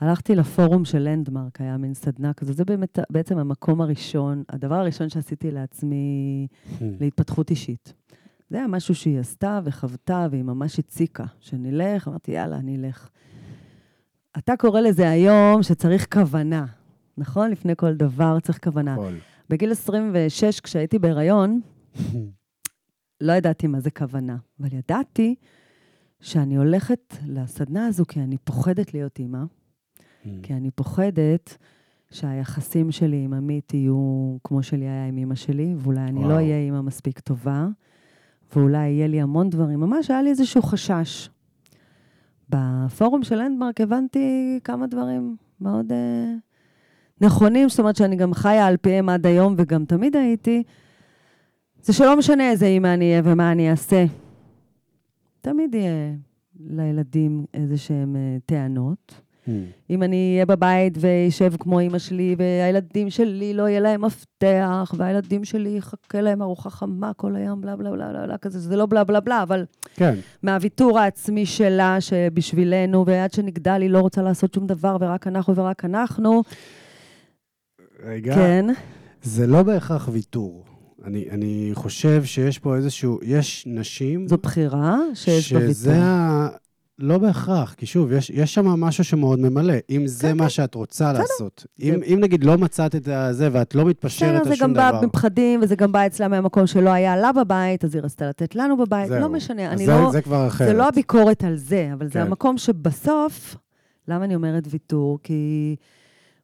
הלכתי 0.00 0.34
לפורום 0.34 0.84
של 0.84 0.98
לנדמרק, 0.98 1.60
היה 1.60 1.76
מין 1.76 1.94
סדנה 1.94 2.32
כזו. 2.32 2.52
זה 2.52 2.64
באמת 2.64 2.98
בעצם 3.10 3.38
המקום 3.38 3.80
הראשון, 3.80 4.42
הדבר 4.48 4.74
הראשון 4.74 5.08
שעשיתי 5.08 5.50
לעצמי 5.50 6.46
Mm. 6.78 6.84
להתפתחות 7.00 7.50
אישית. 7.50 7.94
זה 8.50 8.56
היה 8.56 8.66
משהו 8.66 8.94
שהיא 8.94 9.18
עשתה 9.18 9.60
וחוותה, 9.64 10.26
והיא 10.30 10.42
ממש 10.42 10.78
הציקה. 10.78 11.24
שנלך, 11.40 12.08
אמרתי, 12.08 12.32
יאללה, 12.32 12.56
אני 12.56 12.76
אלך. 12.76 13.08
אתה 14.38 14.56
קורא 14.56 14.80
לזה 14.80 15.10
היום 15.10 15.62
שצריך 15.62 16.06
כוונה, 16.12 16.64
נכון? 17.18 17.50
לפני 17.50 17.72
כל 17.76 17.94
דבר 17.94 18.40
צריך 18.40 18.64
כוונה. 18.64 18.92
הכל. 18.94 19.12
בגיל 19.50 19.72
26, 19.72 20.60
כשהייתי 20.60 20.98
בהיריון, 20.98 21.60
לא 23.20 23.32
ידעתי 23.32 23.66
מה 23.66 23.80
זה 23.80 23.90
כוונה, 23.90 24.36
אבל 24.60 24.68
ידעתי 24.72 25.34
שאני 26.20 26.56
הולכת 26.56 27.14
לסדנה 27.26 27.86
הזו 27.86 28.04
כי 28.06 28.20
אני 28.20 28.38
פוחדת 28.38 28.94
להיות 28.94 29.18
אימא, 29.18 29.38
Mm. 30.24 30.28
כי 30.42 30.54
אני 30.54 30.70
פוחדת 30.70 31.56
שהיחסים 32.10 32.90
שלי 32.92 33.24
עם 33.24 33.32
עמית 33.32 33.74
יהיו 33.74 34.36
כמו 34.44 34.62
שלי 34.62 34.84
היה 34.84 35.06
עם 35.06 35.16
אימא 35.16 35.34
שלי, 35.34 35.74
ואולי 35.78 36.00
אני 36.00 36.18
וואו. 36.20 36.28
לא 36.30 36.34
אהיה 36.34 36.58
אימא 36.58 36.80
מספיק 36.82 37.20
טובה, 37.20 37.66
ואולי 38.56 38.88
יהיה 38.88 39.06
לי 39.06 39.20
המון 39.20 39.50
דברים. 39.50 39.80
ממש 39.80 40.10
היה 40.10 40.22
לי 40.22 40.30
איזשהו 40.30 40.62
חשש. 40.62 41.30
בפורום 42.50 43.22
של 43.22 43.36
לנדמרק 43.36 43.80
הבנתי 43.80 44.58
כמה 44.64 44.86
דברים 44.86 45.36
מאוד 45.60 45.92
אה, 45.92 46.34
נכונים, 47.20 47.68
זאת 47.68 47.78
אומרת 47.78 47.96
שאני 47.96 48.16
גם 48.16 48.34
חיה 48.34 48.66
על 48.66 48.76
פיהם 48.76 49.08
עד 49.08 49.26
היום, 49.26 49.54
וגם 49.58 49.84
תמיד 49.84 50.16
הייתי, 50.16 50.62
זה 51.82 51.92
שלא 51.92 52.16
משנה 52.16 52.50
איזה 52.50 52.66
אימא 52.66 52.94
אני 52.94 53.10
אהיה 53.10 53.22
ומה 53.24 53.52
אני 53.52 53.70
אעשה. 53.70 54.04
תמיד 55.40 55.74
יהיה 55.74 56.14
לילדים 56.60 57.44
איזה 57.54 57.78
שהם 57.78 58.16
אה, 58.16 58.36
טענות. 58.46 59.27
Mm. 59.48 59.50
אם 59.90 60.02
אני 60.02 60.32
אהיה 60.34 60.46
בבית 60.46 60.98
ואשב 61.00 61.52
כמו 61.58 61.78
אימא 61.78 61.98
שלי, 61.98 62.36
והילדים 62.38 63.10
שלי 63.10 63.54
לא 63.54 63.68
יהיה 63.68 63.80
להם 63.80 64.04
מפתח, 64.04 64.94
והילדים 64.96 65.44
שלי 65.44 65.68
יחכה 65.68 66.20
להם 66.20 66.42
ארוחה 66.42 66.70
חמה 66.70 67.12
כל 67.16 67.36
היום, 67.36 67.60
בלה 67.60 67.76
בלה 67.76 67.90
בלה 67.90 68.08
בלה 68.08 68.26
בלה 68.26 68.38
כזה, 68.38 68.58
זה 68.58 68.76
לא 68.76 68.86
בלה 68.86 69.04
בלה 69.04 69.20
בלה, 69.20 69.42
אבל 69.42 69.64
כן. 69.94 70.14
מהוויתור 70.42 70.98
העצמי 70.98 71.46
שלה, 71.46 72.00
שבשבילנו, 72.00 73.06
ועד 73.06 73.32
שנגדל 73.32 73.80
היא 73.82 73.90
לא 73.90 74.00
רוצה 74.00 74.22
לעשות 74.22 74.54
שום 74.54 74.66
דבר, 74.66 74.96
ורק 75.00 75.26
אנחנו 75.26 75.56
ורק 75.56 75.84
אנחנו, 75.84 76.42
רגע. 78.02 78.34
כן. 78.34 78.66
זה 79.22 79.46
לא 79.46 79.62
בהכרח 79.62 80.08
ויתור. 80.12 80.64
אני, 81.04 81.30
אני 81.30 81.70
חושב 81.74 82.24
שיש 82.24 82.58
פה 82.58 82.76
איזשהו, 82.76 83.18
יש 83.22 83.64
נשים... 83.66 84.28
זו 84.28 84.36
בחירה 84.36 84.96
שיש 85.14 85.52
בה 85.52 85.60
שזה 85.60 85.90
ויתור. 85.90 86.04
ה... 86.04 86.48
לא 86.98 87.18
בהכרח, 87.18 87.74
כי 87.74 87.86
שוב, 87.86 88.12
יש, 88.12 88.30
יש 88.30 88.54
שם 88.54 88.66
משהו 88.66 89.04
שמאוד 89.04 89.38
ממלא. 89.40 89.74
אם 89.90 90.06
זה 90.06 90.28
כן, 90.28 90.36
מה 90.36 90.48
שאת 90.48 90.74
רוצה 90.74 91.12
לעשות. 91.12 91.66
אם, 91.82 91.94
זה- 91.98 92.04
אם 92.04 92.18
נגיד 92.20 92.44
לא 92.44 92.58
מצאת 92.58 92.94
את 92.94 93.04
זה 93.30 93.48
ואת 93.52 93.74
לא 93.74 93.84
מתפשרת 93.84 94.40
על 94.40 94.48
זה 94.48 94.56
שום 94.56 94.68
גם 94.68 94.74
בא 94.74 94.90
דבר. 94.90 95.06
מפחדים, 95.06 95.60
וזה 95.62 95.76
גם 95.76 95.92
בא 95.92 96.06
אצלה 96.06 96.28
מהמקום 96.28 96.66
שלא 96.66 96.90
היה 96.90 97.16
לה 97.16 97.32
בבית, 97.32 97.84
אז 97.84 97.94
היא 97.94 98.02
רצתה 98.02 98.28
לתת 98.28 98.54
לנו 98.54 98.76
בבית, 98.76 99.08
זהו. 99.08 99.20
לא 99.20 99.28
משנה, 99.28 99.72
אני 99.72 99.86
זה, 99.86 99.92
לא... 99.92 100.10
זה 100.12 100.22
כבר 100.22 100.46
אחרת. 100.46 100.68
זה 100.68 100.74
לא 100.74 100.88
הביקורת 100.88 101.44
על 101.44 101.56
זה, 101.56 101.90
אבל 101.92 102.06
זה 102.06 102.12
כן. 102.12 102.20
המקום 102.20 102.58
שבסוף, 102.58 103.56
למה 104.08 104.24
אני 104.24 104.34
אומרת 104.34 104.64
ויתור? 104.70 105.18
כי 105.22 105.76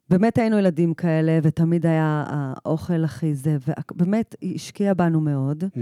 באמת 0.09 0.37
היינו 0.37 0.57
ילדים 0.59 0.93
כאלה, 0.93 1.39
ותמיד 1.43 1.85
היה 1.85 2.23
האוכל 2.27 3.03
הכי 3.03 3.33
זה, 3.35 3.57
ובאמת, 3.91 4.35
היא 4.41 4.55
השקיעה 4.55 4.93
בנו 4.93 5.21
מאוד. 5.21 5.63
Mm, 5.63 5.77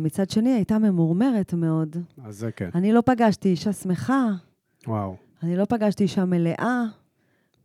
מצד 0.00 0.30
שני, 0.30 0.50
הייתה 0.50 0.78
ממורמרת 0.78 1.54
מאוד. 1.54 1.96
אז 2.24 2.36
זה 2.38 2.52
כן. 2.52 2.70
אני 2.74 2.92
לא 2.92 3.02
פגשתי 3.06 3.48
אישה 3.48 3.72
שמחה, 3.72 4.28
וואו. 4.86 5.16
אני 5.42 5.56
לא 5.56 5.64
פגשתי 5.64 6.02
אישה 6.02 6.24
מלאה, 6.24 6.84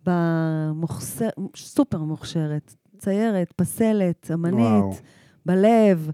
במוכשר, 0.06 1.30
סופר 1.56 1.98
מוכשרת, 1.98 2.76
ציירת, 2.98 3.52
פסלת, 3.56 4.32
אמנית. 4.34 4.60
וואו. 4.60 4.94
בלב, 5.46 6.12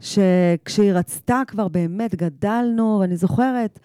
שכשהיא 0.00 0.92
רצתה 0.92 1.42
כבר 1.46 1.68
באמת 1.68 2.14
גדלנו, 2.14 2.98
ואני 3.00 3.16
זוכרת, 3.16 3.78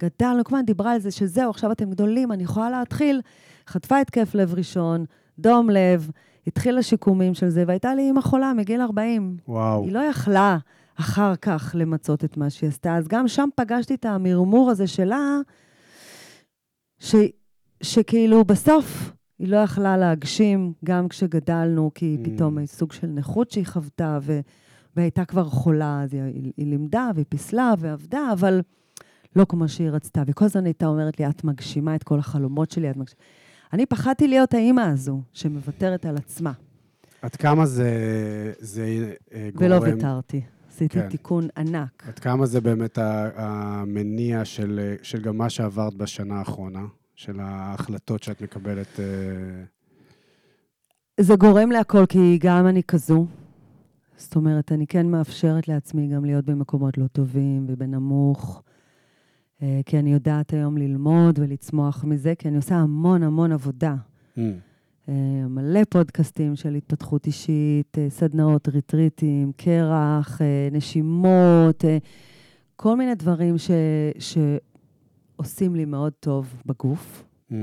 גדלנו, 0.00 0.44
כמובן 0.44 0.64
דיברה 0.64 0.92
על 0.92 1.00
זה 1.00 1.10
שזהו, 1.10 1.50
עכשיו 1.50 1.72
אתם 1.72 1.90
גדולים, 1.90 2.32
אני 2.32 2.42
יכולה 2.42 2.70
להתחיל. 2.70 3.20
חטפה 3.68 4.00
התקף 4.00 4.34
לב 4.34 4.54
ראשון, 4.54 5.04
דום 5.38 5.70
לב, 5.70 6.10
התחילה 6.46 6.82
שיקומים 6.82 7.34
של 7.34 7.48
זה, 7.48 7.64
והייתה 7.66 7.94
לי 7.94 8.02
אימא 8.02 8.20
חולה 8.20 8.52
מגיל 8.52 8.80
40. 8.80 9.36
וואו. 9.48 9.84
היא 9.84 9.92
לא 9.92 9.98
יכלה 9.98 10.58
אחר 10.94 11.36
כך 11.36 11.74
למצות 11.78 12.24
את 12.24 12.36
מה 12.36 12.50
שהיא 12.50 12.68
עשתה. 12.68 12.96
אז 12.96 13.08
גם 13.08 13.28
שם 13.28 13.48
פגשתי 13.54 13.94
את 13.94 14.04
המרמור 14.04 14.70
הזה 14.70 14.86
שלה, 14.86 15.38
ש, 16.98 17.14
שכאילו 17.82 18.44
בסוף 18.44 19.12
היא 19.38 19.48
לא 19.48 19.56
יכלה 19.56 19.96
להגשים 19.96 20.72
גם 20.84 21.08
כשגדלנו, 21.08 21.90
כי 21.94 22.16
Mm. 22.20 22.24
פתאום 22.24 22.58
היא 22.58 22.66
סוג 22.66 22.92
של 22.92 23.06
נכות 23.06 23.50
שהיא 23.50 23.66
חוותה, 23.66 24.18
ו, 24.22 24.40
והייתה 24.96 25.24
כבר 25.24 25.44
חולה, 25.44 26.02
אז 26.02 26.14
היא, 26.14 26.22
היא, 26.22 26.52
היא 26.56 26.66
לימדה 26.66 27.10
והיא 27.14 27.26
פיסלה 27.28 27.74
ועבדה, 27.78 28.28
אבל 28.32 28.60
לא 29.36 29.46
כמו 29.48 29.68
שהיא 29.68 29.90
רצתה. 29.90 30.22
וכל 30.26 30.44
הזמן 30.44 30.64
הייתה 30.64 30.86
אומרת 30.86 31.20
לי, 31.20 31.26
את 31.28 31.44
מגשימה 31.44 31.94
את 31.94 32.02
כל 32.02 32.18
החלומות 32.18 32.70
שלי, 32.70 32.90
את 32.90 32.96
מגשימה... 32.96 33.20
אני 33.76 33.86
פחדתי 33.86 34.28
להיות 34.28 34.54
האימא 34.54 34.80
הזו, 34.80 35.20
שמוותרת 35.32 36.06
על 36.06 36.16
עצמה. 36.16 36.52
עד 37.22 37.36
כמה 37.36 37.66
זה, 37.66 37.90
זה 38.58 39.14
אה, 39.32 39.48
גורם... 39.54 39.66
ולא 39.66 39.74
ויתרתי. 39.74 40.42
עשיתי 40.68 41.00
כן. 41.00 41.08
תיקון 41.08 41.48
ענק. 41.56 42.08
עד 42.08 42.18
כמה 42.18 42.46
זה 42.46 42.60
באמת 42.60 42.98
המניע 43.36 44.44
של, 44.44 44.80
אה, 44.82 44.94
של 45.02 45.22
גם 45.22 45.36
מה 45.36 45.50
שעברת 45.50 45.94
בשנה 45.94 46.38
האחרונה, 46.38 46.84
של 47.14 47.40
ההחלטות 47.40 48.22
שאת 48.22 48.40
מקבלת. 48.40 49.00
אה, 49.00 49.04
זה 51.20 51.36
גורם 51.36 51.70
להכל, 51.70 52.06
כי 52.06 52.38
גם 52.40 52.66
אני 52.66 52.82
כזו. 52.82 53.26
זאת 54.16 54.36
אומרת, 54.36 54.72
אני 54.72 54.86
כן 54.86 55.06
מאפשרת 55.06 55.68
לעצמי 55.68 56.08
גם 56.08 56.24
להיות 56.24 56.44
במקומות 56.44 56.98
לא 56.98 57.06
טובים 57.06 57.66
ובנמוך, 57.68 58.62
כי 59.86 59.98
אני 59.98 60.12
יודעת 60.12 60.52
היום 60.52 60.78
ללמוד 60.78 61.38
ולצמוח 61.38 62.04
מזה, 62.04 62.34
כי 62.38 62.48
אני 62.48 62.56
עושה 62.56 62.76
המון 62.76 63.22
המון 63.22 63.52
עבודה. 63.52 63.94
mm, 64.36 64.40
אה, 65.08 65.48
מלא 65.48 65.80
פודקאסטים 65.90 66.56
של 66.56 66.74
התפתחות 66.74 67.26
אישית, 67.26 67.98
אה, 67.98 68.06
סדנאות, 68.10 68.68
ריטריטים, 68.68 69.52
קרח, 69.56 70.42
אה, 70.42 70.68
נשימות, 70.72 71.84
אה, 71.84 71.98
כל 72.76 72.96
מיני 72.96 73.14
דברים 73.14 73.58
ש, 73.58 73.70
שעושים 74.18 75.74
לי 75.74 75.84
מאוד 75.84 76.12
טוב 76.20 76.62
בגוף. 76.66 77.24
mm, 77.50 77.54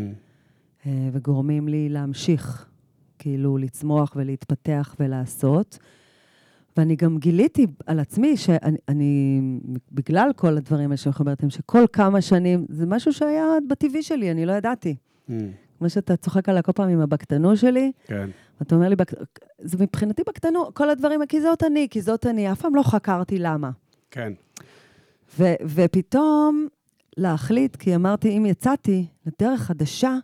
אה, 0.85 1.09
וגורמים 1.11 1.67
לי 1.67 1.89
להמשיך, 1.89 2.69
כאילו, 3.19 3.57
לצמוח 3.57 4.13
ולהתפתח 4.15 4.95
ולעשות. 4.99 5.79
ואני 6.77 6.95
גם 6.95 7.17
גיליתי 7.17 7.67
על 7.85 7.99
עצמי 7.99 8.37
שאני, 8.37 8.77
אני, 8.87 9.41
בגלל 9.91 10.31
כל 10.35 10.57
הדברים 10.57 10.85
האלה 10.85 10.97
שמחברתם, 10.97 11.49
שכל 11.49 11.85
כמה 11.93 12.21
שנים, 12.21 12.65
זה 12.69 12.85
משהו 12.85 13.13
שהיה 13.13 13.45
בטבעי 13.69 14.03
שלי, 14.03 14.31
אני 14.31 14.45
לא 14.45 14.51
ידעתי. 14.51 14.95
mm, 15.29 15.31
כמו 15.77 15.89
שאתה 15.89 16.15
צוחק 16.15 16.49
עליי 16.49 16.63
כל 16.63 16.71
פעם 16.71 16.89
עם 16.89 16.99
הבקטנו 16.99 17.57
שלי, 17.57 17.91
כן. 18.05 18.29
ואתה 18.59 18.75
אומר 18.75 18.89
לי, 18.89 18.95
בק... 18.95 19.11
זה 19.59 19.77
מבחינתי 19.79 20.21
בקטנו, 20.27 20.73
כל 20.73 20.89
הדברים, 20.89 21.25
כי 21.29 21.41
זאת 21.41 21.63
אני, 21.63 21.87
כי 21.91 22.01
זאת 22.01 22.25
אני, 22.25 22.51
אף 22.51 22.61
פעם 22.61 22.75
לא 22.75 22.83
חקרתי 22.83 23.39
למה. 23.39 23.71
כן. 24.11 24.33
ו- 25.39 25.55
ופתאום 25.65 26.67
להחליט, 27.17 27.75
כי 27.75 27.95
אמרתי, 27.95 28.37
אם 28.37 28.45
יצאתי 28.45 29.05
לדרך 29.25 29.61
חדשה, 29.61 30.17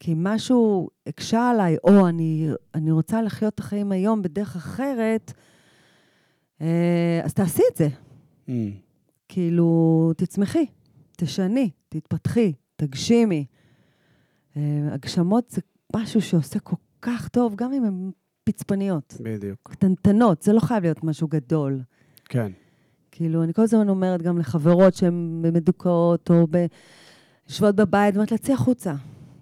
כי 0.00 0.14
משהו 0.16 0.88
הקשה 1.06 1.50
עליי, 1.50 1.76
או 1.84 2.08
אני, 2.08 2.50
אני 2.74 2.90
רוצה 2.90 3.22
לחיות 3.22 3.54
את 3.54 3.60
החיים 3.60 3.92
היום 3.92 4.22
בדרך 4.22 4.56
אחרת, 4.56 5.32
אז 7.24 7.34
תעשי 7.34 7.62
את 7.72 7.76
זה. 7.76 7.88
Mm, 8.46 8.50
כאילו, 9.28 10.12
תצמחי, 10.16 10.66
תשני, 11.16 11.70
תתפתחי, 11.88 12.52
תגשימי. 12.76 13.44
אה, 14.56 14.88
הגשמות 14.92 15.50
זה 15.50 15.60
משהו 15.96 16.22
שעושה 16.22 16.58
כל 16.58 16.76
כך 17.02 17.28
טוב, 17.28 17.54
גם 17.56 17.72
אם 17.72 17.84
הן 17.84 18.10
פצפניות, 18.44 19.16
בדיוק. 19.20 19.58
קטנטנות, 19.62 20.42
זה 20.42 20.52
לא 20.52 20.60
חייב 20.60 20.82
להיות 20.82 21.04
משהו 21.04 21.28
גדול. 21.28 21.80
כן. 22.24 22.52
כאילו, 23.10 23.42
אני 23.42 23.54
כל 23.54 23.62
הזמן 23.62 23.88
אומרת 23.88 24.22
גם 24.22 24.38
לחברות 24.38 24.94
שהן 24.94 25.42
מדוכאות, 25.52 26.30
או 26.30 26.46
ב... 26.50 26.66
יושבות 27.48 27.76
בבית, 27.76 28.14
אומרת 28.14 28.32
לה, 28.32 28.38
צאי 28.38 28.54
החוצה, 28.54 28.94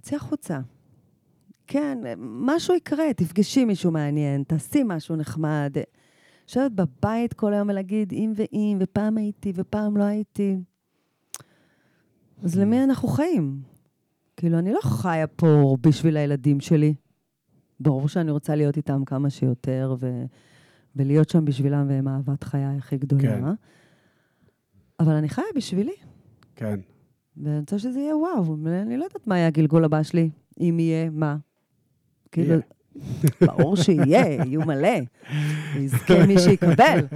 צאי 0.03 0.17
החוצה. 0.17 0.61
כן, 1.67 1.99
משהו 2.19 2.75
יקרה, 2.75 3.13
תפגשי 3.17 3.65
מישהו 3.65 3.91
מעניין, 3.91 4.43
תעשי 4.43 4.83
משהו 4.85 5.17
נחמד. 5.17 5.73
יושבת 6.49 6.73
בבית 6.73 7.33
כל 7.33 7.55
היום 7.55 7.69
ולהגיד 7.69 8.13
אם 8.13 8.33
ואם, 8.37 8.79
ופעם 8.81 9.17
הייתי 9.17 9.53
ופעם 9.55 9.97
לא 9.97 10.05
הייתי. 10.05 10.59
אז 12.43 12.59
למי 12.59 12.85
אנחנו 12.85 13.09
חיים? 13.09 13.63
כאילו, 14.37 14.59
אני 14.59 14.73
לא 14.73 14.81
חיה 14.83 15.27
פה 15.27 15.77
בשביל 15.81 16.17
הילדים 16.17 16.61
שלי. 16.61 16.95
ברור 17.81 18.09
שאני 18.09 18.31
רוצה 18.31 18.55
להיות 18.55 18.77
איתם 18.77 19.05
כמה 19.05 19.31
שיותר, 19.31 19.97
ו... 20.01 20.25
ולהיות 20.97 21.29
שם 21.29 21.45
בשבילם, 21.45 21.87
והם 21.89 22.09
אהבת 22.09 22.45
חיי 22.45 22.65
הכי 22.65 22.97
גדולה. 22.97 23.23
כן. 23.23 23.45
אבל 25.01 25.13
אני 25.13 25.29
חיה 25.29 25.45
בשבילי, 25.57 25.97
כן. 26.57 26.81
ואני 27.37 27.59
רוצה 27.59 27.79
שזה 27.79 28.01
יהיה 28.01 28.17
וואו. 28.17 28.57
אני 28.67 28.97
לא 28.97 29.05
יודעת 29.05 29.27
מה 29.27 29.37
יהיה 29.37 29.47
הגלגול 29.47 29.85
הבא 29.85 30.03
שלי, 30.03 30.31
אם 30.61 30.77
יהיה, 30.81 31.11
מה. 31.11 31.37
כאילו. 32.33 32.55
ברור 33.41 33.77
שיהיה, 33.77 34.45
יהיו 34.45 34.61
מלא. 34.61 34.99
יזכה 35.77 36.27
מי 36.27 36.39
שיקבל. 36.39 37.07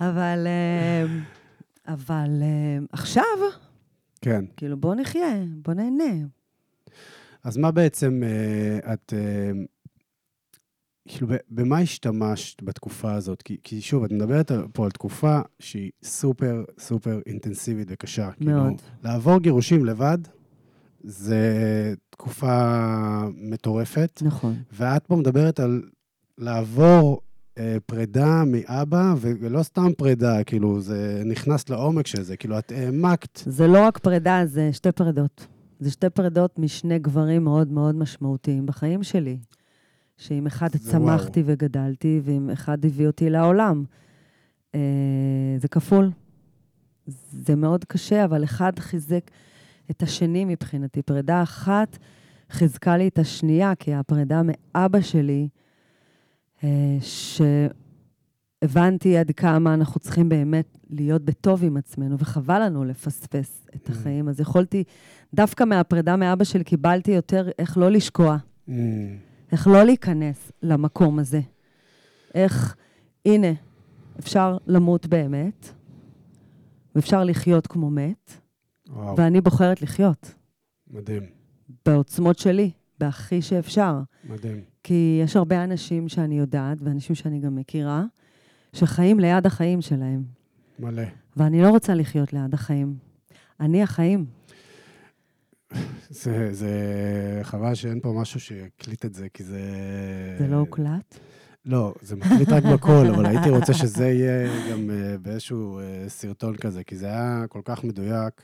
אבל, 0.00 0.46
אה, 0.46 1.06
אבל 1.94 2.42
אה, 2.42 2.78
עכשיו, 2.92 3.24
כן. 4.20 4.44
כאילו, 4.56 4.76
בוא 4.76 4.94
נחיה, 4.94 5.34
בוא 5.64 5.74
נהנה. 5.74 6.26
אז 7.44 7.56
מה 7.56 7.70
בעצם 7.70 8.22
אה, 8.22 8.92
את... 8.92 9.12
כאילו, 11.08 11.28
במה 11.50 11.78
השתמשת 11.78 12.62
בתקופה 12.62 13.12
הזאת? 13.12 13.42
כי, 13.42 13.56
כי 13.62 13.80
שוב, 13.80 14.04
את 14.04 14.12
מדברת 14.12 14.52
פה 14.72 14.84
על 14.84 14.90
תקופה 14.90 15.40
שהיא 15.58 15.90
סופר 16.02 16.64
סופר 16.78 17.20
אינטנסיבית 17.26 17.88
וקשה. 17.90 18.30
כאילו, 18.32 18.52
מאוד. 18.52 18.82
לעבור 19.02 19.40
גירושים 19.40 19.84
לבד, 19.84 20.18
זה 21.00 21.94
תקופה 22.10 22.78
מטורפת, 23.34 24.22
נכון. 24.24 24.54
ואת 24.72 25.06
פה 25.06 25.16
מדברת 25.16 25.60
על 25.60 25.82
לעבור 26.38 27.20
אה, 27.58 27.76
פרידה 27.86 28.42
מאבא, 28.46 29.14
ולא 29.20 29.62
סתם 29.62 29.92
פרידה, 29.96 30.44
כאילו, 30.44 30.80
זה 30.80 31.22
נכנס 31.24 31.68
לעומק 31.68 32.06
של 32.06 32.22
זה, 32.22 32.36
כאילו, 32.36 32.58
את 32.58 32.72
העמקת. 32.72 33.42
זה 33.46 33.66
לא 33.66 33.86
רק 33.86 33.98
פרידה, 33.98 34.42
זה 34.46 34.72
שתי 34.72 34.92
פרידות. 34.92 35.46
זה 35.80 35.90
שתי 35.90 36.10
פרידות 36.10 36.58
משני 36.58 36.98
גברים 36.98 37.44
מאוד 37.44 37.72
מאוד 37.72 37.94
משמעותיים 37.94 38.66
בחיים 38.66 39.02
שלי. 39.02 39.38
שעם 40.16 40.46
אחד 40.46 40.68
צמחתי 40.76 41.42
וגדלתי, 41.46 42.20
ועם 42.24 42.50
אחד 42.50 42.84
הביא 42.84 43.06
אותי 43.06 43.30
לעולם. 43.30 43.84
אה, 44.74 44.80
זה 45.58 45.68
כפול. 45.68 46.10
זה 47.32 47.56
מאוד 47.56 47.84
קשה, 47.84 48.24
אבל 48.24 48.44
אחד 48.44 48.78
חיזק 48.78 49.30
את 49.90 50.02
השני 50.02 50.44
מבחינתי. 50.44 51.02
פרידה 51.02 51.42
אחת 51.42 51.98
חיזקה 52.50 52.96
לי 52.96 53.08
את 53.08 53.18
השנייה, 53.18 53.74
כי 53.74 53.94
הפרידה 53.94 54.42
מאבא 54.44 55.00
שלי, 55.00 55.48
אה, 56.64 56.96
שהבנתי 58.64 59.16
עד 59.18 59.30
כמה 59.30 59.74
אנחנו 59.74 60.00
צריכים 60.00 60.28
באמת 60.28 60.78
להיות 60.90 61.22
בטוב 61.24 61.64
עם 61.64 61.76
עצמנו, 61.76 62.18
וחבל 62.18 62.62
לנו 62.62 62.84
לפספס 62.84 63.66
את 63.76 63.88
Mm. 63.88 63.92
החיים. 63.92 64.28
אז 64.28 64.40
יכולתי, 64.40 64.84
דווקא 65.34 65.64
מהפרידה 65.64 66.16
מאבא 66.16 66.44
שלי 66.44 66.64
קיבלתי 66.64 67.10
יותר 67.10 67.48
איך 67.58 67.78
לא 67.78 67.90
לשקוע, 67.90 68.36
Mm, 68.68 68.70
איך 69.52 69.66
לא 69.68 69.84
להיכנס 69.84 70.52
למקום 70.62 71.18
הזה. 71.18 71.40
איך, 72.34 72.76
הנה, 73.26 73.52
אפשר 74.18 74.56
למות 74.66 75.06
באמת, 75.06 75.68
ואפשר 76.94 77.24
לחיות 77.24 77.66
כמו 77.66 77.90
מת, 77.90 78.40
וואו, 78.88 79.16
ואני 79.16 79.40
בוחרת 79.40 79.82
לחיות 79.82 80.34
מדהים, 80.90 81.22
בעוצמות 81.86 82.38
שלי, 82.38 82.70
בהכי 83.00 83.42
שאפשר. 83.42 84.00
מדהים. 84.24 84.60
כי 84.82 85.20
יש 85.24 85.36
הרבה 85.36 85.64
אנשים 85.64 86.08
שאני 86.08 86.38
יודעת, 86.38 86.78
ואנשים 86.80 87.14
שאני 87.14 87.40
גם 87.40 87.56
מכירה, 87.56 88.04
שחיים 88.72 89.20
ליד 89.20 89.46
החיים 89.46 89.80
שלהם. 89.80 90.22
מלא. 90.78 91.02
ואני 91.36 91.62
לא 91.62 91.68
רוצה 91.68 91.94
לחיות 91.94 92.32
ליד 92.32 92.54
החיים. 92.54 92.94
אני 93.60 93.82
החיים. 93.82 94.26
זה, 96.10 96.48
זה 96.52 96.72
חבל 97.42 97.74
שאין 97.74 98.00
פה 98.00 98.12
משהו 98.20 98.40
שיקליט 98.40 99.04
את 99.04 99.14
זה, 99.14 99.26
כי 99.34 99.44
זה... 99.44 99.60
זה 100.38 100.46
לא 100.46 100.56
הוקלט? 100.56 101.18
לא, 101.64 101.94
זה 102.02 102.16
מקליט 102.16 102.48
רק 102.48 102.64
בקול, 102.64 103.06
אבל 103.06 103.26
הייתי 103.30 103.50
רוצה 103.50 103.74
שזה 103.74 104.08
יהיה 104.08 104.48
גם 104.70 104.90
uh, 104.90 105.18
באיזשהו 105.18 105.80
uh, 105.80 106.08
סרטון 106.08 106.56
כזה, 106.56 106.84
כי 106.84 106.96
זה 106.96 107.06
היה 107.06 107.44
כל 107.48 107.60
כך 107.64 107.84
מדויק. 107.84 108.42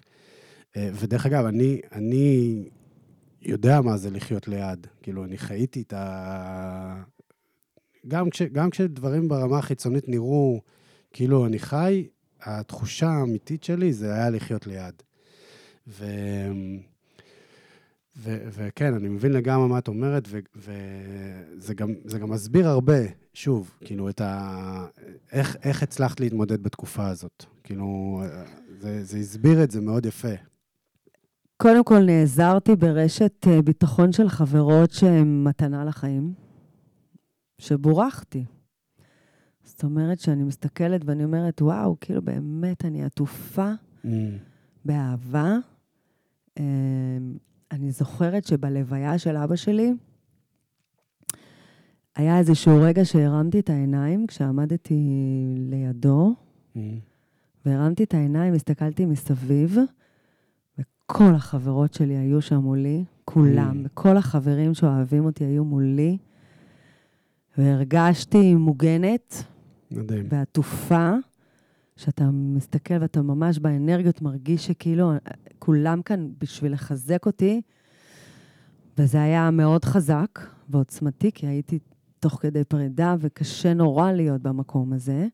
Uh, 0.75 0.77
ודרך 0.95 1.27
אגב, 1.27 1.45
אני, 1.45 1.81
אני 1.93 2.65
יודע 3.43 3.81
מה 3.81 3.97
זה 3.97 4.11
לחיות 4.11 4.49
ליד. 4.49 4.87
כאילו, 5.03 5.25
אני 5.25 5.39
חייתי 5.39 5.83
את 5.83 5.93
ה... 5.93 7.03
גם, 8.09 8.31
כש, 8.31 8.43
גם 8.43 8.71
כשדברים 8.71 9.29
ברמה 9.29 9.59
החיצונית 9.59 10.09
נראו 10.09 10.61
כאילו 11.13 11.47
אני 11.47 11.59
חי, 11.59 12.07
התחושה 12.43 13.09
האמיתית 13.09 13.65
שלי 13.65 13.93
זה 13.93 14.15
היה 14.15 14.31
לחיות 14.31 14.67
ליד. 14.67 14.95
ו... 15.89 16.07
ו- 18.17 18.49
וכן, 18.51 18.95
אני 18.95 19.09
מבין 19.09 19.33
לגמרי 19.33 19.69
מה 19.69 19.79
את 19.79 19.89
אומרת, 19.89 20.29
וזה 20.57 21.75
גם, 21.75 21.95
גם 22.21 22.31
מסביר 22.31 22.69
הרבה, 22.69 22.99
שוב, 23.35 23.71
כאילו, 23.81 24.09
את 24.09 24.21
ה... 24.21 24.87
איך, 25.33 25.57
איך 25.63 25.83
הצלחת 25.83 26.21
להתמודד 26.21 26.63
בתקופה 26.63 27.09
הזאת. 27.09 27.45
כאילו, 27.65 28.23
זה, 28.79 29.05
זה 29.05 29.19
הסביר 29.19 29.65
את 29.65 29.71
זה 29.71 29.81
מאוד 29.81 30.07
יפה. 30.07 30.35
קודם 31.57 31.85
כל, 31.85 31.99
נעזרתי 31.99 32.77
ברשת 32.77 33.47
אה, 33.47 33.63
ביטחון 33.63 34.13
של 34.13 34.29
חברות 34.29 34.91
שהן 34.91 35.45
מתנה 35.45 35.85
לחיים, 35.85 36.35
שבורכתי. 37.59 38.45
זאת 39.65 39.85
אומרת 39.85 40.21
שאני 40.21 40.43
מסתכלת 40.43 41.05
ואני 41.05 41.25
אומרת, 41.25 41.63
וואו, 41.63 41.97
כאילו 42.01 42.23
באמת 42.23 42.85
אני 42.85 43.05
עטופה 43.05 43.73
באהבה. 44.85 45.57
אה, 46.59 46.65
אני 47.73 47.91
זוכרת 47.91 48.45
שבלוויה 48.45 49.19
של 49.19 49.37
אבא 49.37 49.57
שלי, 49.57 49.95
היה 52.17 52.39
איזשהו 52.39 52.83
רגע 52.83 53.05
שהרמתי 53.05 53.61
את 53.61 53.71
העיניים 53.71 54.27
כשעמדתי 54.27 54.99
לידו, 55.59 56.35
והרמתי 57.67 58.05
את 58.05 58.15
העיניים, 58.15 58.55
הסתכלתי 58.55 59.07
מסביב, 59.07 59.79
וכל 61.11 61.35
החברות 61.35 61.95
שלי 61.95 62.17
היו 62.17 62.43
שם 62.43 62.57
מולי, 62.57 63.05
כולם, 63.25 63.83
Mm. 63.85 63.87
וכל 63.87 64.17
החברים 64.17 64.75
שאוהבים 64.75 65.25
אותי 65.25 65.45
היו 65.45 65.65
מולי, 65.65 66.19
והרגשתי 67.59 68.55
מוגנת 68.55 69.45
מדהים. 69.91 70.27
ועטופה, 70.31 71.11
שאתה 71.97 72.31
מסתכל 72.33 72.95
ואתה 73.01 73.23
ממש 73.23 73.59
באנרגיות 73.59 74.23
מרגיש 74.23 74.67
שכאילו 74.67 75.13
כולם 75.59 76.03
כאן 76.03 76.29
בשביל 76.41 76.73
לחזק 76.73 77.27
אותי, 77.27 77.61
וזה 78.99 79.23
היה 79.23 79.51
מאוד 79.51 79.85
חזק 79.85 80.39
ועוצמתי, 80.69 81.33
כי 81.33 81.47
הייתי 81.47 81.79
תוך 82.21 82.39
כדי 82.41 82.65
פרידה, 82.65 83.17
וקשה 83.21 83.75
נורא 83.75 84.13
להיות 84.13 84.43
במקום 84.43 84.93
הזה. 84.93 85.27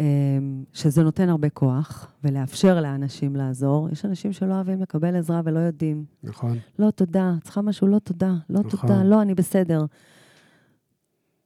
אמ, 0.00 0.64
שזה 0.72 1.02
נותן 1.02 1.28
הרבה 1.28 1.48
כוח, 1.48 2.12
ולאפשר 2.24 2.80
לאנשים 2.80 3.36
לעזור. 3.36 3.88
יש 3.92 4.04
אנשים 4.04 4.32
שלא 4.32 4.54
אוהבים 4.54 4.80
לקבל 4.82 5.16
עזרה 5.16 5.40
ולא 5.44 5.58
יודעים. 5.58 6.04
נכון. 6.22 6.58
לא 6.78 6.90
תודה, 6.90 7.34
צריכה 7.44 7.62
משהו, 7.62 7.86
לא 7.86 7.98
תודה, 7.98 8.34
לא 8.50 8.60
נכון. 8.60 8.70
תודה, 8.70 9.02
לא, 9.04 9.22
אני 9.22 9.34
בסדר. 9.34 9.84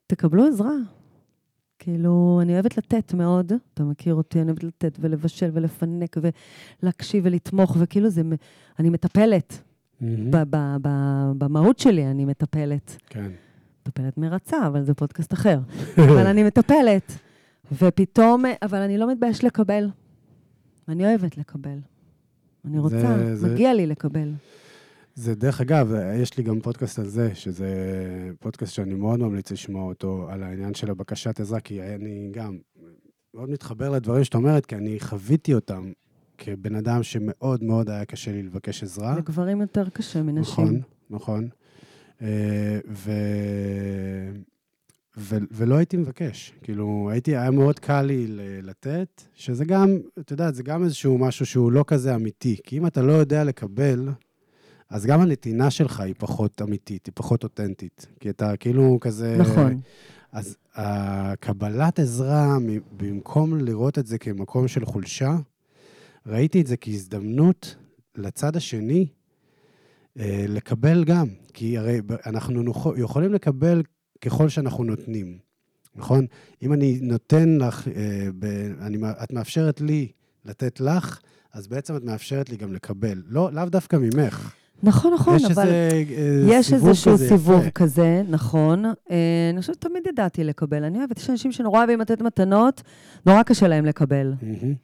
תקבלו 0.06 0.47
עזרה. 0.47 0.72
כאילו, 1.78 2.39
אני 2.43 2.52
אוהבת 2.55 2.78
לתת 2.78 3.14
מאוד, 3.14 3.52
אתה 3.74 3.85
מכיר 3.85 4.14
אותי, 4.14 4.40
אני 4.40 4.48
אוהבת 4.48 4.64
לתת 4.64 4.98
ולבשל 5.01 5.51
ולפנק 5.52 6.16
ולהקשיב 6.82 7.24
ולתמוך, 7.26 7.76
וכאילו 7.81 8.09
זה, 8.10 8.22
אני 8.78 8.90
מטפלת. 8.90 9.62
ב- 10.31 10.43
ב- 10.51 10.76
ב- 10.82 11.32
במהות 11.39 11.78
שלי 11.78 12.06
אני 12.06 12.24
מטפלת. 12.24 12.97
כן. 13.06 13.31
מטפלת 13.86 14.18
מרצה, 14.18 14.66
אבל 14.66 14.82
זה 14.82 14.94
פודקאסט 14.94 15.32
אחר. 15.32 15.59
אבל 15.98 16.26
אני 16.26 16.43
מטפלת. 16.43 17.12
ופתאום, 17.73 18.45
אבל 18.62 18.78
אני 18.78 18.99
לא 18.99 19.12
מתביישת 19.12 19.45
לקבל. 19.45 19.89
אני 20.89 21.07
אוהבת 21.07 21.39
לקבל. 21.39 21.78
אני 22.65 22.78
רוצה, 22.78 22.99
זה- 23.19 23.36
זה- 23.36 23.53
מגיע 23.55 23.74
לי 23.74 23.86
לקבל. 23.86 24.32
זה 25.15 25.35
דרך 25.35 25.61
אגב, 25.61 25.93
יש 26.23 26.39
לי 26.39 26.45
גם 26.45 26.61
פודקאסט 26.61 26.99
על 26.99 27.07
זה, 27.07 27.35
שזה 27.35 27.69
פודקאסט 28.41 28.73
שאני 28.74 28.95
מאוד 28.95 29.20
ממליץ 29.20 29.51
לשמוע 29.53 29.85
אותו, 29.85 30.27
על 30.31 30.43
העניין 30.43 30.74
של 30.74 30.91
הבקשת 30.91 31.41
עזרה, 31.41 31.61
כי 31.61 31.82
אני 31.82 32.28
גם 32.32 32.59
מאוד 33.35 33.51
מתחבר 33.51 33.91
לדברים 33.91 34.24
שאת 34.24 34.35
אומרת, 34.35 34.66
כי 34.66 34.77
אני 34.77 35.01
חוויתי 35.01 35.55
אותם 35.55 35.93
כבן 36.39 36.74
אדם 36.74 37.03
שמאוד 37.03 37.65
מאוד 37.65 37.91
היה 37.91 38.05
קשה 38.05 38.32
לי 38.32 38.43
לבקש 38.43 38.82
עזרה. 38.82 39.16
לגברים 39.19 39.61
יותר 39.61 39.89
קשה 39.89 40.23
מנשים. 40.23 40.65
נכון, 40.65 40.81
נכון. 41.11 41.49
אה, 42.23 42.78
ו... 42.89 43.11
ו... 45.16 45.36
ולא 45.51 45.74
הייתי 45.74 45.97
מבקש. 45.97 46.53
כאילו, 46.62 47.09
הייתי, 47.12 47.36
היה 47.36 47.51
מאוד 47.51 47.78
קל 47.78 48.03
לי 48.03 48.27
ל- 48.27 48.41
לתת, 48.62 49.23
שזה 49.35 49.65
גם, 49.65 49.99
את 50.19 50.31
יודעת, 50.31 50.55
זה 50.55 50.62
גם 50.62 50.85
איזשהו 50.85 51.19
משהו 51.19 51.47
שהוא 51.47 51.73
לא 51.73 51.85
כזה 51.86 52.15
אמיתי. 52.15 52.57
כי 52.65 52.78
אם 52.78 52.86
אתה 52.86 53.03
לא 53.03 53.12
יודע 53.12 53.45
לקבל, 53.45 54.09
אז 54.91 55.07
גם 55.07 55.20
הנתינה 55.20 55.70
שלך 55.70 56.01
היא 56.01 56.15
פחות 56.19 56.62
אמיתית, 56.62 57.07
היא 57.07 57.12
פחות 57.16 57.43
אותנטית. 57.43 58.07
כי 58.20 58.31
אתה 58.31 58.57
כאילו 58.57 58.99
כזה... 59.01 59.36
נכון. 59.41 59.81
אז 60.32 60.57
הקבלת 60.74 61.99
עזרה, 61.99 62.57
במקום 62.97 63.59
לראות 63.59 63.99
את 63.99 64.07
זה 64.07 64.19
כמקום 64.19 64.69
של 64.69 64.85
חולשה, 64.85 65.36
ראיתי 66.27 66.61
את 66.61 66.66
זה 66.66 66.77
כהזדמנות 66.77 67.77
לצד 68.16 68.57
השני 68.57 69.07
אה, 70.19 70.45
לקבל 70.49 71.05
גם, 71.05 71.27
כי 71.53 71.78
הרי 71.78 72.01
אנחנו 72.27 72.73
יכולים 72.97 73.32
לקבל 73.32 73.82
ככל 74.24 74.48
שאנחנו 74.48 74.84
נותנים, 74.84 75.38
נכון? 75.96 76.26
אם 76.62 76.72
אני 76.72 76.98
נותן 77.02 77.59
לך, 77.60 77.88
אה, 77.88 78.28
ב, 78.38 78.44
אני, 78.80 78.98
את 79.22 79.32
מאפשרת 79.32 79.80
לי 79.80 80.09
לתת 80.44 80.80
לך, 80.80 81.20
אז 81.52 81.66
בעצם 81.66 81.96
את 81.96 82.05
מאפשרת 82.05 82.51
לי 82.51 82.56
גם 82.56 82.72
לקבל. 82.72 83.22
לא, 83.26 83.52
לאו 83.52 83.64
דווקא 83.64 83.96
ממך. 83.96 84.55
נכון, 84.82 85.14
נכון, 85.14 85.36
יש 85.36 85.44
אבל... 85.44 85.68
איזה 85.68 86.05
אה, 86.16 86.59
יש 86.59 86.66
סיבוב 86.66 86.88
איזשהו 86.88 87.12
כזה 87.12 87.28
סיבוב 87.28 87.60
יפה. 87.60 87.70
כזה, 87.70 88.22
נכון. 88.28 88.84
אה, 88.84 89.51
אני 89.52 89.60
חושבת 89.60 89.76
שתמיד 89.76 90.06
ידעתי 90.06 90.44
לקבל. 90.44 90.84
אני 90.84 90.98
אוהבת, 90.98 91.18
יש 91.18 91.30
אנשים 91.30 91.52
שנורא 91.52 91.78
אוהבים 91.78 92.01
לתת 92.01 92.22
מתנות, 92.22 92.82
נורא 93.26 93.42
קשה 93.42 93.68
להם 93.68 93.84
לקבל. 93.84 94.34
מהמם. 94.42 94.74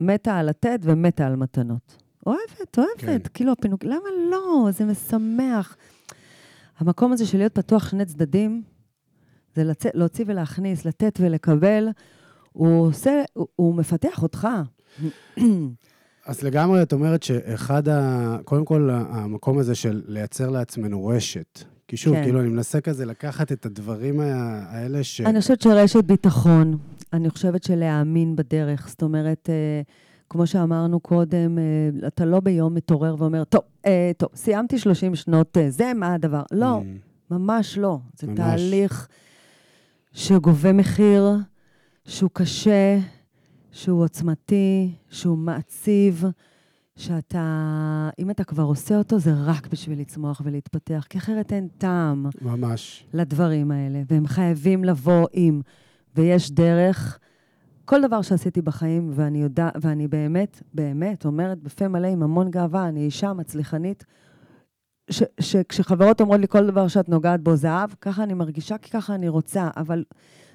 מתה 0.00 0.36
על 0.36 0.48
לתת 0.48 0.78
ומתה 0.82 1.26
על 1.26 1.36
מתנות. 1.36 1.96
אוהבת, 2.26 2.78
אוהבת. 2.78 2.98
כן. 2.98 3.18
כאילו, 3.34 3.52
הפינוק, 3.52 3.84
למה 3.84 4.08
לא? 4.30 4.68
זה 4.72 4.84
משמח. 4.84 5.76
המקום 6.78 7.12
הזה 7.12 7.26
של 7.26 7.38
להיות 7.38 7.54
פתוח 7.54 7.88
שני 7.88 8.04
צדדים, 8.04 8.62
זה 9.54 9.64
לצא, 9.64 9.88
להוציא 9.94 10.24
ולהכניס, 10.28 10.84
לתת 10.84 11.18
ולקבל, 11.22 11.88
הוא 12.52 12.86
עושה, 12.86 13.22
הוא, 13.32 13.46
הוא 13.56 13.74
מפתח 13.74 14.22
אותך. 14.22 14.48
אז 16.26 16.42
לגמרי 16.42 16.82
את 16.82 16.92
אומרת 16.92 17.22
שאחד 17.22 17.88
ה... 17.88 18.36
קודם 18.44 18.64
כל, 18.64 18.90
המקום 18.92 19.58
הזה 19.58 19.74
של 19.74 20.02
לייצר 20.06 20.50
לעצמנו 20.50 21.06
רשת. 21.06 21.64
כי 21.88 21.96
שוב, 21.96 22.14
כן. 22.14 22.22
כאילו, 22.22 22.40
אני 22.40 22.48
מנסה 22.48 22.80
כזה 22.80 23.06
לקחת 23.06 23.52
את 23.52 23.66
הדברים 23.66 24.20
האלה 24.20 25.04
ש... 25.04 25.20
אני 25.20 25.40
חושבת 25.40 25.60
שרשת 25.60 26.04
ביטחון, 26.04 26.78
אני 27.12 27.30
חושבת 27.30 27.62
שלהאמין 27.62 28.36
בדרך. 28.36 28.88
זאת 28.88 29.02
אומרת, 29.02 29.50
אה, 29.50 29.82
כמו 30.30 30.46
שאמרנו 30.46 31.00
קודם, 31.00 31.58
אה, 31.58 31.64
אתה 32.08 32.24
לא 32.24 32.40
ביום 32.40 32.74
מתעורר 32.74 33.14
ואומר, 33.18 33.44
טוב, 33.44 33.60
אה, 33.86 34.10
טוב, 34.16 34.28
סיימתי 34.34 34.78
30 34.78 35.14
שנות 35.14 35.56
אה, 35.56 35.70
זה, 35.70 35.92
מה 35.94 36.14
הדבר? 36.14 36.42
לא, 36.52 36.80
Mm, 36.80 37.34
ממש 37.34 37.78
לא. 37.78 37.98
זה 38.18 38.26
ממש. 38.26 38.36
תהליך 38.36 39.08
שגובה 40.12 40.72
מחיר, 40.72 41.36
שהוא 42.04 42.30
קשה, 42.32 42.98
שהוא 43.72 44.02
עוצמתי, 44.04 44.92
שהוא 45.10 45.38
מעציב, 45.38 46.24
שאתה, 46.96 48.10
אם 48.18 48.30
אתה 48.30 48.44
כבר 48.44 48.62
עושה 48.62 48.98
אותו, 48.98 49.18
זה 49.18 49.32
רק 49.44 49.66
בשביל 49.66 50.00
לצמוח 50.00 50.40
ולהתפתח, 50.44 51.06
כי 51.10 51.18
אחרת 51.18 51.52
אין 51.52 51.68
טעם. 51.78 52.26
ממש. 52.42 53.04
לדברים 53.14 53.70
האלה, 53.70 54.02
והם 54.08 54.26
חייבים 54.26 54.84
לבוא 54.84 55.26
עם, 55.32 55.60
ויש 56.16 56.50
דרך. 56.50 57.18
כל 57.86 58.02
דבר 58.02 58.22
שעשיתי 58.22 58.62
בחיים, 58.62 59.10
ואני 59.14 59.42
יודע, 59.42 59.68
ואני 59.80 60.08
באמת, 60.08 60.62
באמת 60.74 61.24
אומרת 61.24 61.62
בפה 61.62 61.88
מלא 61.88 62.06
עם 62.06 62.22
המון 62.22 62.50
גאווה, 62.50 62.88
אני 62.88 63.00
אישה 63.00 63.32
מצליחנית, 63.32 64.04
ש- 65.10 65.22
שכשחברות 65.40 66.20
אומרות 66.20 66.40
לי 66.40 66.48
כל 66.48 66.66
דבר 66.66 66.88
שאת 66.88 67.08
נוגעת 67.08 67.40
בו 67.40 67.56
זהב, 67.56 67.90
ככה 68.00 68.22
אני 68.22 68.34
מרגישה, 68.34 68.78
כי 68.78 68.90
ככה 68.90 69.14
אני 69.14 69.28
רוצה, 69.28 69.68
אבל 69.76 70.04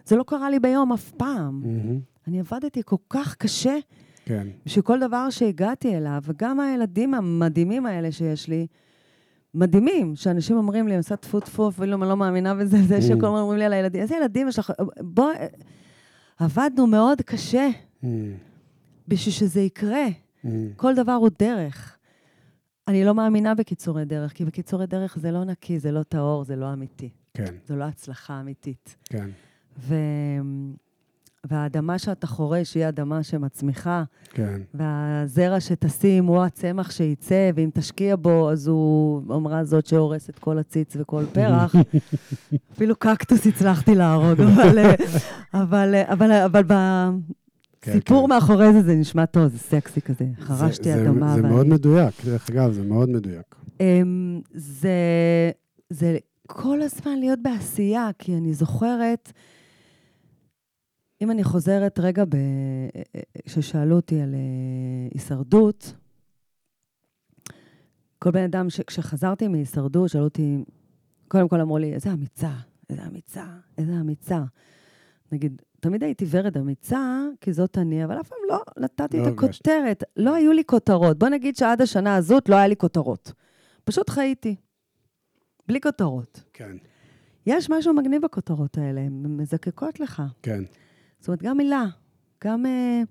זה 0.06 0.16
לא 0.16 0.24
קרה 0.24 0.50
לי 0.50 0.60
ביום 0.60 0.94
אף 0.94 1.12
פעם. 1.12 1.62
מהמם. 1.64 2.00
אני 2.28 2.40
עבדתי 2.40 2.82
כל 2.86 2.96
כך 3.10 3.36
קשה 3.36 3.76
כן. 4.26 4.48
בשביל 4.66 4.84
כל 4.84 5.00
דבר 5.00 5.30
שהגעתי 5.30 5.98
אליו, 5.98 6.20
וגם 6.24 6.60
הילדים 6.60 7.14
המדהימים 7.14 7.86
האלה 7.86 8.12
שיש 8.12 8.48
לי, 8.48 8.68
מדהימים, 9.54 10.16
שאנשים 10.16 10.58
אומרים 10.58 10.88
לי, 10.88 10.94
אני 10.94 10.98
עושה 10.98 11.16
טפו 11.16 11.40
טפו, 11.40 11.70
אפילו 11.70 11.98
אני 11.98 12.10
לא 12.10 12.18
מאמינה 12.18 12.56
בזה, 12.56 12.78
זה. 12.88 13.02
שכל 13.02 13.26
הזמן 13.26 13.40
אומרים 13.40 13.60
לי 13.60 13.66
על 13.66 13.74
הילדים, 13.74 14.02
איזה 14.02 14.16
ילדים 14.16 14.48
יש 14.48 14.60
לך? 14.60 14.72
בוא, 15.00 15.32
עבדנו 16.46 16.88
מאוד 16.88 17.22
קשה 17.22 17.70
Mm, 18.04 18.06
בשביל 19.08 19.34
שזה 19.34 19.62
יקרה. 19.62 20.06
mm, 20.46 20.48
כל 20.76 20.96
דבר 20.96 21.12
הוא 21.12 21.30
דרך. 21.40 21.98
אני 22.88 23.06
לא 23.06 23.14
מאמינה 23.16 23.56
בקיצורי 23.56 24.06
דרך, 24.06 24.34
כי 24.34 24.46
בקיצורי 24.46 24.88
דרך 24.88 25.18
זה 25.20 25.32
לא 25.32 25.44
נקי, 25.44 25.80
זה 25.80 25.92
לא 25.92 26.04
טהור, 26.04 26.44
זה 26.44 26.56
לא 26.56 26.74
אמיתי. 26.74 27.10
כן, 27.34 27.56
זו 27.68 27.76
לא 27.76 27.84
הצלחה 27.84 28.40
אמיתית. 28.42 28.96
כן. 29.04 29.30
ו... 29.80 29.96
והאדמה 31.50 32.00
שאתה 32.00 32.28
חורש 32.28 32.76
היא 32.76 32.88
אדמה 32.88 33.24
שמצמיחה, 33.24 34.04
כן. 34.30 34.62
והזרע 34.74 35.60
שתשים 35.60 36.26
הוא 36.26 36.42
הצמח 36.44 36.92
שייצא, 36.92 37.52
ואם 37.56 37.70
תשקיע 37.74 38.16
בו, 38.16 38.52
אז 38.52 38.68
הוא 38.68 39.22
אמרה 39.36 39.64
זאת 39.64 39.86
שהורסת 39.86 40.40
כל 40.40 40.58
עציץ 40.60 40.94
וכל 41.00 41.24
פרח. 41.34 41.76
אפילו 42.74 42.96
קקטוס 42.96 43.48
הצלחתי 43.48 43.96
להרוג, 43.96 44.42
אבל, 44.52 44.78
אה, 44.80 44.96
אבל, 45.54 45.96
אה, 45.96 46.14
אבל, 46.14 46.32
אבל 46.32 46.64
כן, 47.82 47.92
בסיפור 47.92 48.28
כן. 48.28 48.34
מאחורי 48.34 48.74
זה, 48.74 48.82
זה 48.84 48.96
נשמע 48.96 49.26
טוב, 49.26 49.48
זה 49.48 49.58
סקסי 49.58 50.02
כזה. 50.02 50.26
חרשתי 50.40 50.84
זה- 50.94 50.96
זה- 51.04 51.10
אדמה. 51.10 51.36
זה 51.36 51.42
ואני- 51.42 51.54
מאוד 51.54 51.68
מדויק, 51.68 52.26
דרך 52.26 52.50
אגב, 52.50 52.72
זה 52.72 52.84
מאוד 52.84 53.10
מדויק. 53.10 53.56
אמ, 53.80 54.42
זה, 54.54 54.92
זה 55.90 56.18
כל 56.48 56.82
הזמן 56.82 57.18
להיות 57.20 57.40
בעשייה, 57.42 58.10
כי 58.20 58.36
אני 58.38 58.54
זוכרת, 58.54 59.32
אם 61.22 61.32
אני 61.32 61.44
חוזרת 61.44 62.00
רגע, 62.00 62.24
כששאלו 63.46 63.96
אותי 63.96 64.22
על 64.22 64.34
אה, 64.34 64.40
הישרדות, 65.14 65.94
כל 68.20 68.32
בן 68.32 68.44
אדם, 68.44 68.70
ש- 68.70 68.82
כשחזרתי 68.82 69.48
מהישרדות, 69.48 70.10
שאלו 70.10 70.24
אותי, 70.24 70.64
קודם 71.28 71.48
כל 71.50 71.62
אמרו 71.62 71.78
לי, 71.78 71.94
איזה 71.94 72.14
אמיצה, 72.14 72.52
איזה 72.90 73.02
אמיצה, 73.08 73.46
איזה 73.78 73.92
אמיצה. 74.02 74.44
נגיד, 75.32 75.62
תמיד 75.80 76.04
הייתי 76.04 76.26
ורד 76.30 76.58
אמיצה, 76.58 77.22
כי 77.42 77.54
זאת 77.54 77.78
אני, 77.78 78.06
אבל 78.06 78.20
אף 78.22 78.28
פעם 78.28 78.38
לא 78.50 78.62
נתתי 78.78 79.18
לא 79.18 79.28
את. 79.28 79.34
הכותרת. 79.34 80.04
לא 80.18 80.36
היו 80.36 80.52
לי 80.54 80.64
כותרות. 80.66 81.20
בוא 81.20 81.30
נגיד 81.30 81.56
שעד 81.56 81.82
השנה 81.82 82.16
הזאת 82.16 82.50
לא 82.50 82.56
היה 82.56 82.68
לי 82.68 82.76
כותרות. 82.76 83.34
פשוט 83.84 84.10
חייתי. 84.10 84.56
בלי 85.68 85.82
כותרות. 85.82 86.44
כן, 86.54 86.78
יש 87.46 87.70
משהו 87.70 87.94
מגניב 87.94 88.22
בכותרות 88.22 88.78
האלה, 88.78 89.02
הן 89.02 89.26
מזקקות 89.26 90.00
לך. 90.00 90.24
כן. 90.42 90.64
זאת 91.22 91.28
אומרת, 91.28 91.44
גם 91.44 91.58
מילה, 91.58 91.86
גם, 92.44 92.66
אה, 92.66 93.02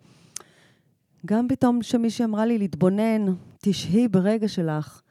גם 1.27 1.49
פתאום 1.49 1.83
שמישהי 1.83 2.25
אמרה 2.25 2.47
לי 2.47 2.59
להתבונן, 2.59 3.27
תשהי 3.63 4.09
ברגע 4.09 4.49
שלך. 4.49 5.03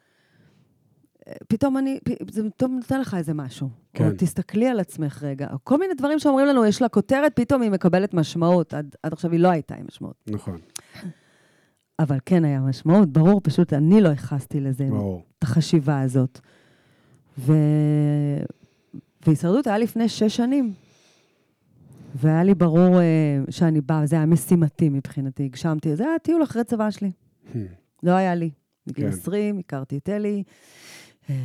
אה, 1.28 1.34
פתאום 1.48 1.78
אני, 1.78 2.00
זה 2.32 2.50
פתאום 2.50 2.76
נותן 2.76 3.02
לך 3.02 3.14
איזה 3.14 3.34
משהו. 3.34 3.70
כן. 3.94 4.08
או 4.08 4.12
תסתכלי 4.18 4.68
על 4.68 4.80
עצמך 4.80 5.24
רגע. 5.24 5.48
כל 5.64 5.78
מיני 5.78 5.94
דברים 5.94 6.20
שאומרים 6.20 6.48
לנו, 6.48 6.66
יש 6.66 6.82
לה 6.82 6.90
כותרת, 6.90 7.36
פתאום 7.36 7.62
היא 7.62 7.72
מקבלת 7.72 8.14
משמעות. 8.14 8.74
עד, 8.74 8.96
עד 9.04 9.14
עכשיו 9.14 9.32
היא 9.32 9.40
לא 9.40 9.48
הייתה 9.48 9.76
עם 9.76 9.86
משמעות. 9.88 10.16
נכון, 10.28 10.58
אבל 12.00 12.18
כן 12.26 12.46
היה 12.46 12.60
משמעות, 12.60 13.10
ברור, 13.10 13.42
פשוט 13.44 13.74
אני 13.74 14.02
לא 14.02 14.10
ייחסתי 14.10 14.60
לזה 14.60 14.86
ברור. 14.90 15.24
את 15.38 15.44
החשיבה 15.44 16.02
הזאת. 16.02 16.40
ו... 17.38 17.54
והישרדות 19.26 19.68
היה 19.68 19.78
לפני 19.78 20.10
שש 20.10 20.36
שנים. 20.36 20.74
והיה 22.16 22.44
לי 22.44 22.56
ברור 22.56 23.00
אה, 23.00 23.40
שאני 23.50 23.82
באה, 23.82 24.06
זה 24.06 24.16
היה 24.16 24.26
משימתי 24.26 24.90
מבחינתי, 24.90 25.46
הגשמתי. 25.46 25.96
זה 25.96 26.04
היה 26.04 26.20
טיול 26.20 26.44
אחרי 26.44 26.64
צבא 26.64 26.92
שלי. 26.92 27.12
Hmm, 27.54 27.58
לא 28.04 28.12
היה 28.12 28.36
לי. 28.36 28.50
בגיל 28.88 29.06
כן. 29.06 29.18
20, 29.18 29.60
הכרתי 29.60 29.98
את 29.98 30.10
אלי, 30.10 30.44
אה, 31.30 31.36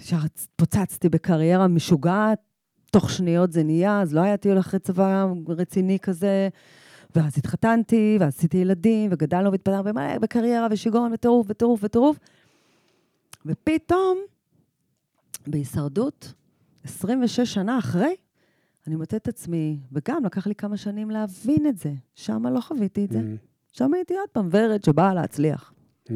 ישר 0.00 0.18
פוצצתי 0.56 1.08
בקריירה 1.08 1.68
משוגעת, 1.68 2.38
תוך 2.90 3.10
שניות 3.10 3.52
זה 3.52 3.62
נהיה, 3.62 4.00
אז 4.00 4.14
לא 4.14 4.20
היה 4.20 4.36
טיול 4.36 4.58
אחרי 4.58 4.80
צבא 4.80 5.26
רציני 5.48 5.98
כזה. 5.98 6.48
ואז 7.16 7.38
התחתנתי, 7.38 8.16
ואז 8.20 8.34
עשיתי 8.36 8.56
ילדים, 8.56 9.10
וגדלנו 9.12 9.52
והתפתחנו 9.52 9.84
במלא, 9.84 10.18
בקריירה 10.18 10.66
ושיגעון 10.70 11.12
וטירוף 11.12 11.46
וטירוף 11.50 11.80
וטירוף. 11.82 12.18
ופתאום, 13.46 14.18
בהישרדות, 15.46 16.32
26 16.84 17.40
שנה 17.40 17.78
אחרי, 17.78 18.14
אני 18.88 18.96
מוצאת 18.96 19.22
את 19.22 19.28
עצמי, 19.28 19.80
וגם 19.92 20.24
לקח 20.24 20.46
לי 20.46 20.54
כמה 20.54 20.76
שנים 20.76 21.10
להבין 21.10 21.66
את 21.66 21.78
זה. 21.78 21.94
שם 22.14 22.46
לא 22.46 22.60
חוויתי 22.60 23.04
את 23.04 23.10
זה. 23.10 23.20
hmm, 23.20 23.46
שם 23.72 23.94
הייתי 23.94 24.14
עוד 24.14 24.28
פעם 24.32 24.48
ורד 24.50 24.84
שבאה 24.84 25.14
להצליח. 25.14 25.72
hmm. 26.08 26.12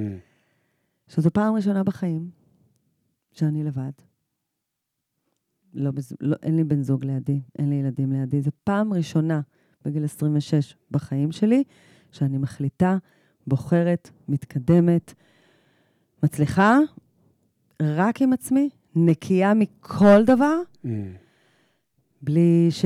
שזו 1.09 1.31
פעם 1.31 1.55
ראשונה 1.55 1.85
בחיים 1.85 2.31
שאני 3.32 3.65
לבד. 3.65 3.90
לא, 5.74 5.90
לא, 6.20 6.36
אין 6.43 6.57
לי 6.57 6.65
בן 6.65 6.82
זוג 6.82 7.05
לידי, 7.05 7.40
אין 7.59 7.69
לי 7.69 7.74
ילדים 7.74 8.12
לידי. 8.12 8.43
זו 8.43 8.51
פעם 8.65 8.93
ראשונה 8.93 9.40
בגיל 9.85 10.05
26 10.05 10.77
בחיים 10.90 11.32
שלי 11.32 11.65
שאני 12.12 12.39
מחליטה, 12.39 12.99
בוחרת, 13.47 14.11
מתקדמת, 14.28 15.15
מצליחה 16.23 16.78
רק 17.82 18.23
עם 18.23 18.32
עצמי, 18.32 18.70
נקייה 18.94 19.55
מכל 19.55 20.24
דבר, 20.24 20.61
Hmm, 20.85 20.89
בלי 22.23 22.69
ש... 22.70 22.85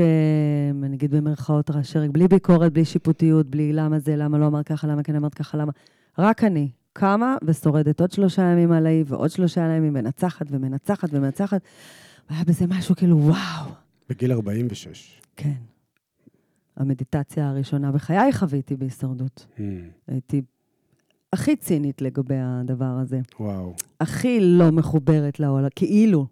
אני 0.82 0.96
אגיד 0.96 1.10
במרכאות 1.10 1.70
רעשי 1.70 1.98
רגע, 1.98 2.12
בלי 2.12 2.28
ביקורת, 2.28 2.72
בלי 2.72 2.84
שיפוטיות, 2.84 3.46
בלי 3.46 3.72
למה 3.72 3.98
זה, 3.98 4.16
למה 4.16 4.38
לא 4.38 4.46
אמרת 4.46 4.66
ככה, 4.66 4.86
למה 4.86 5.02
כן 5.02 5.16
אמרת 5.16 5.34
ככה, 5.34 5.58
למה... 5.58 5.72
רק 6.18 6.44
אני 6.44 6.70
קמה 6.92 7.36
ושורדת 7.44 8.00
עוד 8.00 8.10
שלושה 8.10 8.42
ימים 8.42 8.72
עליי, 8.72 9.04
ועוד 9.06 9.30
שלושה 9.30 9.60
ימים 9.60 9.92
מנצחת 9.92 10.46
ומנצחת 10.50 11.08
ומנצחת. 11.12 11.60
והיה 12.30 12.44
בזה 12.44 12.66
משהו 12.66 12.96
כאילו, 12.96 13.18
וואו. 13.18 13.70
בגיל 14.08 14.32
46. 14.32 15.20
כן. 15.36 15.52
המדיטציה 16.76 17.48
הראשונה 17.48 17.92
בחיי 17.92 18.32
חוויתי 18.32 18.76
בהישרדות. 18.76 19.46
Hmm, 19.56 19.60
הייתי 20.08 20.42
הכי 21.32 21.56
צינית 21.56 22.02
לגבי 22.02 22.38
הדבר 22.38 22.84
הזה. 23.02 23.20
וואו. 23.40 23.74
הכי 24.00 24.40
לא 24.40 24.72
מחוברת 24.72 25.40
לעולם, 25.40 25.68
כאילו 25.76 26.26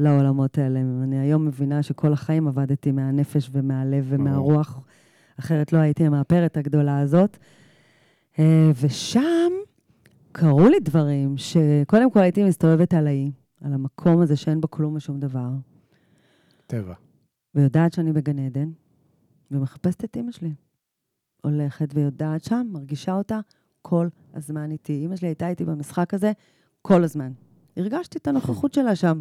לעולמות 0.00 0.58
האלה. 0.58 0.80
אני 0.80 1.18
היום 1.18 1.46
מבינה 1.46 1.82
שכל 1.82 2.12
החיים 2.12 2.48
עבדתי 2.48 2.92
מהנפש 2.92 3.50
ומהלב 3.52 4.04
ומהרוח, 4.08 4.80
אחרת 5.40 5.72
לא 5.72 5.78
הייתי 5.78 6.06
המאפרת 6.06 6.56
הגדולה 6.56 7.00
הזאת. 7.00 7.38
אה, 8.38 8.70
ושם 8.80 9.52
קרו 10.32 10.68
לי 10.68 10.80
דברים 10.80 11.36
שקודם 11.36 12.10
כל 12.10 12.20
הייתי 12.20 12.44
מסתובבת 12.44 12.94
על 12.94 13.06
האי, 13.06 13.30
על 13.60 13.72
המקום 13.72 14.20
הזה 14.20 14.36
שאין 14.36 14.60
בו 14.60 14.70
כלום 14.70 14.94
ושום 14.96 15.20
דבר, 15.20 15.48
טבע. 16.66 16.94
ויודעת 17.54 17.92
שאני 17.92 18.12
בגן 18.12 18.38
עדן, 18.38 18.70
ומחפשת 19.50 20.04
את 20.04 20.16
אימא 20.16 20.32
שלי. 20.32 20.54
הולכת 21.42 21.88
ויודעת 21.94 22.44
שם, 22.44 22.66
מרגישה 22.72 23.12
אותה 23.12 23.40
כל 23.82 24.08
הזמן 24.34 24.70
איתי. 24.70 24.92
אימא 24.92 25.16
שלי 25.16 25.28
הייתה 25.28 25.48
איתי 25.48 25.64
במשחק 25.64 26.14
הזה 26.14 26.32
כל 26.82 27.04
הזמן. 27.04 27.32
הרגשתי 27.76 28.18
את 28.18 28.28
הנוכחות 28.28 28.74
שלה 28.74 28.96
שם. 28.96 29.20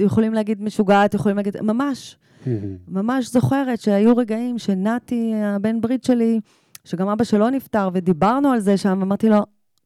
יכולים 0.00 0.34
להגיד 0.34 0.62
משוגעת, 0.62 1.14
יכולים 1.14 1.36
להגיד, 1.36 1.60
ממש, 1.60 2.16
ממש 2.88 3.32
זוכרת 3.32 3.80
שהיו 3.80 4.16
רגעים 4.16 4.58
שנתי, 4.58 5.34
הבן 5.34 5.80
ברית 5.80 6.04
שלי, 6.04 6.40
שגם 6.84 7.08
אבא 7.08 7.24
שלו 7.24 7.50
נפטר, 7.50 7.88
ודיברנו 7.92 8.52
על 8.52 8.60
זה 8.60 8.76
שם, 8.76 9.02
אמרתי 9.02 9.28
לו, 9.28 9.38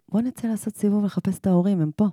בוא 0.09 0.21
נצא 0.21 0.49
לעשות 0.49 0.77
סיבוב 0.77 1.03
ולחפש 1.03 1.39
את 1.39 1.47
ההורים, 1.47 1.81
הם 1.81 1.91
פה. 1.97 2.09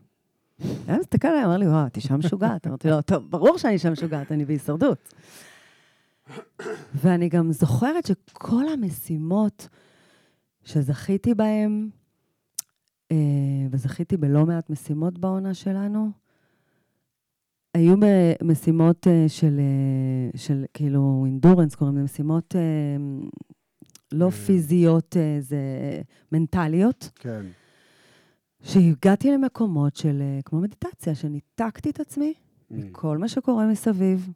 היה 0.87 0.97
מסתכל 0.99 1.27
עליי, 1.27 1.45
אמר 1.45 1.57
לי, 1.57 1.67
וואו, 1.67 1.87
את 1.87 1.95
אישה 1.95 2.17
משוגעת. 2.17 2.67
אמרתי 2.67 2.89
לו, 2.89 3.01
טוב, 3.01 3.23
ברור 3.29 3.57
שאני 3.57 3.73
אישה 3.73 3.89
משוגעת, 3.89 4.31
אני 4.31 4.45
בהישרדות. 4.45 5.13
ואני 6.95 7.29
גם 7.29 7.51
זוכרת 7.51 8.05
שכל 8.05 8.67
המשימות 8.73 9.67
שזכיתי 10.63 11.33
בהן, 11.33 11.89
אה, 13.11 13.17
וזכיתי 13.71 14.17
בלא 14.17 14.45
מעט 14.45 14.69
משימות 14.69 15.19
בעונה 15.19 15.53
שלנו, 15.53 16.11
היו 17.73 17.95
משימות 18.43 19.07
אה, 19.07 19.25
של, 19.27 19.59
אה, 19.59 20.39
של 20.39 20.65
כאילו 20.73 21.23
אינדורנס, 21.25 21.75
קוראים 21.75 21.95
לזה 21.95 22.03
משימות 22.03 22.55
לא 24.11 24.29
פיזיות, 24.29 25.15
זה 25.39 25.57
מנטליות. 26.31 27.09
כן. 27.15 27.45
שהגעתי 28.63 29.31
למקומות 29.31 29.95
של, 29.95 30.21
כמו 30.45 30.59
מדיטציה, 30.59 31.15
שניתקתי 31.15 31.89
את 31.89 31.99
עצמי 31.99 32.33
מכל 32.71 33.17
מה 33.17 33.27
שקורה 33.27 33.67
מסביב, 33.67 34.29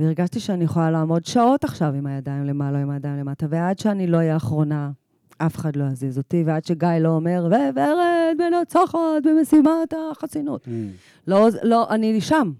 והרגשתי 0.00 0.40
שאני 0.40 0.64
יכולה 0.64 0.90
לעמוד 0.90 1.24
שעות 1.24 1.64
עכשיו 1.64 1.94
עם 1.94 2.06
הידיים 2.06 2.44
למעלה, 2.44 2.82
עם 2.82 2.90
הידיים 2.90 3.16
למטה, 3.16 3.46
ועד 3.50 3.78
שאני 3.78 4.06
לא 4.06 4.16
אהיה 4.16 4.36
אחרונה, 4.36 4.90
אף 5.38 5.56
אחד 5.56 5.76
לא 5.76 5.84
יזיז 5.84 6.18
אותי, 6.18 6.42
ועד 6.46 6.64
שגיא 6.64 6.88
לא 7.00 7.08
אומר, 7.08 7.48
וורד 7.50 8.36
מנצחת 8.38 8.98
במשימת 9.24 9.94
החסינות. 10.12 10.64
Mm. 10.64 10.70
לא, 11.26 11.48
לא, 11.62 11.90
אני 11.90 12.20
שם. 12.20 12.52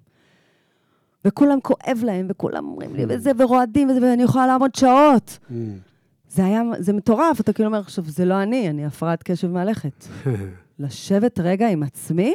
וכולם 1.24 1.60
כואב 1.60 2.00
להם, 2.04 2.26
וכולם 2.30 2.68
אומרים 2.68 2.94
לי, 2.94 3.04
mm. 3.04 3.06
וזה, 3.08 3.30
ורועדים, 3.38 3.90
וזה, 3.90 4.02
ואני 4.02 4.22
יכולה 4.22 4.46
לעמוד 4.46 4.74
שעות. 4.74 5.38
Mm. 5.50 5.54
זה 6.28 6.44
היה, 6.44 6.62
זה 6.78 6.92
מטורף, 6.92 7.40
אתה 7.40 7.52
כאילו 7.52 7.66
אומר, 7.66 7.78
עכשיו, 7.78 8.04
זה 8.04 8.24
לא 8.24 8.42
אני, 8.42 8.70
אני 8.70 8.84
הפרעת 8.84 9.22
קשב 9.22 9.50
מהלכת. 9.50 10.04
לשבת 10.78 11.40
רגע 11.40 11.68
עם 11.68 11.82
עצמי, 11.82 12.34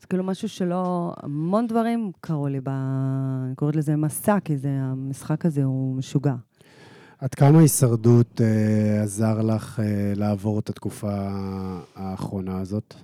זה 0.00 0.06
כאילו 0.08 0.24
משהו 0.24 0.48
שלא... 0.48 1.12
המון 1.22 1.66
דברים 1.66 2.12
קרו 2.20 2.48
לי 2.48 2.60
ב... 2.60 2.68
אני 3.46 3.54
קוראת 3.54 3.76
לזה 3.76 3.96
מסע, 3.96 4.40
כי 4.40 4.56
זה, 4.56 4.68
המשחק 4.72 5.46
הזה 5.46 5.64
הוא 5.64 5.96
משוגע. 5.96 6.34
עד 7.24 7.34
כמה 7.34 7.60
הישרדות 7.60 8.40
אה, 8.40 9.02
עזר 9.02 9.42
לך 9.42 9.80
אה, 9.80 10.12
לעבור 10.16 10.58
את 10.58 10.68
התקופה 10.68 11.28
האחרונה 11.94 12.58
הזאת? 12.60 12.94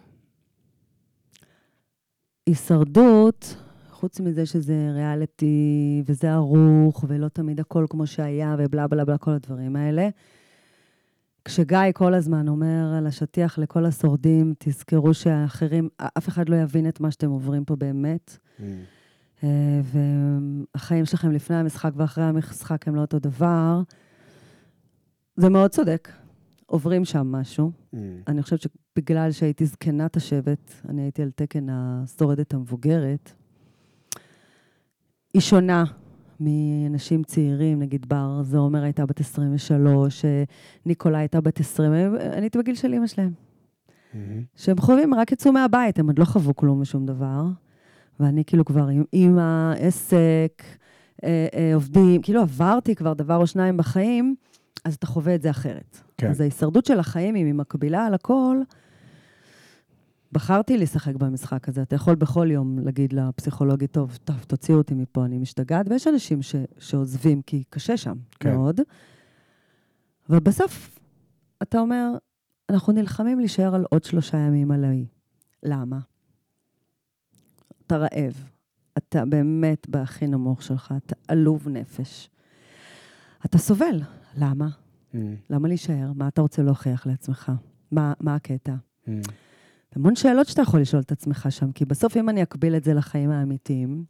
הישרדות, 2.47 3.57
חוץ 3.91 4.21
מזה 4.21 4.47
שזה 4.47 4.91
ריאליטי, 4.95 6.03
וזה 6.07 6.33
ערוך, 6.33 7.05
ולא 7.09 7.29
תמיד 7.29 7.61
הכל 7.61 7.87
כמו 7.91 8.07
שהיה, 8.07 8.57
ובלה 8.59 8.87
בלה 8.87 9.05
בלה, 9.05 9.19
כל 9.19 9.31
הדברים 9.31 9.77
האלה, 9.77 10.09
כשגיא 11.45 11.79
כל 11.95 12.15
הזמן 12.15 12.49
אומר 12.49 12.95
על 12.99 13.07
השטיח 13.07 13.59
לכל 13.59 13.87
השורדים, 13.87 14.55
תזכרו 14.59 15.15
שהאחרים, 15.15 15.89
אף 16.19 16.29
אחד 16.29 16.49
לא 16.49 16.57
יבין 16.57 16.89
את 16.89 17.01
מה 17.01 17.11
שאתם 17.11 17.31
עוברים 17.31 17.65
פה 17.65 17.77
באמת. 17.77 18.39
Mm. 18.59 18.63
אה, 19.45 19.81
והחיים 20.75 21.05
שלכם 21.05 21.31
לפני 21.31 21.57
המשחק 21.57 21.91
ואחרי 21.97 22.25
המשחק 22.25 22.89
הם 22.89 22.95
לא 22.95 23.01
אותו 23.01 23.19
דבר. 23.19 23.83
זה 25.41 25.49
מאוד 25.49 25.71
צודק. 25.71 26.09
עוברים 26.67 27.05
שם 27.05 27.33
משהו. 27.33 27.71
Mm. 27.95 27.97
אני 28.27 28.43
חושבת 28.43 28.61
שבגלל 28.61 29.33
שהייתי 29.33 29.67
זקנת 29.67 30.17
השבט, 30.17 30.73
אני 30.89 31.03
הייתי 31.03 31.23
על 31.23 31.31
תקן 31.31 31.67
השורדת 31.71 32.55
המבוגרת, 32.55 33.33
היא 35.35 35.43
שונה 35.43 35.85
מאנשים 36.41 37.23
צעירים, 37.23 37.79
נגיד 37.79 38.09
בר 38.09 38.43
זומר 38.43 38.83
הייתה 38.83 39.07
בת 39.07 39.21
23, 39.21 40.25
ניקולה 40.87 41.19
הייתה 41.19 41.41
בת 41.41 41.61
20, 41.61 42.17
אני 42.17 42.41
הייתי 42.41 42.59
בגיל 42.59 42.75
של 42.75 42.93
אימא 42.93 43.07
שלהם. 43.07 43.33
Mm-hmm. 43.33 44.17
שהם 44.57 44.79
חווים, 44.79 45.15
רק 45.15 45.33
יצאו 45.33 45.53
מהבית, 45.53 45.99
הם 45.99 46.07
עוד 46.07 46.19
לא 46.19 46.25
חוו 46.25 46.57
כלום 46.57 46.81
ושום 46.81 47.07
דבר. 47.07 47.45
ואני 48.21 48.45
כאילו 48.45 48.65
כבר 48.65 48.87
עם 48.87 49.05
אימא, 49.13 49.73
עסק, 49.79 50.63
אה, 51.25 51.47
אה, 51.55 51.75
עובדים, 51.75 52.23
כאילו 52.23 52.41
עברתי 52.41 52.95
כבר 52.95 53.13
דבר 53.13 53.37
או 53.37 53.47
שניים 53.47 53.77
בחיים, 53.77 54.35
אז 54.85 54.95
אתה 54.95 55.07
חווה 55.07 55.35
את 55.35 55.43
זה 55.43 55.51
אחרת. 55.51 56.01
כן. 56.17 56.31
אז 56.31 56.41
ההישרדות 56.41 56.85
של 56.87 56.99
החיים, 56.99 57.37
אם 57.37 57.47
היא 57.47 57.55
מקבילה 57.55 58.07
על 58.07 58.15
הכל, 58.15 58.59
בחרתי 60.33 60.79
לשחק 60.79 61.15
במשחק 61.15 61.69
הזה. 61.69 61.83
אתה 61.83 61.95
יכול 61.95 62.15
בכל 62.15 62.49
יום 62.51 62.79
להגיד 62.79 63.13
לפסיכולוגית, 63.13 63.93
טוב, 63.93 64.19
טוב, 64.25 64.45
תוציאו 64.47 64.79
אותי 64.79 64.95
מפה, 64.95 65.25
אני 65.25 65.39
משתגעת, 65.39 65.87
ויש 65.91 66.07
אנשים 66.07 66.43
ש, 66.43 66.55
שעוזבים 66.79 67.43
כי 67.43 67.65
קשה 67.71 67.97
שם 67.97 68.17
כן. 68.41 68.55
מאוד. 68.55 68.81
ובסוף 70.31 70.99
אתה 71.63 71.79
אומר, 71.81 72.11
אנחנו 72.71 72.93
נלחמים 72.93 73.39
להישאר 73.39 73.75
על 73.75 73.85
עוד 73.91 74.05
שלושה 74.05 74.39
ימים 74.39 74.71
על 74.71 74.85
האי. 74.85 75.07
למה? 75.63 75.99
אתה 77.87 77.97
רעב, 77.97 78.45
אתה 78.99 79.25
באמת 79.25 79.89
בהכי 79.89 80.27
נמוך 80.27 80.63
שלך, 80.63 80.95
אתה 80.97 81.15
עלוב 81.29 81.69
נפש. 81.69 82.31
אתה 83.45 83.59
סובל. 83.59 84.01
למה? 84.37 84.69
Mm. 85.13 85.17
למה 85.51 85.69
להישאר? 85.69 86.13
מה 86.15 86.29
אתה 86.29 86.41
רוצה 86.41 86.63
להוכיח 86.63 87.07
לעצמך? 87.07 87.53
מה, 87.93 88.13
מה 88.21 88.35
הקטע? 88.35 88.75
Mm. 89.07 89.11
המון 89.97 90.17
שאלות 90.17 90.47
שאתה 90.47 90.63
יכול 90.63 90.81
לשאול 90.81 91.03
את 91.03 91.13
עצמך 91.13 91.47
שם, 91.51 91.73
כי 91.73 91.85
בסוף 91.85 92.17
אם 92.17 92.29
אני 92.29 92.43
אקביל 92.43 92.77
את 92.77 92.85
זה 92.85 92.95
לחיים 92.95 93.31
האמיתיים, 93.31 94.05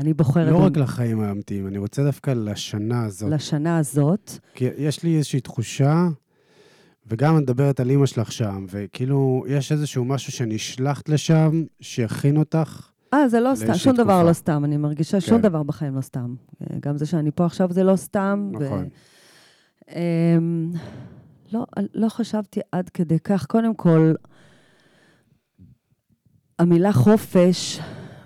אני 0.00 0.14
בוחרת... 0.14 0.52
לא 0.52 0.64
רק 0.64 0.76
לחיים 0.76 1.20
האמיתיים, 1.20 1.66
אני 1.66 1.78
רוצה 1.78 2.04
דווקא 2.04 2.30
לשנה 2.30 3.04
הזאת. 3.04 3.30
לשנה 3.30 3.78
הזאת. 3.78 4.32
כי 4.54 4.64
יש 4.76 5.02
לי 5.02 5.16
איזושהי 5.16 5.40
תחושה, 5.40 6.08
וגם 7.06 7.36
את 7.36 7.42
מדברת 7.42 7.80
על 7.80 7.90
אימא 7.90 8.06
שלך 8.06 8.32
שם, 8.32 8.66
וכאילו, 8.70 9.44
יש 9.48 9.72
איזשהו 9.72 10.04
משהו 10.04 10.32
שנשלחת 10.32 11.08
לשם, 11.08 11.64
שיכין 11.80 12.36
אותך. 12.36 12.90
אה, 13.14 13.28
זה 13.28 13.40
לא 13.40 13.54
סתם, 13.54 13.74
שום 13.74 13.92
תקופה. 13.92 14.04
דבר 14.04 14.22
לא 14.22 14.32
סתם, 14.32 14.64
אני 14.64 14.76
מרגישה 14.76 15.20
כן. 15.20 15.26
שום 15.26 15.40
דבר 15.40 15.62
בחיים 15.62 15.96
לא 15.96 16.00
סתם. 16.00 16.34
גם 16.80 16.96
זה 16.96 17.06
שאני 17.06 17.30
פה 17.34 17.46
עכשיו 17.46 17.72
זה 17.72 17.82
לא 17.82 17.96
סתם. 17.96 18.50
נכון. 18.52 18.84
ו... 18.84 19.17
אמ, 19.88 20.72
לא, 21.52 21.66
לא 21.94 22.08
חשבתי 22.08 22.60
עד 22.72 22.88
כדי 22.88 23.18
כך. 23.18 23.46
קודם 23.46 23.74
כל, 23.74 24.12
המילה 26.58 26.92
חופש, 26.92 27.80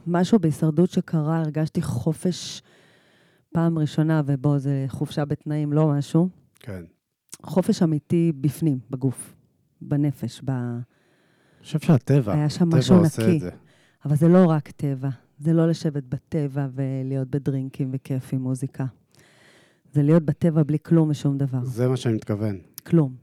משהו 0.07 0.39
בהישרדות 0.39 0.91
שקרה, 0.91 1.39
הרגשתי 1.41 1.83
חופש 1.83 2.63
פעם 3.53 3.79
ראשונה, 3.79 4.23
ובוא, 4.27 4.59
זה 4.59 4.85
חופשה 4.89 5.25
בתנאים, 5.25 5.73
לא 5.73 5.89
משהו. 5.89 6.29
כן. 6.61 6.85
חופש 7.43 7.83
אמיתי 7.83 8.33
בפנים, 8.41 8.79
בגוף, 8.91 9.35
בנפש, 9.81 10.41
ב... 10.45 10.51
אני 10.51 11.67
חושב 11.67 11.81
שהטבע, 11.81 12.35
היה 12.35 12.51
שם 12.51 12.69
משהו 12.69 13.03
נקי. 13.03 13.41
אבל 14.05 14.17
זה 14.17 14.29
לא 14.29 14.47
רק 14.49 14.71
טבע, 14.71 15.09
זה 15.39 15.53
לא 15.53 15.69
לשבת 15.69 16.03
בטבע 16.05 16.67
ולהיות 16.75 17.29
בדרינקים 17.29 17.91
וכיף 17.93 18.33
עם 18.33 18.41
מוזיקה. 18.41 18.85
זה 19.93 20.03
להיות 20.03 20.23
בטבע 20.23 20.63
בלי 20.63 20.79
כלום 20.83 21.11
ושום 21.11 21.39
דבר. 21.39 21.65
זה 21.65 21.89
מה 21.89 21.97
שאני 21.97 22.15
מתכוון. 22.15 22.59
כלום. 22.87 23.15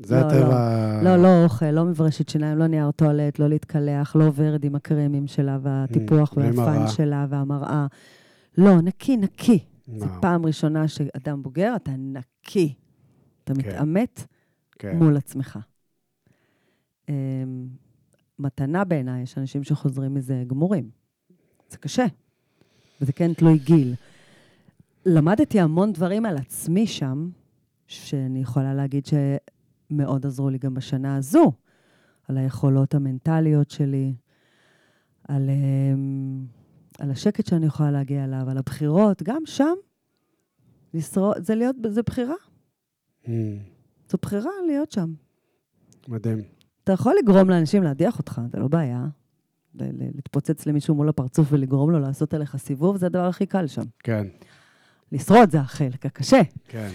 זה 0.00 0.14
לא, 0.14 0.20
הטבע... 0.20 1.00
לא, 1.02 1.16
לא, 1.16 1.22
לא 1.22 1.44
אוכל, 1.44 1.70
לא 1.70 1.84
מברשת 1.84 2.28
שיניים, 2.28 2.58
לא 2.58 2.66
נייר 2.66 2.90
טואלט, 2.90 3.38
לא 3.38 3.48
להתקלח, 3.48 4.16
לא 4.16 4.26
עוברת 4.26 4.64
עם 4.64 4.74
הקרמים 4.74 5.26
שלה 5.26 5.58
והטיפוח 5.62 6.32
mm, 6.32 6.36
והפן 6.36 6.88
שלה 6.88 7.26
והמראה. 7.28 7.86
לא, 8.58 8.80
נקי, 8.80 9.16
נקי. 9.16 9.58
No. 9.88 9.98
זו 9.98 10.06
פעם 10.20 10.46
ראשונה 10.46 10.88
שאדם 10.88 11.42
בוגר, 11.42 11.76
אתה 11.76 11.90
נקי. 11.98 12.74
אתה 13.44 13.54
כן. 13.54 13.60
מתעמת 13.60 14.26
כן. 14.78 14.98
מול 14.98 15.16
עצמך. 15.16 15.58
Um, 17.06 17.10
מתנה 18.38 18.84
בעיניי, 18.84 19.22
יש 19.22 19.38
אנשים 19.38 19.64
שחוזרים 19.64 20.14
מזה 20.14 20.44
גמורים. 20.46 20.90
זה 21.70 21.78
קשה, 21.78 22.04
וזה 23.00 23.12
כן 23.12 23.34
תלוי 23.34 23.58
גיל. 23.58 23.94
למדתי 25.06 25.60
המון 25.60 25.92
דברים 25.92 26.26
על 26.26 26.36
עצמי 26.36 26.86
שם, 26.86 27.28
שאני 27.86 28.40
יכולה 28.40 28.74
להגיד 28.74 29.06
מאוד 29.90 30.26
עזרו 30.26 30.50
לי 30.50 30.58
גם 30.58 30.74
בשנה 30.74 31.16
הזו, 31.16 31.52
על 32.28 32.36
היכולות 32.36 32.94
המנטליות 32.94 33.70
שלי, 33.70 34.14
על, 35.28 35.50
אמ, 35.50 36.44
על 36.98 37.10
השקט 37.10 37.46
שאני 37.46 37.66
יכולה 37.66 37.90
להגיע 37.90 38.24
אליו, 38.24 38.50
על 38.50 38.58
הבחירות, 38.58 39.22
גם 39.22 39.42
שם, 39.44 39.74
לשרוד, 40.94 41.36
זה 41.38 41.54
להיות, 41.54 41.76
זה 41.88 42.02
בחירה. 42.02 42.34
Mm, 43.24 43.28
זו 44.08 44.18
בחירה 44.22 44.50
להיות 44.66 44.92
שם. 44.92 45.14
מדהים. 46.08 46.42
אתה 46.84 46.92
יכול 46.92 47.14
לגרום 47.22 47.50
לאנשים 47.50 47.82
להדיח 47.82 48.18
אותך, 48.18 48.40
זה 48.52 48.58
לא 48.58 48.68
בעיה. 48.68 49.06
להתפוצץ 50.14 50.66
למישהו 50.66 50.94
מול 50.94 51.08
הפרצוף 51.08 51.48
ולגרום 51.50 51.90
לו 51.90 51.98
לעשות 51.98 52.34
עליך 52.34 52.56
סיבוב, 52.56 52.96
זה 52.96 53.06
הדבר 53.06 53.26
הכי 53.26 53.46
קל 53.46 53.66
שם. 53.66 53.82
כן, 53.98 54.26
לשרוד 55.12 55.50
זה 55.50 55.60
החלק 55.60 56.06
הקשה. 56.06 56.40
כן. 56.68 56.90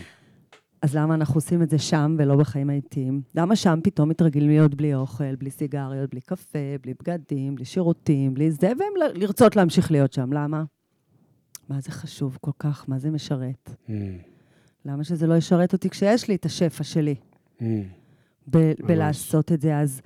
אז 0.82 0.96
למה 0.96 1.14
אנחנו 1.14 1.36
עושים 1.36 1.62
את 1.62 1.70
זה 1.70 1.80
שם 1.80 2.16
ולא 2.20 2.36
בחיים 2.36 2.70
האיטיים? 2.70 3.22
למה 3.36 3.56
שם 3.56 3.80
פתאום 3.84 4.10
מתרגלים 4.10 4.50
להיות 4.50 4.76
בלי 4.76 4.96
אוכל, 4.96 5.36
בלי 5.36 5.52
סיגריות, 5.52 6.10
בלי 6.10 6.22
קפה, 6.22 6.60
בלי 6.82 6.94
בגדים, 7.00 7.56
בלי 7.56 7.66
שירותים, 7.66 8.34
בלי 8.34 8.52
זה, 8.52 8.68
והם 8.80 9.12
לרצות 9.16 9.56
להמשיך 9.56 9.92
להיות 9.92 10.14
שם? 10.14 10.34
למה? 10.34 10.64
מה 11.70 11.82
זה 11.82 11.92
חשוב 11.92 12.38
כל 12.42 12.52
כך? 12.60 12.86
מה 12.88 13.00
זה 13.00 13.12
משרת? 13.12 13.70
Mm, 13.88 13.92
למה 14.86 15.04
שזה 15.04 15.28
לא 15.28 15.38
ישרת 15.38 15.74
אותי 15.74 15.90
כשיש 15.90 16.28
לי 16.28 16.36
את 16.36 16.46
השפע 16.46 16.84
שלי? 16.84 17.16
mm, 17.60 17.64
ב-. 18.48 18.74
בלעשות 18.88 19.52
את 19.52 19.62
זה. 19.62 19.78
אז, 19.78 20.02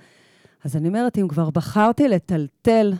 אז 0.64 0.76
אני 0.76 0.88
אומרת, 0.88 1.18
אם 1.18 1.28
כבר 1.28 1.50
בחרתי 1.50 2.08
לטלטל 2.08 2.94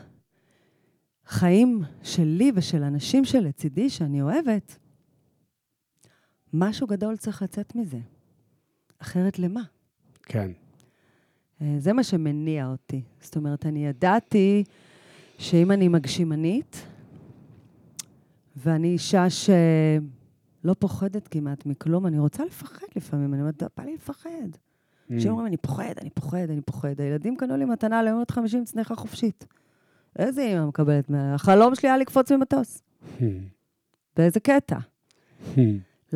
חיים 1.27 1.83
שלי 2.03 2.53
ושל 2.55 2.83
אנשים 2.83 3.25
שלצידי, 3.25 3.91
שאני 3.91 4.23
אוהבת, 4.23 4.79
משהו 6.59 6.87
גדול 6.87 7.17
צריך 7.17 7.43
לצאת 7.43 7.75
מזה. 7.75 7.99
אחרת 8.99 9.39
למה? 9.39 9.63
כן. 10.23 10.51
אה, 11.63 11.75
זה 11.79 11.93
מה 11.93 12.03
שמניע 12.03 12.67
אותי. 12.67 13.03
זאת 13.21 13.37
אומרת, 13.37 13.67
אני 13.67 13.87
ידעתי 13.87 14.65
שאם 15.39 15.71
אני 15.71 15.89
מגשימנית, 15.89 16.87
ואני 18.57 18.89
אישה 18.89 19.31
שלא 19.31 20.75
פוחדת 20.79 21.29
כמעט 21.29 21.67
מכלום, 21.67 22.07
אני 22.07 22.19
רוצה 22.19 22.45
לפחד 22.45 22.87
לפעמים. 22.97 23.35
אני 23.35 23.41
אומרת, 23.43 23.63
בא 23.77 23.85
לי 23.85 23.95
לפחד. 23.95 24.29
Mm, 24.31 25.13
אנשים 25.15 25.31
אומרים, 25.31 25.47
אני 25.47 25.57
פוחד, 25.57 25.95
אני 26.01 26.11
פוחד, 26.11 26.51
אני 26.51 26.61
פוחד. 26.61 27.01
הילדים 27.01 27.37
קנו 27.37 27.57
לי 27.57 27.65
מתנה 27.65 28.03
ליום 28.03 28.23
50 28.31 28.65
צניחה 28.65 28.95
חופשית. 28.95 29.47
איזה 30.19 30.43
אימא 30.43 30.67
מקבלת? 30.67 31.11
מה- 31.11 31.35
החלום 31.35 31.75
שלי 31.75 31.89
היה 31.89 31.99
לקפוץ 31.99 32.33
ממטוס. 32.33 32.83
mm, 33.19 33.23
באיזה 34.17 34.41
קטע? 34.41 34.79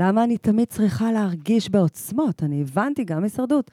למה 0.01 0.24
אני 0.24 0.39
תמיד 0.39 0.68
צריכה 0.68 1.12
להרגיש 1.12 1.70
בעוצמות? 1.70 2.43
אני 2.43 2.60
הבנתי, 2.62 3.05
גם 3.05 3.22
הישרדות. 3.22 3.70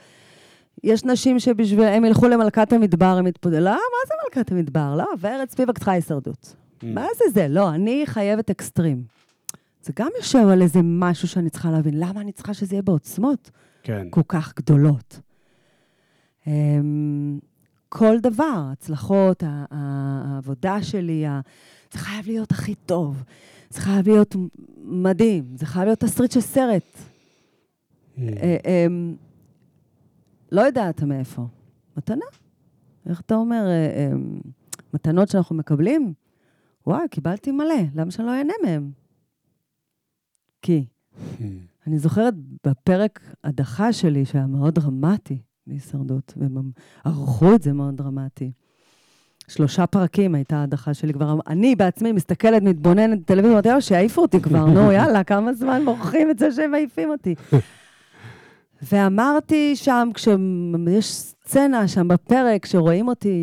יש 0.83 1.05
נשים 1.05 1.39
שבשביל, 1.39 1.83
הם 1.83 2.05
ילכו 2.05 2.27
למלכת 2.27 2.73
המדבר, 2.73 3.17
הם 3.17 3.27
יתפודדו. 3.27 3.59
לא, 3.59 3.71
מה 3.71 4.07
זה 4.07 4.13
מלכת 4.25 4.51
המדבר? 4.51 4.95
לא, 4.95 5.05
וארץ 5.19 5.51
סביב 5.51 5.71
צריכה 5.71 5.91
הישרדות. 5.91 6.55
mm. 6.55 6.85
מה 6.85 7.05
זה 7.17 7.23
זה? 7.33 7.47
לא, 7.47 7.69
אני 7.69 8.03
חייבת 8.05 8.49
אקסטרים. 8.49 9.03
זה 9.81 9.93
גם 9.95 10.09
יושב 10.17 10.47
על 10.47 10.61
איזה 10.61 10.79
משהו 10.83 11.27
שאני 11.27 11.49
צריכה 11.49 11.71
להבין. 11.71 11.93
למה 11.99 12.21
אני 12.21 12.31
צריכה 12.31 12.53
שזה 12.53 12.75
יהיה 12.75 12.81
בעוצמות 12.81 13.51
כן. 13.83 14.07
כל 14.09 14.21
כך 14.27 14.53
גדולות? 14.55 15.19
אמ, 16.47 17.39
כל 17.89 18.19
דבר, 18.19 18.61
הצלחות, 18.71 19.43
העבודה 19.71 20.83
שלי, 20.83 21.25
זה 21.91 21.99
חייב 21.99 22.27
להיות 22.27 22.51
הכי 22.51 22.75
טוב. 22.75 23.23
זה 23.69 23.81
חייב 23.81 24.07
להיות 24.07 24.35
מדהים. 24.83 25.45
זה 25.55 25.65
חייב 25.65 25.85
להיות 25.85 25.99
תסריט 25.99 26.31
של 26.31 26.41
סרט. 26.41 26.83
Mm, 26.95 28.19
אה, 28.19 28.57
אמ, 28.65 29.15
לא 30.51 30.61
יודעת 30.61 31.03
מאיפה. 31.03 31.47
מתנה. 31.97 32.25
איך 33.09 33.21
אתה 33.21 33.35
אומר? 33.35 33.65
אה, 33.67 34.09
אמ, 34.13 34.39
מתנות 34.93 35.29
שאנחנו 35.29 35.55
מקבלים? 35.55 36.13
וואי, 36.87 37.07
קיבלתי 37.11 37.51
מלא, 37.51 37.75
למה 37.95 38.11
שאני 38.11 38.27
לא 38.27 38.31
אהנה 38.31 38.53
מהם? 38.63 38.91
כי 40.61 40.85
אני 41.87 41.99
זוכרת 41.99 42.33
בפרק 42.65 43.35
הדחה 43.43 43.93
שלי, 43.93 44.25
שהיה 44.25 44.47
מאוד 44.47 44.75
דרמטי 44.75 45.41
בהישרדות, 45.67 46.33
והם 46.37 46.71
ערכו 47.05 47.55
את 47.55 47.61
זה 47.61 47.73
מאוד 47.73 47.97
דרמטי. 47.97 48.51
שלושה 49.47 49.87
פרקים 49.87 50.35
הייתה 50.35 50.57
ההדחה 50.57 50.93
שלי 50.93 51.13
כבר. 51.13 51.39
אני 51.47 51.75
בעצמי 51.75 52.11
מסתכלת, 52.11 52.63
מתבוננת 52.63 53.19
בטלוויזיה, 53.19 53.53
אמרתי, 53.53 53.67
יאללה, 53.67 53.81
שיעיפו 53.81 54.21
אותי 54.21 54.41
כבר, 54.41 54.65
נו, 54.65 54.91
יאללה, 54.97 55.23
כמה 55.23 55.53
זמן 55.53 55.83
מורחים 55.83 56.31
את 56.31 56.39
זה 56.39 56.51
שהם 56.51 56.71
מעיפים 56.71 57.09
אותי. 57.09 57.35
ואמרתי 58.91 59.75
שם, 59.75 60.09
כשיש 60.13 61.11
סצנה 61.11 61.87
שם 61.87 62.07
בפרק, 62.07 62.65
שרואים 62.65 63.07
אותי, 63.07 63.35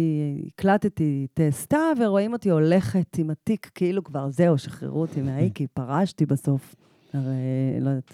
הקלטתי 0.47 1.27
סתיו, 1.51 1.97
ורואים 2.01 2.33
אותי 2.33 2.51
הולכת 2.51 3.19
עם 3.19 3.31
התיק, 3.31 3.71
כאילו 3.75 4.05
כבר 4.05 4.31
זהו, 4.31 4.59
שחררו 4.59 5.01
אותי 5.01 5.23
מהאי, 5.23 5.51
כי 5.55 5.67
פרשתי 5.67 6.27
בסוף. 6.27 6.75
הרי, 7.13 7.81
לא 7.81 7.89
יודעת, 7.89 8.13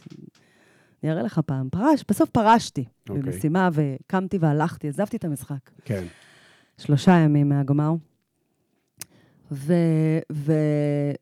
אני 1.03 1.13
אראה 1.13 1.23
לך 1.23 1.41
פעם. 1.47 1.69
פרש, 1.71 2.05
בסוף 2.09 2.31
פרשתי 2.31 2.85
אוקיי. 3.09 3.23
במשימה, 3.23 3.69
וקמתי 3.73 4.39
והלכתי, 4.39 4.89
עזבתי 4.89 5.17
את 5.17 5.25
המשחק. 5.25 5.71
כן. 5.85 6.05
שלושה 6.81 7.13
ימים 7.13 7.49
מהגמר. 7.49 7.93
ו, 9.53 9.75
ו, 10.33 10.53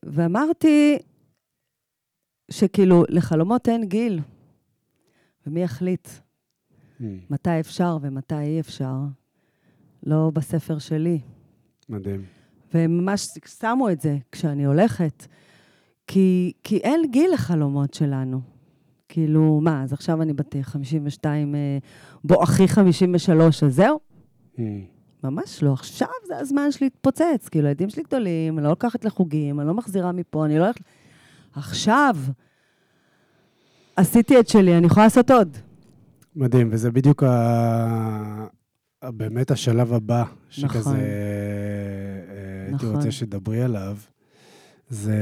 ואמרתי 0.03 0.99
שכאילו, 2.51 3.05
לחלומות 3.09 3.69
אין 3.69 3.85
גיל, 3.85 4.21
ומי 5.47 5.63
יחליט 5.63 6.09
Mm, 7.01 7.05
מתי 7.31 7.61
אפשר 7.61 7.99
ומתי 8.01 8.39
אי 8.39 8.61
אפשר? 8.61 8.95
לא 10.03 10.31
בספר 10.35 10.79
שלי. 10.79 11.21
מדהים. 11.89 12.25
והם 12.75 12.99
ממש 12.99 13.29
שמו 13.61 13.91
את 13.91 14.01
זה 14.01 14.17
כשאני 14.33 14.65
הולכת, 14.65 15.27
כי, 16.07 16.53
כי 16.65 16.77
אין 16.77 17.11
גיל 17.11 17.31
לחלומות 17.35 17.95
שלנו. 17.95 18.41
כאילו, 19.09 19.61
מה, 19.63 19.83
אז 19.83 19.93
עכשיו 19.93 20.23
אני 20.23 20.33
בת 20.33 20.57
52, 20.63 21.55
אה, 21.55 21.79
בואכי 22.25 22.69
53, 22.69 23.63
אז 23.63 23.75
זהו? 23.75 23.99
Mm, 24.57 24.61
ממש 25.25 25.63
לא. 25.63 25.73
עכשיו 25.73 26.09
זה 26.27 26.39
הזמן 26.39 26.73
שלי 26.73 26.87
להתפוצץ. 26.87 27.49
כאילו, 27.51 27.67
הילדים 27.67 27.91
שלי 27.91 28.03
גדולים, 28.03 28.59
אני 28.59 28.65
לא 28.65 28.71
לוקחת 28.71 29.05
לחוגים, 29.05 29.61
אני 29.61 29.69
לא 29.69 29.75
מחזירה 29.75 30.13
מפה, 30.13 30.45
אני 30.45 30.59
לא 30.59 30.65
הולכת... 30.65 30.81
עכשיו 31.53 32.17
עשיתי 33.97 34.41
את 34.41 34.49
שלי, 34.49 34.79
אני 34.79 34.87
יכולה 34.87 35.07
לעשות 35.07 35.31
עוד. 35.31 35.57
מדהים, 36.37 36.69
וזה 36.71 36.91
בדיוק 36.91 37.23
ה... 37.23 38.47
באמת 39.05 39.51
השלב 39.51 39.93
הבא, 39.93 40.25
שכזה 40.51 40.79
נכון. 40.79 40.97
אה, 40.97 41.01
הייתי 42.67 42.75
נכון. 42.75 42.97
רוצה 42.97 43.11
שתדברי 43.11 43.63
עליו, 43.63 43.97
זה 44.89 45.17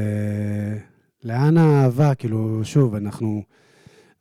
לאן 1.25 1.57
האהבה, 1.57 2.15
כאילו, 2.15 2.61
שוב, 2.65 2.95
אנחנו, 2.95 3.43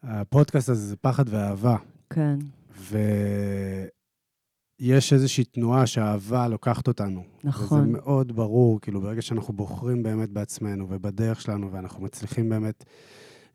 הפודקאסט 0.03 0.69
הזה 0.69 0.88
זה 0.88 0.95
פחד 0.95 1.23
ואהבה, 1.27 1.76
כן, 2.10 2.38
ויש 4.80 5.14
איזושהי 5.14 5.43
תנועה 5.43 5.88
שהאהבה 5.88 6.47
לוקחת 6.47 6.88
אותנו. 6.88 7.23
נכון. 7.43 7.81
וזה 7.81 7.91
מאוד 7.91 8.35
ברור, 8.35 8.81
כאילו, 8.81 9.02
ברגע 9.02 9.22
שאנחנו 9.22 9.53
בוחרים 9.53 10.03
באמת 10.03 10.30
בעצמנו 10.30 10.88
ובדרך 10.89 11.41
שלנו, 11.41 11.72
ואנחנו 11.72 12.03
מצליחים 12.03 12.49
באמת 12.49 12.85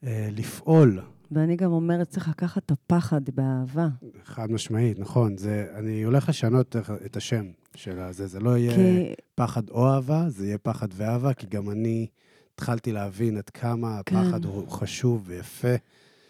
אה, 0.04 0.28
לפעול 0.32 1.00
ואני 1.32 1.56
גם 1.56 1.72
אומרת, 1.72 2.08
צריך 2.08 2.28
לקחת 2.28 2.64
את 2.64 2.70
הפחד 2.70 3.20
באהבה. 3.34 3.88
חד 4.24 4.50
משמעית, 4.52 4.98
נכון. 4.98 5.36
זה, 5.36 5.66
אני 5.74 6.02
הולך 6.02 6.28
לשנות 6.28 6.76
את 6.76 7.16
השם 7.16 7.44
של 7.74 8.00
הזה. 8.00 8.26
זה 8.26 8.40
לא 8.40 8.58
יהיה 8.58 8.74
כי 8.74 9.14
פחד 9.34 9.70
או 9.70 9.88
אהבה, 9.88 10.24
זה 10.28 10.46
יהיה 10.46 10.58
פחד 10.58 10.88
ואהבה, 10.92 11.34
כי 11.34 11.46
גם 11.46 11.70
אני 11.70 12.06
התחלתי 12.54 12.92
להבין 12.92 13.36
עד 13.36 13.50
כמה 13.50 13.98
הפחד 13.98 14.42
כן. 14.42 14.48
הוא 14.48 14.68
חשוב 14.68 15.22
ויפה. 15.26 15.74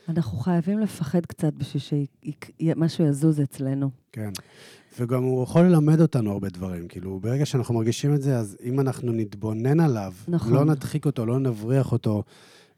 אנחנו 0.09 0.39
חייבים 0.39 0.79
לפחד 0.79 1.27
קצת 1.27 1.53
בשביל 1.55 2.07
שמשהו 2.61 3.05
יזוז 3.05 3.41
אצלנו. 3.41 3.91
כן. 4.13 4.31
וגם 4.99 5.23
הוא 5.23 5.43
יכול 5.43 5.63
ללמד 5.63 6.01
אותנו 6.01 6.33
הרבה 6.33 6.49
דברים. 6.49 6.89
כאילו, 6.89 7.21
ברגע 7.21 7.47
שאנחנו 7.47 7.75
מרגישים 7.75 8.15
את 8.15 8.23
זה, 8.23 8.39
אז 8.39 8.57
אם 8.65 8.81
אנחנו 8.81 9.13
נתבונן 9.13 9.81
עליו, 9.81 10.13
נכון. 10.29 10.53
לא 10.53 10.65
נדחיק 10.65 11.07
אותו, 11.07 11.27
לא 11.27 11.39
נבריח 11.39 11.93
אותו, 11.93 12.23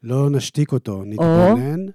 לא 0.03 0.29
נשתיק 0.29 0.71
אותו, 0.71 1.03
נתבונן, 1.05 1.85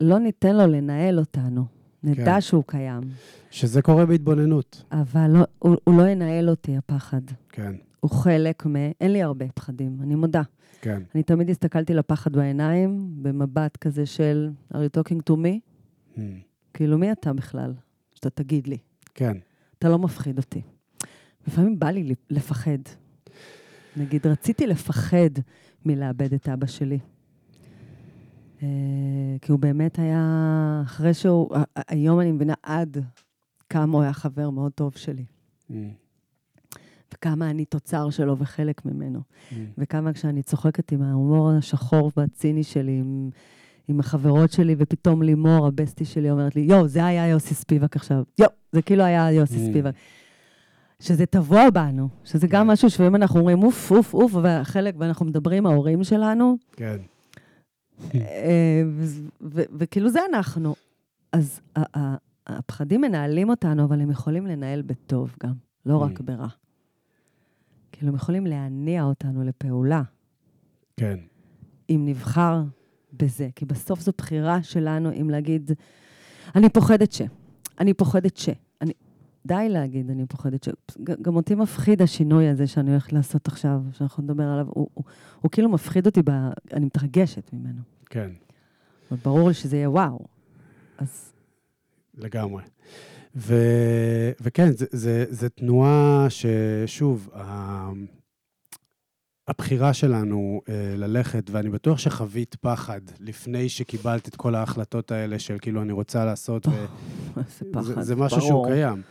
לא 0.00 0.18
ניתן 0.18 0.56
לו 0.56 0.66
לנהל 0.66 1.18
אותנו. 1.18 1.64
נדע 2.02 2.24
כן. 2.24 2.40
שהוא 2.40 2.64
קיים. 2.66 3.00
שזה 3.50 3.82
קורה 3.82 4.06
בהתבוננות. 4.06 4.82
אבל 4.92 5.30
לא, 5.30 5.44
הוא, 5.58 5.76
הוא 5.84 5.98
לא 5.98 6.08
ינהל 6.08 6.50
אותי, 6.50 6.76
הפחד. 6.76 7.20
כן, 7.48 7.72
הוא 8.00 8.10
חלק 8.10 8.66
מ... 8.66 8.76
אין 8.76 9.12
לי 9.12 9.22
הרבה 9.22 9.44
פחדים, 9.54 9.98
אני 10.02 10.14
מודה. 10.14 10.42
כן. 10.80 11.02
אני 11.14 11.22
תמיד 11.22 11.50
הסתכלתי 11.50 11.94
לפחד 11.94 12.32
בעיניים, 12.36 13.08
במבט 13.22 13.76
כזה 13.76 14.06
של, 14.06 14.50
are 14.72 14.76
you 14.76 15.00
talking 15.00 15.30
to 15.30 15.36
me? 15.36 15.58
Hmm. 16.16 16.20
כאילו, 16.74 16.98
מי 16.98 17.12
אתה 17.12 17.32
בכלל? 17.32 17.74
שאתה 18.14 18.30
תגיד 18.30 18.66
לי. 18.66 18.78
כן. 19.14 19.36
אתה 19.78 19.88
לא 19.88 19.98
מפחיד 19.98 20.38
אותי. 20.38 20.62
לפעמים 21.46 21.78
בא 21.78 21.90
לי 21.90 22.14
לפחד. 22.30 22.78
נגיד, 23.96 24.26
רציתי 24.26 24.66
לפחד 24.66 25.30
מלאבד 25.84 26.32
את 26.34 26.48
אבא 26.48 26.66
שלי. 26.66 26.98
אה, 28.62 28.68
כי 29.42 29.52
הוא 29.52 29.60
באמת 29.60 29.98
היה, 29.98 30.82
אחרי 30.84 31.14
שהוא, 31.14 31.50
היום 31.88 32.20
אני 32.20 32.32
מבינה 32.32 32.54
עד 32.62 32.96
כמה 33.70 33.92
הוא 33.92 34.02
היה 34.02 34.12
חבר 34.12 34.50
מאוד 34.50 34.72
טוב 34.72 34.96
שלי, 34.96 35.24
Mm, 35.70 35.74
וכמה 37.14 37.50
אני 37.50 37.64
תוצר 37.64 38.10
שלו 38.10 38.38
וחלק 38.38 38.84
ממנו, 38.84 39.20
mm, 39.50 39.54
וכמה 39.78 40.12
כשאני 40.12 40.42
צוחקת 40.42 40.92
עם 40.92 41.02
ההומור 41.02 41.50
השחור 41.50 42.12
והציני 42.16 42.62
שלי, 42.62 42.98
עם, 42.98 43.30
עם 43.88 44.00
החברות 44.00 44.52
שלי, 44.52 44.74
ופתאום 44.78 45.22
לימור, 45.22 45.66
הבסטי 45.66 46.04
שלי, 46.04 46.30
אומרת 46.30 46.56
לי, 46.56 46.62
יואו, 46.62 46.88
זה 46.88 47.06
היה 47.06 47.26
יוסי 47.28 47.54
ספיבק 47.54 47.96
עכשיו. 47.96 48.22
יואו, 48.38 48.50
זה 48.72 48.82
כאילו 48.82 49.02
היה 49.04 49.32
יוסי 49.32 49.56
Mm. 49.56 49.70
ספיבק. 49.70 49.92
שזה 51.00 51.26
טבוע 51.26 51.70
בנו, 51.70 52.08
שזה 52.24 52.46
גם 52.46 52.66
כן. 52.66 52.72
משהו 52.72 52.90
שלפעמים 52.90 53.16
אנחנו 53.16 53.40
אומרים 53.40 53.62
אוף, 53.62 53.90
אוף, 53.92 54.14
אוף, 54.14 54.32
וחלק, 54.42 54.94
ואנחנו 54.98 55.26
מדברים 55.26 55.66
ההורים 55.66 56.04
שלנו, 56.04 56.56
כן. 56.72 56.96
אה, 58.14 58.82
וכאילו 59.50 60.10
זה 60.10 60.18
אנחנו. 60.34 60.74
אז 61.32 61.60
הפחדים 62.46 63.00
מנהלים 63.00 63.48
אותנו, 63.50 63.84
אבל 63.84 64.00
הם 64.00 64.10
יכולים 64.10 64.46
לנהל 64.46 64.82
בטוב 64.82 65.34
גם, 65.42 65.52
לא 65.86 65.96
רק 65.96 66.20
ממ. 66.20 66.22
ברע. 66.22 66.46
כאילו, 67.98 68.08
הם 68.10 68.14
יכולים 68.16 68.46
להניע 68.46 69.04
אותנו 69.04 69.44
לפעולה, 69.44 70.02
כן. 70.96 71.18
אם 71.90 72.02
נבחר 72.06 72.62
בזה. 73.12 73.48
כי 73.54 73.64
בסוף 73.64 74.00
זו 74.00 74.12
בחירה 74.18 74.62
שלנו 74.62 75.12
אם 75.12 75.30
להגיד, 75.30 75.70
אני 76.54 76.68
פוחדת 76.68 77.12
ש, 77.12 77.22
אני 77.80 77.94
פוחדת 77.94 78.36
ש. 78.36 78.48
אני... 78.80 78.92
די 79.46 79.66
להגיד, 79.68 80.10
אני 80.10 80.26
פוחדת 80.26 80.64
ש... 80.64 80.68
גם 81.22 81.36
אותי 81.36 81.54
מפחיד 81.54 82.02
השינוי 82.02 82.48
הזה 82.48 82.66
שאני 82.66 82.90
הולכת 82.90 83.12
לעשות 83.12 83.48
עכשיו, 83.48 83.82
שאנחנו 83.92 84.22
נדבר 84.22 84.44
עליו. 84.44 84.66
הוא, 84.68 84.88
הוא, 84.94 85.04
הוא 85.40 85.50
כאילו 85.50 85.68
מפחיד 85.68 86.06
אותי, 86.06 86.22
ב... 86.24 86.30
אני 86.72 86.84
מתרגשת 86.84 87.50
ממנו. 87.52 87.80
כן. 88.06 88.30
אבל 89.10 89.18
ברור 89.24 89.48
לי 89.48 89.54
שזה 89.54 89.76
יהיה 89.76 89.90
וואו. 89.90 90.18
אז 90.98 91.32
לגמרי. 92.14 92.62
ו... 93.36 93.54
וכן, 94.40 94.72
זה, 94.72 94.86
זה, 94.90 95.24
זה 95.28 95.48
תנועה 95.48 96.26
ששוב. 96.28 97.28
הבחירה 99.48 99.94
שלנו 99.94 100.60
אה, 100.68 100.94
ללכת, 100.96 101.50
ואני 101.50 101.70
בטוח 101.70 101.98
שחווית 101.98 102.54
פחד 102.54 103.00
לפני 103.20 103.68
שקיבלת 103.68 104.28
את 104.28 104.36
כל 104.36 104.54
ההחלטות 104.54 105.12
האלה 105.12 105.38
של 105.38 105.56
כאילו 105.60 105.82
אני 105.82 105.92
רוצה 105.92 106.24
לעשות, 106.24 106.66
איזה 107.36 107.72
פחד. 107.72 107.82
זה, 107.82 108.02
זה 108.02 108.16
משהו 108.16 108.38
ברור, 108.38 108.48
שהוא 108.48 108.66
קיים. 108.66 109.02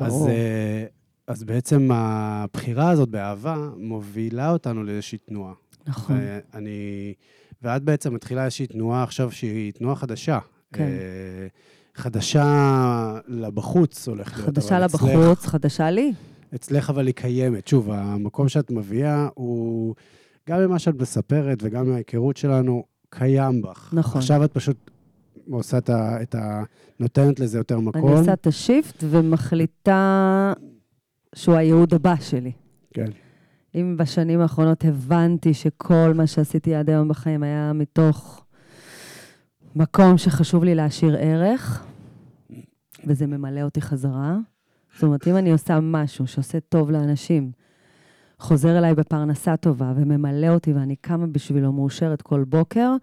אז, 0.00 0.12
ברור. 0.12 0.28
אה, 0.28 0.84
אז 1.26 1.44
בעצם 1.44 1.88
הבחירה 1.92 2.90
הזאת 2.90 3.08
באהבה 3.08 3.68
מובילה 3.76 4.50
אותנו 4.50 4.84
לאיזושהי 4.84 5.18
תנועה. 5.18 5.52
נכון. 5.86 6.16
ואני... 6.18 7.14
ואת 7.62 7.82
בעצם 7.82 8.14
מתחילה 8.14 8.44
איזושהי 8.44 8.66
תנועה 8.66 9.02
עכשיו 9.02 9.32
שהיא 9.32 9.72
תנועה 9.72 9.96
חדשה. 9.96 10.38
כן. 10.72 10.82
אה, 10.82 11.46
חדשה 11.94 12.44
לבחוץ 13.28 14.08
הולך 14.08 14.32
להיות. 14.38 14.46
חדשה 14.46 14.76
אבל 14.76 14.84
אצלך- 14.86 15.02
לבחוץ, 15.04 15.46
חדשה 15.46 15.90
לי. 15.90 16.12
אצלך 16.54 16.90
אבל 16.90 17.06
היא 17.06 17.14
קיימת. 17.14 17.68
שוב, 17.68 17.90
המקום 17.90 18.48
שאת 18.48 18.70
מביאה 18.70 19.28
הוא, 19.34 19.94
גם 20.48 20.58
ממה 20.60 20.78
שאת 20.78 20.94
מספרת 21.00 21.58
וגם 21.62 21.90
מההיכרות 21.90 22.36
שלנו, 22.36 22.84
קיים 23.10 23.62
בך. 23.62 23.90
נכון. 23.92 24.18
עכשיו 24.20 24.44
את 24.44 24.52
פשוט 24.52 24.90
עושה 25.50 25.78
את 25.78 25.90
ה... 25.90 26.22
את 26.22 26.34
ה 26.34 26.62
נותנת 27.00 27.40
לזה 27.40 27.58
יותר 27.58 27.80
מקום. 27.80 28.08
אני 28.10 28.18
עושה 28.20 28.32
את 28.32 28.46
השיפט 28.46 29.04
ומחליטה 29.10 30.52
שהוא 31.34 31.54
הייעוד 31.54 31.94
הבא 31.94 32.14
שלי. 32.20 32.52
כן. 32.94 33.10
אם 33.74 33.96
בשנים 33.98 34.40
האחרונות 34.40 34.84
הבנתי 34.84 35.54
שכל 35.54 36.12
מה 36.14 36.26
שעשיתי 36.26 36.74
עד 36.74 36.90
היום 36.90 37.08
בחיים 37.08 37.42
היה 37.42 37.72
מתוך 37.72 38.41
מקום 39.76 40.18
שחשוב 40.18 40.64
לי 40.64 40.74
להשאיר 40.74 41.16
ערך, 41.18 41.84
וזה 43.06 43.26
ממלא 43.26 43.60
אותי 43.60 43.80
חזרה. 43.80 44.36
זאת 44.94 45.02
אומרת, 45.02 45.28
אם 45.28 45.36
אני 45.36 45.52
עושה 45.52 45.78
משהו 45.82 46.26
שעושה 46.26 46.60
טוב 46.60 46.90
לאנשים, 46.90 47.52
חוזר 48.38 48.78
אליי 48.78 48.94
בפרנסה 48.94 49.56
טובה 49.56 49.92
וממלא 49.96 50.48
אותי 50.48 50.72
ואני 50.72 50.96
קמה 50.96 51.26
בשבילו 51.26 51.72
מאושרת 51.72 52.22
כל 52.22 52.44
בוקר, 52.44 52.96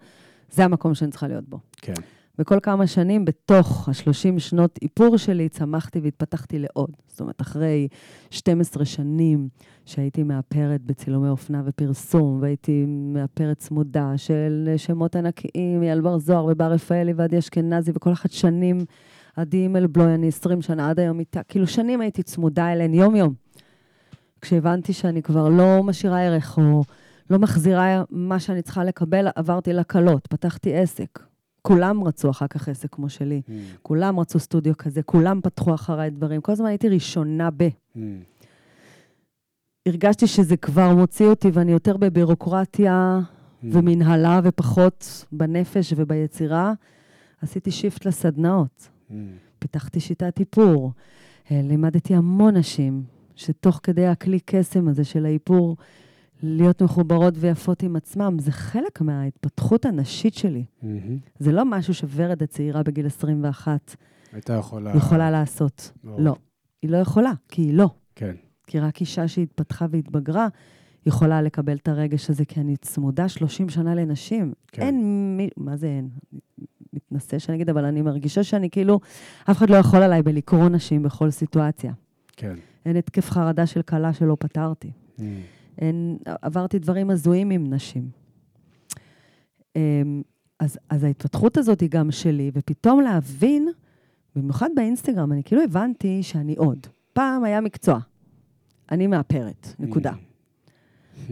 זה 0.50 0.64
המקום 0.64 0.94
שאני 0.94 1.10
צריכה 1.10 1.28
להיות 1.28 1.48
בו. 1.48 1.58
כן. 1.76 1.92
וכל 2.40 2.58
כמה 2.62 2.86
שנים, 2.86 3.24
בתוך 3.24 3.88
ה-30 3.88 4.38
שנות 4.38 4.78
איפור 4.82 5.16
שלי, 5.16 5.48
צמחתי 5.48 6.00
והתפתחתי 6.00 6.58
לעוד. 6.58 6.90
זאת 7.08 7.20
אומרת, 7.20 7.40
אחרי 7.40 7.88
12 8.30 8.84
שנים 8.84 9.48
שהייתי 9.84 10.22
מאפרת 10.22 10.82
בצילומי 10.82 11.28
אופנה 11.28 11.62
ופרסום, 11.64 12.38
והייתי 12.42 12.84
מאפרת 12.86 13.58
צמודה 13.58 14.12
של 14.16 14.74
שמות 14.76 15.16
ענקיים, 15.16 15.82
אייל 15.82 16.00
בר 16.00 16.18
זוהר 16.18 16.44
ובר 16.44 16.72
רפאלי 16.72 17.12
ועדי 17.12 17.38
אשכנזי, 17.38 17.92
וכל 17.94 18.12
אחת 18.12 18.30
שנים, 18.30 18.78
עדי 19.36 19.68
מלבלוי, 19.68 20.14
אני 20.14 20.28
20 20.28 20.62
שנה, 20.62 20.90
עד 20.90 21.00
היום 21.00 21.20
איתה, 21.20 21.42
כאילו 21.42 21.66
שנים 21.66 22.00
הייתי 22.00 22.22
צמודה 22.22 22.72
אליהן 22.72 22.94
יום-יום. 22.94 23.34
כשהבנתי 24.40 24.92
שאני 24.92 25.22
כבר 25.22 25.48
לא 25.48 25.82
משאירה 25.84 26.22
ערך, 26.22 26.58
או 26.58 26.82
לא 27.30 27.38
מחזירה 27.38 28.02
מה 28.10 28.40
שאני 28.40 28.62
צריכה 28.62 28.84
לקבל, 28.84 29.28
עברתי 29.34 29.72
לקלות, 29.72 30.26
פתחתי 30.26 30.74
עסק. 30.74 31.29
כולם 31.62 32.04
רצו 32.04 32.30
אחר 32.30 32.46
כך 32.46 32.68
עסק 32.68 32.94
כמו 32.94 33.08
שלי. 33.08 33.42
Mm, 33.46 33.50
כולם 33.82 34.20
רצו 34.20 34.38
סטודיו 34.38 34.76
כזה, 34.76 35.02
כולם 35.02 35.40
פתחו 35.40 35.74
אחריי 35.74 36.10
דברים. 36.10 36.40
כל 36.40 36.52
הזמן 36.52 36.66
הייתי 36.66 36.88
ראשונה 36.88 37.48
ב... 37.56 37.68
mm, 37.96 37.98
הרגשתי 39.88 40.26
שזה 40.26 40.56
כבר 40.56 40.94
מוציא 40.94 41.26
אותי 41.26 41.50
ואני 41.52 41.72
יותר 41.72 41.96
בבירוקרטיה 41.96 43.20
mm. 43.20 43.66
ומנהלה 43.72 44.40
ופחות 44.44 45.24
בנפש 45.32 45.92
וביצירה. 45.96 46.72
עשיתי 47.42 47.70
שיפט 47.70 48.06
לסדנאות, 48.06 48.88
Mm, 49.10 49.12
פיתחתי 49.58 50.00
שיטת 50.00 50.40
איפור, 50.40 50.92
אה, 51.50 51.60
לימדתי 51.62 52.14
המון 52.14 52.56
נשים, 52.56 53.02
שתוך 53.36 53.80
כדי 53.82 54.06
הכלי 54.06 54.40
קסם 54.40 54.88
הזה 54.88 55.04
של 55.04 55.26
האיפור, 55.26 55.76
להיות 56.42 56.82
מחוברות 56.82 57.34
ויפות 57.36 57.82
עם 57.82 57.96
עצמם, 57.96 58.36
זה 58.38 58.52
חלק 58.52 59.00
מההתפתחות 59.00 59.84
הנשית 59.84 60.34
שלי. 60.34 60.64
מהמם. 60.82 61.18
זה 61.38 61.52
לא 61.52 61.64
משהו 61.64 61.94
שוורד 61.94 62.42
הצעירה 62.42 62.82
בגיל 62.82 63.06
21 63.06 63.96
הייתה 64.32 64.52
יכולה... 64.52 64.96
יכולה 64.96 65.30
לעשות. 65.30 65.92
ברור. 66.04 66.20
לא. 66.20 66.34
היא 66.82 66.90
לא 66.90 66.96
יכולה, 66.96 67.32
כי 67.48 67.62
היא 67.62 67.74
לא. 67.74 67.90
כן. 68.14 68.34
כי 68.66 68.80
רק 68.80 69.00
אישה 69.00 69.28
שהתפתחה 69.28 69.86
והתבגרה 69.90 70.48
יכולה 71.06 71.42
לקבל 71.42 71.76
את 71.76 71.88
הרגש 71.88 72.30
הזה, 72.30 72.44
כי 72.44 72.60
אני 72.60 72.76
צמודה 72.76 73.28
30 73.28 73.68
שנה 73.68 73.94
לנשים. 73.94 74.52
כן. 74.72 74.82
אין 74.82 75.36
מי... 75.36 75.48
מה 75.56 75.76
זה 75.76 75.86
אין? 75.86 76.08
מתנשא 76.92 77.38
שאני 77.38 77.56
אגיד, 77.56 77.70
אבל 77.70 77.84
אני 77.84 78.02
מרגישה 78.02 78.44
שאני 78.44 78.70
כאילו, 78.70 79.00
אף 79.50 79.56
אחד 79.56 79.70
לא 79.70 79.76
יכול 79.76 80.02
עליי 80.02 80.22
בלקרוא 80.22 80.68
נשים 80.68 81.02
בכל 81.02 81.30
סיטואציה. 81.30 81.92
כן. 82.36 82.54
אין 82.86 82.96
התקף 82.96 83.30
חרדה 83.30 83.66
של 83.66 83.82
כלה 83.82 84.12
שלא 84.12 84.36
פתרתי. 84.40 84.92
Mm, 85.18 85.22
אין, 85.80 86.18
עברתי 86.24 86.78
דברים 86.78 87.10
הזויים 87.10 87.50
עם 87.50 87.74
נשים. 87.74 88.10
אמ, 89.76 90.22
אז, 90.58 90.78
אז 90.88 91.04
ההתפתחות 91.04 91.56
הזאת 91.56 91.80
היא 91.80 91.90
גם 91.90 92.10
שלי, 92.10 92.50
ופתאום 92.54 93.00
להבין, 93.00 93.68
במיוחד 94.36 94.68
באינסטגרם, 94.76 95.32
אני 95.32 95.42
כאילו 95.44 95.62
הבנתי 95.62 96.22
שאני 96.22 96.54
עוד. 96.54 96.86
פעם 97.12 97.44
היה 97.44 97.60
מקצוע. 97.60 97.98
אני 98.90 99.06
מאפרת, 99.06 99.74
נקודה. 99.78 100.12
mm, 100.12 101.30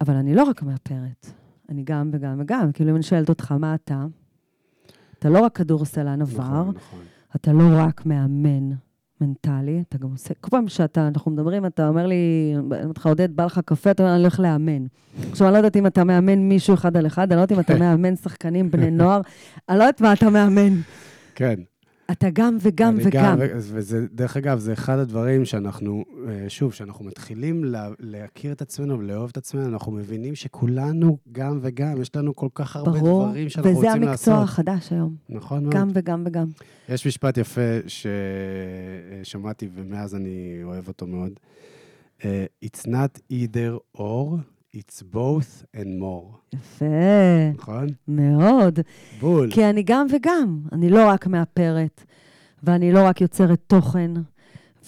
אבל 0.00 0.14
אני 0.14 0.34
לא 0.34 0.44
רק 0.44 0.62
מאפרת, 0.62 1.26
אני 1.68 1.82
גם 1.82 2.10
וגם 2.12 2.40
וגם. 2.40 2.72
כאילו, 2.72 2.90
אם 2.90 2.94
אני 2.96 3.02
שואלת 3.02 3.28
אותך, 3.28 3.52
מה 3.52 3.74
אתה? 3.74 4.06
אתה 5.18 5.28
לא 5.28 5.40
רק 5.40 5.56
כדורסלן 5.56 6.22
עבר, 6.22 6.42
נכון, 6.62 6.74
נכון. 6.74 7.00
אתה 7.36 7.52
לא 7.52 7.64
רק 7.78 8.06
מאמן 8.06 8.70
מנטלי, 9.20 9.82
אתה 9.88 9.98
גם 9.98 10.10
עושה... 10.10 10.34
כל 10.40 10.50
פעם 10.50 10.68
שאתה, 10.68 11.08
אנחנו 11.08 11.30
מדברים, 11.30 11.66
אתה 11.66 11.88
אומר 11.88 12.06
לי, 12.06 12.52
אני 12.54 12.82
אומרת 12.82 12.98
לך, 12.98 13.06
עודד, 13.06 13.36
בא 13.36 13.44
לך 13.44 13.60
קפה, 13.64 13.90
אתה 13.90 14.02
אומר, 14.02 14.14
אני 14.14 14.22
הולך 14.22 14.40
לאמן. 14.40 14.86
עכשיו, 15.30 15.46
אני 15.46 15.52
לא 15.52 15.58
יודעת 15.58 15.76
אם 15.76 15.86
אתה 15.86 16.04
מאמן 16.04 16.38
מישהו 16.38 16.74
אחד 16.74 16.96
על 16.96 17.06
אחד, 17.06 17.32
אני 17.32 17.36
לא 17.36 17.42
יודעת 17.42 17.58
אם 17.58 17.60
אתה 17.60 17.78
מאמן 17.78 18.16
שחקנים, 18.16 18.70
בני 18.70 18.90
נוער, 18.90 19.20
אני 19.68 19.78
לא 19.78 19.82
יודעת 19.82 20.00
מה 20.00 20.12
אתה 20.12 20.30
מאמן. 20.30 20.74
כן. 21.34 21.60
אתה 22.12 22.26
גם 22.32 22.56
וגם 22.60 22.96
וגם. 23.04 23.36
ו- 23.38 23.50
וזה, 23.56 24.06
דרך 24.12 24.36
אגב, 24.36 24.58
זה 24.58 24.72
אחד 24.72 24.98
הדברים 24.98 25.44
שאנחנו, 25.44 26.04
אה, 26.28 26.44
שוב, 26.48 26.72
שאנחנו 26.72 27.04
מתחילים 27.04 27.64
לה, 27.64 27.88
להכיר 27.98 28.52
את 28.52 28.62
עצמנו 28.62 28.98
ולאהוב 28.98 29.28
את 29.32 29.36
עצמנו, 29.36 29.66
אנחנו 29.66 29.92
מבינים 29.92 30.34
שכולנו 30.34 31.18
גם 31.32 31.58
וגם, 31.62 32.00
יש 32.02 32.16
לנו 32.16 32.36
כל 32.36 32.48
כך 32.54 32.76
הרבה 32.76 32.90
ברור, 32.90 33.26
דברים 33.26 33.48
שאנחנו 33.48 33.70
וזה 33.70 33.86
רוצים 33.86 34.02
המקצוע 34.02 34.34
לעשות. 34.34 34.48
החדש 34.48 34.92
היום. 34.92 35.16
נכון 35.28 35.62
מאוד. 35.62 35.74
גם 35.74 35.88
וגם 35.94 36.22
וגם. 36.26 36.46
יש 36.88 37.06
משפט 37.06 37.38
יפה 37.38 37.60
ששמעתי, 39.22 39.68
ומאז 39.74 40.14
אני 40.14 40.60
אוהב 40.62 40.88
אותו 40.88 41.06
מאוד. 41.06 41.32
אה, 42.24 42.44
It's 42.64 42.86
not 42.86 43.20
either 43.32 43.98
or, 43.98 44.02
it's 44.78 45.02
both 45.14 45.64
and 45.76 46.00
more. 46.02 46.54
יפה, 46.54 46.84
נכון? 47.54 47.86
מאוד. 48.08 48.78
בול. 49.20 49.50
כי 49.52 49.64
אני 49.70 49.82
גם 49.82 50.06
וגם. 50.10 50.60
אני 50.72 50.90
לא 50.90 51.08
רק 51.08 51.26
מאפרת, 51.26 52.04
ואני 52.62 52.92
לא 52.92 53.04
רק 53.06 53.20
יוצרת 53.20 53.60
תוכן, 53.66 54.10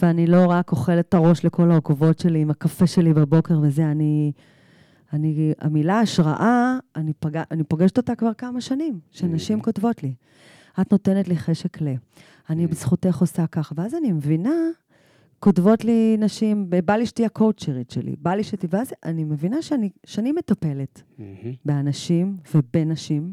ואני 0.02 0.26
לא 0.26 0.46
רק 0.46 0.72
אוכלת 0.72 1.08
את 1.08 1.14
הראש 1.14 1.44
לכל 1.44 1.70
העוקבות 1.70 2.18
שלי 2.18 2.40
עם 2.40 2.50
הקפה 2.50 2.86
שלי 2.86 3.14
בבוקר 3.14 3.58
וזה, 3.62 3.90
אני... 3.90 4.32
אני, 5.12 5.52
המילה 5.60 6.00
השראה, 6.00 6.78
אני, 6.96 7.12
פג, 7.12 7.36
אני 7.50 7.64
פוגשת 7.64 7.96
אותה 7.96 8.14
כבר 8.14 8.34
כמה 8.34 8.60
שנים, 8.60 9.00
שנשים 9.10 9.58
Mm. 9.58 9.62
כותבות 9.62 10.02
לי. 10.02 10.14
את 10.80 10.92
נותנת 10.92 11.28
לי 11.28 11.36
חשק 11.36 11.82
ל... 11.82 11.88
אני 12.50 12.64
Mm. 12.64 12.68
בזכותך 12.68 13.18
עושה 13.18 13.46
כך. 13.46 13.72
ואז 13.76 13.94
אני 13.94 14.12
מבינה, 14.12 14.50
כותבות 15.40 15.84
לי 15.84 16.16
נשים, 16.18 16.70
בא 16.84 16.94
לי 16.96 17.06
שתהיה 17.06 17.26
הקואוצ'רית 17.26 17.90
שלי, 17.90 18.16
בא 18.18 18.34
לי 18.34 18.44
שתהיה... 18.44 18.68
ואז 18.72 18.92
אני 19.04 19.24
מבינה 19.24 19.62
שאני, 19.62 19.90
שאני 20.06 20.32
מטפלת 20.32 21.02
מהמם. 21.18 21.52
באנשים 21.64 22.36
ובנשים, 22.54 23.32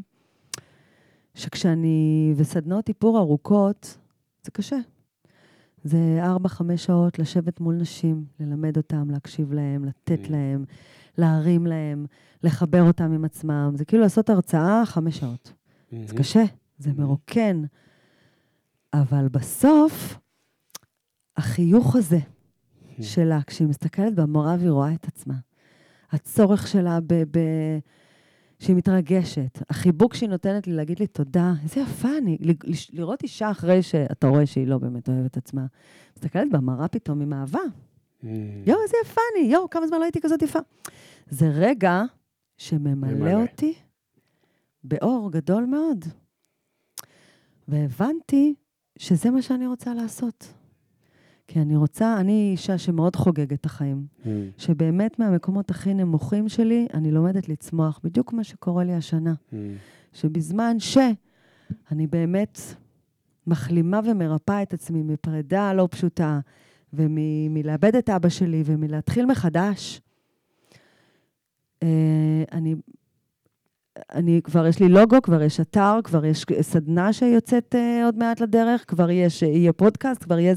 שכשאני... 1.34 2.32
וסדנאות 2.36 2.88
איפור 2.88 3.18
ארוכות, 3.18 3.98
זה 4.42 4.50
קשה. 4.50 4.76
זה 5.84 6.18
ארבע, 6.22 6.48
חמש 6.48 6.84
שעות 6.84 7.18
לשבת 7.18 7.60
מול 7.60 7.74
נשים, 7.74 8.24
ללמד 8.40 8.76
אותם, 8.76 9.10
להקשיב 9.10 9.52
להם, 9.52 9.84
לתת 9.84 10.24
Mm. 10.24 10.30
להם, 10.30 10.64
להרים 11.18 11.66
להם, 11.66 12.06
לחבר 12.42 12.82
אותם 12.82 13.12
עם 13.12 13.24
עצמם. 13.24 13.72
זה 13.74 13.84
כאילו 13.84 14.02
לעשות 14.02 14.30
הרצאה 14.30 14.82
חמש 14.86 15.18
שעות. 15.18 15.52
זה 15.90 15.96
מהמם. 15.96 16.06
קשה, 16.18 16.44
זה. 16.78 16.90
מרוקן. 16.96 17.62
אבל 18.94 19.28
בסוף, 19.28 20.18
החיוך 21.36 21.96
הזה 21.96 22.18
Mm. 22.18 23.02
שלה, 23.02 23.40
כשהיא 23.46 23.68
מסתכלת 23.68 24.14
במראה 24.14 24.56
והיא 24.58 24.70
רואה 24.70 24.94
את 24.94 25.04
עצמה, 25.08 25.34
הצורך 26.10 26.66
שלה 26.66 26.98
ב... 27.06 27.14
ב- 27.14 27.78
שהיא 28.58 28.76
מתרגשת, 28.76 29.58
החיבוק 29.70 30.14
שהיא 30.14 30.28
נותנת 30.28 30.66
לי 30.66 30.72
להגיד 30.72 31.00
לי 31.00 31.06
תודה, 31.06 31.52
איזה 31.62 31.80
יפה 31.80 32.08
אני, 32.18 32.38
ל- 32.40 32.70
לש- 32.70 32.90
לראות 32.92 33.22
אישה 33.22 33.50
אחרי 33.50 33.82
שאתה 33.82 34.26
רואה 34.28 34.46
שהיא 34.46 34.66
לא 34.66 34.78
באמת 34.78 35.08
אוהבת 35.08 35.36
עצמה, 35.36 35.66
מסתכלת 36.16 36.50
במראה 36.50 36.88
פתאום 36.88 37.20
עם 37.20 37.32
אהבה, 37.32 37.58
מהמם. 38.22 38.38
יואו, 38.66 38.82
איזה 38.82 38.94
יפה 39.04 39.20
אני, 39.36 39.46
יואו, 39.52 39.70
כמה 39.70 39.86
זמן 39.86 39.98
לא 39.98 40.04
הייתי 40.04 40.20
כזאת 40.20 40.42
יפה. 40.42 40.58
זה 41.30 41.48
רגע 41.48 42.02
שממלא 42.58 43.14
ממלא. 43.14 43.42
אותי 43.42 43.74
באור 44.84 45.32
גדול 45.32 45.64
מאוד. 45.64 46.04
והבנתי 47.68 48.54
שזה 48.98 49.30
מה 49.30 49.42
שאני 49.42 49.66
רוצה 49.66 49.94
לעשות. 49.94 50.52
כי 51.48 51.60
אני 51.60 51.76
רוצה, 51.76 52.20
אני 52.20 52.48
אישה 52.52 52.78
שמאוד 52.78 53.16
חוגגת 53.16 53.52
את 53.52 53.66
החיים. 53.66 54.06
מהמם. 54.24 54.50
שבאמת 54.58 55.18
מהמקומות 55.18 55.70
הכי 55.70 55.94
נמוכים 55.94 56.48
שלי, 56.48 56.86
אני 56.94 57.10
לומדת 57.10 57.48
לצמוח. 57.48 58.00
בדיוק 58.04 58.32
מה 58.32 58.44
שקורה 58.44 58.84
לי 58.84 58.94
השנה. 58.94 59.34
מהמם. 59.52 59.74
שבזמן 60.12 60.76
שאני 60.78 62.06
באמת 62.06 62.60
מחלימה 63.46 64.00
ומרפאה 64.04 64.62
את 64.62 64.74
עצמי 64.74 65.02
מפרידה 65.02 65.72
לא 65.72 65.88
פשוטה, 65.90 66.40
ומלאבד 66.92 67.96
את 67.96 68.10
אבא 68.10 68.28
שלי 68.28 68.62
ומלהתחיל 68.66 69.26
מחדש, 69.26 70.00
אה, 71.82 72.44
אני, 72.52 72.74
אני, 74.12 74.40
כבר 74.44 74.66
יש 74.66 74.80
לי 74.80 74.88
לוגו, 74.88 75.22
כבר 75.22 75.42
יש 75.42 75.60
אתר, 75.60 75.98
כבר 76.04 76.24
יש 76.24 76.44
סדנה 76.60 77.12
שיוצאת 77.12 77.74
אה, 77.74 78.04
עוד 78.04 78.18
מעט 78.18 78.40
לדרך, 78.40 78.84
כבר 78.88 79.10
יש, 79.10 79.42
יהיה 79.42 79.72
פודקאסט, 79.72 80.24
כבר 80.24 80.38
יהיה... 80.38 80.54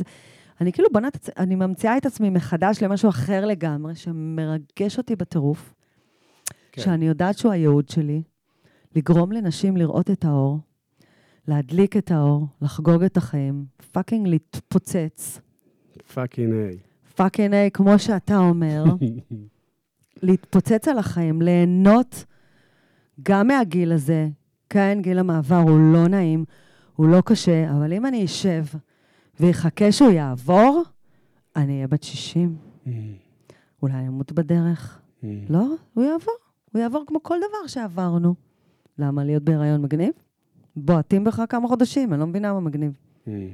אני 0.61 0.73
כאילו 0.73 0.89
בונה 0.91 1.07
אני 1.37 1.55
ממציאה 1.55 1.97
את 1.97 2.05
עצמי 2.05 2.29
מחדש 2.29 2.83
למשהו 2.83 3.09
אחר 3.09 3.45
לגמרי, 3.45 3.95
שמרגש 3.95 4.97
אותי 4.97 5.15
בטירוף, 5.15 5.73
כן. 6.71 6.81
שאני 6.81 7.07
יודעת 7.07 7.37
שהוא 7.37 7.51
הייעוד 7.51 7.89
שלי, 7.89 8.23
לגרום 8.95 9.31
לנשים 9.31 9.77
לראות 9.77 10.11
את 10.11 10.25
האור, 10.25 10.59
להדליק 11.47 11.97
את 11.97 12.11
האור, 12.11 12.47
לחגוג 12.61 13.03
את 13.03 13.17
החיים, 13.17 13.65
fucking 13.91 14.27
להתפוצץ, 14.27 15.39
fucking 16.13 16.53
A. 16.53 16.77
fucking 17.15 17.53
A, 17.53 17.71
כמו 17.71 17.99
שאתה 17.99 18.37
אומר, 18.37 18.83
להתפוצץ 20.23 20.87
על 20.87 20.97
החיים, 20.97 21.41
ליהנות 21.41 22.25
גם 23.23 23.47
מהגיל 23.47 23.91
הזה. 23.91 24.29
כן, 24.69 24.99
גיל 25.01 25.19
המעבר 25.19 25.55
הוא 25.55 25.79
לא 25.93 26.07
נעים, 26.07 26.45
הוא 26.95 27.07
לא 27.07 27.21
קשה, 27.25 27.71
אבל 27.71 27.93
אם 27.93 28.05
אני 28.05 28.25
אשב 28.25 28.63
ויחכה 29.39 29.91
שהוא 29.91 30.11
יעבור, 30.11 30.83
אני 31.55 31.75
אהיה 31.75 31.87
בת 31.87 32.03
60. 32.03 32.55
מהמם. 32.85 33.13
אולי 33.81 33.93
אני 33.93 34.07
אמות 34.07 34.31
בדרך. 34.31 34.99
מהמם. 35.23 35.45
לא, 35.49 35.65
הוא 35.93 36.03
יעבור. 36.03 36.33
הוא 36.71 36.81
יעבור 36.81 37.03
כמו 37.07 37.23
כל 37.23 37.37
דבר 37.37 37.67
שעברנו. 37.67 38.35
למה 38.97 39.23
להיות 39.23 39.43
בהיריון 39.43 39.81
מגניב? 39.81 40.11
בועטים 40.75 41.23
בך 41.23 41.41
כמה 41.49 41.67
חודשים, 41.67 42.13
אני 42.13 42.19
לא 42.19 42.27
מבינה 42.27 42.53
מה 42.53 42.59
מגניב. 42.59 42.91
מהמם. 43.27 43.47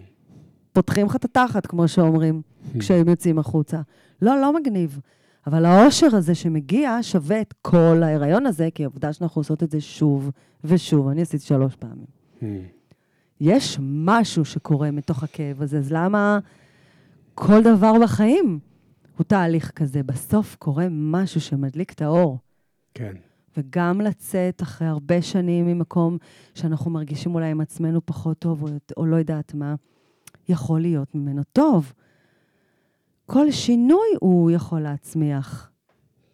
פותחים 0.74 1.06
לך 1.06 1.16
את 1.16 1.26
התחת, 1.26 1.66
כמו 1.66 1.88
שאומרים, 1.88 2.41
כשהם 2.80 3.10
יוצאים 3.10 3.40
החוצה. 3.40 3.82
לא, 4.22 4.41
לא 4.41 4.53
מגניב. 4.60 4.99
אבל 5.48 5.66
האושר 5.66 6.16
הזה 6.16 6.36
שמגיע 6.36 6.98
שווה 7.02 7.41
את 7.41 7.53
כל 7.62 8.03
ההיריון 8.03 8.45
הזה, 8.45 8.70
כי 8.76 8.84
העובדה 8.84 9.14
שאנחנו 9.14 9.40
עושות 9.40 9.64
את 9.64 9.72
זה 9.72 9.82
שוב 9.82 10.32
ושוב. 10.64 11.07
אני 11.07 11.22
עשיתי 11.22 11.45
שלוש 11.45 11.76
פעמים. 11.76 12.06
יש 13.41 13.80
משהו 13.82 14.45
שקורה 14.45 14.91
מתוך 14.91 15.24
הכאב 15.24 15.62
הזה, 15.62 15.78
אז 15.78 15.91
למה 15.91 16.40
כל 17.36 17.64
דבר 17.64 17.94
בחיים 18.03 18.60
הוא 19.18 19.24
תהליך 19.24 19.72
כזה? 19.72 20.03
בסוף 20.03 20.56
קורה 20.56 20.88
משהו 20.90 21.41
שמדליק 21.41 21.94
את 21.94 22.02
האור. 22.02 22.40
כן. 22.94 23.14
וגם 23.57 24.02
לצאת 24.02 24.62
אחרי 24.62 24.88
הרבה 24.88 25.22
שנים 25.22 25.68
ממקום 25.68 26.18
שאנחנו 26.53 26.91
מרגישים 26.91 27.36
אולי 27.36 27.52
עם 27.52 27.62
עצמנו 27.62 28.06
פחות 28.06 28.40
טוב, 28.40 28.64
או, 28.64 28.68
או 28.98 29.06
לא 29.06 29.16
יודעת 29.16 29.53
מה, 29.53 29.76
יכול 30.49 30.82
להיות 30.82 31.16
ממנו 31.16 31.44
טוב. 31.53 31.94
כל 33.26 33.52
שינוי 33.52 34.07
הוא 34.20 34.52
יכול 34.52 34.80
להצמיח. 34.80 35.72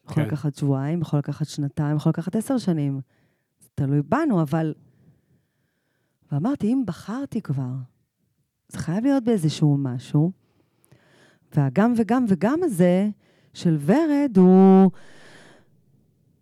יכול 0.05 0.23
כן. 0.23 0.29
לקחת 0.29 0.55
שבועיים, 0.55 1.01
יכול 1.01 1.19
לקחת 1.19 1.45
שנתיים, 1.47 1.95
יכול 1.95 2.09
לקחת 2.09 2.35
עשר 2.35 2.57
שנים. 2.57 2.99
זה 3.61 3.67
תלוי 3.75 4.01
בנו, 4.01 4.41
אבל... 4.41 4.73
ואמרתי, 6.31 6.67
אם 6.67 6.83
בחרתי 6.85 7.41
כבר, 7.41 7.73
זה 8.67 8.77
חייב 8.77 9.03
להיות 9.03 9.23
באיזשהו 9.23 9.77
משהו. 9.77 10.31
והגם 11.55 11.93
וגם 11.97 12.25
וגם 12.27 12.59
הזה 12.63 13.09
של 13.53 13.77
ורד 13.85 14.37
הוא 14.37 14.91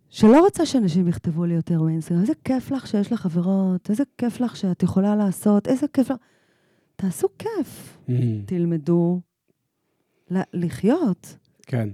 שלא 0.08 0.40
רוצה 0.40 0.66
שאנשים 0.66 1.08
יכתבו 1.08 1.44
לי 1.44 1.54
יותר 1.54 1.82
באינסטגרם, 1.82 2.20
איזה 2.20 2.32
כיף 2.44 2.70
לך 2.70 2.86
שיש 2.86 3.12
לך 3.12 3.20
חברות, 3.20 3.90
איזה 3.90 4.04
כיף 4.18 4.40
לך 4.40 4.56
שאת 4.56 4.82
יכולה 4.82 5.16
לעשות, 5.16 5.68
איזה 5.68 5.86
כיף 5.92 6.10
לך... 6.10 6.16
תעשו 6.96 7.28
כיף, 7.38 7.98
מהמם. 8.08 8.42
תלמדו 8.46 9.20
לחיות. 10.30 11.36
כן. 11.62 11.88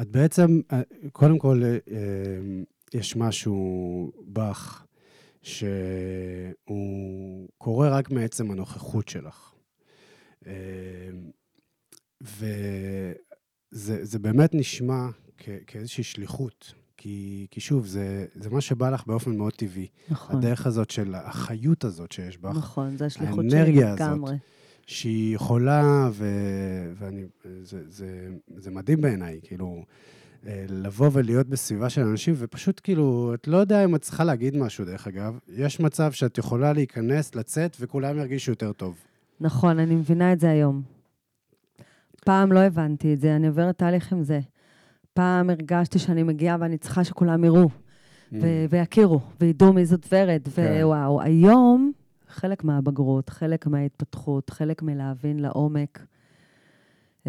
את 0.00 0.08
בעצם, 0.08 0.60
אה, 0.72 0.82
קודם 1.12 1.38
כל, 1.38 1.62
אה, 1.64 1.70
אה, 1.70 2.62
יש 2.94 3.16
משהו 3.16 4.12
בך 4.26 4.83
שהוא 5.44 7.48
קורה 7.58 7.88
רק 7.88 8.10
מעצם 8.10 8.50
הנוכחות 8.50 9.08
שלך. 9.08 9.52
אה, 10.46 10.52
וזה 12.22 13.14
זה 14.04 14.18
באמת 14.18 14.54
נשמע 14.54 15.08
כ- 15.38 15.48
כאיזושהי 15.66 16.04
שליחות. 16.04 16.74
כי, 16.96 17.46
כי 17.50 17.60
שוב, 17.60 17.86
זה, 17.86 18.26
זה 18.34 18.50
מה 18.50 18.60
שבא 18.60 18.90
לך 18.90 19.06
באופן 19.06 19.36
מאוד 19.36 19.52
טבעי. 19.52 19.86
נכון, 20.08 20.36
הדרך 20.36 20.66
הזאת 20.66 20.90
של 20.90 21.14
החיות 21.14 21.84
הזאת 21.84 22.12
שיש 22.12 22.38
בך, 22.38 22.56
נכון, 22.56 22.96
זו 22.96 23.04
השליחות 23.04 23.44
שלי 23.50 23.58
האנרגיה 23.58 23.88
הזאת. 23.92 24.00
לגמרי. 24.00 24.34
שהיא 24.86 25.34
יכולה, 25.34 26.08
ו... 26.12 26.26
ואני... 26.98 27.24
זה, 27.62 27.90
זה, 27.90 28.28
זה 28.56 28.70
מדהים 28.70 29.00
בעיניי, 29.00 29.40
כאילו, 29.42 29.84
לבוא 30.68 31.10
ולהיות 31.12 31.46
בסביבה 31.46 31.90
של 31.90 32.00
אנשים, 32.00 32.34
ופשוט 32.36 32.80
כאילו, 32.84 33.34
את 33.34 33.48
לא 33.48 33.56
יודע 33.56 33.84
אם 33.84 33.94
את 33.94 34.00
צריכה 34.02 34.24
להגיד 34.24 34.56
משהו, 34.56 34.84
דרך 34.84 35.06
אגב, 35.06 35.38
יש 35.48 35.80
מצב 35.80 36.12
שאת 36.12 36.38
יכולה 36.38 36.72
להיכנס, 36.72 37.34
לצאת, 37.34 37.76
וכולם 37.80 38.18
ירגישו 38.18 38.52
יותר 38.52 38.72
טוב. 38.72 38.96
נכון, 39.40 39.78
אני 39.78 39.94
מבינה 39.94 40.32
את 40.32 40.40
זה 40.40 40.50
היום. 40.50 40.82
פעם 42.24 42.52
לא 42.52 42.58
הבנתי 42.58 43.14
את 43.14 43.20
זה, 43.20 43.36
אני 43.36 43.46
עוברת 43.46 43.78
תהליך 43.78 44.12
עם 44.12 44.22
זה. 44.22 44.40
פעם 45.14 45.50
הרגשתי 45.50 45.98
שאני 45.98 46.22
מגיעה 46.22 46.56
ואני 46.60 46.78
צריכה 46.78 47.04
שכולם 47.04 47.44
יראו, 47.44 47.68
ו- 48.32 48.64
ויכירו, 48.70 49.20
וידעו 49.40 49.72
מי 49.72 49.86
זאת 49.86 50.06
ורד, 50.12 50.48
כן. 50.54 50.80
ווואו. 50.82 51.22
היום, 51.22 51.92
חלק 52.28 52.64
מהבגרות, 52.64 53.28
חלק 53.28 53.66
מההתפתחות, 53.66 54.50
חלק 54.50 54.82
מלהבין 54.82 55.40
לעומק. 55.40 56.06
Um, 57.24 57.26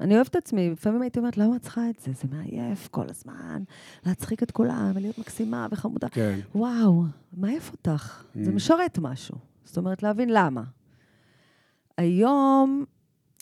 אני 0.00 0.14
אוהבת 0.14 0.30
את 0.30 0.36
עצמי, 0.36 0.70
לפעמים 0.70 1.02
הייתי 1.02 1.18
אומרת, 1.18 1.36
למה 1.38 1.56
את 1.56 1.62
צריכה 1.62 1.90
את 1.90 2.00
זה? 2.00 2.12
זה 2.12 2.36
מעייף 2.36 2.88
כל 2.88 3.04
הזמן, 3.10 3.62
להצחיק 4.06 4.42
את 4.42 4.50
כולם, 4.50 4.92
ולהיות 4.94 5.18
מקסימה 5.18 5.66
וחמודה. 5.70 6.08
כן. 6.08 6.38
וואו, 6.54 7.04
מעייף 7.36 7.72
אותך. 7.72 8.24
זה 8.34 8.50
Mm. 8.50 8.54
משרת 8.54 8.98
משהו. 8.98 9.34
זאת 9.64 9.76
אומרת, 9.76 10.02
להבין 10.02 10.28
למה. 10.32 10.62
היום, 11.98 12.84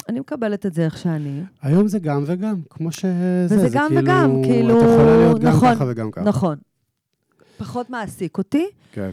אני 0.09 0.21
מקבלת 0.21 0.67
את 0.67 0.75
זה 0.75 0.85
איך 0.85 0.99
שאני. 0.99 1.43
היום 1.63 1.89
זה 1.89 1.99
גם 1.99 2.25
וגם, 2.27 2.61
כמו 2.71 2.93
שזה. 2.93 3.13
וזה 3.47 3.59
זה 3.59 3.69
גם 3.73 3.89
כאילו, 3.89 4.03
וגם, 4.03 4.41
כאילו, 4.45 4.79
את 4.79 4.85
יכולה 4.85 5.17
להיות 5.17 5.41
גם 5.41 5.49
נכון, 5.49 5.75
ככה 5.75 5.85
וגם 5.89 6.11
ככה. 6.11 6.25
נכון. 6.25 6.57
פחות 7.59 7.91
מעסיק 7.91 8.39
אותי, 8.39 8.67
כן. 8.93 9.11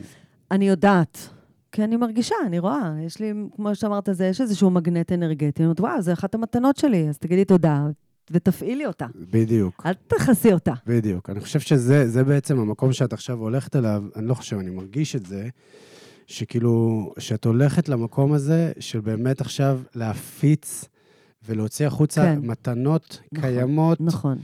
אני 0.52 0.68
יודעת. 0.68 1.30
כי 1.72 1.84
אני 1.84 1.98
מרגישה, 1.98 2.36
אני 2.46 2.60
רואה, 2.60 2.94
יש 3.06 3.20
לי, 3.20 3.34
כמו 3.56 3.76
שאמרת, 3.76 4.10
זה, 4.12 4.26
יש 4.26 4.42
איזשהו 4.42 4.70
מגנט 4.70 5.12
אנרגטי. 5.12 5.64
אני 5.64 5.66
אומרת, 5.66 5.80
וואו, 5.80 6.02
זה 6.02 6.14
אחת 6.14 6.36
המתנות 6.36 6.78
שלי, 6.78 7.10
אז 7.10 7.18
תגידי 7.18 7.46
תודה, 7.46 7.88
ותפעילי 8.32 8.86
אותה. 8.86 9.06
בדיוק, 9.16 9.84
אל 9.86 9.94
תכסי 10.08 10.54
אותה. 10.54 10.74
בדיוק. 10.88 11.30
אני 11.30 11.40
חושב 11.40 11.60
שזה 11.60 12.08
זה 12.08 12.24
בעצם 12.24 12.60
המקום 12.60 12.94
שאת 12.94 13.14
עכשיו 13.14 13.38
הולכת 13.38 13.76
אליו, 13.76 14.04
אני 14.16 14.28
לא 14.28 14.34
חושב, 14.34 14.58
אני 14.58 14.70
מרגיש 14.70 15.16
את 15.16 15.26
זה, 15.26 15.48
שכאילו, 16.28 17.14
שאת 17.18 17.46
הולכת 17.46 17.90
למקום 17.90 18.34
הזה 18.34 18.72
של 18.80 19.00
באמת 19.00 19.42
עכשיו 19.42 19.80
להפיץ 19.96 20.86
ולהוציא 21.46 21.88
החוצה 21.88 22.22
כן. 22.22 22.40
מתנות 22.44 23.20
נכון, 23.32 23.50
קיימות, 23.50 24.02
נכון. 24.02 24.38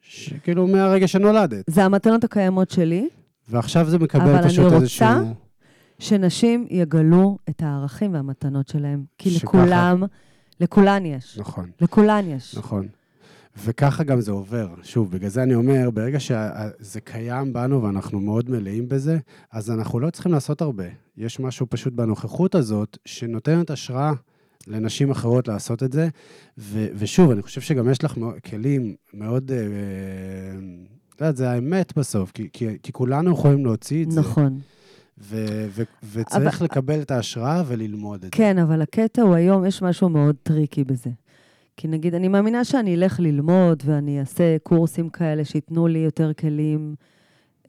שכאילו 0.00 0.66
מהרגע 0.66 1.08
שנולדת. 1.08 1.64
זה 1.70 1.84
המתנות 1.84 2.24
הקיימות 2.24 2.70
שלי, 2.70 3.08
ועכשיו 3.48 3.90
זה 3.90 3.98
מקבל 3.98 4.22
אבל 4.22 4.34
אני 4.34 4.48
פשוט 4.48 4.64
רוצה 4.64 4.76
איזשהו... 4.76 5.43
שנשים 5.98 6.66
יגלו 6.70 7.38
את 7.48 7.62
הערכים 7.62 8.14
והמתנות 8.14 8.68
שלהם. 8.68 9.04
כי 9.18 9.30
שככה. 9.30 9.58
לכולם, 9.58 10.02
לכולן 10.60 11.06
יש. 11.06 11.38
נכון. 11.38 11.70
לכולן 11.80 12.24
יש. 12.28 12.56
נכון. 12.56 12.88
וככה 13.64 14.04
גם 14.04 14.20
זה 14.20 14.32
עובר. 14.32 14.68
שוב, 14.82 15.10
בגלל 15.10 15.28
זה 15.28 15.42
אני 15.42 15.54
אומר, 15.54 15.90
ברגע 15.90 16.20
שזה 16.20 17.00
קיים 17.04 17.52
בנו 17.52 17.82
ואנחנו 17.82 18.20
מאוד 18.20 18.50
מלאים 18.50 18.88
בזה, 18.88 19.18
אז 19.52 19.70
אנחנו 19.70 20.00
לא 20.00 20.10
צריכים 20.10 20.32
לעשות 20.32 20.62
הרבה. 20.62 20.84
יש 21.16 21.40
משהו 21.40 21.66
פשוט 21.70 21.92
בנוכחות 21.92 22.54
הזאת 22.54 22.98
שנותנת 23.04 23.70
השראה 23.70 24.12
לנשים 24.66 25.10
אחרות 25.10 25.48
לעשות 25.48 25.82
את 25.82 25.92
זה. 25.92 26.08
ו- 26.58 26.86
ושוב, 26.94 27.30
אני 27.30 27.42
חושב 27.42 27.60
שגם 27.60 27.90
יש 27.90 28.04
לך 28.04 28.14
כלים 28.50 28.94
מאוד... 29.14 29.52
אה, 29.52 29.58
את 31.14 31.20
יודעת, 31.20 31.36
זה 31.36 31.50
האמת 31.50 31.98
בסוף, 31.98 32.32
כי, 32.32 32.48
כי, 32.52 32.66
כי 32.82 32.92
כולנו 32.92 33.32
יכולים 33.32 33.64
להוציא 33.64 34.04
את 34.04 34.10
זה. 34.10 34.20
נכון. 34.20 34.60
ו- 35.18 35.66
ו- 35.68 35.82
וצריך 36.12 36.56
אבל- 36.56 36.64
לקבל 36.64 37.02
את 37.02 37.10
ההשראה 37.10 37.62
וללמוד 37.66 38.14
את 38.14 38.22
זה. 38.22 38.28
כן, 38.30 38.58
אבל 38.58 38.82
הקטע 38.82 39.22
הוא 39.22 39.34
היום, 39.34 39.64
יש 39.66 39.82
משהו 39.82 40.08
מאוד 40.08 40.36
טריקי 40.42 40.84
בזה. 40.84 41.10
כי 41.76 41.88
נגיד, 41.88 42.14
אני 42.14 42.28
מאמינה 42.28 42.64
שאני 42.64 42.94
אלך 42.94 43.20
ללמוד 43.20 43.82
ואני 43.86 44.20
אעשה 44.20 44.56
קורסים 44.62 45.08
כאלה 45.08 45.44
שייתנו 45.44 45.86
לי 45.86 45.98
יותר 45.98 46.32
כלים 46.32 46.94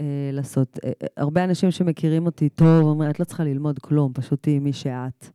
אה, 0.01 0.05
לעשות. 0.33 0.79
אה, 0.83 0.89
אה, 1.01 1.07
הרבה 1.17 1.43
אנשים 1.43 1.71
שמכירים 1.71 2.25
אותי 2.25 2.49
טוב 2.49 2.83
אומרים, 2.83 3.09
את 3.09 3.19
לא 3.19 3.25
צריכה 3.25 3.43
ללמוד 3.43 3.79
כלום, 3.79 4.11
פשוט 4.13 4.43
תהיי 4.43 4.59
מי 4.59 4.73
שאת. 4.73 5.29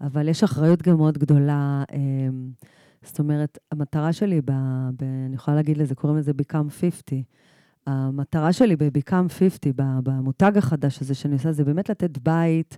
אבל 0.00 0.28
יש 0.28 0.42
אחריות 0.42 0.82
גם 0.82 0.96
מאוד 0.96 1.18
גדולה. 1.18 1.84
אה, 1.92 1.98
זאת 3.02 3.18
אומרת, 3.18 3.58
המטרה 3.72 4.12
שלי, 4.12 4.40
ב, 4.40 4.50
ב, 4.96 5.02
אני 5.26 5.34
יכולה 5.34 5.54
להגיד 5.54 5.78
לזה, 5.78 5.94
קוראים 5.94 6.18
לזה 6.18 6.32
Become 6.42 6.70
50. 6.80 7.22
המטרה 7.86 8.52
שלי 8.52 8.76
ב-Become 8.76 9.28
50, 9.28 9.72
ב- 9.76 9.98
במותג 10.02 10.52
החדש 10.56 11.00
הזה 11.00 11.14
שאני 11.14 11.34
עושה, 11.34 11.52
זה 11.52 11.64
באמת 11.64 11.90
לתת 11.90 12.18
בית 12.18 12.76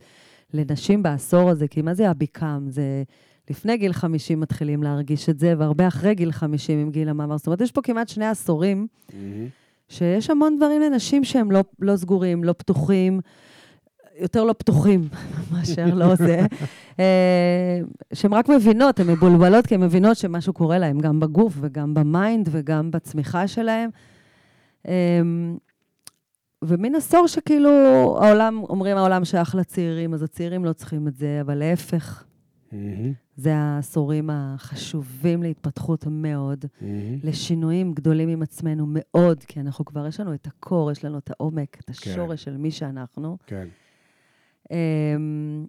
לנשים 0.54 1.02
בעשור 1.02 1.50
הזה, 1.50 1.68
כי 1.68 1.82
מה 1.82 1.94
זה 1.94 2.10
ה-Become? 2.10 2.68
זה 2.68 3.02
לפני 3.50 3.76
גיל 3.76 3.92
50 3.92 4.40
מתחילים 4.40 4.82
להרגיש 4.82 5.28
את 5.28 5.38
זה, 5.38 5.54
והרבה 5.58 5.88
אחרי 5.88 6.14
גיל 6.14 6.32
50 6.32 6.78
עם 6.78 6.90
גיל 6.90 7.08
המעבר. 7.08 7.36
זאת 7.36 7.46
אומרת, 7.46 7.60
יש 7.60 7.72
פה 7.72 7.82
כמעט 7.82 8.08
שני 8.08 8.26
עשורים, 8.26 8.86
מהמם. 9.12 9.46
שיש 9.88 10.30
המון 10.30 10.56
דברים 10.56 10.80
לנשים 10.82 11.24
שהם 11.24 11.50
לא, 11.50 11.64
לא 11.80 11.96
סגורים, 11.96 12.44
לא 12.44 12.52
פתוחים, 12.52 13.20
יותר 14.20 14.44
לא 14.44 14.52
פתוחים 14.52 15.08
מאשר 15.52 15.94
לא 15.94 16.14
זה, 16.14 16.46
אה, 16.98 17.80
שהן 18.12 18.32
רק 18.32 18.48
מבינות, 18.48 19.00
הן 19.00 19.06
מבולבלות, 19.06 19.66
כי 19.66 19.74
הן 19.74 19.80
מבינות 19.80 20.16
שמשהו 20.16 20.52
קורה 20.52 20.78
להן, 20.78 20.98
גם 21.00 21.20
בגוף 21.20 21.54
וגם 21.60 21.94
ב 21.94 22.05
mind 22.05 22.48
וגם 22.52 22.90
בצמיחה 22.90 23.48
שלהן. 23.48 23.90
אה, 24.88 25.20
ומין 26.62 26.94
עשור 26.94 27.26
שכאילו 27.26 27.70
העולם, 28.22 28.62
אומרים 28.68 28.96
העולם 28.96 29.24
שייך 29.24 29.54
לצעירים, 29.54 30.14
אז 30.14 30.22
הצעירים 30.22 30.64
לא 30.64 30.72
צריכים 30.72 31.08
את 31.08 31.16
זה, 31.16 31.38
אבל 31.40 31.54
להפך, 31.54 32.24
מהמם. 32.72 33.12
זה 33.36 33.56
העשורים 33.56 34.30
החשובים 34.32 35.42
להתפתחות 35.42 36.06
מאוד. 36.10 36.64
מהמם. 36.80 37.18
לשינויים 37.22 37.92
גדולים 37.92 38.28
עם 38.28 38.42
עצמנו 38.42 38.84
מאוד, 38.88 39.44
כי 39.44 39.60
אנחנו 39.60 39.84
כבר, 39.84 40.06
יש 40.06 40.20
לנו 40.20 40.34
את 40.34 40.46
הקור, 40.46 40.90
יש 40.90 41.04
לנו 41.04 41.18
את 41.18 41.30
העומק, 41.30 41.76
את 41.80 41.84
כן. 41.84 42.10
השורש 42.10 42.44
של 42.44 42.56
מי 42.56 42.70
שאנחנו. 42.70 43.36
כן. 43.46 43.68
אמ, 44.70 45.66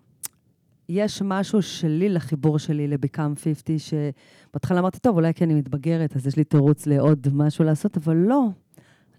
יש 0.89 1.21
משהו 1.21 1.61
שלי 1.61 2.09
לחיבור 2.09 2.59
שלי 2.59 2.87
ל-Become 2.87 3.39
50, 3.43 3.75
שבהתחלה 3.77 4.79
אמרתי, 4.79 4.99
טוב, 4.99 5.15
אולי 5.15 5.33
כי 5.33 5.43
אני 5.43 5.53
מתבגרת, 5.53 6.15
אז 6.15 6.27
יש 6.27 6.35
לי 6.37 6.43
תירוץ 6.43 6.87
לעוד 6.87 7.27
משהו 7.33 7.65
לעשות, 7.65 7.97
אבל 7.97 8.15
לא. 8.15 8.47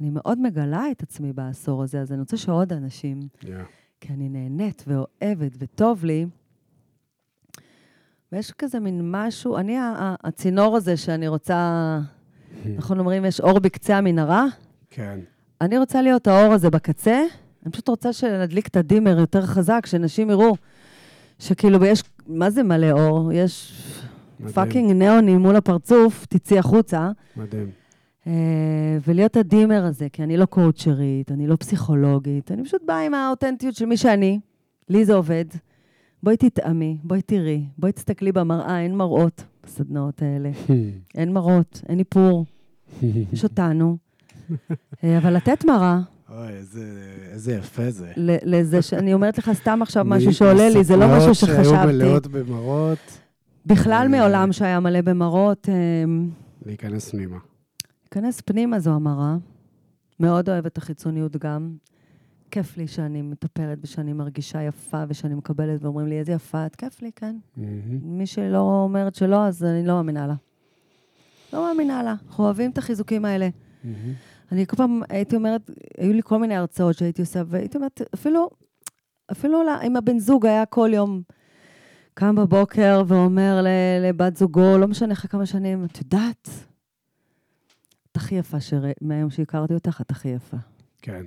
אני 0.00 0.10
מאוד 0.10 0.40
מגלה 0.40 0.84
את 0.90 1.02
עצמי 1.02 1.32
בעשור 1.32 1.82
הזה, 1.82 2.00
אז 2.00 2.12
אני 2.12 2.20
רוצה 2.20 2.36
שעוד 2.36 2.72
אנשים, 2.72 3.20
Yeah. 3.40 3.46
כי 4.00 4.12
אני 4.12 4.28
נהנית 4.28 4.84
ואוהבת 4.86 5.52
וטוב 5.58 6.04
לי. 6.04 6.26
ויש 8.32 8.52
כזה 8.52 8.80
מין 8.80 9.00
משהו, 9.04 9.56
אני 9.56 9.76
הצינור 9.98 10.76
הזה 10.76 10.96
שאני 10.96 11.28
רוצה, 11.28 11.98
אנחנו 12.76 12.98
אומרים, 12.98 13.24
יש 13.24 13.40
אור 13.40 13.58
בקצה 13.58 13.98
המנהרה, 13.98 14.46
כן. 14.90 15.20
אני 15.60 15.78
רוצה 15.78 16.02
להיות 16.02 16.26
האור 16.26 16.52
הזה 16.52 16.70
בקצה, 16.70 17.22
אני 17.64 17.72
פשוט 17.72 17.88
רוצה 17.88 18.12
שנדליק 18.12 18.68
את 18.68 18.76
הדימר 18.76 19.18
יותר 19.18 19.46
חזק, 19.46 19.86
שאנשים 19.86 20.30
יראו 20.30 20.56
שכאילו 21.38 21.84
יש, 21.84 22.02
מה 22.26 22.50
זה 22.50 22.62
מלא 22.62 22.90
אור? 22.90 23.32
יש. 23.32 23.82
Fucking 24.54 24.92
ניאונים 24.92 25.38
מול 25.38 25.56
הפרצוף, 25.56 26.26
תצאי 26.26 26.58
החוצה. 26.58 27.10
מדהים. 27.36 27.70
אה, 28.26 28.32
ולהיות 29.06 29.36
הדימר 29.36 29.84
הזה, 29.84 30.08
כי 30.12 30.22
אני 30.22 30.36
לא 30.36 30.46
קואוצ'רית, 30.46 31.32
אני 31.32 31.46
לא 31.46 31.56
פסיכולוגית, 31.56 32.52
אני 32.52 32.64
פשוט 32.64 32.82
באה 32.86 33.06
עם 33.06 33.14
האותנטיות 33.14 33.74
של 33.74 33.86
מי 33.86 33.96
שאני. 33.96 34.40
לי 34.88 35.04
זה 35.04 35.14
עובד. 35.14 35.44
בואי 36.22 36.36
תטעמי, 36.36 36.98
בואי 37.04 37.22
תראי, 37.22 37.64
בואי 37.78 37.92
תסתכלי 37.92 38.32
במראה, 38.32 38.80
אין 38.80 38.96
מראות 38.96 39.44
בסדנאות 39.64 40.22
האלה. 40.22 40.50
אין 41.18 41.32
מראות, 41.32 41.82
אין 41.88 41.98
איפור, 41.98 42.46
יש 43.32 43.44
אותנו. 43.44 43.96
אה, 45.04 45.18
אבל 45.18 45.36
לתת 45.36 45.64
מראה 45.64 46.00
אוי, 46.30 46.48
איזה, 46.48 46.84
איזה 47.32 47.52
יפה 47.54 47.90
זה. 47.90 48.12
לזה 48.16 48.82
שאני 48.82 49.14
אומרת 49.14 49.38
לך 49.38 49.50
סתם 49.52 49.82
עכשיו 49.82 50.04
משהו 50.04 50.32
שעולה 50.32 50.68
לי, 50.68 50.84
זה 50.84 50.96
לא 50.96 51.06
משהו 51.16 51.34
סוכנויות 51.34 51.64
שהיו 51.64 51.74
שחשבתי. 51.74 51.92
מלאות 51.92 52.26
במראות, 52.26 53.18
בכלל 53.66 54.08
אה, 54.14 54.20
מעולם 54.20 54.52
שהיה 54.52 54.80
מלא 54.80 55.00
במראות, 55.00 55.68
להיכנס 56.66 57.10
פנימה. 57.10 57.36
להיכנס 58.16 58.40
פנימה 58.40 58.78
זו 58.78 58.90
המראה. 58.94 59.36
מאוד 60.20 60.48
אוהבת 60.48 60.72
את 60.72 60.78
החיצוניות 60.78 61.36
גם. 61.36 61.76
כיף 62.50 62.76
לי 62.76 62.86
שאני 62.86 63.22
מטפלת 63.22 63.78
ושאני 63.82 64.12
מרגישה 64.12 64.62
יפה 64.62 65.04
ושאני 65.08 65.34
מקבלת 65.34 65.82
ואומרים 65.82 66.06
לי, 66.06 66.18
איזה 66.18 66.32
יפה 66.32 66.66
את, 66.66 66.76
כיף 66.76 67.02
לי, 67.02 67.10
כן. 67.16 67.36
מהמם. 67.56 68.18
מי 68.18 68.26
שלא 68.26 68.58
אומרת 68.58 69.14
שלא, 69.14 69.46
אז 69.46 69.64
אני 69.64 69.86
לא 69.86 69.94
מאמינה 69.94 70.26
לה. 70.26 70.34
לא 71.52 71.66
מאמינה 71.68 72.02
לה. 72.02 72.14
אנחנו 72.26 72.44
אוהבים 72.44 72.70
את 72.70 72.78
החיזוקים 72.78 73.24
האלה. 73.24 73.48
מהמם. 73.84 74.12
אני 74.52 74.66
כל 74.66 74.76
פעם 74.76 75.02
הייתי 75.08 75.36
אומרת, 75.36 75.70
היו 75.98 76.12
לי 76.12 76.20
כל 76.24 76.38
מיני 76.38 76.54
הרצאות 76.56 76.94
שהייתי 76.98 77.22
עושה, 77.22 77.42
והייתי 77.46 77.76
אומרת, 77.76 78.00
אפילו, 78.14 78.50
אפילו 79.32 79.62
לה- 79.62 79.82
אם 79.82 79.96
הבן 79.96 80.18
זוג 80.18 80.46
היה 80.46 80.66
כל 80.66 80.90
יום 80.92 81.22
קם 82.14 82.34
בבוקר 82.36 83.02
ואומר 83.06 83.64
לבת 84.02 84.36
זוגו, 84.36 84.78
לא 84.78 84.88
משנה 84.88 85.12
אחרי 85.12 85.28
כמה 85.28 85.46
שנים, 85.46 85.84
את 85.84 85.98
יודעת, 85.98 86.48
את 88.16 88.20
הכי 88.22 88.34
יפה 88.34 88.60
שרא... 88.60 88.92
מהיום 89.00 89.30
שהכרתי 89.30 89.74
אותך, 89.74 90.00
את 90.00 90.10
הכי 90.10 90.28
יפה. 90.28 90.56
כן. 91.02 91.26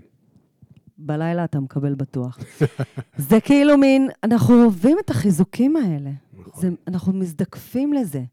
בלילה 0.97 1.43
אתה 1.43 1.59
מקבל 1.59 1.95
בטוח. 1.95 2.39
זה 3.29 3.39
כאילו 3.41 3.77
מין, 3.77 4.09
אנחנו 4.23 4.63
אוהבים 4.63 4.97
את 5.05 5.09
החיזוקים 5.09 5.75
האלה. 5.75 6.11
נכון. 6.39 6.61
זה, 6.61 6.69
אנחנו 6.87 7.13
מזדקפים 7.13 7.93
לזה. 7.93 8.23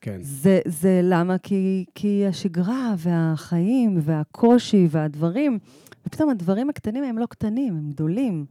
כן. 0.00 0.18
זה, 0.22 0.60
זה 0.66 1.00
למה? 1.02 1.38
כי, 1.38 1.84
כי 1.94 2.26
השגרה 2.26 2.94
והחיים 2.98 3.98
והקושי 4.02 4.86
והדברים, 4.90 5.58
ופתאום 6.06 6.30
הדברים 6.30 6.70
הקטנים 6.70 7.04
הם 7.04 7.18
לא 7.18 7.26
קטנים, 7.26 7.76
הם 7.76 7.90
גדולים. 7.90 8.46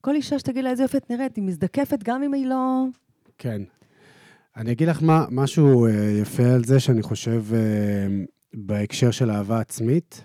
כל 0.00 0.14
אישה 0.14 0.38
שתגיד 0.38 0.64
לה 0.64 0.70
איזה 0.70 0.82
יופי 0.82 0.96
את 0.96 1.10
נראית, 1.10 1.36
היא 1.36 1.44
מזדקפת 1.44 2.02
גם 2.02 2.22
אם 2.22 2.34
היא 2.34 2.46
לא... 2.46 2.84
כן. 3.38 3.62
אני 4.56 4.72
אגיד 4.72 4.88
לך 4.88 5.02
מה, 5.02 5.24
משהו 5.30 5.86
אה, 5.86 5.90
יפה 6.20 6.42
על 6.42 6.64
זה, 6.64 6.80
שאני 6.80 7.02
חושב 7.02 7.44
אה, 7.54 7.58
בהקשר 8.54 9.10
של 9.10 9.30
אהבה 9.30 9.60
עצמית. 9.60 10.22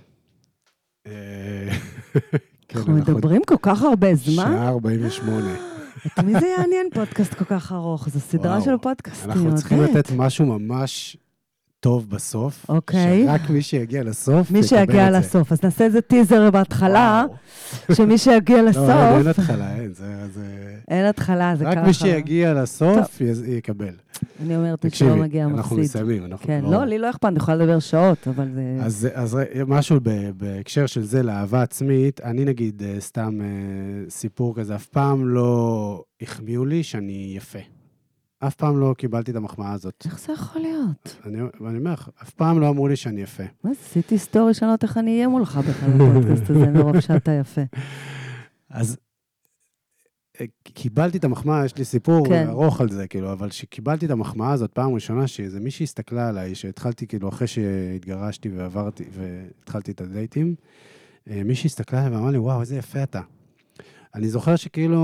אה, 1.07 1.11
כן, 2.67 2.79
אנחנו 2.79 2.93
מדברים 2.93 3.41
כל 3.47 3.55
כך 3.61 3.81
הרבה 3.81 4.15
זמן? 4.15 4.43
שעה 4.43 4.69
48. 4.69 5.53
את 6.07 6.19
מי 6.19 6.39
זה 6.39 6.47
יעניין 6.57 6.87
פודקאסט 6.93 7.33
כל 7.33 7.45
כך 7.45 7.71
ארוך? 7.71 8.09
זו 8.09 8.19
סדרה. 8.19 8.61
של 8.61 8.77
פודקאסטים, 8.81 9.31
אנחנו 9.31 9.55
צריכים. 9.55 9.81
לתת 9.83 10.11
משהו 10.15 10.45
ממש 10.45 11.17
טוב 11.81 12.09
בסוף. 12.09 12.65
אוקיי. 12.69 13.25
שרק 13.27 13.49
מי 13.49 13.61
שיגיע 13.61 14.03
לסוף 14.03 14.51
מי 14.51 14.63
שיגיע. 14.63 15.09
לסוף. 15.11 15.51
אז 15.51 15.63
נעשה 15.63 15.83
איזה 15.85 16.01
טיזר 16.01 16.51
בהתחלה. 16.51 17.25
שמי 17.91 18.17
שיגיע 18.17 18.61
לא, 18.61 18.67
אין- 18.67 18.77
אין 18.77 19.25
לסוף... 19.25 19.39
התחלה, 19.39 19.75
אין. 19.75 19.93
זה... 19.93 20.05
אין 20.87 21.05
התחלה, 21.05 21.55
זה 21.55 21.67
רק 21.67 21.77
ככה. 21.77 21.87
מי 21.87 21.93
שיגיע 21.93 22.53
לסוף 22.53 23.21
יקבל. 23.47 23.93
אני 24.41 24.55
אומרת, 24.55 24.83
מי 24.85 24.89
תקשיבי, 24.91 25.09
שלא 25.11 25.21
מגיע 25.21 25.45
אנחנו 25.45 25.57
מפסיד. 25.75 25.79
מסיימים. 26.01 26.25
אנחנו 26.25 26.47
כן, 26.47 26.61
כבר- 26.61 26.71
לא, 26.71 26.85
לי 26.85 26.97
לא 26.97 27.09
אכפת, 27.09 27.25
אני 27.25 27.37
יכולה 27.37 27.57
לדבר 27.57 27.79
שעות, 27.79 28.27
אבל 28.27 28.47
זה... 28.89 29.07
אז, 29.15 29.37
משהו 29.67 29.97
בהקשר 30.37 30.85
של 30.85 31.03
זה, 31.03 31.23
לאהבה 31.23 31.61
עצמית, 31.61 32.21
אני 32.23 32.45
נגיד, 32.45 32.83
אה, 32.85 32.95
סתם 32.99 33.39
אה, 33.41 33.45
סיפור 34.09 34.55
כזה, 34.55 34.75
אף 34.75 34.85
פעם 34.85 35.27
לא 35.27 36.03
החמיאו 36.21 36.65
לי 36.65 36.83
שאני 36.83 37.33
יפה. 37.37 37.59
אף 38.47 38.55
פעם 38.55 38.79
לא 38.79 38.95
קיבלתי 38.97 39.31
את 39.31 39.35
המחמאה 39.35 39.71
הזאת. 39.71 40.03
איך 40.05 40.19
זה 40.19 40.33
יכול 40.33 40.61
להיות? 40.61 41.17
אני, 41.25 41.41
אומר 41.77 41.93
לך, 41.93 42.09
אף 42.21 42.29
פעם 42.29 42.59
לא 42.59 42.69
אמרו 42.69 42.87
לי 42.87 42.95
שאני 42.95 43.21
יפה. 43.21 43.43
מה 43.63 43.73
זה, 43.73 43.79
עשיתי 43.85 44.17
סטורי 44.17 44.53
שאני 44.53 44.67
לא 44.67 44.71
יודעת 44.71 44.83
איך 44.83 44.97
אני 44.97 45.15
אהיה 45.15 45.27
מולך 45.27 45.57
בכלל 45.57 45.89
בפודקאסט 45.89 46.49
הזה, 46.49 46.65
מרוב 46.75 46.99
שאתה 46.99 47.31
יפה. 47.31 47.61
אז 48.69 48.97
אה, 50.41 50.45
קיבלתי 50.63 51.17
את 51.17 51.23
המחמאה, 51.23 51.65
יש 51.65 51.77
לי 51.77 51.85
סיפור 51.85 52.27
כן. 52.27 52.47
ארוך 52.49 52.81
על 52.81 52.89
זה, 52.89 53.07
כאילו, 53.07 53.31
אבל 53.31 53.49
כשקיבלתי 53.49 54.05
את 54.05 54.11
המחמאה 54.11 54.51
הזאת 54.51 54.71
פעם 54.71 54.93
ראשונה, 54.93 55.27
שאיזה 55.27 55.59
מישהי 55.59 55.83
הסתכלה 55.83 56.29
עליי, 56.29 56.55
שהתחלתי, 56.55 57.07
כאילו, 57.07 57.29
אחרי 57.29 57.47
שהתגרשתי 57.47 58.49
ועברתי, 58.49 59.03
והתחלתי 59.11 59.91
את 59.91 60.01
הדייטים, 60.01 60.55
אה, 61.29 61.43
מישהי 61.45 61.67
הסתכלה 61.67 62.05
עליי 62.05 62.17
ואמרה 62.17 62.31
לי, 62.31 62.37
וואו, 62.37 62.61
איזה 62.61 62.77
יפה 62.77 63.03
אתה. 63.03 63.21
אני 64.15 64.29
זוכר 64.29 64.55
שכאילו, 64.55 65.01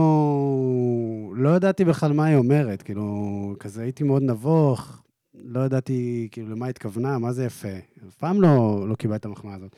לא 1.36 1.56
ידעתי 1.56 1.86
בכלל 1.86 2.14
מה 2.14 2.26
היא 2.26 2.38
אומרת, 2.38 2.82
כאילו, 2.82 3.56
כזה 3.60 3.82
הייתי 3.82 4.04
מאוד 4.04 4.24
נבוך, 4.24 5.02
לא 5.34 5.60
ידעתי 5.60 6.28
כאילו 6.32 6.50
למה 6.50 6.68
התכוונה, 6.68 7.18
מה 7.18 7.34
זה 7.34 7.46
יפה. 7.46 7.78
אף 8.08 8.16
פעם 8.16 8.42
לא, 8.42 8.86
לא 8.90 8.96
קיבלתי 8.96 9.20
את 9.20 9.26
המחמאה 9.26 9.56
הזאת. 9.56 9.76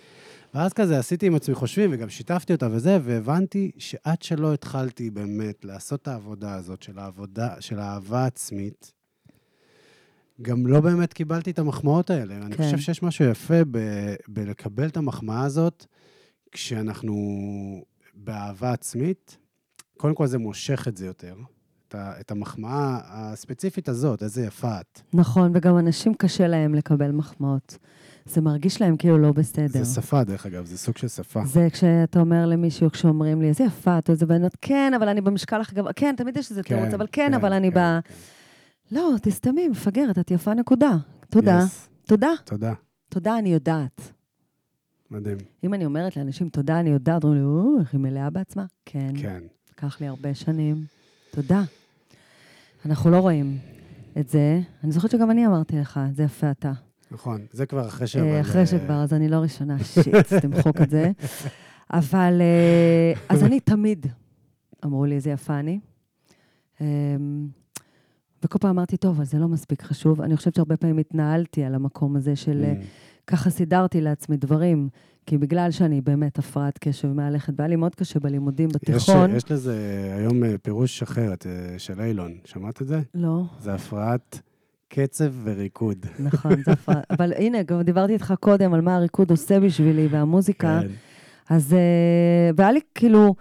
ואז 0.54 0.74
כזה 0.74 1.00
עשיתי 1.00 1.28
עם 1.28 1.36
עצמי 1.36 1.56
חושבים, 1.56 1.90
וגם 1.94 2.10
שיתפתי 2.10 2.54
אותה 2.54 2.68
וזה, 2.72 2.98
והבנתי 3.04 3.72
שעד 3.78 4.22
שלא 4.22 4.54
התחלתי 4.54 5.10
באמת 5.10 5.66
לעשות 5.66 6.02
את 6.02 6.08
העבודה 6.08 6.56
הזאת 6.56 6.84
של 6.84 7.00
העבודה, 7.00 7.50
של 7.60 7.80
האהבה 7.80 8.26
עצמית, 8.26 8.94
גם 10.42 10.68
לא 10.68 10.80
באמת 10.82 11.14
קיבלתי 11.14 11.52
את 11.52 11.60
המחמאות 11.60 12.10
האלה. 12.10 12.36
כן. 12.36 12.42
אני. 12.42 12.58
חושב 12.58 12.78
שיש 12.78 13.04
משהו 13.04 13.26
יפה 13.26 13.64
ב- 13.72 14.16
בלקבל 14.28 14.88
את 14.88 14.98
המחמאה 14.98 15.44
הזאת, 15.44 15.86
כשאנחנו 16.52 17.16
באהבה 18.24 18.72
עצמית. 18.72 19.38
קודם 19.98 20.16
כל 20.16 20.28
זה 20.28 20.38
מושך 20.38 20.88
את 20.88 20.98
זה 20.98 21.06
יותר, 21.06 21.36
את, 21.88 21.96
ה- 21.96 22.20
את 22.20 22.32
המחמאה 22.32 23.00
הספציפית 23.04 23.90
הזאת, 23.90 24.24
איזה 24.24 24.46
יפה 24.46 24.80
את. 24.82 25.02
נכון, 25.14 25.52
וגם 25.54 25.78
אנשים 25.78 26.14
קשה 26.14 26.48
להם 26.48 26.76
לקבל 26.76 27.12
מחמאות. 27.12 27.78
זה 28.26 28.42
מרגיש 28.42 28.82
להם 28.82 28.98
כאילו 28.98 29.18
לא 29.18 29.32
בסדר. 29.32 29.84
זה 29.84 30.02
שפה, 30.02 30.24
דרך 30.24 30.46
אגב, 30.46 30.66
זה 30.66 30.78
סוג 30.78 30.98
של 30.98 31.08
שפה. 31.08 31.46
זה 31.46 31.68
כשאתה 31.72 32.20
אומר 32.20 32.46
למישהו, 32.46 32.92
כשאומרים 32.92 33.42
לי, 33.42 33.48
איזה 33.48 33.64
יפה, 33.64 33.98
את 33.98 34.10
איזה 34.10 34.26
בנות, 34.26 34.52
כן, 34.62 34.94
אבל 34.98 35.10
אני 35.10 35.22
במשקל 35.22 35.62
הכי 35.62 35.76
גבוה, 35.76 35.94
כן, 35.94 36.16
תמיד 36.18 36.38
יש 36.38 36.50
איזה 36.52 36.64
תירוץ, 36.64 36.94
אבל 36.94 37.08
כן, 37.12 37.34
אבל 37.34 37.54
אני 37.54 37.70
ב... 37.70 37.74
כן. 37.74 38.00
לא, 38.92 39.12
תסתמי, 39.22 39.68
מפגרת, 39.68 40.20
את 40.20 40.32
יפה, 40.32 40.54
נקודה. 40.54 40.92
תודה. 41.30 41.60
Yes, 41.60 41.90
תודה. 42.08 42.32
תודה, 42.46 42.74
תודה, 43.10 43.38
אני 43.40 43.54
יודעת. 43.54 44.14
מדהים. 45.12 45.38
אם 45.64 45.74
אני 45.74 45.86
אומרת 45.86 46.18
לאנשים, 46.18 46.50
תודה, 46.50 46.80
אני 46.80 46.90
יודעת, 46.90 47.24
אומרים 47.24 47.42
לי, 47.42 47.46
או, 47.46 47.80
איך 47.80 47.94
היא 47.94 48.02
מלאה 48.02 48.30
בעצמה? 48.30 48.66
כן. 48.86 49.12
כן. 49.22 49.44
לקח 49.72 50.02
לי 50.02 50.08
הרבה 50.08 50.36
שנים. 50.36 50.86
תודה. 51.32 51.64
אנחנו 52.86 53.10
לא 53.10 53.18
רואים 53.18 53.58
את 54.20 54.30
זה. 54.30 54.60
אני 54.84 54.92
זוכרת 54.92 55.12
שגם 55.12 55.32
אני 55.32 55.48
אמרתי 55.48 55.78
לך, 55.78 56.00
זה 56.14 56.24
יפה 56.24 56.52
אתה. 56.52 56.72
נכון, 57.12 57.46
זה 57.52 57.66
כבר 57.66 57.88
אחרי 57.88 58.08
ש... 58.08 58.16
אה, 58.16 58.42
אחרי 58.42 58.62
אה, 58.62 58.66
שכבר, 58.66 58.94
אז 58.94 59.14
אני 59.14 59.30
לא 59.30 59.36
ראשונה, 59.36 59.84
שיט, 59.84 60.34
תמחוק 60.42 60.82
את 60.82 60.90
זה. 60.90 61.12
אבל, 61.94 62.42
אה, 62.42 63.14
אז 63.30 63.44
אני 63.44 63.60
תמיד, 63.60 64.06
אמרו 64.86 65.06
לי, 65.06 65.16
איזה 65.16 65.30
יפה 65.30 65.60
אני. 65.60 65.80
אמ, 66.82 67.48
וכל 68.44 68.60
פעם 68.60 68.70
אמרתי, 68.70 68.98
טוב, 68.98 69.16
אבל 69.16 69.26
זה 69.26 69.40
לא 69.40 69.48
מספיק 69.48 69.82
חשוב. 69.82 70.22
אני 70.22 70.38
חושבת 70.38 70.56
שהרבה 70.56 70.78
פעמים 70.78 70.98
התנהלתי 70.98 71.64
על 71.64 71.76
המקום 71.76 72.16
הזה 72.16 72.36
של... 72.36 72.64
mm, 72.64 73.09
ככה 73.30 73.50
סידרתי 73.50 74.02
לעצמי 74.02 74.38
דברים, 74.38 74.90
כי 75.26 75.38
בגלל 75.38 75.72
שאני 75.72 76.02
באמת 76.02 76.40
הפרעת 76.40 76.78
קשב 76.78 77.08
מהלכת, 77.08 77.54
והיה 77.58 77.68
לי 77.70 77.76
מאוד 77.76 77.96
קשה 77.96 78.20
בלימודים 78.20 78.70
יש, 78.70 78.76
בתיכון. 78.76 79.36
יש 79.36 79.52
לזה 79.52 79.76
היום 80.18 80.44
אה, 80.44 80.56
פירוש 80.62 81.02
אחר 81.02 81.32
אה, 81.46 81.80
של 81.80 82.02
אילון, 82.02 82.38
שמעת 82.46 82.82
את 82.82 82.88
זה? 82.88 83.02
לא, 83.16 83.44
זה 83.60 83.74
הפרעת 83.74 84.42
קצב 84.90 85.32
וריקוד. 85.44 86.06
נכון, 86.20 86.64
זה 86.66 86.72
הפרעה. 86.72 87.02
אבל 87.10 87.34
הנה, 87.34 87.64
גם 87.64 87.82
דיברתי 87.82 88.14
איתך 88.14 88.34
קודם 88.40 88.74
על 88.74 88.82
מה 88.82 88.96
הריקוד 88.96 89.32
עושה 89.32 89.60
בשבילי, 89.60 90.08
והמוזיקה. 90.08 90.80
כן. 90.82 90.88
אז, 91.50 91.74
אה, 91.74 92.50
והיה 92.56 92.72
לי 92.72 92.80
כאילו, 92.96 93.36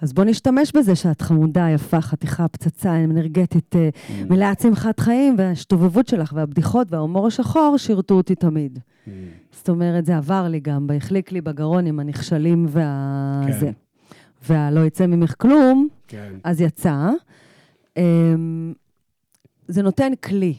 אז 0.00 0.12
בוא 0.12 0.24
נשתמש 0.24 0.72
בזה 0.76 0.96
שאת 0.96 1.22
חמודה, 1.22 1.68
יפה, 1.74 2.00
חתיכה, 2.00 2.48
פצצה, 2.48 3.04
אנרגטית, 3.04 3.76
אה, 3.76 3.88
Mm, 3.88 4.12
מלאת 4.30 4.60
שמחת 4.60 5.00
חיים, 5.00 5.34
וההשתובבות 5.38 6.08
שלך, 6.08 6.32
והבדיחות, 6.36 6.86
וההומור 6.90 7.26
השחור 7.26 7.74
שירתו 7.78 8.14
אותי 8.14 8.34
תמיד. 8.34 8.78
mm, 8.78 9.10
זאת 9.52 9.68
אומרת, 9.68 10.06
זה 10.06 10.16
עבר 10.16 10.48
לי 10.48 10.60
גם, 10.60 10.86
והחליק 10.88 11.32
לי 11.32 11.40
בגרון 11.40 11.86
עם 11.86 12.00
הנכשלים 12.00 12.66
וה... 12.68 13.42
כן. 13.46 13.58
זה. 13.60 13.70
והלא 14.48 14.80
יצא 14.80 15.06
ממך 15.06 15.34
כלום, 15.38 15.88
כן. 16.08 16.32
אז 16.44 16.60
יצא. 16.60 17.10
אמ, 17.96 18.72
זה 19.68 19.82
נותן 19.82 20.12
כלי. 20.24 20.54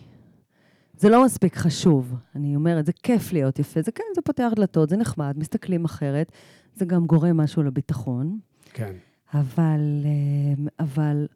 זה 0.97 1.09
לא 1.09 1.25
מספיק 1.25 1.55
חשוב. 1.55 2.15
אני 2.35 2.55
אומרת, 2.55 2.85
זה 2.85 2.91
כיף 3.03 3.33
להיות 3.33 3.59
יפה, 3.59 3.81
זה 3.81 3.91
כן, 3.91 4.03
זה 4.15 4.21
פותח 4.21 4.51
דלתות, 4.55 4.89
זה 4.89 4.97
נחמד, 4.97 5.33
מסתכלים 5.37 5.85
אחרת, 5.85 6.31
זה 6.75 6.85
גם 6.85 7.05
גורם 7.05 7.37
משהו 7.37 7.63
לביטחון. 7.63 8.39
כן. 8.73 8.93
אבל, 9.33 9.81
אמ, 10.05 10.67
אבל, 10.79 11.27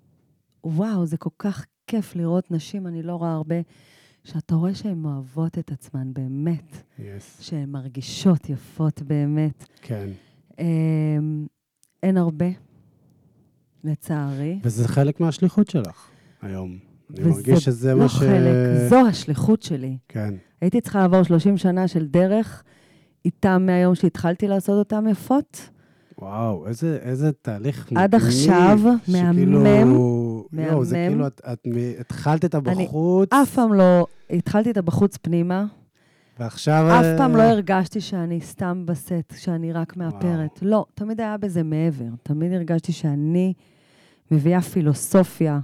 וואו, 0.64 1.06
זה 1.06 1.18
כל 1.18 1.30
כך 1.40 1.66
כיף 1.88 2.16
לראות 2.16 2.52
נשים, 2.52 2.88
אני 2.88 3.04
לא 3.04 3.16
רואה 3.16 3.34
הרבה, 3.34 3.56
שאתה 4.24 4.56
רואה 4.56 4.76
שהן 4.76 5.06
אוהבות 5.06 5.58
את 5.58 5.72
עצמן 5.72 6.14
באמת, 6.14 6.84
יס. 7.00 7.42
שהן 7.42 7.70
מרגישות 7.70 8.50
יפות 8.50 9.02
באמת. 9.02 9.66
כן. 9.82 10.10
אמ, 10.60 11.46
אין 12.04 12.18
הרבה, 12.18 12.46
לצערי. 13.84 14.60
וזה 14.64 14.88
חלק 14.88 15.20
מהשליחות 15.20 15.70
שלך 15.70 16.10
היום. 16.42 16.78
אני 17.18 17.30
מרגיש 17.30 17.64
שזה 17.64 17.94
לא 17.94 18.00
מה 18.00 18.10
ש... 18.10 18.16
חלק, 18.16 18.90
זו 18.90 19.08
השליחות 19.08 19.62
שלי. 19.62 19.98
כן. 20.08 20.34
הייתי 20.62 20.82
צריכה 20.82 21.00
לעבור 21.00 21.24
30 21.24 21.58
שנה 21.58 21.88
של 21.88 22.08
דרך 22.08 22.64
איתם 23.26 23.66
מהיום 23.66 23.96
שהתחלתי 23.96 24.48
לעשות 24.48 24.80
אותם 24.80 25.08
יפות. 25.12 25.70
וואו, 26.22 26.68
איזה, 26.68 27.00
איזה 27.02 27.32
תהליך 27.32 27.92
עד 27.96 28.16
מגניב, 28.16 28.28
עכשיו, 28.28 28.80
שכאילו... 29.04 29.60
מהמם, 29.60 29.94
יואו, 30.54 30.86
זה 30.86 30.98
מהמם. 30.98 31.10
כאילו, 31.10 31.28
את, 31.28 31.42
את 31.54 31.68
התחלת 32.00 32.46
את 32.46 32.56
הבחוץ, 32.56 33.30
אף 33.34 33.54
פעם 33.54 33.74
לא, 33.74 34.06
התחלתי 34.30 34.72
את 34.72 34.78
הבחוץ 34.78 35.18
פנימה, 35.18 35.66
ועכשיו... 36.40 36.88
אף 37.00 37.04
אה, 37.04 37.18
פעם 37.18 37.36
לא 37.36 37.42
הרגשתי 37.42 38.02
שאני 38.02 38.42
סתם 38.42 38.84
בסט, 38.86 39.34
שאני 39.36 39.74
רק 39.74 39.98
מאפרת. 39.98 40.60
לא, 40.62 40.86
תמיד 40.94 41.22
היה 41.22 41.38
בזה 41.38 41.64
מעבר. 41.64 42.06
תמיד 42.24 42.54
הרגשתי 42.54 42.92
שאני 42.92 43.54
מביאה 44.32 44.62
פילוסופיה 44.62 45.60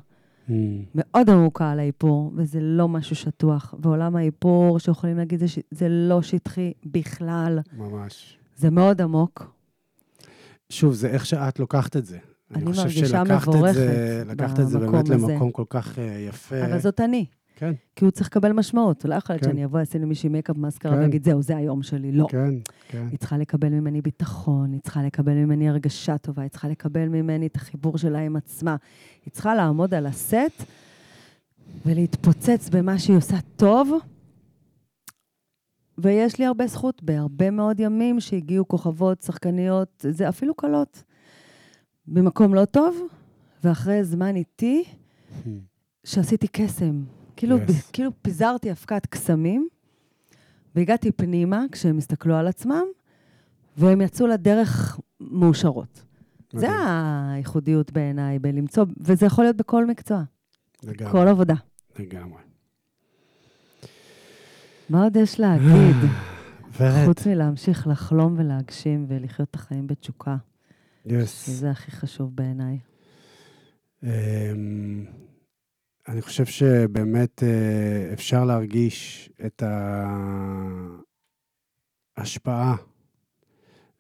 Mm, 0.49 0.51
מאוד 0.95 1.30
עמוקה 1.30 1.71
על 1.71 1.80
האיפור, 1.80 2.31
וזה 2.35 2.59
לא 2.61 2.88
משהו 2.88 3.15
שטוח. 3.15 3.73
ועולם 3.80 4.15
האיפור, 4.15 4.80
שיכולים 4.80 5.17
להגיד, 5.17 5.39
זה. 5.39 5.45
זה 5.71 5.88
לא 5.89 6.21
שטחי 6.21 6.73
בכלל. 6.85 7.59
ממש. 7.77 8.38
זה 8.55 8.69
מאוד 8.69 9.01
עמוק. 9.01 9.59
שוב, 10.69 10.93
זה 10.93 11.07
איך 11.07 11.25
שאת 11.25 11.59
לוקחת 11.59 11.97
את 11.97 12.05
זה. 12.05 12.17
אני 12.55 12.65
חושב 12.65 12.81
מרגישה 12.81 13.05
שלקחת 13.05 13.43
את 13.43 13.47
מבורכת 13.47 13.73
זה, 13.73 14.23
לקחת 14.27 14.59
את 14.59 14.67
זה 14.67 14.79
במקום 14.79 14.91
באמת 14.91 15.09
הזה. 15.09 15.31
למקום 15.33 15.51
כל 15.51 15.63
כך 15.69 15.99
אה, 15.99 16.25
יפה. 16.27 16.65
אבל 16.65 16.79
זאת 16.79 16.99
אני. 16.99 17.25
כן, 17.55 17.73
כי 17.95 18.05
הוא 18.05 18.11
צריך 18.11 18.27
לקבל 18.27 18.51
משמעות. 18.51 19.05
לא 19.05 19.15
יכול 19.15 19.33
להיות 19.33 19.43
כן. 19.43 19.49
שאני 19.49 19.65
אבוא, 19.65 19.79
אעשה 19.79 19.99
למישהי 19.99 20.29
מייקאפ 20.29 20.57
מסקרה 20.57 20.91
כן. 20.91 20.99
ואגיד, 21.01 21.23
זהו, 21.23 21.41
זה 21.41 21.57
היום 21.57 21.83
שלי. 21.83 22.11
לא. 22.11 22.27
כן, 22.29 22.53
כן. 22.87 23.07
היא 23.11 23.19
צריכה 23.19 23.37
לקבל 23.37 23.69
ממני 23.69 24.01
ביטחון, 24.01 24.73
היא 24.73 24.81
צריכה 24.81 25.03
לקבל 25.03 25.33
ממני 25.33 25.69
הרגשה 25.69 26.17
טובה, 26.17 26.41
היא 26.41 26.49
צריכה 26.49 26.69
לקבל 26.69 27.07
ממני 27.07 27.47
את 27.47 27.55
החיבור 27.55 27.97
שלה 27.97 28.19
עם 28.19 28.35
עצמה. 28.35 28.75
היא 29.25 29.31
צריכה 29.31 29.55
לעמוד 29.55 29.93
על 29.93 30.05
הסט 30.05 30.63
ולהתפוצץ 31.85 32.69
במה 32.69 32.99
שהיא 32.99 33.17
עושה 33.17 33.37
טוב. 33.55 33.91
ויש 36.01 36.39
לי 36.39 36.45
הרבה 36.45 36.67
זכות 36.67 37.03
בהרבה 37.03 37.51
מאוד 37.51 37.80
ימים 37.80 38.19
שהגיעו 38.19 38.67
כוכבות, 38.67 39.21
שחקניות, 39.21 40.05
זה 40.09 40.30
אפילו 40.30 40.53
קלות, 40.53 41.03
במקום 42.07 42.53
לא 42.55 42.65
טוב, 42.65 42.97
ואחרי 43.63 44.03
זמן 44.03 44.35
איטי, 44.35 44.84
שעשיתי 46.03 46.47
קסם. 46.47 47.03
כאילו, 47.35 47.57
Yes. 47.57 47.69
yes. 47.69 47.73
כאילו 47.93 48.11
פיזרתי 48.21 48.71
אבקת 48.71 49.05
קסמים, 49.05 49.67
והגעתי 50.76 51.11
פנימה 51.11 51.65
כשהם 51.71 51.97
הסתכלו 51.97 52.35
על 52.35 52.47
עצמם, 52.47 52.84
והם 53.77 54.01
יצאו 54.01 54.27
לדרך 54.27 54.99
מאושרות. 55.19 56.03
זה 56.53 56.67
מדהים. 56.67 56.81
הייחודיות 57.34 57.91
בעיניי, 57.91 58.39
בלמצוא, 58.39 58.85
וזה 59.01 59.26
יכול 59.26 59.43
להיות 59.45 59.55
בכל 59.55 59.85
מקצוע, 59.85 60.21
לגמרי, 60.84 61.11
כל 61.11 61.27
עבודה. 61.27 61.55
לגמרי. 61.99 62.41
מה 64.89 65.03
עוד 65.03 65.15
יש 65.15 65.39
להגיד? 65.39 65.95
ורד, 66.79 67.05
חוץ 67.05 67.27
מלהמשיך 67.27 67.87
לחלום 67.87 68.35
ולהגשים 68.37 69.05
ולחיות 69.09 69.49
את 69.49 69.55
החיים 69.55 69.87
בתשוקה, 69.87 70.37
יס. 71.05 71.45
שזה 71.45 71.71
הכי 71.71 71.91
חשוב 71.91 72.35
בעיניי. 72.35 72.79
אמ, 74.03 75.05
אני 76.07 76.21
חושב 76.21 76.45
שבאמת 76.45 77.43
אה, 77.43 78.13
אפשר 78.13 78.45
להרגיש 78.45 79.29
את 79.45 79.63
ההשפעה 82.17 82.75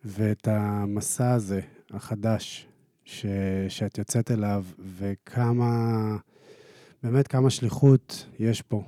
ואת 0.05 0.47
המסע 0.47 1.31
הזה, 1.31 1.61
החדש, 1.91 2.67
ש, 3.03 3.25
שאת 3.69 3.97
יוצאת 3.97 4.31
אליו, 4.31 4.65
וכמה 4.97 6.17
באמת 7.03 7.27
כמה 7.27 7.49
שליחות 7.49 8.25
יש 8.39 8.61
פה, 8.61 8.83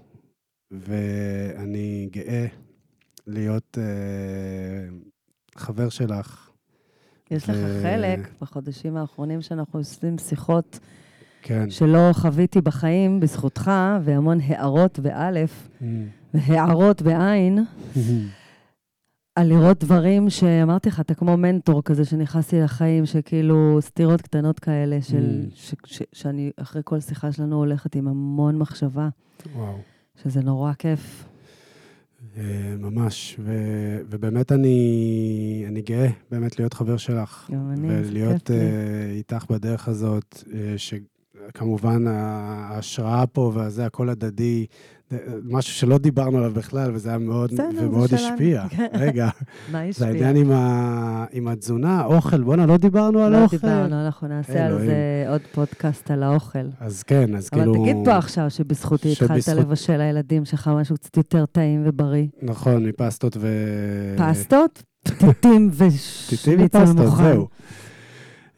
ואני 0.72 2.10
גאה 2.12 2.46
להיות 3.28 3.78
אה, 3.82 3.84
חבר 5.56 5.90
שלך. 5.90 6.50
יש 7.32 7.50
לך 7.50 7.56
ו- 7.60 7.80
חלק 7.84 8.20
בחודשים 8.42 8.98
האחרונים 8.98 9.42
שאנחנו 9.42 9.80
עושים 9.80 10.18
שיחות 10.18 10.80
כן. 11.42 11.70
שלא 11.70 12.10
חוויתי 12.14 12.62
בחיים 12.62 13.20
בזכותך, 13.20 13.72
והמון 14.04 14.38
הערות 14.42 15.00
באלף 15.00 15.70
והערות 16.34 17.02
בעין, 17.02 17.60
על 19.40 19.48
לראות 19.48 19.84
דברים 19.84 20.30
שאמרתי 20.30 20.90
לך, 20.90 21.00
אתה 21.00 21.14
כמו 21.14 21.38
מנטור 21.38 21.84
כזה 21.84 22.06
שנכנסתי 22.06 22.60
לחיים, 22.60 23.06
שכאילו 23.06 23.78
סתירות 23.82 24.22
קטנות 24.22 24.60
כאלה, 24.60 25.02
של, 25.02 25.42
Mm. 25.48 25.56
ש, 25.56 25.74
ש, 25.86 26.02
שאני 26.14 26.52
אחרי 26.58 26.82
כל 26.86 27.00
שיחה 27.00 27.32
שלנו 27.32 27.56
הולכת 27.56 27.96
עם 27.96 28.08
המון 28.08 28.58
מחשבה, 28.58 29.10
וואו. 29.56 29.78
שזה 30.24 30.42
נורא 30.42 30.74
כיף. 30.74 31.24
אה, 32.38 32.76
ממש, 32.80 33.36
ו- 33.40 34.00
ובאמת 34.10 34.52
אני, 34.52 35.66
אני 35.68 35.82
גאה 35.82 36.08
באמת 36.32 36.60
להיות 36.60 36.74
חבר 36.74 36.98
שלך. 36.98 37.50
גם 37.54 37.72
אני, 37.72 38.04
זה 38.04 38.10
ולהיות 38.10 38.38
כיף 38.38 38.50
לי. 38.50 38.56
אה, 38.56 39.12
איתך 39.12 39.46
בדרך 39.50 39.88
הזאת, 39.88 40.44
אה, 40.54 40.76
שכמובן 40.78 42.08
ההשראה 42.08 43.28
פה 43.28 43.52
והזה, 43.56 43.86
הכל 43.86 44.10
הדדי, 44.10 44.66
משהו 45.44 45.74
שלא 45.74 45.98
דיברנו 45.98 46.38
עליו 46.38 46.52
בכלל, 46.52 46.92
וזה 46.94 47.10
היה 47.10 47.18
מאוד, 47.18 47.52
בסדר, 47.54 47.72
זה 47.80 47.88
ומאוד. 47.88 48.14
השפיע. 48.14 48.64
כן. 48.70 48.88
רגע, 48.94 49.30
מה 49.72 49.80
זה 49.80 49.90
השפיע? 49.90 50.08
העניין 50.08 50.36
עם, 50.36 50.52
ה, 50.52 51.26
עם 51.32 51.48
התזונה, 51.48 52.06
אוכל, 52.06 52.44
בואנה, 52.44 52.66
לא 52.66 52.78
דיברנו 52.78 53.20
על 53.24 53.32
לא 53.32 53.44
אוכל. 53.44 53.58
דיברנו, 53.58 54.06
אנחנו 54.06 54.28
נעשה 54.28 54.66
על. 54.66 54.80
זה 54.80 55.26
עוד 55.30 55.42
פודקאסט 55.52 56.12
על 56.12 56.24
האוכל. 56.24 56.60
אז 56.80 57.04
כן, 57.04 57.36
אז 57.36 57.50
אבל 57.54 57.62
כאילו... 57.62 57.74
תגיד 57.74 57.96
פה 58.06 58.18
עכשיו 58.18 58.50
שבזכותי 58.50 59.12
התחלת 59.12 59.48
לבשל 59.48 59.98
לילדים 59.98 60.46
שלך 60.46 60.68
משהו 60.68 60.96
קצת 60.96 61.18
יותר 61.18 61.46
טעים 61.46 61.84
ובריא. 61.86 62.28
נכון, 62.42 62.86
מפסטות 62.86 63.38
ו... 63.40 63.48
פסטות, 64.18 64.84
טיטים 65.04 65.70
ושניצל 65.78 66.56
ופסטות, 66.60 66.96
מוכן. 67.06 67.24
זהו. 67.24 67.48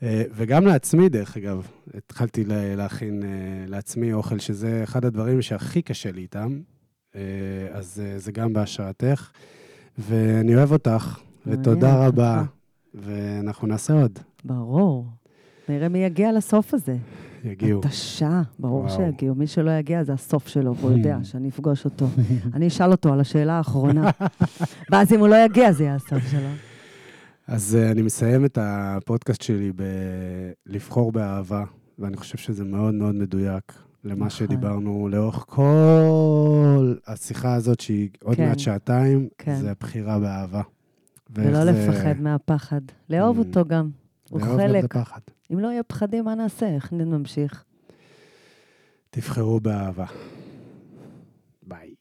אה, 0.03 0.23
וגם 0.35 0.65
לעצמי, 0.65 1.09
דרך 1.09 1.37
אגב, 1.37 1.67
התחלתי 1.97 2.43
לה- 2.43 2.75
להכין 2.75 3.23
אה, 3.23 3.29
לעצמי 3.67 4.13
אוכל, 4.13 4.39
שזה 4.39 4.79
אחד 4.83 5.05
הדברים 5.05 5.41
שהכי 5.41 5.81
קשה 5.81 6.11
לי 6.11 6.21
איתם, 6.21 6.59
אה, 7.15 7.21
אז 7.71 8.01
זה 8.17 8.31
גם 8.31 8.53
בהשראתך. 8.53 9.31
ואני 9.97 10.55
אוהב 10.55 10.71
אותך, 10.71 11.19
ותודה 11.47 12.07
רבה. 12.07 12.43
ואנחנו 12.95 13.67
נעשה 13.67 13.93
עוד. 13.93 14.19
ברור. 14.45 15.05
נראה 15.69 15.89
מי 15.89 15.99
יגיע 15.99 16.31
לסוף 16.31 16.73
הזה. 16.73 16.95
יגיעו. 17.43 17.79
התשה, 17.79 18.41
ברור 18.59 18.79
וואו. 18.83 18.89
שיגיעו. 18.89 19.35
מי 19.35 19.47
שלא 19.47 19.71
יגיע 19.71 20.03
זה 20.03 20.13
הסוף 20.13 20.47
שלו, 20.47 20.75
והוא 20.75 20.91
יודע 20.91 21.17
שאני 21.23 21.49
אפגוש 21.49 21.85
אותו. 21.85 22.07
אני 22.53 22.67
אשאל 22.67 22.91
אותו 22.91 23.13
על 23.13 23.19
השאלה 23.19 23.53
האחרונה. 23.53 24.09
ואז 24.91 25.13
אם 25.13 25.19
הוא 25.19 25.27
לא 25.27 25.35
יגיע, 25.45 25.71
זה 25.71 25.83
יהיה 25.83 25.95
הסוף 25.95 26.27
שלו. 26.31 26.49
אז 27.47 27.75
אה, 27.75 27.91
אני 27.91 28.01
מסיים 28.01 28.45
את 28.45 28.57
הפודקאסט 28.61 29.41
שלי 29.41 29.71
בלבחור 30.65 31.11
באהבה, 31.11 31.63
ואני 31.99 32.17
חושב 32.17 32.37
שזה 32.37 32.63
מאוד 32.63 32.93
מאוד 32.93 33.15
מדויק 33.15 33.73
למה 34.03 34.15
נכון. 34.25 34.29
שדיברנו 34.29 35.07
לאורך 35.11 35.45
כל 35.47 36.93
השיחה 37.07 37.53
הזאת, 37.53 37.79
שהיא 37.79 38.09
עוד 38.23 38.37
כן. 38.37 38.47
מעט 38.47 38.59
שעתיים, 38.59 39.29
כן. 39.37 39.55
זה 39.61 39.71
הבחירה 39.71 40.19
באהבה. 40.19 40.61
ולא 41.29 41.65
זה- 41.65 41.71
לפחד 41.71 42.21
מהפחד. 42.21 42.81
לאהוב 43.09 43.37
Mm. 43.37 43.39
אותו 43.39 43.65
גם. 43.65 43.89
הוא 44.29 44.39
לאהוב 44.41 44.59
גם 44.59 44.65
את 44.65 44.71
חלק. 44.71 44.95
הפחד. 44.95 45.19
אם 45.53 45.59
לא 45.59 45.67
יהיה 45.67 45.83
פחדים, 45.83 46.25
מה 46.25 46.35
נעשה? 46.35 46.75
איך 46.75 46.93
נמשיך? 46.93 47.63
תבחרו 49.09 49.59
באהבה. 49.59 50.05
ביי. 51.67 51.93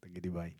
תגידי 0.00 0.30
ביי. 0.30 0.50